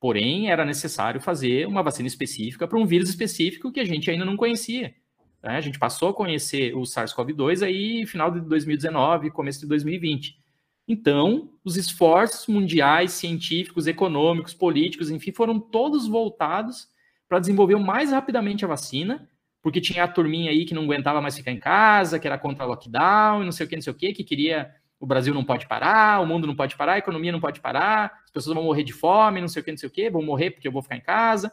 porém 0.00 0.50
era 0.50 0.64
necessário 0.64 1.20
fazer 1.20 1.66
uma 1.66 1.82
vacina 1.82 2.08
específica 2.08 2.66
para 2.66 2.78
um 2.78 2.84
vírus 2.84 3.08
específico 3.08 3.70
que 3.70 3.80
a 3.80 3.84
gente 3.84 4.10
ainda 4.10 4.24
não 4.24 4.36
conhecia. 4.36 4.94
Né? 5.42 5.56
A 5.56 5.60
gente 5.60 5.78
passou 5.78 6.08
a 6.10 6.14
conhecer 6.14 6.74
o 6.74 6.82
SARS-CoV-2 6.82 7.64
aí 7.64 8.06
final 8.06 8.30
de 8.30 8.40
2019, 8.40 9.30
começo 9.30 9.60
de 9.60 9.66
2020. 9.66 10.38
Então, 10.86 11.50
os 11.64 11.76
esforços 11.76 12.46
mundiais, 12.46 13.12
científicos, 13.12 13.86
econômicos, 13.86 14.52
políticos, 14.52 15.10
enfim, 15.10 15.32
foram 15.32 15.58
todos 15.60 16.06
voltados 16.08 16.88
para 17.28 17.38
desenvolver 17.38 17.76
mais 17.76 18.10
rapidamente 18.10 18.64
a 18.64 18.68
vacina, 18.68 19.28
porque 19.62 19.80
tinha 19.80 20.04
a 20.04 20.08
turminha 20.08 20.50
aí 20.50 20.64
que 20.64 20.74
não 20.74 20.82
aguentava 20.82 21.20
mais 21.20 21.36
ficar 21.36 21.52
em 21.52 21.60
casa, 21.60 22.18
que 22.18 22.26
era 22.26 22.38
contra 22.38 22.64
lockdown, 22.64 23.44
não 23.44 23.52
sei 23.52 23.66
o 23.66 23.68
que, 23.68 23.76
não 23.76 23.82
sei 23.82 23.92
o 23.92 23.96
que, 23.96 24.12
que 24.12 24.24
queria 24.24 24.74
o 25.00 25.06
Brasil 25.06 25.32
não 25.32 25.42
pode 25.42 25.66
parar, 25.66 26.20
o 26.20 26.26
mundo 26.26 26.46
não 26.46 26.54
pode 26.54 26.76
parar, 26.76 26.92
a 26.92 26.98
economia 26.98 27.32
não 27.32 27.40
pode 27.40 27.58
parar, 27.60 28.20
as 28.22 28.30
pessoas 28.30 28.54
vão 28.54 28.64
morrer 28.64 28.84
de 28.84 28.92
fome, 28.92 29.40
não 29.40 29.48
sei 29.48 29.62
o 29.62 29.64
que, 29.64 29.70
não 29.70 29.78
sei 29.78 29.88
o 29.88 29.92
que, 29.92 30.10
vão 30.10 30.22
morrer 30.22 30.50
porque 30.50 30.68
eu 30.68 30.72
vou 30.72 30.82
ficar 30.82 30.96
em 30.96 31.00
casa. 31.00 31.50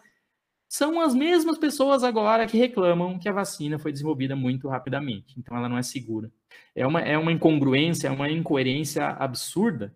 São 0.70 0.99
as 0.99 1.15
mesmas 1.15 1.57
pessoas 1.57 2.03
agora 2.03 2.45
que 2.45 2.57
reclamam 2.57 3.18
que 3.18 3.30
a 3.30 3.34
vacina 3.34 3.80
foi 3.80 3.91
desenvolvida 3.91 4.36
muito 4.36 4.68
rapidamente, 4.68 5.34
então 5.38 5.55
ela 5.55 5.70
não 5.70 5.78
é 5.78 5.84
segura. 5.84 6.30
É 6.76 6.86
uma, 6.86 7.01
é 7.01 7.18
uma 7.18 7.32
incongruência, 7.32 8.07
é 8.09 8.11
uma 8.11 8.30
incoerência 8.30 9.07
absurda, 9.07 9.95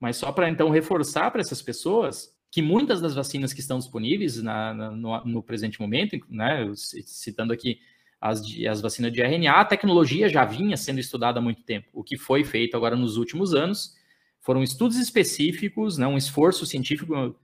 mas 0.00 0.16
só 0.16 0.32
para 0.32 0.48
então 0.48 0.70
reforçar 0.70 1.30
para 1.30 1.40
essas 1.40 1.62
pessoas 1.62 2.36
que 2.50 2.62
muitas 2.62 3.00
das 3.00 3.14
vacinas 3.14 3.52
que 3.52 3.60
estão 3.60 3.78
disponíveis 3.78 4.42
na, 4.42 4.74
na, 4.74 4.90
no, 4.90 5.24
no, 5.24 5.42
presente 5.42 5.80
momento, 5.80 6.18
né, 6.28 6.70
citando 6.74 7.52
aqui 7.52 7.78
as, 8.20 8.42
as 8.68 8.80
vacinas 8.80 9.12
de 9.12 9.20
RNA, 9.20 9.52
a 9.52 9.64
tecnologia 9.64 10.28
já 10.28 10.44
vinha 10.44 10.76
sendo 10.76 10.98
estudada 10.98 11.38
há 11.38 11.42
muito 11.42 11.62
tempo. 11.62 11.88
O 11.92 12.02
que 12.02 12.16
foi 12.16 12.42
feito 12.44 12.76
agora 12.76 12.96
nos 12.96 13.16
últimos 13.16 13.54
anos 13.54 13.94
foram 14.40 14.62
estudos 14.62 14.96
específicos, 14.96 15.98
né, 15.98 16.06
um 16.06 16.16
esforço 16.16 16.64
científico 16.64 17.36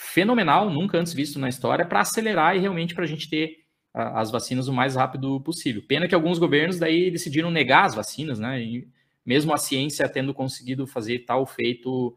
fenomenal, 0.00 0.70
nunca 0.70 0.98
antes 0.98 1.12
visto 1.12 1.38
na 1.38 1.48
história, 1.48 1.84
para 1.84 2.00
acelerar 2.00 2.56
e 2.56 2.58
realmente 2.58 2.94
para 2.94 3.04
a 3.04 3.06
gente 3.06 3.28
ter 3.28 3.58
as 3.92 4.30
vacinas 4.30 4.66
o 4.66 4.72
mais 4.72 4.94
rápido 4.96 5.40
possível. 5.40 5.82
Pena 5.86 6.08
que 6.08 6.14
alguns 6.14 6.38
governos 6.38 6.78
daí 6.78 7.10
decidiram 7.10 7.50
negar 7.50 7.84
as 7.84 7.94
vacinas, 7.94 8.38
né? 8.38 8.62
E 8.62 8.88
mesmo 9.26 9.52
a 9.52 9.58
ciência 9.58 10.08
tendo 10.08 10.32
conseguido 10.32 10.86
fazer 10.86 11.20
tal 11.20 11.44
feito 11.44 12.16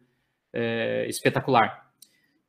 é, 0.53 1.05
espetacular. 1.09 1.91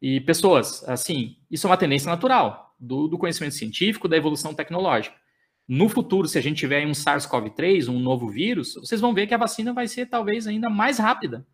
E 0.00 0.20
pessoas, 0.20 0.86
assim, 0.88 1.36
isso 1.50 1.66
é 1.66 1.70
uma 1.70 1.76
tendência 1.76 2.08
natural 2.08 2.76
do, 2.78 3.08
do 3.08 3.18
conhecimento 3.18 3.54
científico, 3.54 4.06
da 4.06 4.16
evolução 4.16 4.54
tecnológica. 4.54 5.16
No 5.66 5.88
futuro, 5.88 6.28
se 6.28 6.38
a 6.38 6.42
gente 6.42 6.58
tiver 6.58 6.86
um 6.86 6.92
SARS-CoV-3, 6.92 7.88
um 7.88 7.98
novo 7.98 8.28
vírus, 8.28 8.74
vocês 8.74 9.00
vão 9.00 9.14
ver 9.14 9.26
que 9.26 9.34
a 9.34 9.38
vacina 9.38 9.72
vai 9.72 9.88
ser 9.88 10.06
talvez 10.06 10.46
ainda 10.46 10.68
mais 10.68 10.98
rápida. 10.98 11.44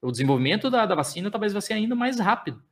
O 0.00 0.10
desenvolvimento 0.10 0.70
da, 0.70 0.86
da 0.86 0.94
vacina 0.94 1.30
talvez 1.30 1.52
vai 1.52 1.60
ser 1.60 1.74
ainda 1.74 1.94
mais 1.94 2.18
rápido. 2.18 2.62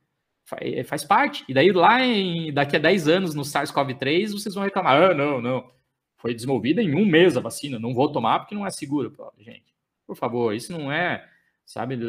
Faz, 0.49 0.87
faz 0.87 1.03
parte. 1.03 1.45
E 1.47 1.53
daí, 1.53 1.71
lá 1.71 2.03
em, 2.03 2.51
daqui 2.51 2.75
a 2.75 2.79
10 2.79 3.07
anos, 3.07 3.35
no 3.35 3.43
SARS-CoV-3, 3.43 4.31
vocês 4.31 4.55
vão 4.55 4.63
reclamar: 4.63 5.11
ah, 5.11 5.13
não, 5.13 5.39
não. 5.39 5.71
Foi 6.17 6.33
desenvolvida 6.33 6.81
em 6.81 6.95
um 6.95 7.05
mês 7.05 7.37
a 7.37 7.39
vacina, 7.39 7.79
não 7.79 7.93
vou 7.93 8.11
tomar 8.11 8.39
porque 8.39 8.55
não 8.55 8.65
é 8.65 8.71
seguro. 8.71 9.15
Gente, 9.37 9.73
por 10.05 10.17
favor, 10.17 10.53
isso 10.53 10.73
não 10.73 10.91
é. 10.91 11.25
Sabe, 11.65 11.99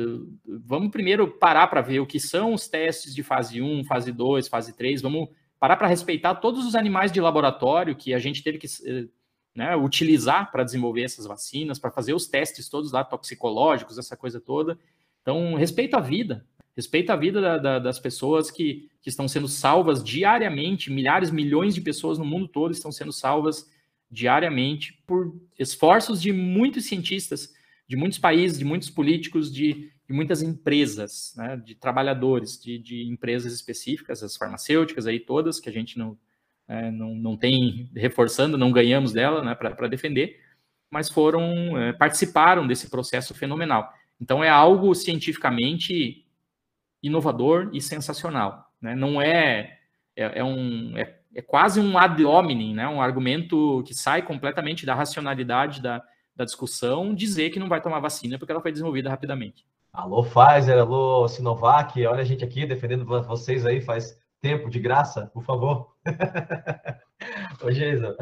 vamos 0.64 0.91
primeiro 0.91 1.28
parar 1.28 1.66
para 1.66 1.82
ver 1.82 2.01
o 2.01 2.07
que 2.07 2.18
são 2.18 2.55
os 2.55 2.66
testes 2.66 3.14
de 3.14 3.22
fase 3.22 3.61
1, 3.61 3.84
fase 3.84 4.11
2, 4.11 4.49
fase 4.49 4.74
3. 4.74 5.03
Vamos 5.03 5.28
parar 5.61 5.76
para 5.76 5.86
respeitar 5.86 6.34
todos 6.36 6.64
os 6.64 6.74
animais 6.74 7.12
de 7.12 7.20
laboratório 7.20 7.95
que 7.95 8.14
a 8.14 8.18
gente 8.18 8.43
teve 8.43 8.57
que 8.57 8.66
né, 9.55 9.76
utilizar 9.76 10.51
para 10.51 10.64
desenvolver 10.64 11.03
essas 11.03 11.26
vacinas, 11.26 11.78
para 11.78 11.91
fazer 11.91 12.14
os 12.14 12.26
testes 12.26 12.70
todos 12.70 12.91
lá 12.91 13.05
toxicológicos, 13.05 13.99
essa 13.99 14.16
coisa 14.16 14.41
toda. 14.41 14.78
Então, 15.20 15.55
respeito 15.55 15.95
a 15.95 16.01
vida, 16.01 16.47
respeito 16.76 17.10
a 17.10 17.16
vida 17.16 17.40
da, 17.40 17.58
da, 17.58 17.78
das 17.78 17.98
pessoas 17.98 18.50
que, 18.50 18.88
que 19.02 19.08
estão 19.08 19.26
sendo 19.28 19.48
salvas 19.48 20.02
diariamente, 20.02 20.90
milhares, 20.90 21.30
milhões 21.30 21.74
de 21.74 21.80
pessoas 21.80 22.18
no 22.18 22.24
mundo 22.24 22.48
todo 22.48 22.72
estão 22.72 22.92
sendo 22.92 23.12
salvas 23.12 23.68
diariamente 24.10 25.00
por 25.06 25.34
esforços 25.58 26.20
de 26.20 26.32
muitos 26.32 26.86
cientistas, 26.86 27.52
de 27.86 27.96
muitos 27.96 28.18
países, 28.18 28.58
de 28.58 28.64
muitos 28.64 28.90
políticos, 28.90 29.52
de, 29.52 29.90
de 30.08 30.12
muitas 30.12 30.42
empresas, 30.42 31.32
né, 31.36 31.56
de 31.56 31.74
trabalhadores, 31.74 32.60
de, 32.60 32.78
de, 32.78 33.08
empresas 33.08 33.52
específicas, 33.52 34.22
as 34.22 34.36
farmacêuticas 34.36 35.06
aí 35.06 35.20
todas, 35.20 35.60
que 35.60 35.68
a 35.68 35.72
gente 35.72 35.98
não, 35.98 36.18
é, 36.68 36.90
não, 36.90 37.14
não 37.14 37.36
tem, 37.36 37.90
reforçando, 37.94 38.58
não 38.58 38.72
ganhamos 38.72 39.12
dela 39.12 39.42
né, 39.44 39.54
para 39.54 39.88
defender, 39.88 40.40
mas 40.90 41.08
foram, 41.08 41.78
é, 41.78 41.92
participaram 41.92 42.66
desse 42.66 42.90
processo 42.90 43.34
fenomenal. 43.34 43.92
Então 44.20 44.42
é 44.42 44.48
algo 44.48 44.94
cientificamente 44.94 46.26
inovador 47.03 47.70
e 47.72 47.80
sensacional. 47.80 48.70
Né? 48.80 48.94
Não 48.94 49.20
é, 49.20 49.78
é, 50.16 50.40
é 50.40 50.44
um, 50.44 50.96
é, 50.96 51.16
é, 51.34 51.42
quase 51.42 51.80
um 51.80 51.96
ad 51.98 52.24
hominem, 52.24 52.74
né? 52.74 52.88
um 52.88 53.01
argumento 53.01 53.82
que 53.86 53.94
sai 53.94 54.22
completamente 54.22 54.84
da 54.86 54.94
racionalidade 54.94 55.80
da, 55.80 56.03
da 56.34 56.44
discussão, 56.44 57.14
dizer 57.14 57.51
que 57.51 57.59
não 57.59 57.68
vai 57.68 57.80
tomar 57.80 58.01
vacina 58.01 58.38
porque 58.38 58.53
ela 58.53 58.62
foi 58.62 58.72
desenvolvida 58.72 59.11
rapidamente. 59.11 59.64
Alô 59.92 60.22
Pfizer, 60.22 60.78
alô 60.78 61.26
Sinovac, 61.26 62.07
olha 62.07 62.20
a 62.20 62.24
gente 62.24 62.44
aqui 62.44 62.64
defendendo 62.64 63.05
vocês 63.05 63.66
aí 63.66 63.80
faz 63.80 64.16
tempo 64.40 64.70
de 64.70 64.78
graça, 64.78 65.26
por 65.34 65.42
favor. 65.44 65.94
Ô, 67.62 67.70
Jason, 67.70 68.14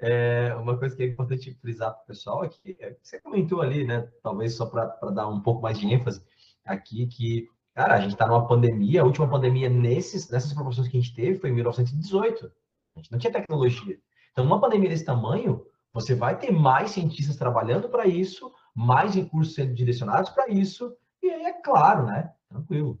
é, 0.00 0.54
uma 0.56 0.76
coisa 0.76 0.96
que 0.96 1.02
é 1.02 1.06
importante 1.06 1.52
frisar 1.60 1.92
para 1.92 2.02
o 2.02 2.06
pessoal 2.06 2.44
é 2.44 2.48
que 2.48 2.76
você 3.00 3.20
comentou 3.20 3.60
ali, 3.60 3.84
né? 3.84 4.08
Talvez 4.22 4.54
só 4.54 4.66
para 4.66 5.10
dar 5.10 5.28
um 5.28 5.40
pouco 5.40 5.62
mais 5.62 5.78
de 5.78 5.86
ênfase 5.86 6.22
aqui, 6.64 7.06
que, 7.06 7.48
cara, 7.74 7.94
a 7.94 8.00
gente 8.00 8.12
está 8.12 8.26
numa 8.26 8.46
pandemia, 8.46 9.02
a 9.02 9.04
última 9.04 9.28
pandemia 9.28 9.68
nesses, 9.68 10.30
nessas 10.30 10.52
proporções 10.52 10.88
que 10.88 10.96
a 10.96 11.00
gente 11.00 11.14
teve 11.14 11.38
foi 11.38 11.50
em 11.50 11.54
1918. 11.54 12.50
A 12.94 12.98
gente 12.98 13.12
não 13.12 13.18
tinha 13.18 13.32
tecnologia. 13.32 13.98
Então, 14.32 14.44
numa 14.44 14.60
pandemia 14.60 14.88
desse 14.88 15.04
tamanho, 15.04 15.66
você 15.92 16.14
vai 16.14 16.38
ter 16.38 16.50
mais 16.50 16.90
cientistas 16.90 17.36
trabalhando 17.36 17.88
para 17.88 18.06
isso, 18.06 18.52
mais 18.74 19.14
recursos 19.14 19.54
sendo 19.54 19.74
direcionados 19.74 20.30
para 20.30 20.48
isso, 20.48 20.96
e 21.22 21.30
aí 21.30 21.44
é 21.44 21.52
claro, 21.52 22.06
né? 22.06 22.32
Tranquilo. 22.48 22.98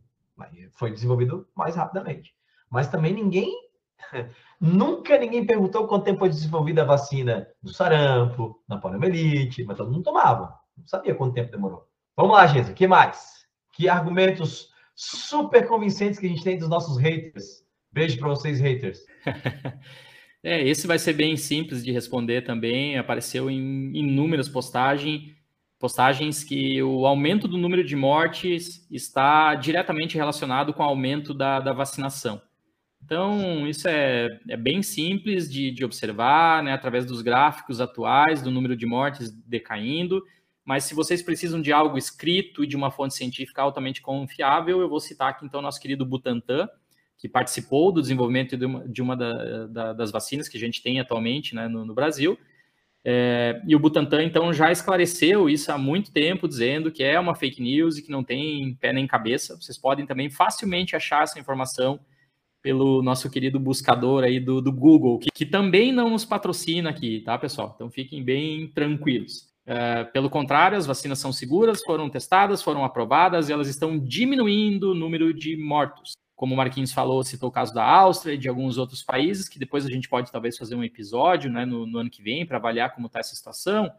Foi 0.72 0.90
desenvolvido 0.90 1.46
mais 1.54 1.76
rapidamente. 1.76 2.34
Mas 2.68 2.88
também 2.88 3.12
ninguém 3.12 3.64
Nunca 4.60 5.18
ninguém 5.18 5.46
perguntou 5.46 5.86
quanto 5.86 6.04
tempo 6.04 6.20
foi 6.20 6.28
desenvolvida 6.28 6.82
a 6.82 6.86
vacina 6.86 7.46
do 7.62 7.72
sarampo, 7.72 8.62
da 8.68 8.78
poliomielite, 8.78 9.64
mas 9.64 9.76
todo 9.76 9.90
mundo 9.90 10.04
tomava. 10.04 10.58
Não 10.76 10.86
sabia 10.86 11.14
quanto 11.14 11.34
tempo 11.34 11.50
demorou. 11.50 11.86
Vamos 12.16 12.32
lá, 12.32 12.46
gente. 12.46 12.70
O 12.70 12.74
que 12.74 12.86
mais? 12.86 13.43
Que 13.76 13.88
argumentos 13.88 14.68
super 14.94 15.66
convincentes 15.66 16.18
que 16.18 16.26
a 16.26 16.28
gente 16.28 16.44
tem 16.44 16.58
dos 16.58 16.68
nossos 16.68 16.98
haters. 16.98 17.64
Beijo 17.92 18.18
para 18.18 18.28
vocês, 18.28 18.60
haters. 18.60 19.00
É, 20.46 20.62
esse 20.62 20.86
vai 20.86 20.98
ser 20.98 21.14
bem 21.14 21.38
simples 21.38 21.82
de 21.82 21.90
responder 21.90 22.42
também. 22.42 22.98
Apareceu 22.98 23.48
em 23.48 23.96
inúmeras 23.96 24.46
postagens, 24.46 25.34
postagens 25.78 26.44
que 26.44 26.82
o 26.82 27.06
aumento 27.06 27.48
do 27.48 27.56
número 27.56 27.82
de 27.82 27.96
mortes 27.96 28.86
está 28.90 29.54
diretamente 29.54 30.18
relacionado 30.18 30.74
com 30.74 30.82
o 30.82 30.86
aumento 30.86 31.32
da, 31.32 31.60
da 31.60 31.72
vacinação. 31.72 32.42
Então, 33.02 33.66
isso 33.66 33.88
é, 33.88 34.38
é 34.48 34.56
bem 34.56 34.82
simples 34.82 35.50
de, 35.50 35.70
de 35.70 35.82
observar, 35.82 36.62
né, 36.62 36.74
através 36.74 37.06
dos 37.06 37.22
gráficos 37.22 37.80
atuais, 37.80 38.42
do 38.42 38.50
número 38.50 38.76
de 38.76 38.84
mortes 38.84 39.30
decaindo. 39.30 40.22
Mas 40.64 40.84
se 40.84 40.94
vocês 40.94 41.22
precisam 41.22 41.60
de 41.60 41.72
algo 41.72 41.98
escrito 41.98 42.64
e 42.64 42.66
de 42.66 42.74
uma 42.74 42.90
fonte 42.90 43.14
científica 43.14 43.60
altamente 43.60 44.00
confiável, 44.00 44.80
eu 44.80 44.88
vou 44.88 45.00
citar 45.00 45.30
aqui 45.30 45.44
então 45.44 45.60
nosso 45.60 45.80
querido 45.80 46.06
Butantan, 46.06 46.68
que 47.18 47.28
participou 47.28 47.92
do 47.92 48.00
desenvolvimento 48.00 48.56
de 48.56 48.64
uma, 48.64 48.88
de 48.88 49.02
uma 49.02 49.16
da, 49.16 49.66
da, 49.66 49.92
das 49.92 50.10
vacinas 50.10 50.48
que 50.48 50.56
a 50.56 50.60
gente 50.60 50.82
tem 50.82 51.00
atualmente 51.00 51.54
né, 51.54 51.68
no, 51.68 51.84
no, 51.84 51.94
Brasil. 51.94 52.38
É, 53.04 53.60
e 53.66 53.76
o 53.76 53.78
Butantan, 53.78 54.22
então, 54.22 54.52
já 54.54 54.72
esclareceu 54.72 55.50
isso 55.50 55.70
há 55.70 55.76
muito 55.76 56.10
tempo, 56.10 56.48
dizendo 56.48 56.90
que 56.90 57.02
é 57.04 57.20
uma 57.20 57.34
fake 57.34 57.60
news 57.60 57.98
e 57.98 58.02
que 58.02 58.10
não 58.10 58.24
tem 58.24 58.74
pé 58.76 58.92
nem 58.92 59.06
cabeça. 59.06 59.56
Vocês 59.56 59.76
podem 59.76 60.06
também 60.06 60.30
facilmente 60.30 60.96
achar 60.96 61.22
essa 61.22 61.38
informação 61.38 62.00
pelo 62.62 63.02
nosso 63.02 63.28
querido 63.28 63.60
buscador 63.60 64.24
aí 64.24 64.40
do, 64.40 64.62
do 64.62 64.72
Google, 64.72 65.18
que, 65.18 65.30
que, 65.30 65.44
também 65.44 65.92
não 65.92 66.08
nos 66.08 66.24
patrocina 66.24 66.88
aqui, 66.88 67.20
tá, 67.20 67.36
pessoal? 67.36 67.72
Então 67.74 67.90
fiquem 67.90 68.24
bem 68.24 68.68
tranquilos. 68.68 69.53
É, 69.66 70.04
pelo 70.04 70.28
contrário, 70.28 70.76
as 70.76 70.86
vacinas 70.86 71.18
são 71.18 71.32
seguras, 71.32 71.82
foram 71.82 72.10
testadas, 72.10 72.62
foram 72.62 72.84
aprovadas 72.84 73.48
e 73.48 73.52
elas 73.52 73.68
estão 73.68 73.98
diminuindo 73.98 74.90
o 74.90 74.94
número 74.94 75.32
de 75.32 75.56
mortos. 75.56 76.12
Como 76.36 76.52
o 76.52 76.56
Marquinhos 76.56 76.92
falou, 76.92 77.22
citou 77.22 77.48
o 77.48 77.52
caso 77.52 77.72
da 77.72 77.84
Áustria 77.84 78.34
e 78.34 78.38
de 78.38 78.48
alguns 78.48 78.76
outros 78.76 79.02
países, 79.02 79.48
que 79.48 79.58
depois 79.58 79.86
a 79.86 79.90
gente 79.90 80.08
pode 80.08 80.30
talvez 80.30 80.58
fazer 80.58 80.74
um 80.74 80.84
episódio 80.84 81.50
né, 81.50 81.64
no, 81.64 81.86
no 81.86 81.98
ano 81.98 82.10
que 82.10 82.22
vem 82.22 82.44
para 82.44 82.58
avaliar 82.58 82.94
como 82.94 83.06
está 83.06 83.20
essa 83.20 83.34
situação. 83.34 83.90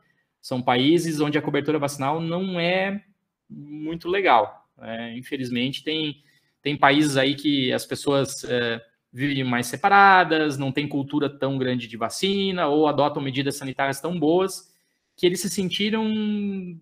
São 0.41 0.61
países 0.61 1.19
onde 1.19 1.37
a 1.37 1.41
cobertura 1.41 1.79
vacinal 1.79 2.19
não 2.19 2.59
é 2.59 3.03
muito 3.49 4.07
legal. 4.07 4.67
É, 4.81 5.17
infelizmente, 5.17 5.83
tem 5.83 6.21
tem 6.61 6.75
países 6.75 7.15
aí 7.15 7.35
que 7.35 7.71
as 7.71 7.85
pessoas 7.85 8.43
é, 8.43 8.81
vivem 9.13 9.43
mais 9.43 9.67
separadas, 9.67 10.57
não 10.57 10.71
tem 10.71 10.87
cultura 10.87 11.29
tão 11.29 11.59
grande 11.59 11.87
de 11.87 11.95
vacina, 11.95 12.65
ou 12.65 12.87
adotam 12.87 13.21
medidas 13.21 13.55
sanitárias 13.55 14.01
tão 14.01 14.19
boas 14.19 14.74
que 15.15 15.25
eles 15.25 15.39
se 15.39 15.49
sentiram 15.49 16.05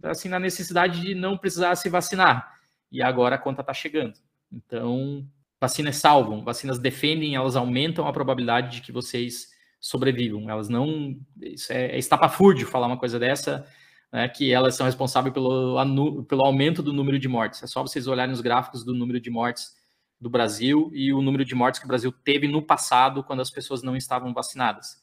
assim 0.03 0.27
na 0.27 0.39
necessidade 0.39 1.01
de 1.01 1.13
não 1.13 1.37
precisar 1.37 1.75
se 1.75 1.89
vacinar. 1.89 2.57
E 2.91 3.01
agora 3.01 3.35
a 3.35 3.39
conta 3.39 3.61
está 3.61 3.73
chegando. 3.73 4.13
Então, 4.51 5.27
vacinas 5.59 5.97
salvam, 5.97 6.43
vacinas 6.43 6.79
defendem, 6.79 7.35
elas 7.35 7.55
aumentam 7.55 8.07
a 8.07 8.13
probabilidade 8.13 8.77
de 8.77 8.81
que 8.81 8.91
vocês 8.91 9.47
sobrevivam. 9.79 10.49
Elas 10.49 10.69
não. 10.69 11.19
Isso 11.41 11.71
é, 11.73 11.87
é 11.91 11.97
estapafúrdio 11.97 12.67
falar 12.67 12.87
uma 12.87 12.97
coisa 12.97 13.19
dessa, 13.19 13.65
né, 14.11 14.27
que 14.29 14.51
elas 14.51 14.75
são 14.75 14.85
responsáveis 14.85 15.33
pelo, 15.33 16.23
pelo 16.25 16.45
aumento 16.45 16.81
do 16.81 16.93
número 16.93 17.19
de 17.19 17.27
mortes. 17.27 17.61
É 17.63 17.67
só 17.67 17.81
vocês 17.81 18.07
olharem 18.07 18.33
os 18.33 18.41
gráficos 18.41 18.83
do 18.83 18.93
número 18.93 19.19
de 19.19 19.29
mortes 19.29 19.75
do 20.19 20.29
Brasil 20.29 20.89
e 20.93 21.11
o 21.13 21.21
número 21.21 21.43
de 21.43 21.53
mortes 21.53 21.79
que 21.79 21.85
o 21.85 21.87
Brasil 21.87 22.11
teve 22.11 22.47
no 22.47 22.61
passado, 22.61 23.23
quando 23.23 23.41
as 23.41 23.51
pessoas 23.51 23.83
não 23.83 23.95
estavam 23.95 24.33
vacinadas. 24.33 25.02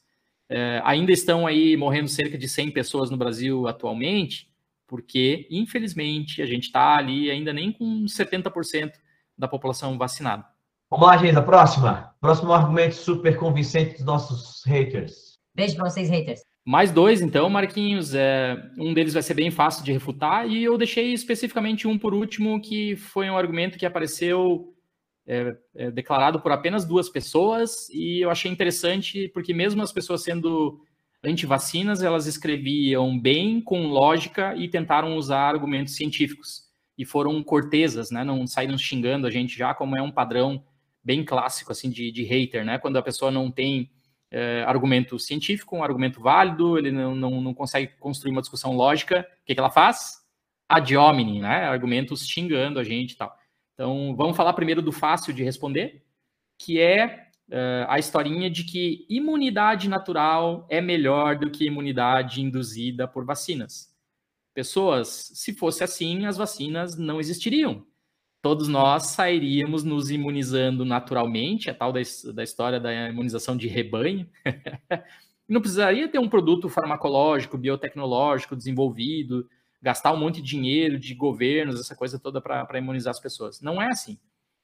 É, 0.53 0.81
ainda 0.83 1.13
estão 1.13 1.47
aí 1.47 1.77
morrendo 1.77 2.09
cerca 2.09 2.37
de 2.37 2.47
100 2.47 2.71
pessoas 2.71 3.09
no 3.09 3.15
Brasil 3.15 3.69
atualmente, 3.69 4.49
porque, 4.85 5.47
infelizmente, 5.49 6.41
a 6.41 6.45
gente 6.45 6.65
está 6.65 6.97
ali 6.97 7.31
ainda 7.31 7.53
nem 7.53 7.71
com 7.71 8.03
70% 8.03 8.91
da 9.37 9.47
população 9.47 9.97
vacinada. 9.97 10.45
Vamos 10.89 11.07
lá, 11.07 11.15
gente, 11.15 11.37
a 11.37 11.41
próxima. 11.41 12.13
Próximo 12.19 12.51
argumento 12.51 12.95
super 12.95 13.37
convincente 13.37 13.95
dos 13.95 14.03
nossos 14.03 14.61
haters. 14.65 15.39
Beijo 15.55 15.75
para 15.77 15.89
vocês, 15.89 16.09
haters. 16.09 16.41
Mais 16.65 16.91
dois, 16.91 17.21
então, 17.21 17.49
Marquinhos. 17.49 18.13
É, 18.13 18.61
um 18.77 18.93
deles 18.93 19.13
vai 19.13 19.23
ser 19.23 19.33
bem 19.33 19.49
fácil 19.49 19.85
de 19.85 19.93
refutar, 19.93 20.45
e 20.45 20.61
eu 20.61 20.77
deixei 20.77 21.13
especificamente 21.13 21.87
um 21.87 21.97
por 21.97 22.13
último, 22.13 22.59
que 22.59 22.97
foi 22.97 23.29
um 23.29 23.37
argumento 23.37 23.77
que 23.77 23.85
apareceu 23.85 24.75
é, 25.27 25.55
é, 25.75 25.91
declarado 25.91 26.39
por 26.39 26.51
apenas 26.51 26.85
duas 26.85 27.09
pessoas, 27.09 27.89
e 27.89 28.21
eu 28.21 28.29
achei 28.29 28.51
interessante, 28.51 29.29
porque 29.33 29.53
mesmo 29.53 29.81
as 29.81 29.91
pessoas 29.91 30.23
sendo 30.23 30.79
anti-vacinas, 31.23 32.01
elas 32.01 32.25
escreviam 32.25 33.17
bem, 33.19 33.61
com 33.61 33.87
lógica, 33.87 34.55
e 34.55 34.67
tentaram 34.67 35.15
usar 35.15 35.47
argumentos 35.49 35.95
científicos. 35.95 36.63
E 36.97 37.05
foram 37.05 37.41
cortesas, 37.43 38.11
né? 38.11 38.23
Não 38.23 38.45
saíram 38.47 38.77
xingando 38.77 39.27
a 39.27 39.31
gente 39.31 39.57
já, 39.57 39.73
como 39.73 39.95
é 39.95 40.01
um 40.01 40.11
padrão 40.11 40.63
bem 41.03 41.23
clássico, 41.23 41.71
assim, 41.71 41.89
de, 41.89 42.11
de 42.11 42.23
hater, 42.23 42.65
né? 42.65 42.77
Quando 42.77 42.97
a 42.97 43.01
pessoa 43.01 43.31
não 43.31 43.51
tem 43.51 43.89
é, 44.31 44.63
argumento 44.65 45.19
científico, 45.19 45.75
um 45.75 45.83
argumento 45.83 46.21
válido, 46.21 46.77
ele 46.77 46.91
não, 46.91 47.15
não, 47.15 47.41
não 47.41 47.53
consegue 47.53 47.91
construir 47.99 48.31
uma 48.31 48.41
discussão 48.41 48.75
lógica, 48.75 49.27
o 49.41 49.45
que, 49.45 49.53
que 49.53 49.59
ela 49.59 49.69
faz? 49.69 50.21
Ad 50.67 50.95
hominem, 50.95 51.41
né? 51.41 51.65
Argumentos 51.65 52.25
xingando 52.27 52.79
a 52.79 52.83
gente 52.83 53.11
e 53.11 53.17
tal. 53.17 53.35
Então, 53.81 54.15
vamos 54.15 54.37
falar 54.37 54.53
primeiro 54.53 54.79
do 54.79 54.91
fácil 54.91 55.33
de 55.33 55.43
responder, 55.43 56.03
que 56.55 56.79
é 56.79 57.29
uh, 57.49 57.89
a 57.89 57.97
historinha 57.97 58.47
de 58.47 58.63
que 58.63 59.07
imunidade 59.09 59.89
natural 59.89 60.67
é 60.69 60.79
melhor 60.79 61.35
do 61.35 61.49
que 61.49 61.65
imunidade 61.65 62.43
induzida 62.43 63.07
por 63.07 63.25
vacinas. 63.25 63.91
Pessoas, 64.53 65.31
se 65.33 65.55
fosse 65.55 65.83
assim, 65.83 66.27
as 66.27 66.37
vacinas 66.37 66.95
não 66.95 67.19
existiriam 67.19 67.83
todos 68.39 68.67
nós 68.67 69.07
sairíamos 69.07 69.83
nos 69.83 70.09
imunizando 70.09 70.83
naturalmente, 70.83 71.69
a 71.69 71.73
tal 71.73 71.91
da, 71.91 72.01
da 72.33 72.43
história 72.43 72.79
da 72.79 73.09
imunização 73.09 73.55
de 73.55 73.67
rebanho. 73.67 74.27
não 75.47 75.61
precisaria 75.61 76.07
ter 76.07 76.19
um 76.19 76.29
produto 76.29 76.67
farmacológico, 76.69 77.57
biotecnológico 77.57 78.55
desenvolvido, 78.55 79.47
gastar 79.81 80.13
um 80.13 80.17
monte 80.17 80.41
de 80.41 80.47
dinheiro 80.47 80.99
de 80.99 81.13
governos, 81.13 81.79
essa 81.79 81.95
coisa 81.95 82.19
toda 82.19 82.39
para 82.39 82.77
imunizar 82.77 83.11
as 83.11 83.19
pessoas. 83.19 83.61
Não 83.61 83.81
é 83.81 83.87
assim. 83.87 84.17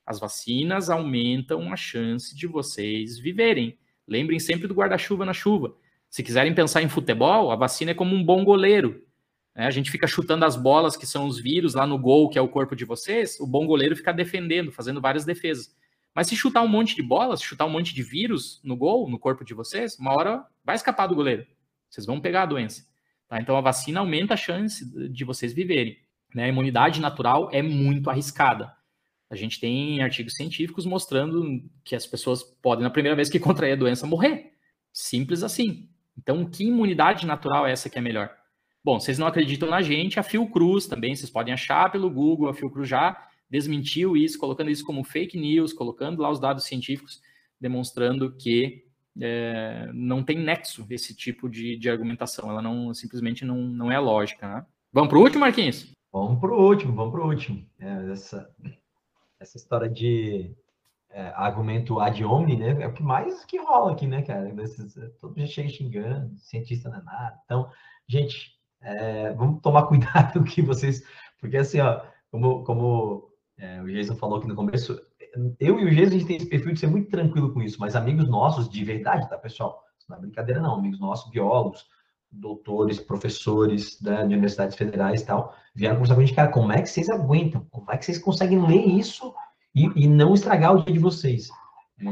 As 0.05 0.19
vacinas 0.19 0.89
aumentam 0.89 1.71
a 1.71 1.75
chance 1.75 2.35
de 2.35 2.47
vocês 2.47 3.17
viverem. 3.19 3.77
Lembrem 4.07 4.39
sempre 4.39 4.67
do 4.67 4.73
guarda-chuva 4.73 5.25
na 5.25 5.33
chuva. 5.33 5.75
Se 6.09 6.23
quiserem 6.23 6.53
pensar 6.53 6.81
em 6.81 6.87
futebol, 6.87 7.51
a 7.51 7.55
vacina 7.55 7.91
é 7.91 7.93
como 7.93 8.15
um 8.15 8.23
bom 8.23 8.45
goleiro. 8.45 9.03
Né? 9.53 9.65
A 9.65 9.71
gente 9.71 9.91
fica 9.91 10.07
chutando 10.07 10.45
as 10.45 10.55
bolas 10.55 10.95
que 10.95 11.05
são 11.05 11.25
os 11.25 11.39
vírus 11.39 11.73
lá 11.73 11.85
no 11.85 11.97
gol, 11.97 12.29
que 12.29 12.37
é 12.37 12.41
o 12.41 12.47
corpo 12.47 12.75
de 12.75 12.85
vocês, 12.85 13.39
o 13.39 13.47
bom 13.47 13.65
goleiro 13.65 13.95
fica 13.95 14.13
defendendo, 14.13 14.71
fazendo 14.71 15.01
várias 15.01 15.25
defesas. 15.25 15.75
Mas 16.15 16.27
se 16.27 16.35
chutar 16.35 16.61
um 16.61 16.67
monte 16.67 16.95
de 16.95 17.03
bolas, 17.03 17.41
chutar 17.41 17.65
um 17.65 17.69
monte 17.69 17.93
de 17.93 18.01
vírus 18.01 18.61
no 18.63 18.75
gol, 18.75 19.09
no 19.09 19.19
corpo 19.19 19.43
de 19.43 19.53
vocês, 19.53 19.99
uma 19.99 20.13
hora 20.13 20.45
vai 20.63 20.75
escapar 20.75 21.07
do 21.07 21.15
goleiro. 21.15 21.45
Vocês 21.89 22.05
vão 22.05 22.19
pegar 22.19 22.43
a 22.43 22.45
doença. 22.45 22.87
Tá? 23.27 23.39
Então 23.39 23.57
a 23.57 23.61
vacina 23.61 23.99
aumenta 23.99 24.33
a 24.33 24.37
chance 24.37 24.85
de 25.09 25.23
vocês 25.23 25.53
viverem. 25.53 25.97
Né? 26.33 26.45
A 26.45 26.47
imunidade 26.47 27.01
natural 27.01 27.49
é 27.51 27.61
muito 27.61 28.09
arriscada. 28.09 28.71
A 29.29 29.35
gente 29.35 29.59
tem 29.59 30.01
artigos 30.01 30.35
científicos 30.35 30.85
mostrando 30.85 31.61
que 31.83 31.95
as 31.95 32.05
pessoas 32.05 32.43
podem, 32.43 32.83
na 32.83 32.89
primeira 32.89 33.15
vez 33.15 33.29
que 33.29 33.39
contrair 33.39 33.73
a 33.73 33.77
doença, 33.77 34.07
morrer. 34.07 34.53
Simples 34.93 35.43
assim. 35.43 35.89
Então, 36.17 36.45
que 36.49 36.63
imunidade 36.63 37.25
natural 37.25 37.67
é 37.67 37.71
essa 37.71 37.89
que 37.89 37.97
é 37.97 38.01
melhor? 38.01 38.33
Bom, 38.83 38.99
vocês 38.99 39.19
não 39.19 39.27
acreditam 39.27 39.69
na 39.69 39.81
gente, 39.81 40.19
a 40.19 40.23
Fiocruz 40.23 40.87
também, 40.87 41.15
vocês 41.15 41.29
podem 41.29 41.53
achar 41.53 41.91
pelo 41.91 42.09
Google, 42.09 42.49
a 42.49 42.53
Fiocruz 42.53 42.87
já 42.87 43.27
desmentiu 43.49 44.15
isso, 44.15 44.39
colocando 44.39 44.71
isso 44.71 44.85
como 44.85 45.03
fake 45.03 45.37
news, 45.37 45.73
colocando 45.73 46.21
lá 46.21 46.29
os 46.29 46.39
dados 46.39 46.63
científicos, 46.63 47.21
demonstrando 47.59 48.35
que 48.35 48.86
é, 49.21 49.89
não 49.93 50.23
tem 50.23 50.37
nexo 50.37 50.85
esse 50.89 51.15
tipo 51.15 51.49
de, 51.49 51.77
de, 51.77 51.89
argumentação, 51.89 52.49
ela 52.49 52.61
não 52.61 52.93
simplesmente 52.93 53.45
não, 53.45 53.57
não 53.57 53.91
é 53.91 53.99
lógica. 53.99 54.47
Né? 54.47 54.65
Vamos 54.91 55.09
para 55.09 55.17
o 55.17 55.21
último, 55.21 55.41
Marquinhos? 55.41 55.91
Vamos 56.11 56.39
para 56.39 56.51
o 56.51 56.67
último, 56.67 56.93
vamos 56.95 57.11
para 57.11 57.23
o 57.23 57.27
último. 57.27 57.65
É, 57.79 58.11
essa, 58.11 58.49
essa 59.39 59.57
história 59.57 59.89
de 59.89 60.55
é, 61.09 61.31
argumento 61.35 61.99
ad 61.99 62.23
hominem, 62.23 62.75
né? 62.75 62.83
É 62.83 62.87
o 62.87 62.93
que 62.93 63.03
mais 63.03 63.43
que 63.45 63.57
rola 63.57 63.91
aqui, 63.91 64.07
né, 64.07 64.21
cara? 64.21 64.53
Desses, 64.53 64.93
todo 65.19 65.35
mundo 65.35 65.47
chega 65.47 65.69
xingando, 65.69 66.37
cientista 66.37 66.89
não 66.89 66.99
é 66.99 67.03
nada. 67.03 67.39
Então, 67.45 67.69
gente, 68.07 68.57
é, 68.81 69.33
vamos 69.33 69.61
tomar 69.61 69.83
cuidado 69.87 70.43
que 70.43 70.61
vocês, 70.61 71.03
porque 71.39 71.57
assim, 71.57 71.79
ó, 71.79 72.01
como, 72.31 72.63
como 72.63 73.31
é, 73.57 73.81
o 73.81 73.87
Jason 73.87 74.15
falou 74.15 74.37
aqui 74.37 74.47
no 74.47 74.55
começo, 74.55 74.99
eu 75.59 75.79
e 75.79 75.85
o 75.85 75.89
Jason 75.89 76.15
a 76.15 76.19
gente 76.19 76.25
tem 76.25 76.37
esse 76.37 76.49
perfil 76.49 76.73
de 76.73 76.79
ser 76.79 76.87
muito 76.87 77.09
tranquilo 77.09 77.53
com 77.53 77.61
isso, 77.61 77.79
mas 77.79 77.95
amigos 77.95 78.27
nossos 78.27 78.69
de 78.69 78.83
verdade, 78.83 79.29
tá, 79.29 79.37
pessoal? 79.37 79.83
Isso 79.97 80.09
não 80.09 80.17
é 80.17 80.21
brincadeira, 80.21 80.61
não. 80.61 80.75
Amigos 80.75 80.99
nossos, 80.99 81.29
biólogos, 81.31 81.85
doutores, 82.31 82.99
professores 82.99 84.01
né, 84.01 84.17
de 84.19 84.33
universidades 84.33 84.75
federais 84.75 85.21
e 85.21 85.25
tal, 85.25 85.55
vieram 85.73 85.95
conversar 85.95 86.15
com 86.15 86.21
a 86.21 86.25
gente, 86.25 86.35
cara, 86.35 86.51
como 86.51 86.71
é 86.71 86.81
que 86.81 86.89
vocês 86.89 87.09
aguentam? 87.09 87.65
Como 87.71 87.91
é 87.91 87.97
que 87.97 88.05
vocês 88.05 88.19
conseguem 88.19 88.65
ler 88.65 88.85
isso 88.85 89.33
e, 89.73 89.85
e 89.95 90.07
não 90.07 90.33
estragar 90.33 90.73
o 90.73 90.83
dia 90.83 90.93
de 90.93 90.99
vocês? 90.99 91.49
É, 91.99 92.03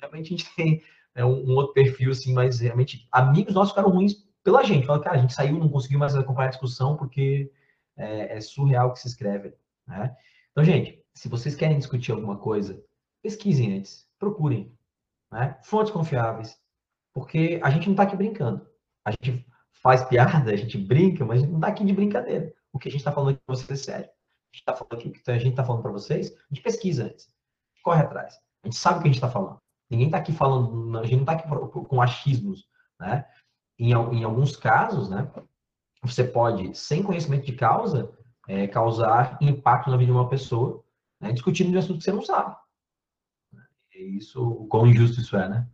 realmente 0.00 0.34
a 0.34 0.36
gente 0.36 0.54
tem 0.54 0.82
é, 1.14 1.24
um, 1.24 1.50
um, 1.50 1.54
outro 1.56 1.72
perfil, 1.72 2.10
assim, 2.10 2.32
mas 2.32 2.60
realmente 2.60 3.08
amigos 3.10 3.54
nossos 3.54 3.70
ficaram 3.70 3.90
ruins 3.90 4.14
pela 4.44 4.62
gente. 4.62 4.86
Fala, 4.86 5.02
cara, 5.02 5.16
a 5.16 5.20
gente 5.20 5.32
saiu, 5.32 5.58
não 5.58 5.68
conseguiu 5.68 5.98
mais 5.98 6.14
acompanhar 6.14 6.48
a 6.48 6.50
discussão 6.50 6.96
porque 6.96 7.50
é, 7.96 8.36
é 8.36 8.40
surreal 8.40 8.88
o 8.88 8.92
que 8.92 9.00
se 9.00 9.08
escreve. 9.08 9.54
Né? 9.86 10.14
Então, 10.52 10.64
gente, 10.64 11.02
se 11.16 11.28
vocês 11.28 11.54
querem 11.54 11.78
discutir 11.78 12.12
alguma 12.12 12.36
coisa, 12.36 12.80
pesquisem 13.22 13.78
antes, 13.78 14.06
procurem. 14.18 14.76
Né? 15.32 15.58
Fontes 15.64 15.90
confiáveis, 15.90 16.56
Porque 17.12 17.58
a 17.62 17.70
gente 17.70 17.86
não 17.86 17.94
está 17.94 18.02
aqui 18.02 18.16
brincando. 18.16 18.66
A 19.04 19.10
gente 19.10 19.46
faz 19.72 20.04
piada, 20.04 20.52
a 20.52 20.56
gente 20.56 20.76
brinca, 20.76 21.24
mas 21.24 21.38
a 21.38 21.40
gente 21.40 21.50
não 21.50 21.58
está 21.58 21.68
aqui 21.68 21.84
de 21.84 21.92
brincadeira. 21.94 22.52
O 22.72 22.78
que 22.78 22.88
a 22.88 22.90
gente 22.90 23.00
está 23.00 23.10
falando 23.10 23.30
aqui 23.30 23.40
para 23.46 23.56
vocês 23.56 23.70
é 23.70 23.82
sério. 23.82 24.04
A 24.04 24.52
gente 24.52 24.60
está 24.60 24.76
falando 24.76 24.92
aqui, 24.92 25.10
que 25.10 25.30
a 25.30 25.38
gente 25.38 25.50
está 25.50 25.64
falando 25.64 25.82
para 25.82 25.92
vocês, 25.92 26.32
a 26.32 26.54
gente 26.54 26.62
pesquisa 26.62 27.04
antes. 27.06 27.30
Corre 27.82 28.02
atrás. 28.02 28.34
A 28.62 28.66
gente 28.66 28.76
sabe 28.76 28.98
o 28.98 29.02
que 29.02 29.08
a 29.08 29.10
gente 29.10 29.16
está 29.16 29.30
falando. 29.30 29.58
Ninguém 29.88 30.06
está 30.06 30.18
aqui 30.18 30.32
falando, 30.32 30.98
a 30.98 31.02
gente 31.04 31.14
não 31.14 31.20
está 31.20 31.32
aqui 31.32 31.48
com 31.88 32.02
achismos, 32.02 32.68
né? 33.00 33.24
Em, 33.78 33.92
em 33.92 34.24
alguns 34.24 34.56
casos, 34.56 35.08
né? 35.08 35.30
Você 36.02 36.24
pode, 36.24 36.76
sem 36.76 37.02
conhecimento 37.02 37.46
de 37.46 37.52
causa, 37.52 38.12
é, 38.48 38.66
causar 38.66 39.38
impacto 39.40 39.90
na 39.90 39.96
vida 39.96 40.12
de 40.12 40.18
uma 40.18 40.28
pessoa, 40.28 40.84
né, 41.26 41.32
discutindo 41.32 41.74
um 41.74 41.78
assunto 41.78 41.98
que 41.98 42.04
você 42.04 42.12
não 42.12 42.22
sabe. 42.22 42.54
É 43.94 44.02
isso, 44.02 44.42
o 44.42 44.66
quão 44.66 44.86
injusto 44.86 45.20
isso 45.20 45.36
é, 45.36 45.48
né? 45.48 45.66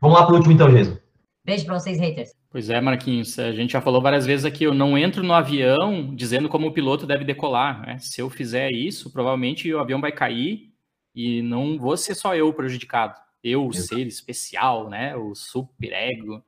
Vamos 0.00 0.18
lá 0.18 0.24
para 0.24 0.34
o 0.34 0.36
último 0.36 0.52
então, 0.52 0.70
Jason. 0.70 0.98
Beijo 1.44 1.66
para 1.66 1.78
vocês, 1.78 1.98
haters. 1.98 2.30
Pois 2.50 2.70
é, 2.70 2.80
Marquinhos, 2.80 3.38
a 3.38 3.52
gente 3.52 3.72
já 3.72 3.80
falou 3.80 4.00
várias 4.00 4.24
vezes 4.24 4.46
aqui, 4.46 4.64
eu 4.64 4.72
não 4.72 4.96
entro 4.96 5.22
no 5.22 5.34
avião 5.34 6.14
dizendo 6.14 6.48
como 6.48 6.68
o 6.68 6.72
piloto 6.72 7.06
deve 7.06 7.24
decolar. 7.24 7.86
Né? 7.86 7.98
Se 7.98 8.20
eu 8.20 8.30
fizer 8.30 8.70
isso, 8.70 9.12
provavelmente 9.12 9.72
o 9.72 9.78
avião 9.78 10.00
vai 10.00 10.12
cair 10.12 10.72
e 11.14 11.42
não 11.42 11.78
vou 11.78 11.96
ser 11.96 12.14
só 12.14 12.34
eu 12.34 12.52
prejudicado. 12.52 13.14
Eu, 13.42 13.66
o 13.66 13.74
ser 13.74 14.06
especial, 14.06 14.88
né? 14.88 15.14
O 15.16 15.34
super 15.34 15.92
ego. 15.92 16.42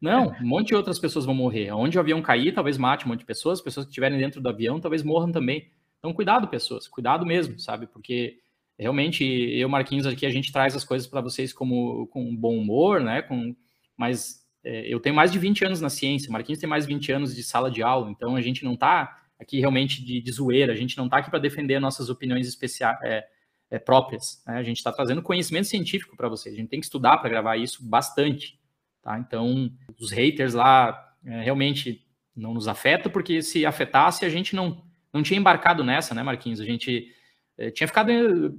Não, 0.00 0.28
um 0.40 0.46
monte 0.46 0.68
de 0.68 0.74
outras 0.76 0.98
pessoas 0.98 1.24
vão 1.24 1.34
morrer. 1.34 1.72
Onde 1.72 1.96
o 1.96 2.00
avião 2.00 2.22
cair, 2.22 2.54
talvez 2.54 2.78
mate 2.78 3.04
um 3.04 3.08
monte 3.08 3.20
de 3.20 3.26
pessoas, 3.26 3.60
pessoas 3.60 3.86
que 3.86 3.90
estiverem 3.90 4.18
dentro 4.18 4.40
do 4.40 4.48
avião 4.48 4.78
talvez 4.78 5.02
morram 5.02 5.32
também. 5.32 5.68
Então, 5.98 6.12
cuidado, 6.12 6.48
pessoas, 6.48 6.86
cuidado 6.88 7.24
mesmo, 7.26 7.58
sabe? 7.58 7.86
Porque 7.86 8.38
realmente 8.78 9.24
eu, 9.24 9.68
Marquinhos, 9.68 10.06
aqui 10.06 10.26
a 10.26 10.30
gente 10.30 10.52
traz 10.52 10.76
as 10.76 10.84
coisas 10.84 11.06
para 11.08 11.20
vocês 11.20 11.52
como 11.52 12.06
com 12.08 12.34
bom 12.36 12.56
humor, 12.56 13.00
né? 13.00 13.22
Com, 13.22 13.54
mas 13.96 14.44
é, 14.62 14.86
eu 14.86 15.00
tenho 15.00 15.14
mais 15.14 15.32
de 15.32 15.38
20 15.38 15.64
anos 15.64 15.80
na 15.80 15.88
ciência, 15.88 16.30
Marquinhos 16.30 16.60
tem 16.60 16.68
mais 16.68 16.86
de 16.86 16.94
20 16.94 17.12
anos 17.12 17.34
de 17.34 17.42
sala 17.42 17.70
de 17.70 17.82
aula, 17.82 18.10
então 18.10 18.36
a 18.36 18.40
gente 18.40 18.64
não 18.64 18.74
está 18.74 19.22
aqui 19.38 19.58
realmente 19.58 20.04
de, 20.04 20.20
de 20.20 20.32
zoeira, 20.32 20.72
a 20.72 20.76
gente 20.76 20.96
não 20.96 21.06
está 21.06 21.18
aqui 21.18 21.30
para 21.30 21.38
defender 21.38 21.80
nossas 21.80 22.08
opiniões 22.08 22.46
especiais. 22.46 22.98
É, 23.02 23.26
é, 23.70 23.78
próprias. 23.78 24.42
Né? 24.46 24.56
A 24.56 24.62
gente 24.62 24.78
está 24.78 24.92
trazendo 24.92 25.22
conhecimento 25.22 25.66
científico 25.66 26.16
para 26.16 26.28
vocês. 26.28 26.54
A 26.54 26.58
gente 26.58 26.68
tem 26.68 26.80
que 26.80 26.86
estudar 26.86 27.18
para 27.18 27.28
gravar 27.28 27.56
isso 27.56 27.84
bastante. 27.84 28.58
Tá? 29.02 29.18
Então, 29.18 29.70
os 29.98 30.10
haters 30.10 30.54
lá 30.54 31.14
é, 31.24 31.42
realmente 31.42 32.04
não 32.34 32.54
nos 32.54 32.68
afetam, 32.68 33.10
porque 33.10 33.40
se 33.42 33.64
afetasse, 33.64 34.24
a 34.24 34.28
gente 34.28 34.54
não, 34.54 34.84
não 35.16 35.22
tinha 35.22 35.38
embarcado 35.38 35.82
nessa, 35.82 36.14
né, 36.14 36.22
Marquinhos? 36.22 36.60
A 36.60 36.64
gente 36.64 37.12
é, 37.58 37.70
tinha 37.70 37.86
ficado, 37.86 38.10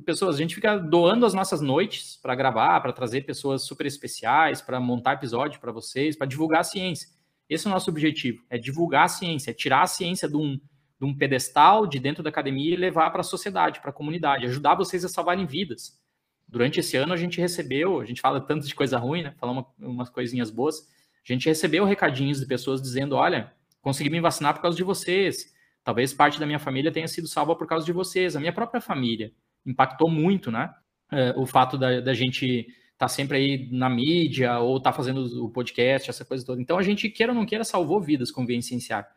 pessoas, 0.06 0.36
a 0.36 0.40
gente 0.40 0.56
fica 0.56 0.78
doando 0.78 1.26
as 1.26 1.34
nossas 1.34 1.62
noites 1.62 2.18
para 2.22 2.36
gravar, 2.36 2.82
para 2.82 2.92
trazer 2.92 3.22
pessoas 3.22 3.64
super 3.64 3.86
especiais, 3.86 4.62
para 4.62 4.80
montar 4.80 5.14
episódio 5.14 5.60
para 5.60 5.72
vocês, 5.72 6.16
para 6.16 6.28
divulgar 6.28 6.62
a 6.62 6.66
ciência. 6.66 7.08
Esse 7.50 7.68
é 7.68 7.70
o 7.70 7.74
nosso 7.74 7.90
objetivo, 7.90 8.44
é 8.50 8.58
divulgar 8.58 9.06
a 9.06 9.08
ciência, 9.08 9.52
é 9.52 9.54
tirar 9.54 9.84
a 9.84 9.88
ciência 9.88 10.28
de 10.28 10.36
um, 10.36 10.60
de 11.00 11.06
um 11.06 11.16
pedestal 11.16 11.88
de 11.88 12.00
dentro 12.00 12.22
da 12.22 12.30
academia 12.30 12.74
e 12.74 12.76
levar 12.76 13.10
para 13.12 13.22
a 13.22 13.24
sociedade, 13.24 13.80
para 13.80 13.92
a 13.92 13.94
comunidade, 13.94 14.46
ajudar 14.46 14.76
vocês 14.76 15.06
a 15.06 15.10
salvarem 15.10 15.46
vidas 15.46 15.98
durante 16.48 16.80
esse 16.80 16.96
ano 16.96 17.14
a 17.14 17.18
gente 17.18 17.42
recebeu, 17.42 18.00
a 18.00 18.06
gente 18.06 18.22
fala 18.22 18.40
tanto 18.40 18.66
de 18.66 18.74
coisa 18.74 18.98
ruim, 18.98 19.24
né? 19.24 19.36
Falar 19.38 19.52
uma, 19.52 19.68
umas 19.80 20.10
coisinhas 20.10 20.50
boas. 20.50 20.88
A 21.28 21.34
gente 21.34 21.48
recebeu 21.48 21.84
recadinhos 21.84 22.40
de 22.40 22.46
pessoas 22.46 22.82
dizendo: 22.82 23.16
olha, 23.16 23.52
consegui 23.82 24.10
me 24.10 24.22
vacinar 24.22 24.54
por 24.54 24.62
causa 24.62 24.78
de 24.78 24.84
vocês. 24.84 25.54
Talvez 25.88 26.14
parte 26.14 26.38
da 26.38 26.46
minha 26.46 26.60
família 26.60 26.92
tenha 26.92 27.08
sido 27.08 27.30
salva 27.30 27.56
por 27.56 27.66
causa 27.66 27.86
de 27.86 27.94
vocês. 27.94 28.36
A 28.36 28.42
minha 28.42 28.52
própria 28.52 28.82
família 28.82 29.32
impactou 29.66 30.10
muito, 30.10 30.52
né? 30.52 30.70
É, 31.10 31.34
o 31.38 31.46
fato 31.46 31.78
da, 31.78 32.02
da 32.02 32.14
gente 32.14 32.46
estar 32.46 32.68
tá 32.98 33.08
sempre 33.08 33.38
aí 33.38 33.70
na 33.72 33.90
mídia 33.90 34.60
ou 34.60 34.80
estar 34.80 34.92
tá 34.92 34.98
fazendo 34.98 35.46
o 35.46 35.50
podcast, 35.50 36.10
essa 36.10 36.26
coisa 36.26 36.46
toda. 36.46 36.62
Então 36.62 36.78
a 36.78 36.84
gente, 36.84 37.08
queira 37.08 37.32
ou 37.32 37.38
não 37.40 37.46
queira, 37.46 37.64
salvou 37.64 38.02
vidas 38.02 38.32
com 38.32 38.44
o 38.44 38.62
Cienciar. 38.62 39.08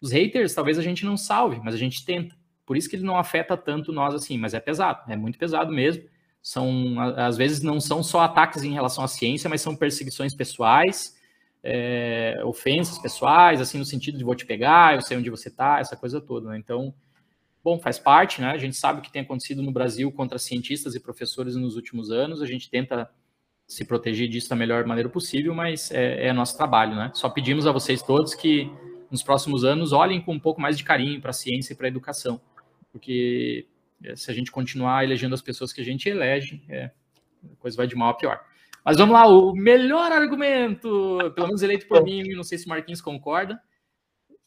Os 0.00 0.12
haters, 0.12 0.54
talvez 0.54 0.78
a 0.78 0.82
gente 0.82 1.04
não 1.04 1.16
salve, 1.16 1.60
mas 1.60 1.74
a 1.74 1.78
gente 1.78 2.04
tenta. 2.04 2.36
Por 2.64 2.76
isso 2.76 2.88
que 2.88 2.94
ele 2.94 3.04
não 3.04 3.18
afeta 3.18 3.56
tanto 3.56 3.92
nós 3.92 4.14
assim, 4.14 4.38
mas 4.38 4.54
é 4.54 4.60
pesado, 4.60 5.10
é 5.10 5.16
muito 5.16 5.36
pesado 5.36 5.72
mesmo 5.72 6.04
são 6.40 7.00
às 7.16 7.36
vezes 7.36 7.62
não 7.62 7.80
são 7.80 8.02
só 8.02 8.20
ataques 8.20 8.64
em 8.64 8.72
relação 8.72 9.04
à 9.04 9.08
ciência, 9.08 9.48
mas 9.48 9.60
são 9.60 9.76
perseguições 9.76 10.34
pessoais, 10.34 11.16
é, 11.62 12.40
ofensas 12.44 12.98
pessoais, 12.98 13.60
assim 13.60 13.78
no 13.78 13.84
sentido 13.84 14.18
de 14.18 14.24
vou 14.24 14.34
te 14.34 14.44
pegar, 14.44 14.94
eu 14.94 15.00
sei 15.00 15.16
onde 15.16 15.30
você 15.30 15.48
está, 15.48 15.78
essa 15.78 15.96
coisa 15.96 16.20
toda. 16.20 16.50
Né? 16.50 16.58
Então, 16.58 16.92
bom, 17.62 17.78
faz 17.78 17.98
parte, 17.98 18.40
né? 18.40 18.50
A 18.50 18.58
gente 18.58 18.76
sabe 18.76 18.98
o 18.98 19.02
que 19.02 19.12
tem 19.12 19.22
acontecido 19.22 19.62
no 19.62 19.70
Brasil 19.70 20.10
contra 20.10 20.38
cientistas 20.38 20.94
e 20.94 21.00
professores 21.00 21.54
nos 21.54 21.76
últimos 21.76 22.10
anos. 22.10 22.42
A 22.42 22.46
gente 22.46 22.68
tenta 22.68 23.08
se 23.66 23.84
proteger 23.84 24.28
disso 24.28 24.50
da 24.50 24.56
melhor 24.56 24.84
maneira 24.84 25.08
possível, 25.08 25.54
mas 25.54 25.90
é, 25.92 26.26
é 26.26 26.32
nosso 26.32 26.56
trabalho, 26.56 26.94
né? 26.96 27.10
Só 27.14 27.28
pedimos 27.28 27.66
a 27.66 27.72
vocês 27.72 28.02
todos 28.02 28.34
que 28.34 28.70
nos 29.10 29.22
próximos 29.22 29.64
anos 29.64 29.92
olhem 29.92 30.20
com 30.20 30.32
um 30.32 30.40
pouco 30.40 30.60
mais 30.60 30.76
de 30.76 30.84
carinho 30.84 31.20
para 31.20 31.30
a 31.30 31.34
ciência 31.34 31.72
e 31.72 31.76
para 31.76 31.86
a 31.86 31.88
educação, 31.88 32.40
porque 32.90 33.66
é, 34.02 34.16
se 34.16 34.30
a 34.30 34.34
gente 34.34 34.50
continuar 34.50 35.04
elegendo 35.04 35.34
as 35.34 35.42
pessoas 35.42 35.72
que 35.72 35.80
a 35.80 35.84
gente 35.84 36.08
elege, 36.08 36.62
é, 36.68 36.90
a 37.44 37.56
coisa 37.58 37.76
vai 37.76 37.86
de 37.86 37.94
mal 37.94 38.10
a 38.10 38.14
pior. 38.14 38.44
Mas 38.84 38.96
vamos 38.96 39.14
lá, 39.14 39.26
o 39.26 39.54
melhor 39.54 40.10
argumento, 40.10 41.32
pelo 41.34 41.46
menos 41.46 41.62
eleito 41.62 41.86
por 41.86 42.02
mim, 42.02 42.22
não 42.34 42.42
sei 42.42 42.58
se 42.58 42.66
o 42.66 42.68
Marquinhos 42.68 43.00
concorda. 43.00 43.60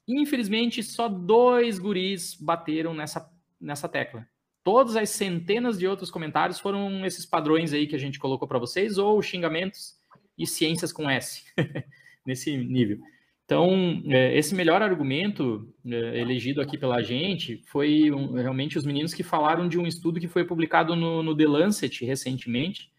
Infelizmente, 0.07 0.83
só 0.83 1.07
dois 1.07 1.79
guris 1.79 2.35
bateram 2.35 2.93
nessa, 2.93 3.29
nessa 3.59 3.87
tecla. 3.87 4.27
Todas 4.63 4.95
as 4.95 5.09
centenas 5.09 5.77
de 5.79 5.87
outros 5.87 6.11
comentários 6.11 6.59
foram 6.59 7.05
esses 7.05 7.25
padrões 7.25 7.71
aí 7.71 7.87
que 7.87 7.95
a 7.95 7.99
gente 7.99 8.19
colocou 8.19 8.47
para 8.47 8.59
vocês, 8.59 8.97
ou 8.97 9.21
xingamentos 9.21 9.95
e 10.37 10.45
ciências 10.45 10.91
com 10.91 11.09
S, 11.09 11.43
nesse 12.25 12.57
nível. 12.57 12.99
Então, 13.45 14.01
é, 14.07 14.35
esse 14.35 14.55
melhor 14.55 14.81
argumento 14.81 15.71
é, 15.85 16.19
elegido 16.19 16.61
aqui 16.61 16.77
pela 16.79 17.01
gente 17.03 17.61
foi 17.67 18.09
realmente 18.33 18.77
os 18.77 18.83
meninos 18.83 19.13
que 19.13 19.21
falaram 19.21 19.67
de 19.67 19.77
um 19.77 19.85
estudo 19.85 20.19
que 20.19 20.27
foi 20.27 20.43
publicado 20.43 20.95
no, 20.95 21.21
no 21.21 21.37
The 21.37 21.45
Lancet 21.45 22.03
recentemente. 22.03 22.91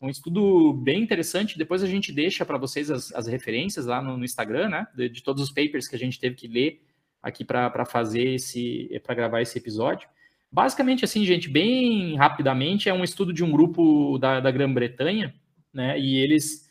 Um 0.00 0.10
estudo 0.10 0.72
bem 0.72 1.02
interessante. 1.02 1.56
Depois 1.56 1.82
a 1.82 1.86
gente 1.86 2.12
deixa 2.12 2.44
para 2.44 2.58
vocês 2.58 2.90
as, 2.90 3.12
as, 3.14 3.26
referências 3.26 3.86
lá 3.86 4.02
no, 4.02 4.16
no 4.16 4.24
Instagram, 4.24 4.68
né? 4.68 4.86
De, 4.94 5.08
de, 5.08 5.22
todos 5.22 5.42
os 5.42 5.50
papers 5.50 5.88
que 5.88 5.96
a 5.96 5.98
gente 5.98 6.20
teve 6.20 6.34
que 6.34 6.46
ler 6.46 6.82
aqui 7.22 7.44
para 7.44 7.84
fazer 7.84 8.34
esse, 8.34 8.88
para 9.02 9.14
gravar 9.14 9.40
esse 9.40 9.58
episódio. 9.58 10.08
Basicamente, 10.52 11.04
assim, 11.04 11.24
gente, 11.24 11.48
bem 11.48 12.16
rapidamente, 12.16 12.88
é 12.88 12.94
um 12.94 13.02
estudo 13.02 13.32
de 13.32 13.42
um 13.42 13.50
grupo 13.50 14.18
da, 14.18 14.38
da 14.38 14.50
Grã-Bretanha, 14.50 15.34
né? 15.72 15.98
E 15.98 16.16
eles 16.16 16.66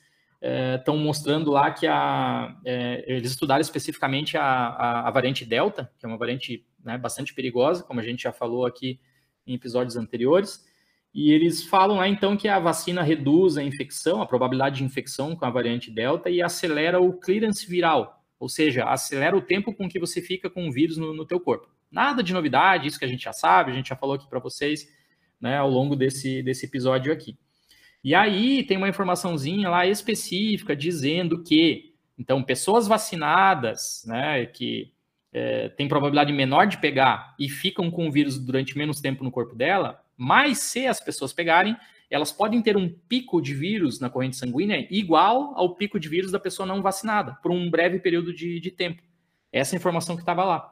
estão 0.78 0.96
é, 0.96 1.00
mostrando 1.00 1.52
lá 1.52 1.72
que 1.72 1.88
a, 1.88 2.56
é, 2.64 3.04
eles 3.08 3.32
estudaram 3.32 3.62
especificamente 3.62 4.38
a, 4.38 4.44
a, 4.44 5.08
a, 5.08 5.12
variante 5.12 5.44
Delta, 5.46 5.92
que 5.98 6.06
é 6.06 6.10
uma 6.10 6.18
variante 6.18 6.66
né, 6.84 6.98
bastante 6.98 7.34
perigosa, 7.34 7.84
como 7.84 8.00
a 8.00 8.04
gente 8.04 8.24
já 8.24 8.32
falou 8.32 8.66
aqui 8.66 9.00
em 9.48 9.56
episódios 9.56 9.98
anteriores, 9.98 10.64
e 11.16 11.32
eles 11.32 11.64
falam 11.64 11.96
lá 11.96 12.10
então 12.10 12.36
que 12.36 12.50
a 12.50 12.60
vacina 12.60 13.02
reduz 13.02 13.56
a 13.56 13.64
infecção, 13.64 14.22
a 14.22 14.26
probabilidade 14.26 14.80
de 14.80 14.84
infecção 14.84 15.34
com 15.34 15.46
a 15.46 15.50
variante 15.50 15.90
Delta 15.90 16.30
e 16.30 16.42
acelera 16.42 17.00
o 17.00 17.14
clearance 17.14 17.66
viral, 17.66 18.22
ou 18.38 18.50
seja, 18.50 18.84
acelera 18.84 19.36
o 19.36 19.42
tempo 19.42 19.74
com 19.74 19.88
que 19.88 19.98
você 19.98 20.22
fica 20.22 20.50
com 20.50 20.68
o 20.68 20.72
vírus 20.74 20.98
no, 20.98 21.14
no 21.14 21.26
teu 21.26 21.40
corpo. 21.40 21.70
Nada 21.90 22.22
de 22.22 22.34
novidade, 22.34 22.86
isso 22.86 23.00
que 23.00 23.06
a 23.06 23.08
gente 23.08 23.24
já 23.24 23.32
sabe, 23.32 23.72
a 23.72 23.74
gente 23.74 23.88
já 23.88 23.96
falou 23.96 24.18
aqui 24.18 24.28
para 24.28 24.40
vocês 24.40 24.94
né, 25.40 25.58
ao 25.58 25.70
longo 25.70 25.96
desse, 25.96 26.44
desse 26.44 26.66
episódio 26.66 27.14
aqui. 27.14 27.38
E 28.04 28.14
aí 28.14 28.64
tem 28.64 28.76
uma 28.76 28.90
informaçãozinha 28.90 29.70
lá 29.70 29.88
específica 29.88 30.76
dizendo 30.76 31.42
que, 31.44 31.94
então, 32.20 32.44
pessoas 32.44 32.90
vacinadas, 32.90 34.04
né, 34.06 34.46
que 34.48 34.92
é, 35.32 35.70
têm 35.70 35.88
probabilidade 35.88 36.34
menor 36.34 36.68
de 36.68 36.78
pegar 36.78 37.34
e 37.40 37.48
ficam 37.48 37.90
com 37.90 38.06
o 38.06 38.12
vírus 38.12 38.38
durante 38.38 38.78
menos 38.78 39.00
tempo 39.00 39.24
no 39.24 39.32
corpo 39.32 39.56
dela, 39.56 40.04
mas 40.18 40.60
se 40.60 40.88
as 40.88 41.00
pessoas 41.00 41.34
pegarem, 41.34 41.76
elas 42.10 42.32
podem 42.32 42.62
ter 42.62 42.78
um 42.78 42.90
pico 42.90 43.42
de 43.42 43.54
vírus 43.54 44.00
na 44.00 44.10
corrente 44.10 44.38
sanguínea 44.38 44.88
igual 44.90 45.54
ao 45.56 45.76
pico 45.76 46.00
de 46.00 46.08
vírus 46.08 46.32
da 46.32 46.40
pessoa 46.40 46.66
não 46.66 46.82
vacinada, 46.82 47.34
por 47.42 47.52
um 47.52 47.70
breve 47.70 48.00
período 48.00 48.34
de, 48.34 48.60
de 48.60 48.72
tempo. 48.72 49.02
Essa 49.52 49.76
é 49.76 49.78
informação 49.78 50.16
que 50.16 50.22
estava 50.22 50.44
lá. 50.44 50.72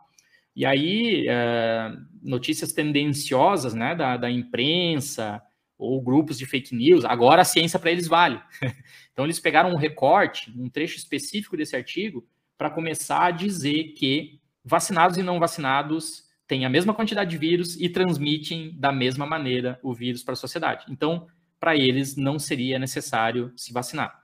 E 0.55 0.65
aí, 0.65 1.25
é, 1.27 1.91
notícias 2.21 2.71
tendenciosas 2.71 3.73
né, 3.73 3.95
da, 3.95 4.17
da 4.17 4.29
imprensa, 4.29 5.41
ou 5.77 6.01
grupos 6.01 6.37
de 6.37 6.45
fake 6.45 6.75
news, 6.75 7.03
agora 7.03 7.41
a 7.41 7.45
ciência 7.45 7.79
para 7.79 7.91
eles 7.91 8.07
vale. 8.07 8.39
então 9.11 9.25
eles 9.25 9.39
pegaram 9.39 9.71
um 9.71 9.77
recorte, 9.77 10.51
um 10.55 10.69
trecho 10.69 10.97
específico 10.97 11.57
desse 11.57 11.75
artigo, 11.75 12.25
para 12.57 12.69
começar 12.69 13.25
a 13.25 13.31
dizer 13.31 13.93
que 13.93 14.39
vacinados 14.63 15.17
e 15.17 15.23
não 15.23 15.39
vacinados 15.39 16.23
têm 16.47 16.65
a 16.65 16.69
mesma 16.69 16.93
quantidade 16.93 17.29
de 17.29 17.37
vírus 17.37 17.79
e 17.79 17.89
transmitem 17.89 18.75
da 18.77 18.91
mesma 18.91 19.25
maneira 19.25 19.79
o 19.81 19.93
vírus 19.93 20.23
para 20.23 20.33
a 20.33 20.37
sociedade. 20.37 20.85
Então, 20.89 21.27
para 21.59 21.75
eles 21.75 22.15
não 22.15 22.37
seria 22.37 22.77
necessário 22.77 23.51
se 23.55 23.71
vacinar. 23.71 24.23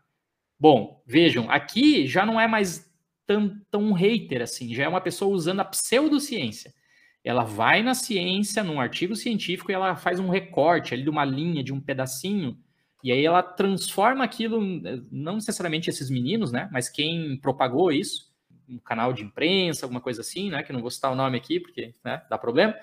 Bom, 0.60 1.02
vejam, 1.06 1.50
aqui 1.50 2.06
já 2.08 2.26
não 2.26 2.40
é 2.40 2.48
mais 2.48 2.92
tão, 3.26 3.62
tão 3.72 3.94
hater 3.94 4.42
assim, 4.42 4.74
já 4.74 4.84
é 4.84 4.88
uma 4.88 5.02
pessoa 5.02 5.34
usando 5.34 5.62
a 5.62 5.66
pseudociência 5.66 6.74
ela 7.24 7.44
vai 7.44 7.84
na 7.84 7.94
ciência, 7.94 8.64
num 8.64 8.80
artigo 8.80 9.16
científico, 9.16 9.72
e 9.72 9.74
ela 9.74 9.96
faz 9.96 10.20
um 10.20 10.30
recorte 10.30 10.94
ali 10.94 11.04
de 11.04 11.10
uma 11.10 11.26
linha, 11.26 11.64
de 11.64 11.74
um 11.74 11.82
pedacinho, 11.82 12.58
E 13.04 13.12
aí 13.14 13.26
ela 13.26 13.42
transforma 13.42 14.24
aquilo, 14.26 14.60
não 15.12 15.36
necessariamente 15.36 15.90
esses 15.90 16.10
meninos, 16.10 16.52
né? 16.52 16.70
Mas 16.72 16.90
quem 16.90 17.38
propagou 17.38 17.92
isso, 17.92 18.29
um 18.70 18.78
canal 18.80 19.14
de 19.14 19.24
imprensa, 19.24 19.86
alguma 19.86 20.02
coisa 20.02 20.22
assim, 20.22 20.50
né? 20.50 20.64
Que 20.64 20.74
não 20.74 20.82
vou 20.82 20.92
citar 20.92 21.12
o 21.12 21.16
nome 21.16 21.38
aqui, 21.38 21.60
porque 21.60 21.94
né, 22.04 22.22
dá 22.30 22.38
problema. 22.38 22.76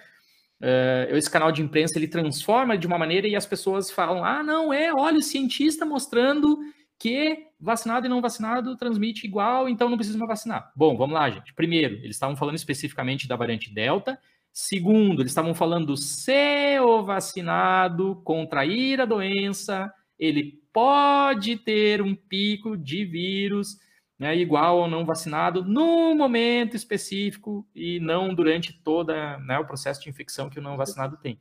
Uh, 0.60 1.14
esse 1.14 1.30
canal 1.30 1.52
de 1.52 1.60
imprensa 1.60 1.98
ele 1.98 2.08
transforma 2.08 2.78
de 2.78 2.86
uma 2.86 2.96
maneira 2.96 3.28
e 3.28 3.36
as 3.36 3.46
pessoas 3.46 3.90
falam: 3.90 4.24
ah, 4.24 4.42
não, 4.42 4.72
é, 4.72 4.92
olha, 4.92 5.18
o 5.18 5.22
cientista 5.22 5.84
mostrando 5.84 6.58
que 6.98 7.46
vacinado 7.60 8.06
e 8.06 8.08
não 8.08 8.22
vacinado 8.22 8.76
transmite 8.76 9.26
igual, 9.26 9.68
então 9.68 9.88
não 9.88 9.96
precisa 9.96 10.18
mais 10.18 10.28
vacinar. 10.28 10.72
Bom, 10.74 10.96
vamos 10.96 11.14
lá, 11.14 11.28
gente. 11.30 11.52
Primeiro, 11.54 11.96
eles 11.96 12.16
estavam 12.16 12.36
falando 12.36 12.56
especificamente 12.56 13.28
da 13.28 13.36
variante 13.36 13.72
Delta. 13.72 14.18
Segundo, 14.52 15.20
eles 15.20 15.32
estavam 15.32 15.54
falando 15.54 15.96
se 15.96 16.80
o 16.80 17.02
vacinado 17.02 18.22
contrair 18.24 19.00
a 19.00 19.04
doença, 19.04 19.92
ele 20.18 20.62
pode 20.72 21.56
ter 21.58 22.00
um 22.00 22.14
pico 22.14 22.76
de 22.76 23.04
vírus 23.04 23.76
né, 24.18 24.36
igual 24.36 24.82
ao 24.82 24.90
não 24.90 25.04
vacinado 25.04 25.64
no 25.64 26.14
momento 26.14 26.74
específico 26.74 27.66
e 27.74 28.00
não 28.00 28.34
durante 28.34 28.72
todo 28.72 29.12
né, 29.12 29.58
o 29.58 29.66
processo 29.66 30.02
de 30.02 30.08
infecção 30.08 30.48
que 30.48 30.58
o 30.58 30.62
não 30.62 30.76
vacinado 30.76 31.16
tem. 31.18 31.38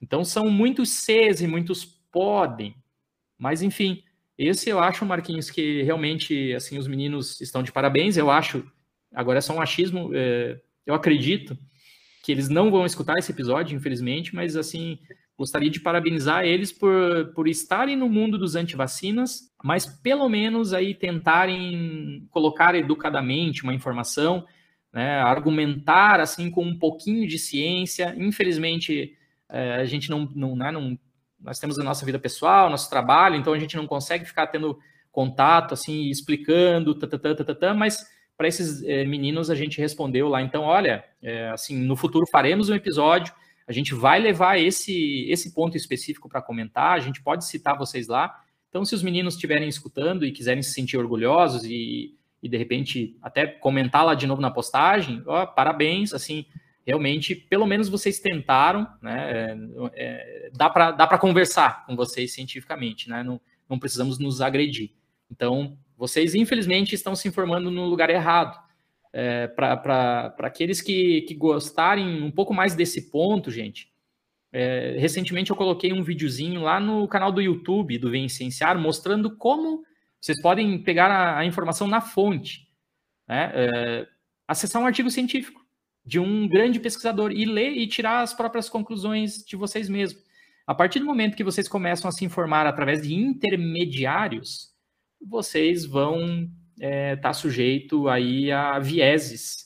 Então 0.00 0.24
são 0.24 0.50
muitos 0.50 0.90
Cs 0.90 1.40
e 1.40 1.46
muitos 1.46 1.84
podem, 1.84 2.74
mas 3.38 3.62
enfim, 3.62 4.02
esse 4.36 4.68
eu 4.68 4.78
acho, 4.78 5.06
Marquinhos, 5.06 5.50
que 5.50 5.82
realmente 5.82 6.52
assim 6.54 6.76
os 6.78 6.86
meninos 6.86 7.40
estão 7.40 7.62
de 7.62 7.72
parabéns. 7.72 8.16
Eu 8.16 8.30
acho, 8.30 8.70
agora 9.14 9.38
é 9.38 9.42
só 9.42 9.54
um 9.54 9.62
achismo, 9.62 10.10
é, 10.14 10.60
eu 10.84 10.94
acredito 10.94 11.56
que 12.22 12.32
eles 12.32 12.48
não 12.48 12.70
vão 12.70 12.84
escutar 12.84 13.14
esse 13.18 13.32
episódio, 13.32 13.76
infelizmente, 13.76 14.34
mas 14.34 14.56
assim 14.56 14.98
gostaria 15.38 15.70
de 15.70 15.80
parabenizar 15.80 16.44
eles 16.44 16.72
por, 16.72 17.32
por 17.34 17.46
estarem 17.46 17.96
no 17.96 18.08
mundo 18.08 18.38
dos 18.38 18.56
antivacinas, 18.56 19.52
mas 19.66 19.84
pelo 19.84 20.28
menos 20.28 20.72
aí 20.72 20.94
tentarem 20.94 22.26
colocar 22.30 22.74
educadamente 22.74 23.62
uma 23.64 23.74
informação, 23.74 24.46
né, 24.92 25.20
argumentar 25.20 26.20
assim 26.20 26.50
com 26.50 26.64
um 26.64 26.78
pouquinho 26.78 27.26
de 27.26 27.38
ciência. 27.38 28.14
Infelizmente, 28.16 29.16
é, 29.48 29.74
a 29.74 29.84
gente 29.84 30.08
não, 30.08 30.30
não, 30.34 30.54
né, 30.54 30.70
não, 30.70 30.98
nós 31.40 31.58
temos 31.58 31.78
a 31.78 31.84
nossa 31.84 32.06
vida 32.06 32.18
pessoal, 32.18 32.70
nosso 32.70 32.88
trabalho, 32.88 33.36
então 33.36 33.52
a 33.52 33.58
gente 33.58 33.76
não 33.76 33.86
consegue 33.86 34.24
ficar 34.24 34.46
tendo 34.46 34.78
contato 35.10 35.74
assim, 35.74 36.08
explicando, 36.10 36.94
tatatã, 36.94 37.34
tatatã, 37.34 37.74
mas 37.74 38.06
para 38.36 38.46
esses 38.48 38.82
é, 38.84 39.04
meninos 39.04 39.50
a 39.50 39.54
gente 39.54 39.80
respondeu 39.80 40.28
lá. 40.28 40.42
Então, 40.42 40.62
olha, 40.62 41.04
é, 41.20 41.48
assim, 41.50 41.76
no 41.76 41.96
futuro 41.96 42.26
faremos 42.30 42.68
um 42.68 42.74
episódio 42.74 43.34
a 43.66 43.72
gente 43.72 43.94
vai 43.94 44.20
levar 44.20 44.58
esse, 44.58 45.26
esse 45.28 45.52
ponto 45.52 45.76
específico 45.76 46.28
para 46.28 46.40
comentar, 46.40 46.92
a 46.92 47.00
gente 47.00 47.20
pode 47.20 47.44
citar 47.46 47.76
vocês 47.76 48.06
lá. 48.06 48.40
Então, 48.68 48.84
se 48.84 48.94
os 48.94 49.02
meninos 49.02 49.34
estiverem 49.34 49.68
escutando 49.68 50.24
e 50.24 50.32
quiserem 50.32 50.62
se 50.62 50.72
sentir 50.72 50.96
orgulhosos 50.96 51.64
e, 51.64 52.16
e 52.42 52.48
de 52.48 52.56
repente 52.56 53.16
até 53.22 53.46
comentar 53.46 54.04
lá 54.04 54.14
de 54.14 54.26
novo 54.26 54.40
na 54.40 54.50
postagem, 54.50 55.22
ó, 55.26 55.46
parabéns, 55.46 56.12
assim, 56.12 56.46
realmente, 56.86 57.34
pelo 57.34 57.66
menos 57.66 57.88
vocês 57.88 58.20
tentaram, 58.20 58.86
né? 59.02 59.30
É, 59.30 59.56
é, 59.94 60.50
dá 60.54 60.70
para 60.70 60.92
dá 60.92 61.18
conversar 61.18 61.84
com 61.86 61.96
vocês 61.96 62.32
cientificamente, 62.32 63.08
né? 63.08 63.22
Não, 63.22 63.40
não 63.68 63.78
precisamos 63.78 64.18
nos 64.18 64.40
agredir. 64.40 64.92
Então, 65.30 65.76
vocês, 65.96 66.34
infelizmente, 66.34 66.94
estão 66.94 67.16
se 67.16 67.26
informando 67.26 67.70
no 67.70 67.86
lugar 67.86 68.10
errado 68.10 68.56
é, 69.12 69.48
para 69.48 70.34
aqueles 70.40 70.80
que, 70.80 71.22
que 71.22 71.34
gostarem 71.34 72.22
um 72.22 72.30
pouco 72.30 72.54
mais 72.54 72.74
desse 72.74 73.10
ponto, 73.10 73.50
gente. 73.50 73.90
É, 74.58 74.96
recentemente 74.98 75.50
eu 75.50 75.56
coloquei 75.56 75.92
um 75.92 76.02
videozinho 76.02 76.62
lá 76.62 76.80
no 76.80 77.06
canal 77.06 77.30
do 77.30 77.42
YouTube 77.42 77.98
do 77.98 78.10
Vem 78.10 78.26
Cienciar, 78.26 78.78
mostrando 78.78 79.36
como 79.36 79.84
vocês 80.18 80.40
podem 80.40 80.82
pegar 80.82 81.10
a, 81.10 81.38
a 81.38 81.44
informação 81.44 81.86
na 81.86 82.00
fonte, 82.00 82.66
né? 83.28 83.52
é, 83.54 84.06
acessar 84.48 84.80
um 84.80 84.86
artigo 84.86 85.10
científico 85.10 85.60
de 86.04 86.18
um 86.18 86.48
grande 86.48 86.80
pesquisador 86.80 87.32
e 87.32 87.44
ler 87.44 87.72
e 87.72 87.86
tirar 87.86 88.22
as 88.22 88.32
próprias 88.32 88.68
conclusões 88.68 89.44
de 89.44 89.56
vocês 89.56 89.90
mesmos. 89.90 90.24
A 90.66 90.74
partir 90.74 91.00
do 91.00 91.04
momento 91.04 91.36
que 91.36 91.44
vocês 91.44 91.68
começam 91.68 92.08
a 92.08 92.12
se 92.12 92.24
informar 92.24 92.66
através 92.66 93.02
de 93.02 93.14
intermediários, 93.14 94.72
vocês 95.20 95.84
vão 95.84 96.48
está 96.76 96.86
é, 96.86 97.16
tá 97.16 97.32
sujeito 97.32 98.08
aí 98.08 98.50
a 98.50 98.78
vieses. 98.78 99.65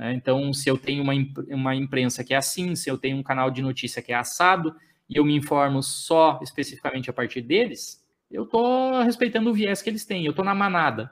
Né? 0.00 0.14
Então, 0.14 0.50
se 0.54 0.66
eu 0.70 0.78
tenho 0.78 1.02
uma, 1.02 1.12
uma 1.50 1.76
imprensa 1.76 2.24
que 2.24 2.32
é 2.32 2.36
assim, 2.38 2.74
se 2.74 2.88
eu 2.88 2.96
tenho 2.96 3.18
um 3.18 3.22
canal 3.22 3.50
de 3.50 3.60
notícia 3.60 4.00
que 4.00 4.10
é 4.10 4.16
assado, 4.16 4.74
e 5.06 5.18
eu 5.18 5.24
me 5.24 5.36
informo 5.36 5.82
só 5.82 6.40
especificamente 6.42 7.10
a 7.10 7.12
partir 7.12 7.42
deles, 7.42 8.02
eu 8.30 8.44
estou 8.44 9.02
respeitando 9.02 9.50
o 9.50 9.52
viés 9.52 9.82
que 9.82 9.90
eles 9.90 10.06
têm, 10.06 10.24
eu 10.24 10.30
estou 10.30 10.44
na 10.44 10.54
manada. 10.54 11.10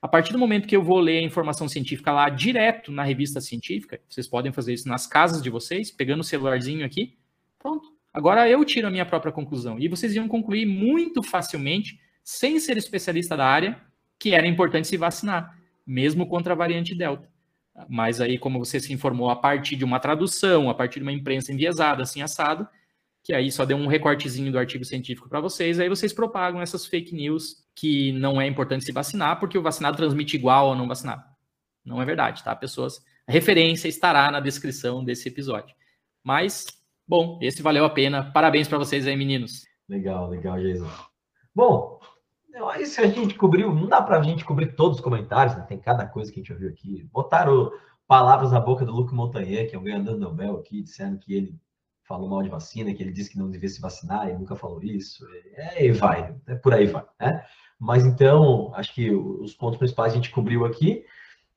A 0.00 0.08
partir 0.08 0.32
do 0.32 0.38
momento 0.38 0.66
que 0.66 0.74
eu 0.74 0.82
vou 0.82 0.98
ler 0.98 1.18
a 1.18 1.22
informação 1.22 1.68
científica 1.68 2.10
lá 2.10 2.30
direto 2.30 2.90
na 2.90 3.02
revista 3.02 3.42
científica, 3.42 4.00
vocês 4.08 4.26
podem 4.26 4.50
fazer 4.50 4.72
isso 4.72 4.88
nas 4.88 5.06
casas 5.06 5.42
de 5.42 5.50
vocês, 5.50 5.90
pegando 5.90 6.20
o 6.20 6.24
celularzinho 6.24 6.86
aqui, 6.86 7.18
pronto. 7.58 7.92
Agora 8.12 8.48
eu 8.48 8.64
tiro 8.64 8.88
a 8.88 8.90
minha 8.90 9.04
própria 9.04 9.30
conclusão. 9.30 9.78
E 9.78 9.86
vocês 9.86 10.14
iam 10.14 10.26
concluir 10.26 10.64
muito 10.64 11.22
facilmente, 11.22 12.00
sem 12.24 12.58
ser 12.58 12.78
especialista 12.78 13.36
da 13.36 13.46
área, 13.46 13.78
que 14.18 14.32
era 14.32 14.46
importante 14.46 14.88
se 14.88 14.96
vacinar, 14.96 15.54
mesmo 15.86 16.26
contra 16.26 16.54
a 16.54 16.56
variante 16.56 16.94
Delta. 16.94 17.28
Mas 17.88 18.20
aí, 18.20 18.38
como 18.38 18.58
você 18.58 18.78
se 18.80 18.92
informou 18.92 19.30
a 19.30 19.36
partir 19.36 19.76
de 19.76 19.84
uma 19.84 20.00
tradução, 20.00 20.68
a 20.68 20.74
partir 20.74 20.98
de 20.98 21.02
uma 21.02 21.12
imprensa 21.12 21.52
enviesada, 21.52 22.02
assim 22.02 22.22
assado, 22.22 22.68
que 23.22 23.32
aí 23.32 23.50
só 23.50 23.64
deu 23.64 23.76
um 23.76 23.86
recortezinho 23.86 24.50
do 24.50 24.58
artigo 24.58 24.84
científico 24.84 25.28
para 25.28 25.40
vocês, 25.40 25.78
aí 25.78 25.88
vocês 25.88 26.12
propagam 26.12 26.60
essas 26.60 26.86
fake 26.86 27.14
news 27.14 27.64
que 27.74 28.12
não 28.12 28.40
é 28.40 28.46
importante 28.46 28.84
se 28.84 28.92
vacinar, 28.92 29.38
porque 29.38 29.58
o 29.58 29.62
vacinado 29.62 29.96
transmite 29.96 30.36
igual 30.36 30.68
ao 30.68 30.76
não 30.76 30.88
vacinado. 30.88 31.22
Não 31.84 32.00
é 32.00 32.04
verdade, 32.04 32.42
tá, 32.42 32.54
pessoas? 32.54 33.02
A 33.26 33.32
referência 33.32 33.88
estará 33.88 34.30
na 34.30 34.40
descrição 34.40 35.04
desse 35.04 35.28
episódio. 35.28 35.74
Mas, 36.22 36.66
bom, 37.06 37.38
esse 37.40 37.62
valeu 37.62 37.84
a 37.84 37.90
pena. 37.90 38.30
Parabéns 38.32 38.68
para 38.68 38.78
vocês 38.78 39.06
aí, 39.06 39.16
meninos. 39.16 39.64
Legal, 39.88 40.28
legal, 40.28 40.58
Jason. 40.60 40.90
Bom, 41.54 42.00
isso 42.80 43.00
a 43.00 43.06
gente 43.06 43.34
cobriu, 43.34 43.74
não 43.74 43.86
dá 43.86 44.02
para 44.02 44.18
a 44.18 44.22
gente 44.22 44.44
cobrir 44.44 44.74
todos 44.74 44.98
os 44.98 45.04
comentários, 45.04 45.56
né? 45.56 45.62
tem 45.62 45.78
cada 45.78 46.06
coisa 46.06 46.30
que 46.30 46.40
a 46.40 46.42
gente 46.42 46.52
ouviu 46.52 46.68
aqui. 46.68 47.08
Botaram 47.12 47.70
palavras 48.06 48.52
na 48.52 48.60
boca 48.60 48.84
do 48.84 48.92
Luc 48.92 49.12
Montagnier, 49.12 49.68
que 49.68 49.76
é 49.76 49.78
um 49.78 49.84
ganhador 49.84 50.14
do 50.14 50.20
Nobel 50.20 50.56
aqui, 50.56 50.82
dizendo 50.82 51.18
que 51.18 51.34
ele 51.34 51.54
falou 52.02 52.28
mal 52.28 52.42
de 52.42 52.48
vacina, 52.48 52.92
que 52.92 53.00
ele 53.02 53.12
disse 53.12 53.30
que 53.30 53.38
não 53.38 53.48
devia 53.48 53.68
se 53.68 53.80
vacinar, 53.80 54.28
e 54.28 54.32
nunca 54.32 54.56
falou 54.56 54.82
isso. 54.82 55.24
É, 55.54 55.86
e 55.86 55.92
vai, 55.92 56.34
é 56.48 56.56
por 56.56 56.74
aí 56.74 56.86
vai, 56.86 57.04
né? 57.20 57.44
Mas 57.78 58.04
então, 58.04 58.74
acho 58.74 58.92
que 58.92 59.10
os 59.10 59.54
pontos 59.54 59.78
principais 59.78 60.12
a 60.12 60.16
gente 60.16 60.30
cobriu 60.30 60.64
aqui. 60.64 61.04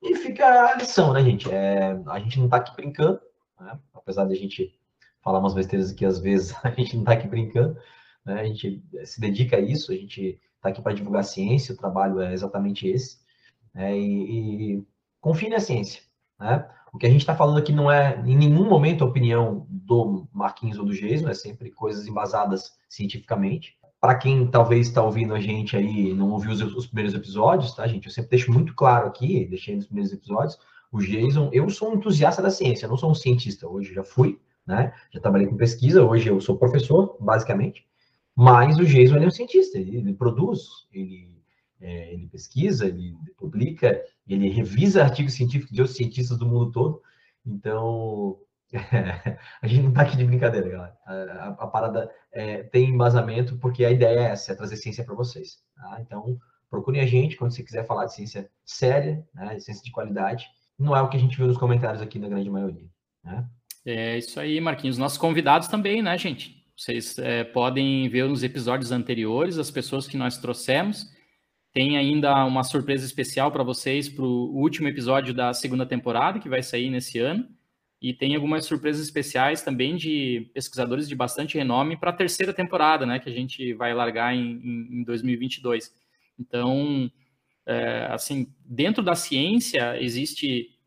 E 0.02 0.16
fica 0.16 0.46
a 0.46 0.76
lição, 0.76 1.12
né, 1.12 1.24
gente? 1.24 1.52
É, 1.52 2.00
a 2.06 2.20
gente 2.20 2.38
não 2.38 2.46
está 2.46 2.58
aqui 2.58 2.76
brincando, 2.76 3.20
né? 3.60 3.80
apesar 3.94 4.26
de 4.26 4.34
a 4.34 4.38
gente 4.38 4.78
falar 5.24 5.40
umas 5.40 5.54
besteiras 5.54 5.92
aqui 5.92 6.06
às 6.06 6.20
vezes, 6.20 6.56
a 6.64 6.70
gente 6.70 6.94
não 6.94 7.02
está 7.02 7.14
aqui 7.14 7.28
brincando, 7.28 7.76
né? 8.24 8.42
A 8.42 8.46
gente 8.46 8.84
se 9.06 9.20
dedica 9.20 9.58
a 9.58 9.60
isso, 9.60 9.92
a 9.92 9.96
gente 9.96 10.40
está 10.64 10.70
aqui 10.70 10.82
para 10.82 10.94
divulgar 10.94 11.26
ciência, 11.26 11.74
o 11.74 11.78
trabalho 11.78 12.22
é 12.22 12.32
exatamente 12.32 12.88
esse. 12.88 13.18
Né? 13.74 13.98
E, 13.98 14.78
e 14.78 14.88
confie 15.20 15.50
na 15.50 15.60
ciência. 15.60 16.02
Né? 16.40 16.66
O 16.94 16.98
que 16.98 17.06
a 17.06 17.10
gente 17.10 17.22
está 17.22 17.36
falando 17.36 17.58
aqui 17.58 17.74
não 17.74 17.92
é, 17.92 18.22
em 18.26 18.38
nenhum 18.38 18.68
momento, 18.70 19.04
a 19.04 19.08
opinião 19.08 19.68
do 19.70 20.26
Marquinhos 20.32 20.80
ou 20.80 20.86
do 20.86 20.94
Geismo, 20.94 21.30
é 21.30 21.34
sempre 21.34 21.70
coisas 21.72 22.08
embasadas 22.08 22.72
cientificamente. 22.88 23.76
Para 24.00 24.16
quem 24.16 24.48
talvez 24.48 24.88
está 24.88 25.04
ouvindo 25.04 25.34
a 25.34 25.40
gente 25.40 25.76
aí 25.76 26.14
não 26.14 26.30
ouviu 26.32 26.52
os, 26.52 26.62
os, 26.62 26.88
primeiros 26.88 27.14
episódios, 27.14 27.74
tá, 27.74 27.88
gente? 27.88 28.06
Eu 28.06 28.12
sempre 28.12 28.32
deixo 28.32 28.52
muito 28.52 28.76
claro 28.76 29.08
aqui, 29.08 29.46
deixei 29.46 29.76
nos 29.76 29.86
primeiros 29.86 30.14
episódios, 30.14 30.58
o 30.92 31.00
Jason, 31.00 31.50
eu 31.52 31.70
sou 31.70 31.90
um 31.90 31.96
entusiasta 31.96 32.42
da 32.42 32.52
ciência, 32.52 32.88
não 32.88 32.98
sou 32.98 33.10
um 33.10 33.16
cientista. 33.16 33.68
Hoje 33.68 33.94
já 33.94 34.04
fui, 34.04 34.40
né? 34.68 34.94
Já 35.12 35.20
trabalhei 35.20 35.48
com 35.48 35.58
pesquisa, 35.58 36.04
hoje 36.04 36.30
eu 36.30 36.40
sou 36.40 36.58
professor, 36.58 37.18
basicamente. 37.20 37.88
Mas 38.36 38.78
o 38.78 38.86
Jason 38.86 39.18
é 39.18 39.28
um 39.28 39.32
cientista, 39.32 39.78
ele, 39.78 39.98
ele 39.98 40.14
produz, 40.14 40.88
ele, 40.92 41.42
é, 41.80 42.14
ele, 42.14 42.28
pesquisa, 42.28 42.88
ele 42.88 43.16
publica, 43.38 44.02
ele 44.28 44.50
revisa 44.50 45.04
artigos 45.04 45.34
científicos 45.34 45.72
de 45.72 45.82
outros 45.82 45.98
cientistas 45.98 46.38
do 46.38 46.48
mundo 46.48 46.72
todo. 46.72 47.02
Então, 47.46 48.40
a 49.62 49.68
gente 49.68 49.84
não 49.84 49.90
está 49.90 50.02
aqui 50.02 50.18
de 50.18 50.26
brincadeira, 50.26 50.68
galera. 50.68 50.98
A, 51.06 51.14
a, 51.14 51.48
a 51.50 51.68
parada 51.68 52.12
é, 52.32 52.64
tem 52.64 52.90
embasamento 52.90 53.58
porque 53.58 53.86
a 53.86 53.92
ideia 53.92 54.20
é 54.20 54.32
essa, 54.32 54.52
é 54.52 54.56
trazer 54.56 54.78
ciência 54.78 55.04
para 55.04 55.14
vocês. 55.14 55.60
Tá? 55.76 56.00
Então, 56.02 56.40
procurem 56.70 57.02
a 57.02 57.06
gente 57.06 57.36
quando 57.36 57.54
você 57.54 57.62
quiser 57.62 57.86
falar 57.86 58.06
de 58.06 58.16
ciência 58.16 58.50
séria, 58.66 59.24
né, 59.34 59.56
de 59.56 59.64
ciência 59.64 59.84
de 59.84 59.92
qualidade. 59.92 60.48
Não 60.78 60.96
é 60.96 61.02
o 61.02 61.08
que 61.08 61.18
a 61.18 61.20
gente 61.20 61.38
viu 61.38 61.46
nos 61.46 61.58
comentários 61.58 62.02
aqui 62.02 62.18
na 62.18 62.28
grande 62.28 62.50
maioria. 62.50 62.90
Né? 63.24 63.48
É 63.86 64.18
isso 64.18 64.40
aí, 64.40 64.60
Marquinhos. 64.60 64.98
Nossos 64.98 65.20
convidados 65.20 65.68
também, 65.68 66.02
né, 66.02 66.18
gente? 66.18 66.63
Vocês 66.76 67.18
é, 67.20 67.44
podem 67.44 68.10
ver 68.10 68.28
nos 68.28 68.44
episódios 68.44 68.92
anteriores 68.92 69.58
as 69.58 69.70
pessoas 69.70 70.08
que 70.08 70.18
nós 70.18 70.38
trouxemos. 70.38 71.06
Tem 71.72 71.98
ainda 71.98 72.46
uma 72.46 72.64
surpresa 72.64 73.06
especial 73.06 73.52
para 73.52 73.64
vocês 73.64 74.10
para 74.10 74.24
o 74.24 74.56
último 74.56 74.88
episódio 74.88 75.34
da 75.34 75.54
segunda 75.54 75.86
temporada, 75.86 76.40
que 76.40 76.50
vai 76.50 76.64
sair 76.64 76.90
nesse 76.90 77.20
ano. 77.20 77.48
e 78.02 78.14
tem 78.14 78.36
algumas 78.36 78.66
surpresas 78.66 79.02
especiais 79.02 79.62
também 79.62 79.96
de 79.96 80.52
pesquisadores 80.54 81.08
de 81.08 81.16
bastante 81.16 81.58
renome 81.58 81.96
para 81.96 82.10
a 82.10 82.14
terceira 82.14 82.54
temporada, 82.54 83.06
né, 83.06 83.18
que 83.18 83.30
a 83.30 83.34
gente 83.34 83.74
vai 83.76 83.94
largar 83.94 84.36
em, 84.36 84.60
em, 84.62 85.00
em 85.00 85.04
2022. 85.04 85.90
Então, 86.38 87.10
é, 87.66 88.08
assim, 88.12 88.54
dentro 88.66 89.02
da 89.02 89.16
ciência 89.16 90.02
existe 90.02 90.78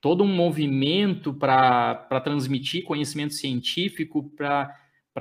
todo 0.00 0.22
um 0.22 0.26
movimento 0.32 1.32
para 1.32 2.20
transmitir 2.22 2.84
conhecimento 2.84 3.32
científico 3.32 4.30
para 4.36 4.74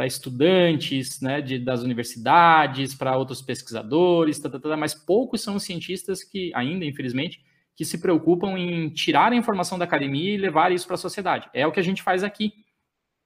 estudantes 0.06 1.22
né, 1.22 1.42
de, 1.42 1.58
das 1.58 1.82
universidades, 1.82 2.94
para 2.94 3.18
outros 3.18 3.42
pesquisadores, 3.42 4.38
tá, 4.38 4.50
tá, 4.50 4.60
tá, 4.60 4.78
mas 4.78 4.94
poucos 4.94 5.42
são 5.42 5.56
os 5.56 5.64
cientistas 5.64 6.24
que, 6.24 6.52
ainda, 6.54 6.86
infelizmente, 6.86 7.42
que 7.76 7.86
se 7.86 8.00
preocupam 8.00 8.58
em 8.58 8.90
tirar 8.90 9.32
a 9.32 9.36
informação 9.36 9.78
da 9.78 9.86
academia 9.86 10.34
e 10.34 10.38
levar 10.38 10.72
isso 10.72 10.86
para 10.86 10.96
a 10.96 11.00
sociedade. 11.00 11.50
É 11.54 11.66
o 11.66 11.72
que 11.72 11.80
a 11.80 11.84
gente 11.84 12.04
faz 12.04 12.24
aqui, 12.24 12.52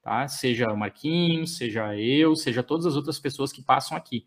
tá? 0.02 0.28
Seja 0.28 0.70
o 0.70 0.76
Marquinhos, 0.76 1.56
seja 1.56 1.96
eu, 1.96 2.36
seja 2.36 2.62
todas 2.62 2.86
as 2.86 2.94
outras 2.94 3.18
pessoas 3.18 3.50
que 3.50 3.62
passam 3.62 3.96
aqui. 3.96 4.26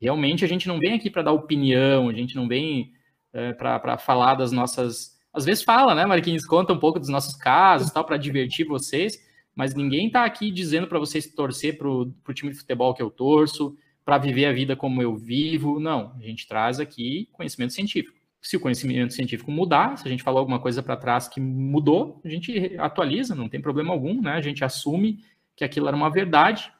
Realmente 0.00 0.44
a 0.44 0.48
gente 0.48 0.66
não 0.66 0.78
vem 0.78 0.94
aqui 0.94 1.10
para 1.10 1.22
dar 1.22 1.32
opinião, 1.32 2.08
a 2.08 2.12
gente 2.12 2.34
não 2.34 2.48
vem 2.48 2.92
é, 3.32 3.52
para 3.52 3.98
falar 3.98 4.34
das 4.34 4.50
nossas. 4.50 5.18
Às 5.32 5.44
vezes 5.44 5.62
fala, 5.62 5.94
né, 5.94 6.06
Marquinhos? 6.06 6.46
Conta 6.46 6.72
um 6.72 6.78
pouco 6.78 6.98
dos 6.98 7.10
nossos 7.10 7.36
casos, 7.36 7.90
tal, 7.90 8.04
para 8.04 8.16
divertir 8.16 8.66
vocês, 8.66 9.18
mas 9.56 9.74
ninguém 9.74 10.08
está 10.08 10.26
aqui 10.26 10.50
dizendo 10.50 10.86
para 10.86 10.98
vocês 10.98 11.26
torcer 11.26 11.78
para 11.78 11.88
o 11.88 12.12
time 12.34 12.52
de 12.52 12.58
futebol 12.58 12.92
que 12.92 13.02
eu 13.02 13.10
torço, 13.10 13.74
para 14.04 14.18
viver 14.18 14.44
a 14.44 14.52
vida 14.52 14.76
como 14.76 15.00
eu 15.00 15.16
vivo. 15.16 15.80
Não, 15.80 16.14
a 16.20 16.22
gente 16.22 16.46
traz 16.46 16.78
aqui 16.78 17.28
conhecimento 17.32 17.72
científico. 17.72 18.14
Se 18.42 18.56
o 18.56 18.60
conhecimento 18.60 19.14
científico 19.14 19.50
mudar, 19.50 19.96
se 19.96 20.06
a 20.06 20.10
gente 20.10 20.22
falou 20.22 20.40
alguma 20.40 20.60
coisa 20.60 20.82
para 20.82 20.94
trás 20.94 21.26
que 21.26 21.40
mudou, 21.40 22.20
a 22.22 22.28
gente 22.28 22.76
atualiza, 22.78 23.34
não 23.34 23.48
tem 23.48 23.60
problema 23.60 23.92
algum, 23.94 24.20
né? 24.20 24.32
A 24.32 24.40
gente 24.42 24.62
assume 24.62 25.24
que 25.56 25.64
aquilo 25.64 25.88
era 25.88 25.96
uma 25.96 26.10
verdade 26.10 26.70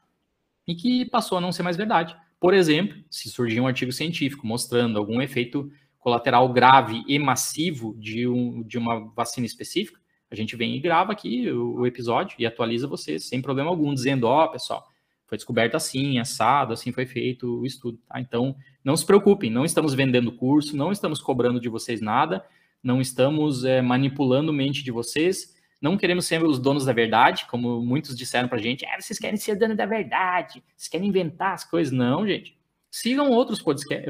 e 0.69 0.75
que 0.75 1.07
passou 1.07 1.39
a 1.39 1.41
não 1.41 1.51
ser 1.51 1.63
mais 1.63 1.79
verdade. 1.79 2.15
Por 2.39 2.53
exemplo, 2.53 3.03
se 3.11 3.31
surgir 3.31 3.59
um 3.59 3.67
artigo 3.67 3.91
científico 3.91 4.47
mostrando 4.47 4.99
algum 4.99 5.23
efeito 5.23 5.73
colateral 5.99 6.53
grave 6.53 7.03
e 7.09 7.19
massivo 7.19 7.97
de, 7.99 8.29
um, 8.29 8.63
de 8.63 8.77
uma 8.77 9.01
vacina 9.15 9.47
específica, 9.47 9.99
a 10.31 10.35
gente 10.35 10.57
vem 10.57 10.75
e 10.75 10.81
grava 10.81 11.13
aqui 11.13 11.51
o, 11.51 11.81
o 11.81 11.87
episódio 11.87 12.37
e 12.39 12.47
atualiza 12.47 12.87
vocês 12.87 13.25
sem 13.25 13.41
problema 13.41 13.71
algum, 13.71 13.93
dizendo, 13.95 14.27
ó, 14.27 14.45
oh, 14.45 14.51
pessoal, 14.51 14.89
foi 15.27 15.37
descoberto 15.37 15.75
assim, 15.75 16.19
assado, 16.19 16.73
assim 16.73 16.93
foi 16.93 17.07
feito 17.07 17.61
o 17.61 17.67
estudo, 17.67 17.99
tá? 18.09 18.21
Então, 18.21 18.57
não 18.85 18.97
se 18.97 19.05
preocupem, 19.05 19.51
não 19.51 19.65
estamos 19.65 19.95
vendendo 19.95 20.33
curso, 20.33 20.77
não 20.77 20.93
estamos 20.93 21.21
cobrando 21.21 21.61
de 21.61 21.69
vocês 21.69 22.01
nada, 22.01 22.45
não 22.83 23.01
estamos 23.01 23.65
é, 23.65 23.83
manipulando 23.83 24.53
mente 24.53 24.85
de 24.85 24.93
vocês, 24.93 25.57
não 25.81 25.97
queremos 25.97 26.27
ser 26.27 26.43
os 26.43 26.59
donos 26.59 26.85
da 26.85 26.93
verdade, 26.93 27.47
como 27.51 27.81
muitos 27.81 28.17
disseram 28.17 28.49
pra 28.49 28.59
gente, 28.59 28.87
ah, 28.87 29.01
vocês 29.01 29.19
querem 29.19 29.37
ser 29.37 29.57
dono 29.57 29.77
da 29.77 29.87
verdade, 29.87 30.63
vocês 30.77 30.89
querem 30.89 31.09
inventar 31.09 31.53
as 31.53 31.69
coisas. 31.69 31.93
Não, 31.93 32.27
gente. 32.27 32.57
Sigam 32.91 33.31
outros 33.31 33.61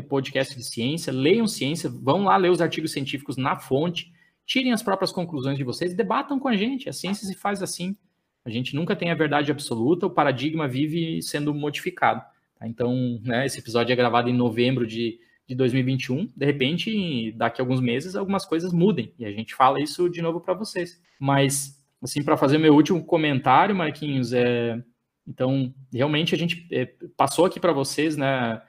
podcasts 0.08 0.56
de 0.56 0.62
ciência, 0.62 1.12
leiam 1.12 1.46
ciência, 1.48 1.90
vão 1.90 2.24
lá 2.24 2.36
ler 2.36 2.50
os 2.50 2.60
artigos 2.60 2.92
científicos 2.92 3.36
na 3.36 3.56
fonte, 3.56 4.12
tirem 4.46 4.72
as 4.72 4.82
próprias 4.82 5.10
conclusões 5.10 5.58
de 5.58 5.64
vocês, 5.64 5.92
debatam 5.92 6.38
com 6.38 6.48
a 6.48 6.56
gente. 6.56 6.88
A 6.88 6.92
ciência 6.92 7.26
se 7.26 7.34
faz 7.34 7.62
assim. 7.62 7.96
A 8.44 8.50
gente 8.50 8.76
nunca 8.76 8.94
tem 8.94 9.10
a 9.10 9.14
verdade 9.14 9.50
absoluta, 9.50 10.06
o 10.06 10.10
paradigma 10.10 10.68
vive 10.68 11.20
sendo 11.20 11.52
modificado. 11.52 12.22
Tá? 12.58 12.66
Então, 12.66 13.20
né, 13.24 13.44
esse 13.44 13.58
episódio 13.58 13.92
é 13.92 13.96
gravado 13.96 14.30
em 14.30 14.32
novembro 14.32 14.86
de, 14.86 15.18
de 15.48 15.54
2021. 15.56 16.30
De 16.34 16.46
repente, 16.46 17.32
daqui 17.32 17.60
a 17.60 17.64
alguns 17.64 17.80
meses, 17.80 18.14
algumas 18.14 18.46
coisas 18.46 18.72
mudem 18.72 19.12
e 19.18 19.24
a 19.24 19.32
gente 19.32 19.52
fala 19.54 19.80
isso 19.80 20.08
de 20.08 20.22
novo 20.22 20.40
para 20.40 20.54
vocês. 20.54 21.02
Mas, 21.18 21.84
assim, 22.00 22.22
para 22.22 22.36
fazer 22.36 22.58
meu 22.58 22.74
último 22.74 23.04
comentário, 23.04 23.74
Marquinhos, 23.74 24.32
é. 24.32 24.80
Então, 25.28 25.74
realmente 25.92 26.36
a 26.36 26.38
gente 26.38 26.68
é, 26.70 26.86
passou 27.16 27.46
aqui 27.46 27.58
para 27.58 27.72
vocês, 27.72 28.16
né? 28.16 28.62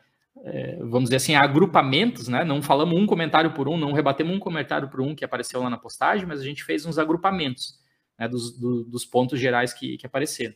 É, 0.45 0.77
vamos 0.77 1.05
dizer 1.05 1.17
assim, 1.17 1.35
agrupamentos, 1.35 2.27
né? 2.27 2.43
Não 2.43 2.61
falamos 2.61 2.97
um 2.97 3.05
comentário 3.05 3.53
por 3.53 3.67
um, 3.67 3.77
não 3.77 3.91
rebatemos 3.91 4.35
um 4.35 4.39
comentário 4.39 4.89
por 4.89 5.01
um 5.01 5.15
que 5.15 5.25
apareceu 5.25 5.61
lá 5.61 5.69
na 5.69 5.77
postagem, 5.77 6.25
mas 6.25 6.39
a 6.39 6.43
gente 6.43 6.63
fez 6.63 6.85
uns 6.85 6.97
agrupamentos 6.97 7.79
né, 8.17 8.27
dos, 8.27 8.57
do, 8.57 8.83
dos 8.83 9.05
pontos 9.05 9.39
gerais 9.39 9.73
que, 9.73 9.97
que 9.97 10.05
apareceram. 10.05 10.55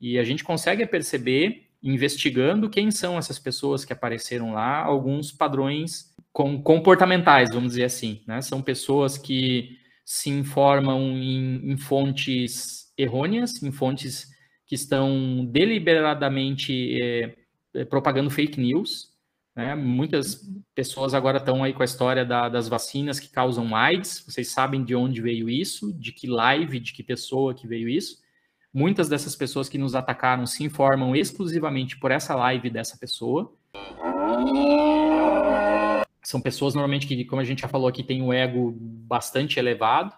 E 0.00 0.18
a 0.18 0.24
gente 0.24 0.44
consegue 0.44 0.86
perceber, 0.86 1.68
investigando 1.82 2.70
quem 2.70 2.90
são 2.90 3.18
essas 3.18 3.38
pessoas 3.38 3.84
que 3.84 3.92
apareceram 3.92 4.52
lá, 4.52 4.82
alguns 4.82 5.32
padrões 5.32 6.14
com, 6.32 6.62
comportamentais, 6.62 7.50
vamos 7.52 7.70
dizer 7.70 7.84
assim. 7.84 8.22
Né? 8.26 8.40
São 8.40 8.62
pessoas 8.62 9.18
que 9.18 9.78
se 10.04 10.30
informam 10.30 11.00
em, 11.16 11.72
em 11.72 11.76
fontes 11.76 12.92
errôneas, 12.96 13.62
em 13.62 13.72
fontes 13.72 14.28
que 14.66 14.74
estão 14.74 15.44
deliberadamente 15.46 17.00
é, 17.02 17.84
propagando 17.84 18.30
fake 18.30 18.60
news, 18.60 19.10
né? 19.54 19.74
Muitas 19.74 20.48
pessoas 20.74 21.14
agora 21.14 21.38
estão 21.38 21.62
aí 21.62 21.72
com 21.72 21.82
a 21.82 21.84
história 21.84 22.24
da, 22.24 22.48
das 22.48 22.68
vacinas 22.68 23.18
que 23.18 23.28
causam 23.28 23.74
AIDS. 23.74 24.24
Vocês 24.26 24.48
sabem 24.48 24.84
de 24.84 24.94
onde 24.94 25.20
veio 25.20 25.48
isso, 25.48 25.92
de 25.92 26.12
que 26.12 26.26
live, 26.26 26.80
de 26.80 26.92
que 26.92 27.02
pessoa 27.02 27.54
que 27.54 27.66
veio 27.66 27.88
isso. 27.88 28.18
Muitas 28.72 29.08
dessas 29.08 29.34
pessoas 29.34 29.68
que 29.68 29.78
nos 29.78 29.94
atacaram 29.96 30.46
se 30.46 30.62
informam 30.62 31.16
exclusivamente 31.16 31.98
por 31.98 32.12
essa 32.12 32.34
live 32.36 32.70
dessa 32.70 32.96
pessoa. 32.96 33.52
São 36.22 36.40
pessoas 36.40 36.74
normalmente 36.74 37.06
que, 37.06 37.24
como 37.24 37.42
a 37.42 37.44
gente 37.44 37.62
já 37.62 37.68
falou 37.68 37.88
aqui, 37.88 38.04
têm 38.04 38.22
um 38.22 38.32
ego 38.32 38.72
bastante 38.78 39.58
elevado. 39.58 40.14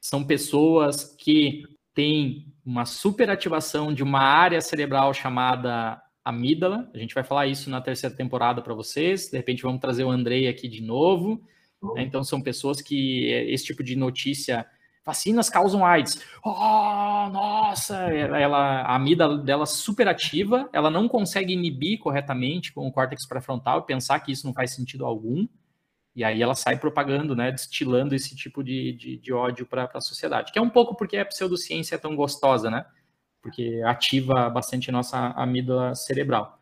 São 0.00 0.24
pessoas 0.24 1.14
que 1.16 1.62
têm 1.94 2.52
uma 2.64 2.84
superativação 2.84 3.94
de 3.94 4.02
uma 4.02 4.20
área 4.20 4.60
cerebral 4.60 5.14
chamada 5.14 6.02
amígdala. 6.26 6.90
A 6.92 6.98
gente 6.98 7.14
vai 7.14 7.22
falar 7.22 7.46
isso 7.46 7.70
na 7.70 7.80
terceira 7.80 8.14
temporada 8.14 8.60
para 8.60 8.74
vocês. 8.74 9.30
De 9.30 9.36
repente 9.36 9.62
vamos 9.62 9.80
trazer 9.80 10.02
o 10.02 10.10
Andrei 10.10 10.48
aqui 10.48 10.66
de 10.66 10.82
novo. 10.82 11.40
Né? 11.94 12.02
Então 12.02 12.24
são 12.24 12.40
pessoas 12.42 12.80
que 12.80 13.32
é, 13.32 13.48
esse 13.50 13.64
tipo 13.64 13.84
de 13.84 13.94
notícia, 13.94 14.66
vacinas 15.04 15.48
causam 15.48 15.86
AIDS. 15.86 16.20
Oh, 16.44 17.28
nossa, 17.30 17.96
ela, 18.12 18.82
a 18.82 18.96
amígdala 18.96 19.38
dela 19.38 19.66
super 19.66 20.08
ativa, 20.08 20.68
ela 20.72 20.90
não 20.90 21.08
consegue 21.08 21.52
inibir 21.52 22.00
corretamente 22.00 22.72
com 22.72 22.86
o 22.86 22.92
córtex 22.92 23.24
pré-frontal 23.24 23.78
e 23.78 23.86
pensar 23.86 24.18
que 24.18 24.32
isso 24.32 24.46
não 24.46 24.52
faz 24.52 24.72
sentido 24.72 25.06
algum. 25.06 25.46
E 26.16 26.24
aí 26.24 26.42
ela 26.42 26.54
sai 26.54 26.78
propagando, 26.78 27.36
né, 27.36 27.52
destilando 27.52 28.14
esse 28.14 28.34
tipo 28.34 28.64
de, 28.64 28.92
de, 28.94 29.16
de 29.18 29.32
ódio 29.32 29.64
para 29.64 29.88
a 29.92 30.00
sociedade. 30.00 30.50
Que 30.50 30.58
é 30.58 30.62
um 30.62 30.70
pouco 30.70 30.96
porque 30.96 31.18
a 31.18 31.26
pseudociência 31.26 31.94
é 31.94 31.98
tão 31.98 32.16
gostosa, 32.16 32.70
né? 32.70 32.84
Porque 33.46 33.80
ativa 33.84 34.50
bastante 34.50 34.90
nossa 34.90 35.28
amígdala 35.36 35.94
cerebral. 35.94 36.60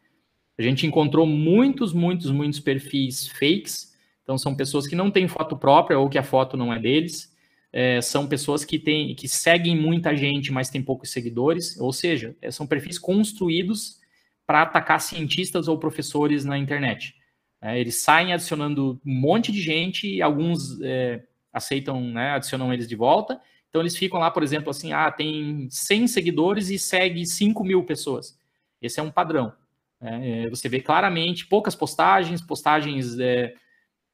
A 0.59 0.63
gente 0.63 0.87
encontrou 0.87 1.27
muitos, 1.27 1.95
muitos, 1.95 2.31
muitos 2.31 2.61
perfis 2.61 3.27
fakes, 3.29 3.95
então 4.23 4.37
são 4.37 4.55
pessoas 4.55 4.87
que 4.87 4.95
não 4.95 5.11
têm 5.11 5.27
foto 5.27 5.57
própria 5.57 5.99
ou 5.99 6.11
que 6.11 6.19
a 6.19 6.23
foto 6.23 6.59
não 6.59 6.71
é 6.71 6.79
deles, 6.79 7.35
é, 7.73 8.03
são 8.03 8.27
pessoas 8.27 8.67
que, 8.67 8.79
têm, 8.79 9.15
que 9.15 9.27
seguem 9.27 9.75
muita 9.75 10.15
gente, 10.15 10.53
mas 10.53 10.69
têm 10.69 10.83
poucos 10.83 11.11
seguidores, 11.11 11.81
ou 11.81 11.91
seja, 11.91 12.37
é, 12.43 12.51
são 12.51 12.67
perfis 12.67 12.99
construídos 12.99 13.99
para 14.47 14.61
atacar 14.61 15.01
cientistas 15.01 15.67
ou 15.67 15.79
professores 15.79 16.45
na 16.45 16.59
internet. 16.59 17.15
É, 17.63 17.81
eles 17.81 17.97
saem 17.97 18.35
adicionando 18.35 19.01
um 19.07 19.15
monte 19.21 19.51
de 19.51 19.63
gente, 19.63 20.21
alguns 20.21 20.79
é, 20.83 21.23
aceitam, 21.51 21.99
né, 22.13 22.33
adicionam 22.33 22.75
eles 22.75 22.87
de 22.87 22.95
volta, 22.95 23.41
então 23.75 23.83
eles 23.83 23.97
ficam 23.97 24.21
lá, 24.21 24.31
por 24.31 24.45
exemplo, 24.45 24.71
assim, 24.71 24.93
ah, 24.93 25.11
tem 25.11 25.67
100 25.69 26.07
seguidores 26.07 26.71
e 26.71 26.79
segue 26.79 27.27
5 27.27 27.65
mil 27.65 27.83
pessoas. 27.83 28.39
Esse 28.81 29.01
é 29.01 29.03
um 29.03 29.11
padrão. 29.11 29.53
Né? 30.01 30.45
É, 30.45 30.49
você 30.49 30.69
vê 30.69 30.81
claramente 30.81 31.45
poucas 31.49 31.75
postagens, 31.75 32.41
postagens 32.41 33.19
é, 33.19 33.53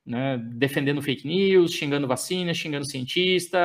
né, 0.06 0.38
defendendo 0.38 1.02
fake 1.02 1.28
news, 1.28 1.74
xingando 1.74 2.08
vacina, 2.08 2.54
xingando 2.54 2.86
cientista, 2.86 3.60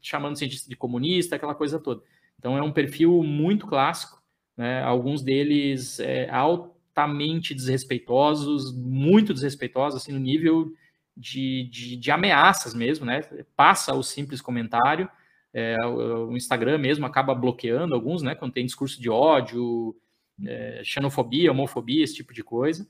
chamando 0.00 0.38
cientista 0.38 0.70
de 0.70 0.76
comunista, 0.76 1.34
aquela 1.34 1.56
coisa 1.56 1.80
toda. 1.80 2.02
Então 2.38 2.56
é 2.56 2.62
um 2.62 2.70
perfil 2.70 3.20
muito 3.24 3.66
clássico, 3.66 4.22
né? 4.56 4.80
alguns 4.84 5.22
deles 5.22 5.98
é, 5.98 6.30
altamente 6.30 7.52
desrespeitosos, 7.52 8.72
muito 8.72 9.34
desrespeitosos, 9.34 10.00
assim, 10.00 10.12
no 10.12 10.20
nível 10.20 10.72
de, 11.16 11.68
de, 11.70 11.96
de, 11.96 12.10
ameaças 12.10 12.74
mesmo, 12.74 13.06
né? 13.06 13.22
Passa 13.56 13.94
o 13.94 14.02
simples 14.02 14.40
comentário, 14.40 15.08
é, 15.52 15.76
o, 15.86 16.36
Instagram 16.36 16.78
mesmo 16.78 17.06
acaba 17.06 17.34
bloqueando 17.34 17.94
alguns, 17.94 18.22
né? 18.22 18.34
Quando 18.34 18.52
tem 18.52 18.66
discurso 18.66 19.00
de 19.00 19.08
ódio, 19.08 19.96
é, 20.44 20.82
xenofobia, 20.84 21.50
homofobia, 21.50 22.04
esse 22.04 22.16
tipo 22.16 22.34
de 22.34 22.44
coisa. 22.44 22.86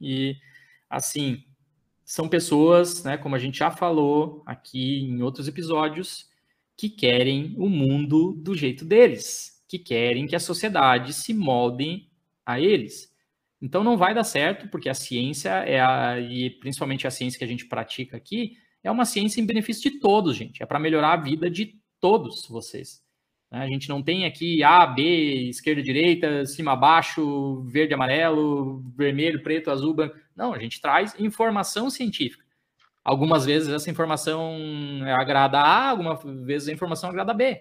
E, 0.00 0.36
assim, 0.90 1.44
são 2.04 2.28
pessoas, 2.28 3.04
né? 3.04 3.16
Como 3.16 3.34
a 3.36 3.38
gente 3.38 3.58
já 3.58 3.70
falou 3.70 4.42
aqui 4.44 5.00
em 5.00 5.22
outros 5.22 5.46
episódios, 5.46 6.28
que 6.76 6.88
querem 6.88 7.54
o 7.56 7.68
mundo 7.68 8.32
do 8.32 8.54
jeito 8.54 8.84
deles, 8.84 9.64
que 9.68 9.78
querem 9.78 10.26
que 10.26 10.36
a 10.36 10.40
sociedade 10.40 11.12
se 11.12 11.32
molde 11.32 12.08
a 12.44 12.60
eles. 12.60 13.14
Então 13.60 13.82
não 13.82 13.96
vai 13.96 14.14
dar 14.14 14.24
certo, 14.24 14.68
porque 14.68 14.88
a 14.88 14.94
ciência 14.94 15.50
é 15.50 15.80
a, 15.80 16.20
e 16.20 16.50
principalmente 16.50 17.06
a 17.06 17.10
ciência 17.10 17.38
que 17.38 17.44
a 17.44 17.48
gente 17.48 17.66
pratica 17.66 18.16
aqui, 18.16 18.56
é 18.82 18.90
uma 18.90 19.04
ciência 19.04 19.40
em 19.40 19.46
benefício 19.46 19.90
de 19.90 19.98
todos, 19.98 20.36
gente. 20.36 20.62
É 20.62 20.66
para 20.66 20.78
melhorar 20.78 21.14
a 21.14 21.16
vida 21.16 21.50
de 21.50 21.74
todos 22.00 22.46
vocês. 22.48 23.02
Né? 23.50 23.60
A 23.60 23.66
gente 23.66 23.88
não 23.88 24.02
tem 24.02 24.24
aqui 24.24 24.62
A, 24.62 24.86
B, 24.86 25.48
esquerda, 25.48 25.82
direita, 25.82 26.44
cima, 26.46 26.76
baixo, 26.76 27.62
verde, 27.64 27.94
amarelo, 27.94 28.84
vermelho, 28.96 29.42
preto, 29.42 29.70
azul, 29.70 29.94
branco. 29.94 30.16
Não, 30.34 30.52
a 30.52 30.58
gente 30.58 30.80
traz 30.80 31.18
informação 31.18 31.90
científica. 31.90 32.44
Algumas 33.02 33.46
vezes 33.46 33.68
essa 33.68 33.90
informação 33.90 34.58
agrada 35.16 35.58
A, 35.60 35.90
algumas 35.90 36.22
vezes 36.44 36.68
a 36.68 36.72
informação 36.72 37.08
agrada 37.08 37.32
B. 37.32 37.60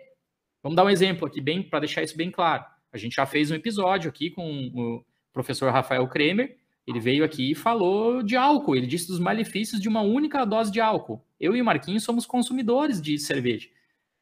Vamos 0.64 0.76
dar 0.76 0.84
um 0.84 0.90
exemplo 0.90 1.28
aqui, 1.28 1.40
bem 1.40 1.62
para 1.62 1.82
deixar 1.82 2.02
isso 2.02 2.18
bem 2.18 2.32
claro. 2.32 2.66
A 2.92 2.98
gente 2.98 3.16
já 3.16 3.26
fez 3.26 3.52
um 3.52 3.56
episódio 3.56 4.10
aqui 4.10 4.32
com 4.32 4.72
o 4.74 5.06
professor 5.36 5.72
Rafael 5.72 6.07
Kremer. 6.07 6.56
Ele 6.88 6.99
veio 6.99 7.26
aqui 7.26 7.52
e 7.52 7.56
falou 7.56 8.24
de 8.24 8.36
álcool. 8.36 8.76
Ele 8.76 8.88
disse 8.88 9.07
dos 9.07 9.20
malefícios 9.20 9.82
de 9.82 9.90
uma 9.90 10.02
única 10.02 10.45
dose 10.45 10.72
de 10.72 10.80
álcool. 10.80 11.22
Eu 11.40 11.56
e 11.56 11.62
o 11.62 11.66
Marquinhos 11.66 12.03
somos 12.03 12.26
consumidores 12.26 13.02
de 13.02 13.20
cerveja. 13.20 13.68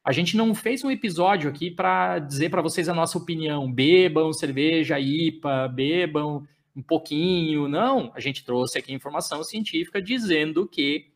A 0.04 0.12
gente 0.12 0.36
não 0.36 0.54
fez 0.54 0.82
um 0.82 0.90
episódio 0.90 1.48
aqui 1.48 1.70
para 1.70 2.18
dizer 2.18 2.50
para 2.50 2.60
vocês 2.60 2.88
a 2.88 2.94
nossa 2.94 3.16
opinião. 3.16 3.72
Bebam 3.72 4.32
cerveja 4.32 4.98
IPA, 4.98 5.68
bebam 5.68 6.46
um 6.76 6.82
pouquinho. 6.82 7.68
Não, 7.68 8.10
a 8.14 8.20
gente 8.20 8.44
trouxe 8.44 8.76
aqui 8.76 8.92
informação 8.92 9.42
científica 9.44 10.02
dizendo 10.02 10.66
que 10.66 11.12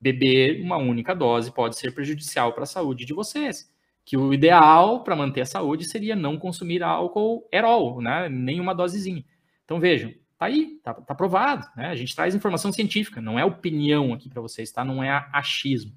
beber 0.00 0.60
uma 0.60 0.76
única 0.76 1.14
dose 1.14 1.52
pode 1.52 1.78
ser 1.78 1.94
prejudicial 1.94 2.52
para 2.52 2.64
a 2.64 2.66
saúde 2.66 3.04
de 3.04 3.12
vocês. 3.12 3.70
Que 4.04 4.16
o 4.16 4.34
ideal 4.34 5.04
para 5.04 5.14
manter 5.14 5.42
a 5.42 5.46
saúde 5.46 5.84
seria 5.84 6.16
não 6.16 6.36
consumir 6.38 6.82
álcool 6.82 7.48
at 7.52 7.62
all, 7.64 8.00
né? 8.00 8.28
Nenhuma 8.28 8.74
dosezinha. 8.74 9.24
Então 9.72 9.80
vejam, 9.80 10.12
tá 10.38 10.44
aí, 10.44 10.78
tá, 10.84 10.92
tá 10.92 11.14
provado, 11.14 11.66
né? 11.74 11.86
A 11.86 11.94
gente 11.94 12.14
traz 12.14 12.34
informação 12.34 12.70
científica, 12.70 13.22
não 13.22 13.38
é 13.38 13.44
opinião 13.44 14.12
aqui 14.12 14.28
para 14.28 14.42
vocês, 14.42 14.70
tá? 14.70 14.84
Não 14.84 15.02
é 15.02 15.26
achismo. 15.32 15.94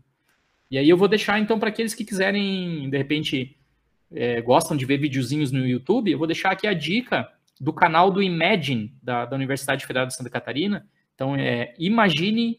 E 0.72 0.78
aí 0.78 0.88
eu 0.88 0.96
vou 0.96 1.10
deixar 1.10 1.38
então 1.42 1.60
para 1.60 1.68
aqueles 1.68 1.94
que 1.94 2.06
quiserem, 2.06 2.90
de 2.90 2.98
repente, 2.98 3.60
é, 4.14 4.40
gostam 4.40 4.78
de 4.78 4.86
ver 4.86 4.98
videozinhos 4.98 5.52
no 5.52 5.68
YouTube, 5.68 6.10
eu 6.10 6.18
vou 6.18 6.26
deixar 6.26 6.52
aqui 6.52 6.66
a 6.66 6.74
dica 6.74 7.30
do 7.60 7.74
canal 7.74 8.10
do 8.10 8.24
Imagine 8.24 8.96
da, 9.04 9.26
da 9.26 9.36
Universidade 9.36 9.86
Federal 9.86 10.08
de 10.08 10.16
Santa 10.16 10.30
Catarina. 10.30 10.88
Então 11.14 11.36
é 11.36 11.74
Imagine 11.78 12.58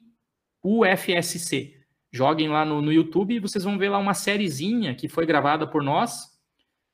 UFSC. 0.62 1.80
Joguem 2.12 2.48
lá 2.48 2.62
no, 2.62 2.82
no 2.82 2.93
YouTube 2.93 3.36
e 3.36 3.40
vocês 3.40 3.64
vão 3.64 3.78
ver 3.78 3.88
lá 3.88 3.97
uma 3.97 4.12
sériezinha 4.12 4.94
que 4.94 5.09
foi 5.09 5.24
gravada 5.24 5.66
por 5.66 5.82
nós, 5.82 6.35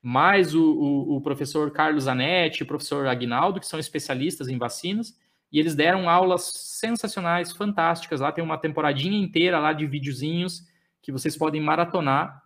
mais 0.03 0.55
o, 0.55 0.63
o, 0.63 1.17
o 1.17 1.21
professor 1.21 1.71
Carlos 1.71 2.05
Zanetti, 2.05 2.65
o 2.65 2.67
professor 2.67 3.07
Aguinaldo, 3.07 3.61
que 3.61 3.67
são 3.67 3.79
especialistas 3.79 4.49
em 4.49 4.59
vacinas, 4.59 5.17
e 5.53 5.61
eles 5.61 5.75
deram 5.75 6.09
aulas 6.09 6.51
sensacionais, 6.55 7.53
fantásticas. 7.53 8.21
Lá 8.21 8.33
tem 8.33 8.43
uma 8.43 8.59
temporadinha 8.59 9.17
inteira 9.17 9.61
lá 9.61 9.73
de 9.73 9.87
videozinhos 9.87 10.67
que 11.01 11.13
vocês 11.13 11.37
podem 11.37 11.61
maratonar, 11.61 12.43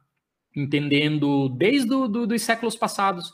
entendendo 0.55 1.49
desde 1.49 1.89
do, 1.89 2.27
do, 2.27 2.39
séculos 2.39 2.77
passados 2.77 3.33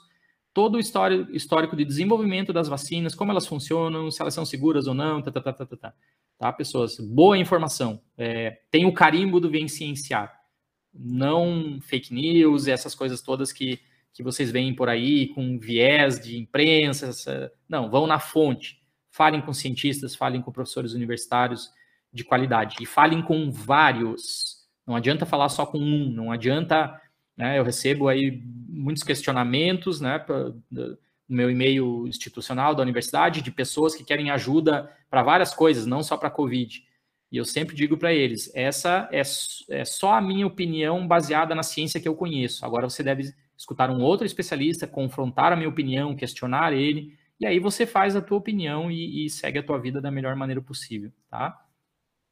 todo 0.52 0.74
o 0.74 0.78
histórico 0.78 1.74
de 1.74 1.84
desenvolvimento 1.84 2.52
das 2.52 2.68
vacinas, 2.68 3.14
como 3.14 3.30
elas 3.30 3.46
funcionam, 3.46 4.10
se 4.10 4.20
elas 4.20 4.34
são 4.34 4.44
seguras 4.44 4.86
ou 4.86 4.92
não, 4.92 5.22
tá, 5.22 5.30
tá, 5.30 5.40
tá, 5.40 5.52
tá, 5.52 5.64
tá. 5.64 5.76
tá, 5.76 5.94
tá 6.38 6.52
pessoas? 6.52 6.98
Boa 6.98 7.38
informação. 7.38 8.02
É, 8.18 8.60
tem 8.70 8.84
o 8.84 8.92
carimbo 8.92 9.40
do 9.40 9.50
Vem 9.50 9.66
Cienciar. 9.66 10.40
Não 10.92 11.78
fake 11.80 12.12
news, 12.12 12.68
essas 12.68 12.94
coisas 12.94 13.22
todas 13.22 13.50
que, 13.50 13.80
que 14.12 14.22
vocês 14.22 14.50
veem 14.50 14.74
por 14.74 14.88
aí, 14.88 15.28
com 15.28 15.58
viés 15.58 16.20
de 16.20 16.38
imprensa. 16.38 17.50
Não, 17.68 17.90
vão 17.90 18.06
na 18.06 18.18
fonte. 18.18 18.80
Falem 19.10 19.40
com 19.40 19.52
cientistas, 19.52 20.14
falem 20.14 20.40
com 20.40 20.52
professores 20.52 20.92
universitários 20.92 21.70
de 22.12 22.24
qualidade. 22.24 22.76
E 22.80 22.86
falem 22.86 23.22
com 23.22 23.50
vários. 23.50 24.66
Não 24.86 24.96
adianta 24.96 25.26
falar 25.26 25.48
só 25.48 25.64
com 25.64 25.78
um, 25.78 26.10
não 26.10 26.30
adianta 26.32 27.00
né? 27.36 27.58
Eu 27.58 27.64
recebo 27.64 28.08
aí 28.08 28.42
muitos 28.68 29.02
questionamentos 29.02 30.00
né, 30.00 30.24
no 30.70 30.96
meu 31.28 31.50
e-mail 31.50 32.06
institucional 32.06 32.74
da 32.74 32.82
universidade 32.82 33.40
de 33.40 33.50
pessoas 33.50 33.94
que 33.94 34.04
querem 34.04 34.30
ajuda 34.30 34.90
para 35.08 35.22
várias 35.22 35.54
coisas, 35.54 35.86
não 35.86 36.02
só 36.02 36.16
para 36.16 36.28
a 36.28 36.32
Covid. 36.32 36.84
E 37.30 37.36
eu 37.36 37.44
sempre 37.44 37.74
digo 37.74 37.96
para 37.96 38.12
eles: 38.12 38.50
essa 38.54 39.08
é, 39.10 39.22
é 39.70 39.84
só 39.84 40.14
a 40.14 40.20
minha 40.20 40.46
opinião 40.46 41.06
baseada 41.06 41.54
na 41.54 41.62
ciência 41.62 42.00
que 42.00 42.08
eu 42.08 42.14
conheço. 42.14 42.64
Agora 42.64 42.88
você 42.88 43.02
deve 43.02 43.32
escutar 43.62 43.90
um 43.90 44.02
outro 44.02 44.26
especialista, 44.26 44.86
confrontar 44.86 45.52
a 45.52 45.56
minha 45.56 45.68
opinião, 45.68 46.16
questionar 46.16 46.72
ele, 46.72 47.16
e 47.40 47.46
aí 47.46 47.58
você 47.58 47.86
faz 47.86 48.14
a 48.14 48.20
tua 48.20 48.38
opinião 48.38 48.90
e, 48.90 49.24
e 49.24 49.30
segue 49.30 49.58
a 49.58 49.62
tua 49.62 49.78
vida 49.78 50.00
da 50.00 50.10
melhor 50.10 50.36
maneira 50.36 50.60
possível, 50.60 51.10
tá? 51.30 51.58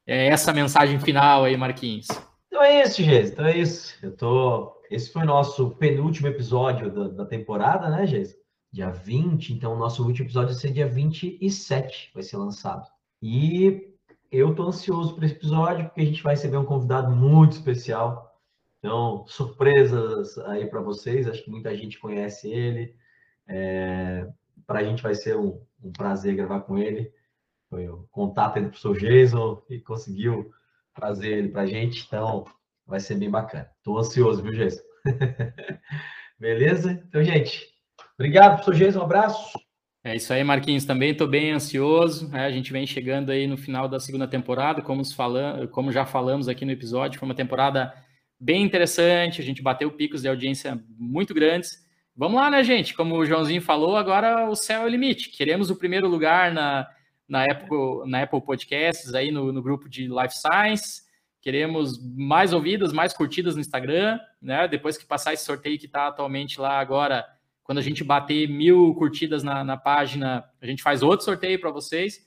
É 0.07 0.27
essa 0.27 0.53
mensagem 0.53 0.99
final 1.01 1.45
aí, 1.45 1.57
Marquinhos. 1.57 2.09
Então 2.47 2.63
é 2.63 2.83
isso, 2.83 3.03
gente. 3.03 3.31
Então 3.31 3.45
é 3.47 3.57
isso. 3.57 3.95
Eu 4.03 4.17
tô 4.17 4.81
esse 4.91 5.13
foi 5.13 5.23
o 5.23 5.27
nosso 5.27 5.71
penúltimo 5.77 6.27
episódio 6.27 6.91
da, 6.93 7.09
da 7.09 7.25
temporada, 7.25 7.89
né, 7.89 8.05
Geis? 8.07 8.37
Dia 8.73 8.91
20, 8.91 9.53
então 9.53 9.75
o 9.75 9.79
nosso 9.79 10.05
último 10.05 10.27
episódio 10.27 10.49
vai 10.49 10.59
ser 10.59 10.73
dia 10.73 10.89
27, 10.89 12.11
vai 12.13 12.25
ser 12.25 12.37
lançado. 12.37 12.89
E 13.23 13.95
eu 14.33 14.53
tô 14.53 14.65
ansioso 14.65 15.15
para 15.15 15.27
esse 15.27 15.35
episódio, 15.35 15.85
porque 15.87 16.01
a 16.01 16.05
gente 16.05 16.23
vai 16.23 16.35
receber 16.35 16.57
um 16.57 16.65
convidado 16.65 17.15
muito 17.15 17.53
especial. 17.53 18.30
Então, 18.81 19.25
surpresas 19.29 20.37
aí 20.39 20.67
para 20.67 20.81
vocês, 20.81 21.29
acho 21.29 21.45
que 21.45 21.51
muita 21.51 21.77
gente 21.77 22.01
conhece 22.01 22.51
ele. 22.51 22.97
É, 23.47 24.27
para 24.67 24.81
a 24.81 24.85
gente 24.85 25.03
vai 25.03 25.15
ser 25.15 25.37
um, 25.37 25.65
um, 25.83 25.93
prazer 25.93 26.35
gravar 26.35 26.63
com 26.63 26.77
ele. 26.77 27.13
Foi 27.69 27.89
o 27.89 28.09
contato 28.11 28.57
entre 28.57 28.69
o 28.69 28.71
professor 28.71 28.99
Jason 28.99 29.63
e 29.71 29.79
conseguiu 29.79 30.51
trazer 30.95 31.29
ele 31.29 31.49
para 31.49 31.63
a 31.63 31.67
gente. 31.67 32.05
Então, 32.07 32.45
Vai 32.91 32.99
ser 32.99 33.15
bem 33.15 33.31
bacana. 33.31 33.71
Estou 33.79 34.01
ansioso, 34.01 34.43
viu, 34.43 34.51
Jason? 34.51 34.83
Beleza? 36.41 37.01
Então, 37.09 37.23
gente, 37.23 37.69
obrigado, 38.19 38.57
professor 38.57 38.75
Jason. 38.75 38.99
Um 38.99 39.05
abraço. 39.05 39.61
É 40.03 40.17
isso 40.17 40.33
aí, 40.33 40.43
Marquinhos. 40.43 40.85
Também 40.85 41.13
estou 41.13 41.29
bem 41.29 41.53
ansioso. 41.53 42.29
Né? 42.29 42.45
A 42.45 42.51
gente 42.51 42.73
vem 42.73 42.85
chegando 42.89 43.31
aí 43.31 43.47
no 43.47 43.57
final 43.57 43.87
da 43.87 44.01
segunda 44.01 44.27
temporada, 44.27 44.83
como, 44.83 45.05
falam, 45.15 45.69
como 45.69 45.93
já 45.93 46.05
falamos 46.05 46.49
aqui 46.49 46.65
no 46.65 46.73
episódio. 46.73 47.21
Foi 47.21 47.29
uma 47.29 47.35
temporada 47.35 47.95
bem 48.41 48.63
interessante. 48.63 49.41
A 49.41 49.45
gente 49.45 49.63
bateu 49.63 49.91
picos 49.91 50.23
de 50.23 50.29
audiência 50.29 50.83
muito 50.99 51.35
grandes. 51.35 51.87
Vamos 52.17 52.41
lá, 52.41 52.51
né, 52.51 52.65
gente? 52.65 52.95
Como 52.95 53.17
o 53.17 53.27
Joãozinho 53.27 53.63
falou, 53.63 53.97
agora 53.97 54.49
o 54.49 54.57
céu 54.57 54.83
é 54.83 54.85
o 54.85 54.89
limite. 54.89 55.31
Queremos 55.31 55.71
o 55.71 55.77
primeiro 55.77 56.09
lugar 56.09 56.53
na, 56.53 56.89
na, 57.29 57.45
Apple, 57.45 58.07
na 58.07 58.23
Apple 58.23 58.43
Podcasts, 58.43 59.15
aí 59.15 59.31
no, 59.31 59.53
no 59.53 59.63
grupo 59.63 59.89
de 59.89 60.09
Life 60.09 60.35
Science. 60.37 61.03
Queremos 61.41 61.99
mais 62.15 62.53
ouvidas, 62.53 62.93
mais 62.93 63.13
curtidas 63.15 63.55
no 63.55 63.61
Instagram, 63.61 64.19
né? 64.41 64.69
Depois 64.69 64.99
que 64.99 65.07
passar 65.07 65.33
esse 65.33 65.45
sorteio 65.45 65.79
que 65.79 65.87
está 65.87 66.09
atualmente 66.09 66.61
lá 66.61 66.79
agora, 66.79 67.25
quando 67.63 67.79
a 67.79 67.83
gente 67.83 68.05
bater 68.05 68.47
mil 68.49 68.95
curtidas 68.95 69.43
na, 69.43 69.65
na 69.65 69.77
página, 69.77 70.45
a 70.61 70.67
gente 70.67 70.83
faz 70.83 71.03
outro 71.03 71.25
sorteio 71.25 71.59
para 71.59 71.71
vocês. 71.71 72.19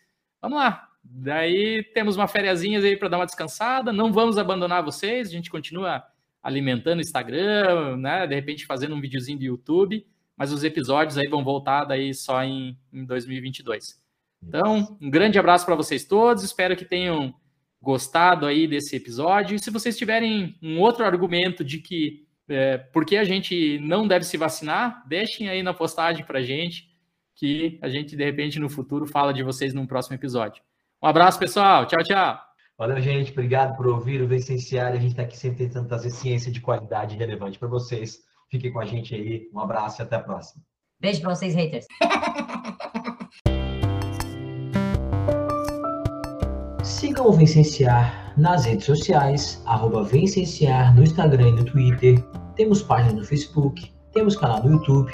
Vamos 0.41 0.57
lá. 0.57 0.92
Daí 1.03 1.83
temos 1.93 2.15
uma 2.15 2.27
férias 2.27 2.61
aí 2.61 2.95
para 2.95 3.09
dar 3.09 3.17
uma 3.17 3.25
descansada. 3.25 3.91
Não 3.91 4.11
vamos 4.11 4.37
abandonar 4.37 4.83
vocês. 4.83 5.27
A 5.27 5.31
gente 5.31 5.49
continua 5.49 6.03
alimentando 6.41 6.99
o 6.99 7.01
Instagram, 7.01 7.97
né? 7.97 8.25
De 8.25 8.35
repente 8.35 8.65
fazendo 8.65 8.95
um 8.95 9.01
videozinho 9.01 9.37
do 9.37 9.43
YouTube, 9.43 10.05
mas 10.35 10.51
os 10.51 10.63
episódios 10.63 11.17
aí 11.17 11.27
vão 11.27 11.43
voltar 11.43 11.85
daí 11.85 12.13
só 12.13 12.43
em, 12.43 12.77
em 12.91 13.05
2022. 13.05 14.01
Então, 14.41 14.97
um 15.01 15.09
grande 15.09 15.39
abraço 15.39 15.65
para 15.65 15.75
vocês 15.75 16.05
todos. 16.05 16.43
Espero 16.43 16.75
que 16.75 16.85
tenham 16.85 17.33
gostado 17.81 18.45
aí 18.45 18.67
desse 18.67 18.95
episódio. 18.95 19.55
E 19.55 19.59
se 19.59 19.69
vocês 19.69 19.97
tiverem 19.97 20.57
um 20.61 20.79
outro 20.79 21.05
argumento 21.05 21.63
de 21.63 21.79
que 21.79 22.25
é, 22.47 22.77
por 22.77 23.05
que 23.05 23.17
a 23.17 23.23
gente 23.23 23.79
não 23.79 24.07
deve 24.07 24.25
se 24.25 24.37
vacinar, 24.37 25.03
deixem 25.07 25.47
aí 25.49 25.63
na 25.63 25.73
postagem 25.73 26.25
para 26.25 26.41
gente, 26.41 26.89
que 27.35 27.79
a 27.81 27.89
gente, 27.89 28.15
de 28.15 28.23
repente, 28.23 28.59
no 28.59 28.69
futuro 28.69 29.05
fala 29.05 29.33
de 29.33 29.43
vocês 29.43 29.73
num 29.73 29.87
próximo 29.87 30.15
episódio. 30.15 30.61
Um 31.03 31.07
abraço, 31.07 31.37
pessoal. 31.37 31.85
Tchau, 31.85 32.01
tchau. 32.01 32.39
Valeu, 32.77 33.01
gente. 33.01 33.33
Obrigado 33.33 33.75
por 33.75 33.87
ouvir 33.87 34.21
o 34.21 34.27
Vicenciário. 34.27 34.97
A 34.97 35.01
gente 35.01 35.11
está 35.11 35.23
aqui 35.23 35.37
sempre 35.37 35.67
tentando 35.67 35.89
trazer 35.89 36.09
ciência 36.09 36.49
de 36.49 36.61
qualidade 36.61 37.17
relevante 37.17 37.59
para 37.59 37.67
vocês. 37.67 38.19
Fiquem 38.49 38.71
com 38.71 38.79
a 38.79 38.85
gente 38.85 39.13
aí. 39.13 39.49
Um 39.53 39.59
abraço 39.59 40.01
e 40.01 40.03
até 40.03 40.15
a 40.15 40.21
próxima. 40.21 40.63
Beijo 41.01 41.19
para 41.19 41.35
vocês, 41.35 41.53
haters. 41.55 41.85
Sigam 46.83 47.27
o 47.27 47.33
Vencenciar 47.33 48.33
nas 48.37 48.63
redes 48.63 48.85
sociais, 48.85 49.61
arroba 49.65 50.05
Vencenciar 50.05 50.95
no 50.95 51.03
Instagram 51.03 51.49
e 51.49 51.51
no 51.51 51.65
Twitter. 51.65 52.23
Temos 52.55 52.81
página 52.81 53.11
no 53.11 53.25
Facebook, 53.25 53.93
temos 54.13 54.37
canal 54.37 54.63
no 54.63 54.71
YouTube. 54.71 55.13